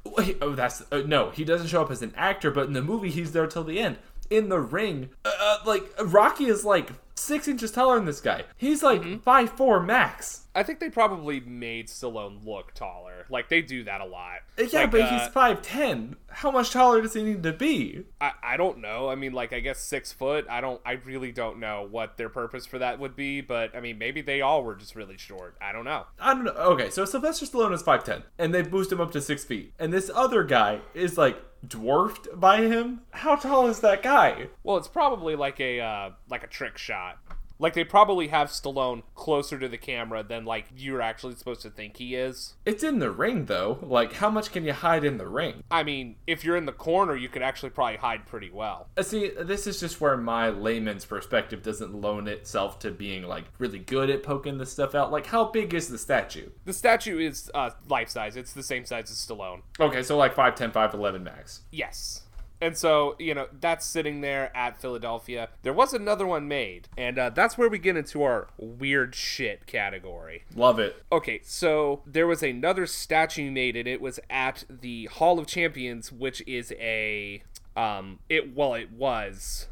Wait, 0.04 0.38
oh, 0.40 0.54
that's 0.54 0.84
uh, 0.92 1.02
no. 1.04 1.30
He 1.30 1.44
doesn't 1.44 1.66
show 1.66 1.82
up 1.82 1.90
as 1.90 2.00
an 2.02 2.12
actor, 2.16 2.50
but 2.52 2.66
in 2.66 2.74
the 2.74 2.82
movie, 2.82 3.10
he's 3.10 3.32
there 3.32 3.46
till 3.48 3.64
the 3.64 3.80
end. 3.80 3.98
In 4.30 4.48
the 4.48 4.60
ring, 4.60 5.10
uh, 5.24 5.32
uh, 5.38 5.58
like 5.66 5.82
Rocky 6.00 6.44
is 6.44 6.64
like 6.64 6.90
six 7.16 7.48
inches 7.48 7.72
taller 7.72 7.97
than 7.97 8.05
this 8.05 8.20
guy. 8.20 8.44
He's 8.56 8.82
like 8.82 9.22
five 9.22 9.51
four 9.51 9.80
max. 9.80 10.43
I 10.55 10.62
think 10.62 10.80
they 10.80 10.88
probably 10.88 11.40
made 11.40 11.88
Stallone 11.88 12.47
look 12.47 12.72
taller. 12.72 13.26
Like 13.28 13.51
they 13.51 13.60
do 13.60 13.84
that 13.84 14.01
a 14.01 14.06
lot. 14.06 14.38
Uh, 14.59 14.62
Yeah, 14.62 14.82
Like, 14.82 14.90
but 14.90 15.01
uh, 15.02 15.18
he's 15.18 15.28
five 15.28 15.60
ten. 15.60 16.16
How 16.28 16.51
much 16.51 16.70
taller 16.70 17.02
does 17.02 17.14
he 17.14 17.22
need 17.22 17.43
to 17.43 17.52
be? 17.52 18.05
I, 18.20 18.32
I 18.43 18.56
don't 18.56 18.78
know. 18.78 19.09
I 19.09 19.14
mean, 19.16 19.32
like 19.32 19.52
I 19.52 19.60
guess 19.60 19.78
six 19.78 20.12
foot. 20.12 20.47
I 20.48 20.60
don't. 20.60 20.80
I 20.84 20.93
really 20.93 21.32
don't 21.32 21.59
know 21.59 21.86
what 21.90 22.16
their 22.16 22.28
purpose 22.28 22.64
for 22.64 22.78
that 22.78 22.98
would 22.98 23.16
be. 23.16 23.40
But 23.40 23.74
I 23.76 23.80
mean, 23.80 23.98
maybe 23.98 24.22
they 24.22 24.40
all 24.40 24.62
were 24.62 24.74
just 24.74 24.94
really 24.94 25.18
short. 25.18 25.56
I 25.60 25.72
don't 25.72 25.84
know. 25.84 26.06
I 26.18 26.32
don't 26.34 26.44
know. 26.44 26.52
Okay, 26.52 26.90
so 26.90 27.05
Sylvester 27.05 27.47
Stallone 27.47 27.72
is 27.74 27.82
five 27.82 28.05
ten, 28.05 28.22
and 28.38 28.55
they 28.55 28.62
boost 28.62 28.93
him 28.93 29.01
up 29.01 29.12
to 29.12 29.20
six 29.20 29.44
feet, 29.44 29.74
and 29.78 29.93
this 29.93 30.10
other 30.14 30.43
guy 30.44 30.80
is 30.94 31.18
like 31.18 31.36
dwarfed 31.68 32.28
by 32.34 32.62
him. 32.62 33.01
How 33.10 33.36
tall 33.36 33.66
is 33.66 33.80
that 33.80 34.02
guy? 34.02 34.48
Well, 34.62 34.76
it's 34.76 34.88
probably 34.88 35.36
like 35.36 35.60
a 35.60 35.80
uh, 35.80 36.10
like 36.28 36.44
a 36.44 36.48
trick 36.48 36.78
shot. 36.78 37.18
Like 37.58 37.74
they 37.74 37.84
probably 37.84 38.28
have 38.28 38.48
Stallone 38.48 39.02
closer 39.14 39.58
to 39.58 39.68
the 39.68 39.78
camera 39.78 40.22
than 40.22 40.44
like 40.44 40.66
you're 40.76 41.00
actually 41.00 41.34
supposed 41.36 41.62
to 41.62 41.70
think 41.70 41.96
he 41.96 42.14
is. 42.14 42.54
It's 42.64 42.82
in 42.82 42.98
the 42.98 43.10
ring 43.10 43.46
though. 43.46 43.78
Like, 43.82 44.14
how 44.14 44.30
much 44.30 44.52
can 44.52 44.64
you 44.64 44.72
hide 44.72 45.04
in 45.04 45.18
the 45.18 45.26
ring? 45.26 45.62
I 45.70 45.82
mean, 45.82 46.16
if 46.26 46.44
you're 46.44 46.56
in 46.56 46.66
the 46.66 46.72
corner, 46.72 47.16
you 47.16 47.28
could 47.28 47.42
actually 47.42 47.70
probably 47.70 47.96
hide 47.96 48.26
pretty 48.26 48.50
well. 48.50 48.88
Uh, 48.96 49.02
See, 49.02 49.30
this 49.30 49.66
is 49.66 49.80
just 49.80 50.00
where 50.00 50.16
my 50.16 50.48
layman's 50.48 51.04
perspective 51.04 51.62
doesn't 51.62 51.94
loan 51.94 52.28
itself 52.28 52.78
to 52.80 52.90
being 52.90 53.22
like 53.22 53.44
really 53.58 53.78
good 53.78 54.10
at 54.10 54.22
poking 54.22 54.58
this 54.58 54.72
stuff 54.72 54.94
out. 54.94 55.10
Like, 55.10 55.26
how 55.26 55.44
big 55.44 55.74
is 55.74 55.88
the 55.88 55.98
statue? 55.98 56.50
The 56.64 56.72
statue 56.72 57.18
is 57.18 57.50
uh, 57.54 57.70
life 57.88 58.08
size. 58.08 58.36
It's 58.36 58.52
the 58.52 58.62
same 58.62 58.84
size 58.84 59.10
as 59.10 59.16
Stallone. 59.16 59.62
Okay, 59.80 60.02
so 60.02 60.16
like 60.16 60.34
5'10, 60.34 60.72
5'11 60.72 61.22
max. 61.22 61.62
Yes. 61.70 62.22
And 62.60 62.76
so, 62.76 63.16
you 63.18 63.34
know, 63.34 63.48
that's 63.60 63.84
sitting 63.84 64.20
there 64.20 64.56
at 64.56 64.80
Philadelphia. 64.80 65.50
There 65.62 65.72
was 65.72 65.92
another 65.92 66.26
one 66.26 66.48
made, 66.48 66.88
and 66.96 67.18
uh, 67.18 67.30
that's 67.30 67.58
where 67.58 67.68
we 67.68 67.78
get 67.78 67.96
into 67.96 68.22
our 68.22 68.48
weird 68.56 69.14
shit 69.14 69.66
category. 69.66 70.44
Love 70.54 70.78
it. 70.78 71.02
Okay, 71.12 71.40
so 71.44 72.02
there 72.06 72.26
was 72.26 72.42
another 72.42 72.86
statue 72.86 73.50
made, 73.50 73.76
and 73.76 73.86
it 73.86 74.00
was 74.00 74.18
at 74.30 74.64
the 74.70 75.06
Hall 75.06 75.38
of 75.38 75.46
Champions, 75.46 76.10
which 76.10 76.42
is 76.46 76.72
a 76.78 77.42
um, 77.76 78.20
it 78.28 78.56
well, 78.56 78.74
it 78.74 78.90
was 78.90 79.68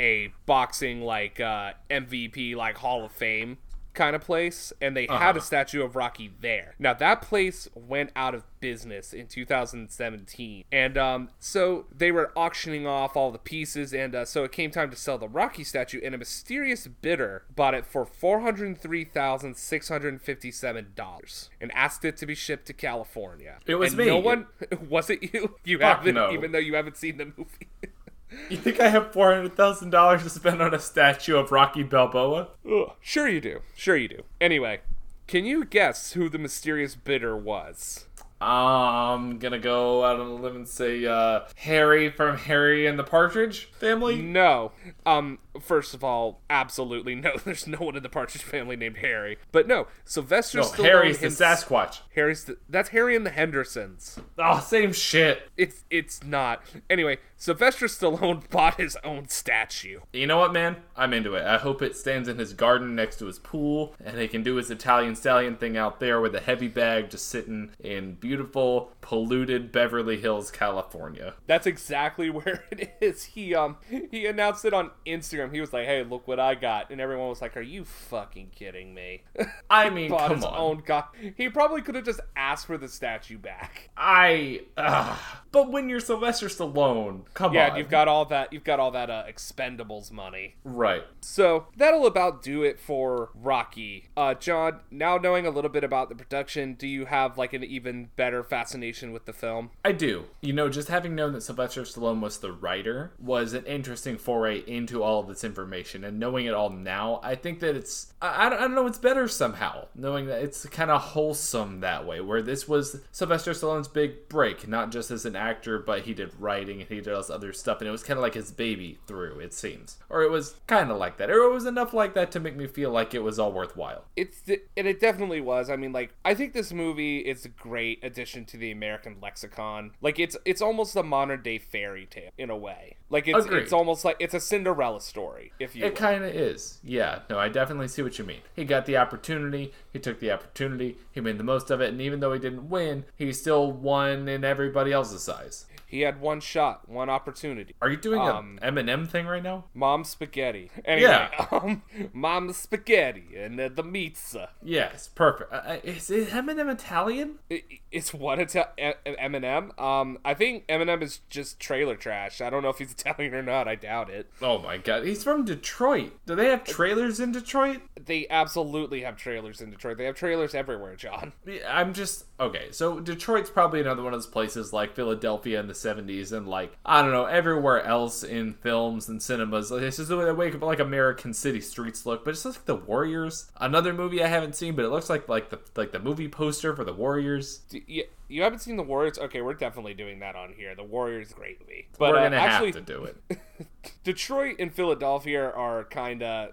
a 0.00 0.32
boxing 0.46 1.02
like 1.02 1.38
uh, 1.38 1.72
MVP, 1.88 2.56
like 2.56 2.78
Hall 2.78 3.04
of 3.04 3.12
Fame 3.12 3.58
kind 3.94 4.14
of 4.14 4.22
place, 4.22 4.72
and 4.80 4.96
they 4.96 5.06
had 5.08 5.36
a 5.36 5.40
statue 5.40 5.82
of 5.82 5.96
Rocky 5.96 6.32
there. 6.40 6.74
Now 6.78 6.94
that 6.94 7.22
place 7.22 7.68
went 7.74 8.10
out 8.14 8.34
of 8.34 8.44
business 8.60 9.12
in 9.12 9.26
2017, 9.26 10.64
and 10.70 10.98
um, 10.98 11.30
so 11.38 11.86
they 11.96 12.12
were 12.12 12.32
auctioning 12.36 12.86
off 12.86 13.16
all 13.16 13.30
the 13.30 13.38
pieces, 13.38 13.92
and 13.92 14.14
uh, 14.14 14.24
so 14.24 14.44
it 14.44 14.52
came 14.52 14.70
time 14.70 14.90
to 14.90 14.96
sell 14.96 15.18
the 15.18 15.28
Rocky 15.28 15.64
statue, 15.64 16.00
and 16.02 16.14
a 16.14 16.18
mysterious 16.18 16.86
bidder 16.86 17.44
bought 17.54 17.74
it 17.74 17.86
for 17.86 18.04
four 18.04 18.40
hundred 18.40 18.78
three 18.80 19.04
thousand 19.04 19.56
six 19.56 19.88
hundred 19.88 20.20
fifty-seven 20.20 20.92
dollars, 20.94 21.50
and 21.60 21.72
asked 21.74 22.04
it 22.04 22.16
to 22.18 22.26
be 22.26 22.34
shipped 22.34 22.66
to 22.66 22.72
California. 22.72 23.58
It 23.66 23.76
was 23.76 23.92
And 23.92 23.98
me. 23.98 24.06
No 24.06 24.18
one 24.18 24.46
was 24.88 25.10
it 25.10 25.34
you? 25.34 25.56
You 25.64 25.78
Fuck 25.78 25.98
haven't, 25.98 26.14
no. 26.14 26.32
even 26.32 26.52
though 26.52 26.58
you 26.58 26.74
haven't 26.74 26.96
seen 26.96 27.16
the 27.16 27.26
movie. 27.26 27.68
You 28.48 28.56
think 28.56 28.80
I 28.80 28.88
have 28.88 29.12
$400,000 29.12 30.22
to 30.22 30.30
spend 30.30 30.62
on 30.62 30.74
a 30.74 30.78
statue 30.78 31.36
of 31.36 31.52
Rocky 31.52 31.82
Balboa? 31.82 32.48
Ugh. 32.70 32.92
Sure 33.00 33.28
you 33.28 33.40
do. 33.40 33.60
Sure 33.74 33.96
you 33.96 34.08
do. 34.08 34.22
Anyway, 34.40 34.80
can 35.26 35.44
you 35.44 35.64
guess 35.64 36.12
who 36.12 36.28
the 36.28 36.38
mysterious 36.38 36.94
bidder 36.94 37.36
was? 37.36 38.06
I'm 38.42 39.38
gonna 39.38 39.58
go 39.58 40.02
out 40.02 40.18
on 40.18 40.26
a 40.26 40.34
limb 40.34 40.56
and 40.56 40.68
say 40.68 41.04
uh, 41.04 41.40
Harry 41.56 42.08
from 42.08 42.38
Harry 42.38 42.86
and 42.86 42.98
the 42.98 43.04
Partridge 43.04 43.66
Family. 43.66 44.16
No. 44.16 44.72
Um. 45.04 45.38
First 45.60 45.94
of 45.94 46.04
all, 46.04 46.40
absolutely 46.48 47.14
no. 47.14 47.32
There's 47.44 47.66
no 47.66 47.78
one 47.78 47.96
in 47.96 48.02
the 48.02 48.08
Partridge 48.08 48.42
Family 48.42 48.76
named 48.76 48.98
Harry. 48.98 49.38
But 49.52 49.66
no, 49.66 49.86
Sylvester 50.04 50.58
No, 50.58 50.64
Stallone. 50.64 50.84
Harry's 50.84 51.18
the 51.18 51.26
Sasquatch. 51.28 52.00
Harry's 52.14 52.44
the, 52.44 52.58
that's 52.68 52.90
Harry 52.90 53.16
and 53.16 53.26
the 53.26 53.30
Hendersons. 53.30 54.18
Oh, 54.38 54.60
same 54.60 54.92
shit. 54.92 55.48
It's 55.56 55.84
it's 55.90 56.22
not. 56.22 56.62
Anyway, 56.88 57.18
Sylvester 57.36 57.86
Stallone 57.86 58.48
bought 58.50 58.78
his 58.80 58.96
own 59.02 59.28
statue. 59.28 60.00
You 60.12 60.26
know 60.26 60.38
what, 60.38 60.52
man? 60.52 60.76
I'm 60.96 61.12
into 61.14 61.34
it. 61.34 61.44
I 61.44 61.58
hope 61.58 61.82
it 61.82 61.96
stands 61.96 62.28
in 62.28 62.38
his 62.38 62.52
garden 62.52 62.94
next 62.94 63.18
to 63.20 63.26
his 63.26 63.38
pool, 63.38 63.94
and 64.04 64.18
he 64.18 64.28
can 64.28 64.42
do 64.42 64.56
his 64.56 64.70
Italian 64.70 65.14
stallion 65.16 65.56
thing 65.56 65.76
out 65.76 66.00
there 66.00 66.20
with 66.20 66.34
a 66.34 66.40
heavy 66.40 66.68
bag 66.68 67.10
just 67.10 67.28
sitting 67.28 67.70
in 67.80 68.14
beautiful, 68.14 68.92
polluted 69.00 69.72
Beverly 69.72 70.20
Hills, 70.20 70.50
California. 70.50 71.34
That's 71.46 71.66
exactly 71.66 72.30
where 72.30 72.64
it 72.70 72.96
is. 73.00 73.24
He 73.24 73.54
um 73.54 73.76
he 73.88 74.26
announced 74.26 74.64
it 74.64 74.74
on 74.74 74.90
Instagram. 75.06 75.39
He 75.48 75.60
was 75.60 75.72
like, 75.72 75.86
"Hey, 75.86 76.02
look 76.04 76.28
what 76.28 76.38
I 76.38 76.54
got," 76.54 76.90
and 76.90 77.00
everyone 77.00 77.28
was 77.28 77.40
like, 77.40 77.56
"Are 77.56 77.60
you 77.62 77.84
fucking 77.84 78.50
kidding 78.54 78.92
me?" 78.92 79.22
I 79.70 79.88
mean, 79.90 80.10
bought 80.10 80.28
come 80.28 80.36
his 80.36 80.44
on. 80.44 80.54
own 80.58 80.82
god. 80.84 81.04
He 81.36 81.48
probably 81.48 81.82
could 81.82 81.94
have 81.94 82.04
just 82.04 82.20
asked 82.36 82.66
for 82.66 82.76
the 82.76 82.88
statue 82.88 83.38
back. 83.38 83.90
I. 83.96 84.62
Uh, 84.76 85.16
but 85.52 85.70
when 85.70 85.88
you're 85.88 86.00
Sylvester 86.00 86.46
Stallone, 86.48 87.22
come 87.34 87.54
Yeah, 87.54 87.66
on. 87.68 87.72
Yeah, 87.72 87.76
you've 87.78 87.88
got 87.90 88.08
all 88.08 88.24
that. 88.26 88.52
You've 88.52 88.64
got 88.64 88.80
all 88.80 88.90
that 88.90 89.08
uh, 89.10 89.24
Expendables 89.28 90.10
money. 90.12 90.56
right. 90.64 91.04
So 91.22 91.66
that'll 91.76 92.06
about 92.06 92.42
do 92.42 92.62
it 92.62 92.78
for 92.80 93.30
Rocky. 93.34 94.08
Uh, 94.16 94.34
John, 94.34 94.80
now 94.90 95.16
knowing 95.18 95.46
a 95.46 95.50
little 95.50 95.70
bit 95.70 95.84
about 95.84 96.08
the 96.08 96.14
production, 96.14 96.74
do 96.74 96.86
you 96.86 97.04
have 97.06 97.36
like 97.38 97.52
an 97.52 97.62
even 97.64 98.10
better 98.16 98.42
fascination 98.42 99.12
with 99.12 99.26
the 99.26 99.32
film? 99.32 99.70
I 99.84 99.92
do. 99.92 100.24
You 100.40 100.52
know, 100.52 100.68
just 100.68 100.88
having 100.88 101.14
known 101.14 101.32
that 101.34 101.42
Sylvester 101.42 101.82
Stallone 101.82 102.20
was 102.20 102.38
the 102.38 102.52
writer 102.52 103.12
was 103.18 103.52
an 103.52 103.64
interesting 103.66 104.16
foray 104.18 104.58
into 104.66 105.02
all 105.02 105.20
of 105.20 105.28
this 105.30 105.44
information. 105.44 106.04
And 106.04 106.18
knowing 106.18 106.46
it 106.46 106.54
all 106.54 106.70
now, 106.70 107.20
I 107.22 107.34
think 107.34 107.60
that 107.60 107.76
it's, 107.76 108.12
I, 108.20 108.46
I, 108.46 108.48
don't, 108.50 108.58
I 108.58 108.62
don't 108.62 108.74
know, 108.74 108.86
it's 108.86 108.98
better 108.98 109.26
somehow. 109.28 109.86
Knowing 109.94 110.26
that 110.26 110.42
it's 110.42 110.66
kind 110.66 110.90
of 110.90 111.00
wholesome 111.00 111.80
that 111.80 112.06
way, 112.06 112.20
where 112.20 112.42
this 112.42 112.68
was 112.68 113.00
Sylvester 113.12 113.52
Stallone's 113.52 113.88
big 113.88 114.28
break, 114.28 114.68
not 114.68 114.90
just 114.92 115.10
as 115.10 115.24
an 115.24 115.36
actor, 115.36 115.78
but 115.78 116.02
he 116.02 116.14
did 116.14 116.32
writing 116.38 116.80
and 116.80 116.88
he 116.88 116.96
did 117.00 117.08
all 117.12 117.20
this 117.20 117.30
other 117.30 117.52
stuff. 117.52 117.80
And 117.80 117.88
it 117.88 117.92
was 117.92 118.02
kind 118.02 118.18
of 118.18 118.22
like 118.22 118.34
his 118.34 118.52
baby 118.52 118.98
through, 119.06 119.38
it 119.40 119.54
seems. 119.54 119.98
Or 120.08 120.22
it 120.22 120.30
was 120.30 120.56
kind 120.66 120.90
of 120.90 120.98
like 120.98 121.16
that. 121.18 121.30
Or 121.30 121.42
it 121.44 121.52
was 121.52 121.66
enough 121.66 121.94
like 121.94 122.14
that 122.14 122.30
to 122.32 122.40
make 122.40 122.56
me 122.56 122.66
feel 122.66 122.90
like 122.90 123.14
it 123.14 123.22
was 123.22 123.38
all 123.38 123.52
worthwhile. 123.52 124.04
It's 124.16 124.42
and 124.48 124.86
it 124.86 125.00
definitely 125.00 125.40
was. 125.40 125.70
I 125.70 125.76
mean, 125.76 125.92
like 125.92 126.14
I 126.24 126.34
think 126.34 126.52
this 126.52 126.72
movie 126.72 127.18
is 127.18 127.44
a 127.44 127.48
great 127.48 128.02
addition 128.02 128.44
to 128.46 128.56
the 128.56 128.70
American 128.70 129.16
lexicon. 129.22 129.92
Like 130.00 130.18
it's 130.18 130.36
it's 130.44 130.62
almost 130.62 130.96
a 130.96 131.02
modern 131.02 131.42
day 131.42 131.58
fairy 131.58 132.06
tale 132.06 132.30
in 132.36 132.50
a 132.50 132.56
way. 132.56 132.96
Like 133.08 133.28
it's 133.28 133.46
Agreed. 133.46 133.62
it's 133.62 133.72
almost 133.72 134.04
like 134.04 134.16
it's 134.18 134.34
a 134.34 134.40
Cinderella 134.40 135.00
story, 135.00 135.19
if 135.58 135.76
you. 135.76 135.84
It 135.84 135.94
kind 135.94 136.24
of 136.24 136.34
is. 136.34 136.78
Yeah, 136.82 137.20
no, 137.28 137.38
I 137.38 137.48
definitely 137.48 137.88
see 137.88 138.02
what 138.02 138.18
you 138.18 138.24
mean. 138.24 138.40
He 138.54 138.64
got 138.64 138.86
the 138.86 138.96
opportunity, 138.96 139.72
he 139.92 139.98
took 139.98 140.20
the 140.20 140.30
opportunity, 140.30 140.98
he 141.12 141.20
made 141.20 141.38
the 141.38 141.44
most 141.44 141.70
of 141.70 141.80
it, 141.80 141.90
and 141.90 142.00
even 142.00 142.20
though 142.20 142.32
he 142.32 142.38
didn't 142.38 142.68
win, 142.68 143.04
he 143.16 143.32
still 143.32 143.70
won 143.70 144.28
in 144.28 144.44
everybody 144.44 144.92
else's 144.92 145.28
eyes. 145.28 145.66
He 145.90 146.02
had 146.02 146.20
one 146.20 146.40
shot, 146.40 146.88
one 146.88 147.10
opportunity. 147.10 147.74
Are 147.82 147.90
you 147.90 147.96
doing 147.96 148.20
Um, 148.20 148.58
a 148.62 148.70
Eminem 148.70 149.08
thing 149.08 149.26
right 149.26 149.42
now? 149.42 149.64
Mom 149.74 150.04
spaghetti. 150.04 150.70
Anyway, 150.84 151.10
Yeah. 151.10 151.46
um, 151.50 151.82
mom 152.12 152.52
spaghetti 152.52 153.36
and 153.36 153.60
uh, 153.60 153.68
the 153.74 153.82
pizza. 153.82 154.50
Yes, 154.62 155.08
perfect. 155.08 155.52
Uh, 155.52 155.56
uh, 155.56 155.78
is, 155.82 156.08
is 156.10 156.28
Eminem 156.28 156.70
Italian? 156.72 157.38
I- 157.50 157.64
It's 157.90 158.14
what 158.14 158.38
it's 158.38 158.54
Eminem. 158.54 159.78
Um, 159.80 160.18
I 160.24 160.34
think 160.34 160.66
Eminem 160.68 161.02
is 161.02 161.20
just 161.28 161.58
trailer 161.58 161.96
trash. 161.96 162.40
I 162.40 162.50
don't 162.50 162.62
know 162.62 162.68
if 162.68 162.78
he's 162.78 162.92
Italian 162.98 163.34
or 163.34 163.42
not. 163.42 163.66
I 163.68 163.74
doubt 163.74 164.10
it. 164.10 164.30
Oh 164.40 164.58
my 164.58 164.78
god, 164.78 165.04
he's 165.04 165.24
from 165.24 165.44
Detroit. 165.44 166.12
Do 166.26 166.34
they 166.36 166.46
have 166.50 166.64
trailers 166.64 167.18
in 167.20 167.32
Detroit? 167.32 167.80
They 168.00 168.26
absolutely 168.28 169.02
have 169.02 169.16
trailers 169.16 169.60
in 169.60 169.70
Detroit. 169.70 169.98
They 169.98 170.04
have 170.04 170.14
trailers 170.16 170.54
everywhere, 170.54 170.94
John. 170.96 171.32
I'm 171.68 171.92
just 171.94 172.26
okay. 172.38 172.68
So 172.70 173.00
Detroit's 173.00 173.50
probably 173.50 173.80
another 173.80 174.02
one 174.02 174.14
of 174.14 174.18
those 174.18 174.26
places 174.26 174.72
like 174.72 174.94
Philadelphia 174.94 175.58
and 175.60 175.68
the 175.68 175.74
'70s, 175.82 176.32
and 176.32 176.48
like 176.48 176.76
I 176.84 177.02
don't 177.02 177.12
know 177.12 177.26
everywhere 177.26 177.82
else 177.84 178.22
in 178.22 178.54
films 178.54 179.08
and 179.08 179.22
cinemas. 179.22 179.70
Like, 179.70 179.82
it's 179.82 179.96
just 179.96 180.08
the 180.08 180.16
way 180.16 180.24
they 180.24 180.32
wake 180.32 180.54
up 180.54 180.62
like 180.62 180.80
American 180.80 181.34
City 181.34 181.60
streets 181.60 182.06
look, 182.06 182.24
but 182.24 182.32
it's 182.32 182.42
just 182.42 182.58
like 182.58 182.66
the 182.66 182.76
Warriors. 182.76 183.50
Another 183.56 183.92
movie 183.92 184.22
I 184.22 184.28
haven't 184.28 184.56
seen, 184.56 184.74
but 184.74 184.84
it 184.84 184.90
looks 184.90 185.10
like 185.10 185.28
like 185.28 185.50
the 185.50 185.60
like 185.76 185.92
the 185.92 186.00
movie 186.00 186.28
poster 186.28 186.74
for 186.74 186.84
the 186.84 186.92
Warriors. 186.92 187.60
You, 187.70 188.04
you 188.28 188.42
haven't 188.42 188.60
seen 188.60 188.76
the 188.76 188.82
Warriors? 188.82 189.18
Okay, 189.18 189.40
we're 189.40 189.54
definitely 189.54 189.94
doing 189.94 190.20
that 190.20 190.36
on 190.36 190.52
here. 190.52 190.74
The 190.74 190.84
Warriors, 190.84 191.32
great 191.32 191.60
movie. 191.60 191.88
But 191.98 192.12
We're 192.12 192.18
uh, 192.18 192.22
gonna 192.24 192.36
actually, 192.36 192.72
have 192.72 192.86
to 192.86 192.92
do 192.92 193.04
it. 193.04 193.40
Detroit 194.04 194.56
and 194.58 194.72
Philadelphia 194.72 195.50
are 195.50 195.84
kind 195.84 196.22
of 196.22 196.52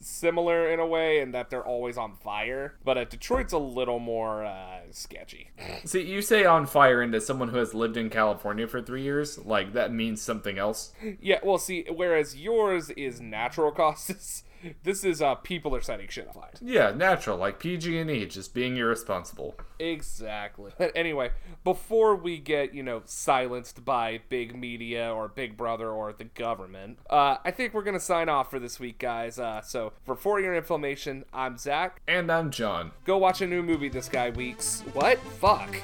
similar 0.00 0.70
in 0.70 0.80
a 0.80 0.86
way 0.86 1.20
in 1.20 1.32
that 1.32 1.50
they're 1.50 1.64
always 1.64 1.96
on 1.96 2.14
fire. 2.14 2.74
But 2.84 2.98
uh, 2.98 3.04
Detroit's 3.04 3.52
a 3.52 3.58
little 3.58 3.98
more 3.98 4.44
uh, 4.44 4.80
sketchy. 4.90 5.50
See, 5.84 6.02
you 6.02 6.22
say 6.22 6.44
on 6.44 6.66
fire 6.66 7.00
and 7.02 7.14
as 7.14 7.26
someone 7.26 7.48
who 7.48 7.58
has 7.58 7.74
lived 7.74 7.96
in 7.96 8.10
California 8.10 8.66
for 8.66 8.82
three 8.82 9.02
years, 9.02 9.38
like 9.38 9.72
that 9.72 9.92
means 9.92 10.22
something 10.22 10.58
else. 10.58 10.92
Yeah, 11.20 11.40
well, 11.42 11.58
see, 11.58 11.86
whereas 11.88 12.36
yours 12.36 12.90
is 12.90 13.20
natural 13.20 13.72
causes, 13.72 14.44
this 14.82 15.04
is 15.04 15.22
uh, 15.22 15.34
people 15.36 15.74
are 15.74 15.80
setting 15.80 16.08
shit 16.08 16.26
on 16.28 16.34
fire. 16.34 16.50
Yeah, 16.60 16.90
natural, 16.92 17.36
like 17.38 17.58
PG&E, 17.58 18.26
just 18.26 18.54
being 18.54 18.76
irresponsible. 18.76 19.56
Exactly. 19.78 20.72
But 20.78 20.92
anyway, 20.96 21.30
before 21.64 22.16
we 22.16 22.38
get, 22.38 22.74
you 22.74 22.82
know, 22.82 23.02
silenced 23.04 23.84
by 23.84 24.20
big 24.28 24.56
media 24.56 25.12
or 25.12 25.28
Big 25.28 25.56
Brother 25.56 25.90
or 25.90 26.12
the 26.12 26.24
government, 26.24 26.98
uh, 27.10 27.36
I 27.44 27.50
think 27.50 27.74
we're 27.74 27.82
going 27.82 27.94
to 27.94 28.00
sign 28.00 28.28
off 28.28 28.50
for 28.50 28.58
this 28.58 28.80
week, 28.80 28.98
guys. 28.98 29.38
Uh, 29.38 29.60
so, 29.60 29.92
for 30.04 30.14
Four 30.14 30.40
Year 30.40 30.54
Information, 30.54 31.24
I'm 31.32 31.58
Zach. 31.58 32.00
And 32.08 32.30
I'm 32.30 32.50
John. 32.50 32.92
Go 33.04 33.18
watch 33.18 33.40
a 33.40 33.46
new 33.46 33.62
movie 33.62 33.88
this 33.88 34.08
guy 34.08 34.30
weeks. 34.30 34.82
What? 34.92 35.18
Fuck. 35.18 35.76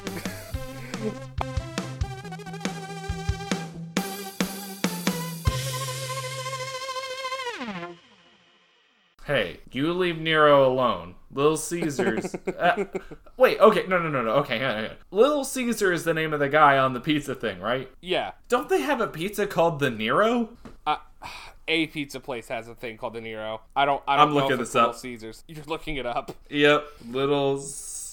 Hey, 9.24 9.60
you 9.70 9.92
leave 9.92 10.18
Nero 10.18 10.66
alone. 10.66 11.14
Little 11.32 11.56
Caesars. 11.56 12.34
uh, 12.58 12.84
wait, 13.36 13.58
okay, 13.60 13.86
no, 13.86 13.98
no, 13.98 14.08
no, 14.08 14.22
no. 14.22 14.30
Okay, 14.32 14.58
hang 14.58 14.66
on, 14.66 14.74
hang 14.76 14.90
on. 14.90 14.96
Little 15.10 15.44
Caesar 15.44 15.92
is 15.92 16.04
the 16.04 16.12
name 16.12 16.32
of 16.32 16.40
the 16.40 16.48
guy 16.48 16.76
on 16.76 16.92
the 16.92 17.00
pizza 17.00 17.34
thing, 17.34 17.60
right? 17.60 17.90
yeah. 18.00 18.32
Don't 18.48 18.68
they 18.68 18.80
have 18.82 19.00
a 19.00 19.06
pizza 19.06 19.46
called 19.46 19.78
the 19.78 19.90
Nero? 19.90 20.50
Uh, 20.86 20.96
a 21.68 21.86
pizza 21.86 22.18
place 22.20 22.48
has 22.48 22.68
a 22.68 22.74
thing 22.74 22.96
called 22.98 23.14
the 23.14 23.20
Nero. 23.20 23.62
I 23.76 23.84
don't. 23.84 24.02
I 24.06 24.16
don't 24.16 24.28
I'm 24.28 24.34
know 24.34 24.40
looking 24.40 24.54
if 24.56 24.60
it's 24.60 24.72
this 24.72 24.82
up. 24.82 24.96
Caesars. 24.96 25.44
You're 25.48 25.64
looking 25.66 25.96
it 25.96 26.04
up. 26.06 26.32
Yep, 26.50 26.84
Little 27.08 27.58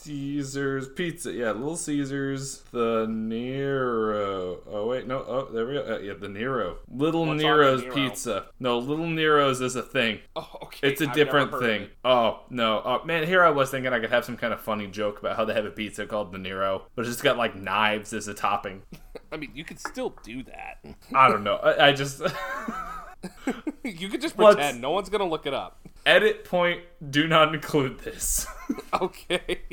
Caesars 0.04 0.88
pizza. 0.90 1.32
Yeah, 1.32 1.52
Little 1.52 1.76
Caesars 1.76 2.64
the 2.72 3.08
Nero. 3.10 4.60
Oh 4.70 4.88
wait, 4.88 5.08
no. 5.08 5.18
Oh, 5.28 5.48
there 5.52 5.66
we 5.66 5.74
go. 5.74 5.96
Uh, 5.96 6.00
yeah, 6.00 6.14
the 6.20 6.30
Nero. 6.30 6.78
Little 6.90 7.26
What's 7.26 7.42
Nero's 7.42 7.82
Nero? 7.82 7.94
pizza. 7.94 8.46
No, 8.60 8.80
Little 8.80 9.08
Nero's 9.08 9.62
is 9.62 9.76
a 9.76 9.82
thing. 9.84 10.20
Oh, 10.36 10.50
okay. 10.64 10.88
It's 10.88 11.02
a 11.02 11.08
I've 11.10 11.14
different 11.14 11.60
thing. 11.60 11.88
Oh 12.04 12.42
no, 12.50 12.82
oh, 12.84 13.06
man! 13.06 13.26
Here 13.28 13.44
I 13.44 13.50
was 13.50 13.70
thinking 13.70 13.92
I 13.94 14.00
could 14.00 14.10
have 14.12 14.26
some 14.26 14.38
kind 14.38 14.54
of 14.54 14.62
funny 14.62 14.88
joke 14.88 15.20
about 15.20 15.36
how 15.36 15.46
they 15.46 15.54
have 15.54 15.66
a 15.66 15.72
pizza 15.72 16.06
called 16.06 16.32
the 16.32 16.38
Nero, 16.38 16.84
but 16.96 17.02
it's 17.06 17.12
just 17.12 17.24
got 17.24 17.38
like 17.38 17.56
knives 17.56 18.14
as 18.14 18.28
a 18.28 18.34
topping. 18.34 18.84
I 19.32 19.38
mean, 19.38 19.52
you 19.54 19.64
could 19.64 19.80
still 19.80 20.16
do 20.24 20.44
that. 20.44 20.84
I 21.14 21.28
don't 21.28 21.44
know. 21.44 21.56
I, 21.56 21.90
I 21.90 21.92
just 21.92 22.22
you 23.84 24.10
could 24.10 24.22
just 24.22 24.38
Let's- 24.38 24.56
pretend. 24.56 24.82
No 24.82 24.92
one's 24.92 25.10
gonna 25.10 25.28
look 25.28 25.46
it 25.46 25.54
up. 25.54 25.80
edit 26.06 26.46
point. 26.46 26.82
Do 27.10 27.28
not 27.28 27.54
include 27.54 28.00
this 28.00 28.48
Okay. 29.02 29.68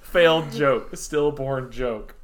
failed 0.00 0.50
joke, 0.52 0.96
stillborn 0.96 1.70
joke. 1.70 2.14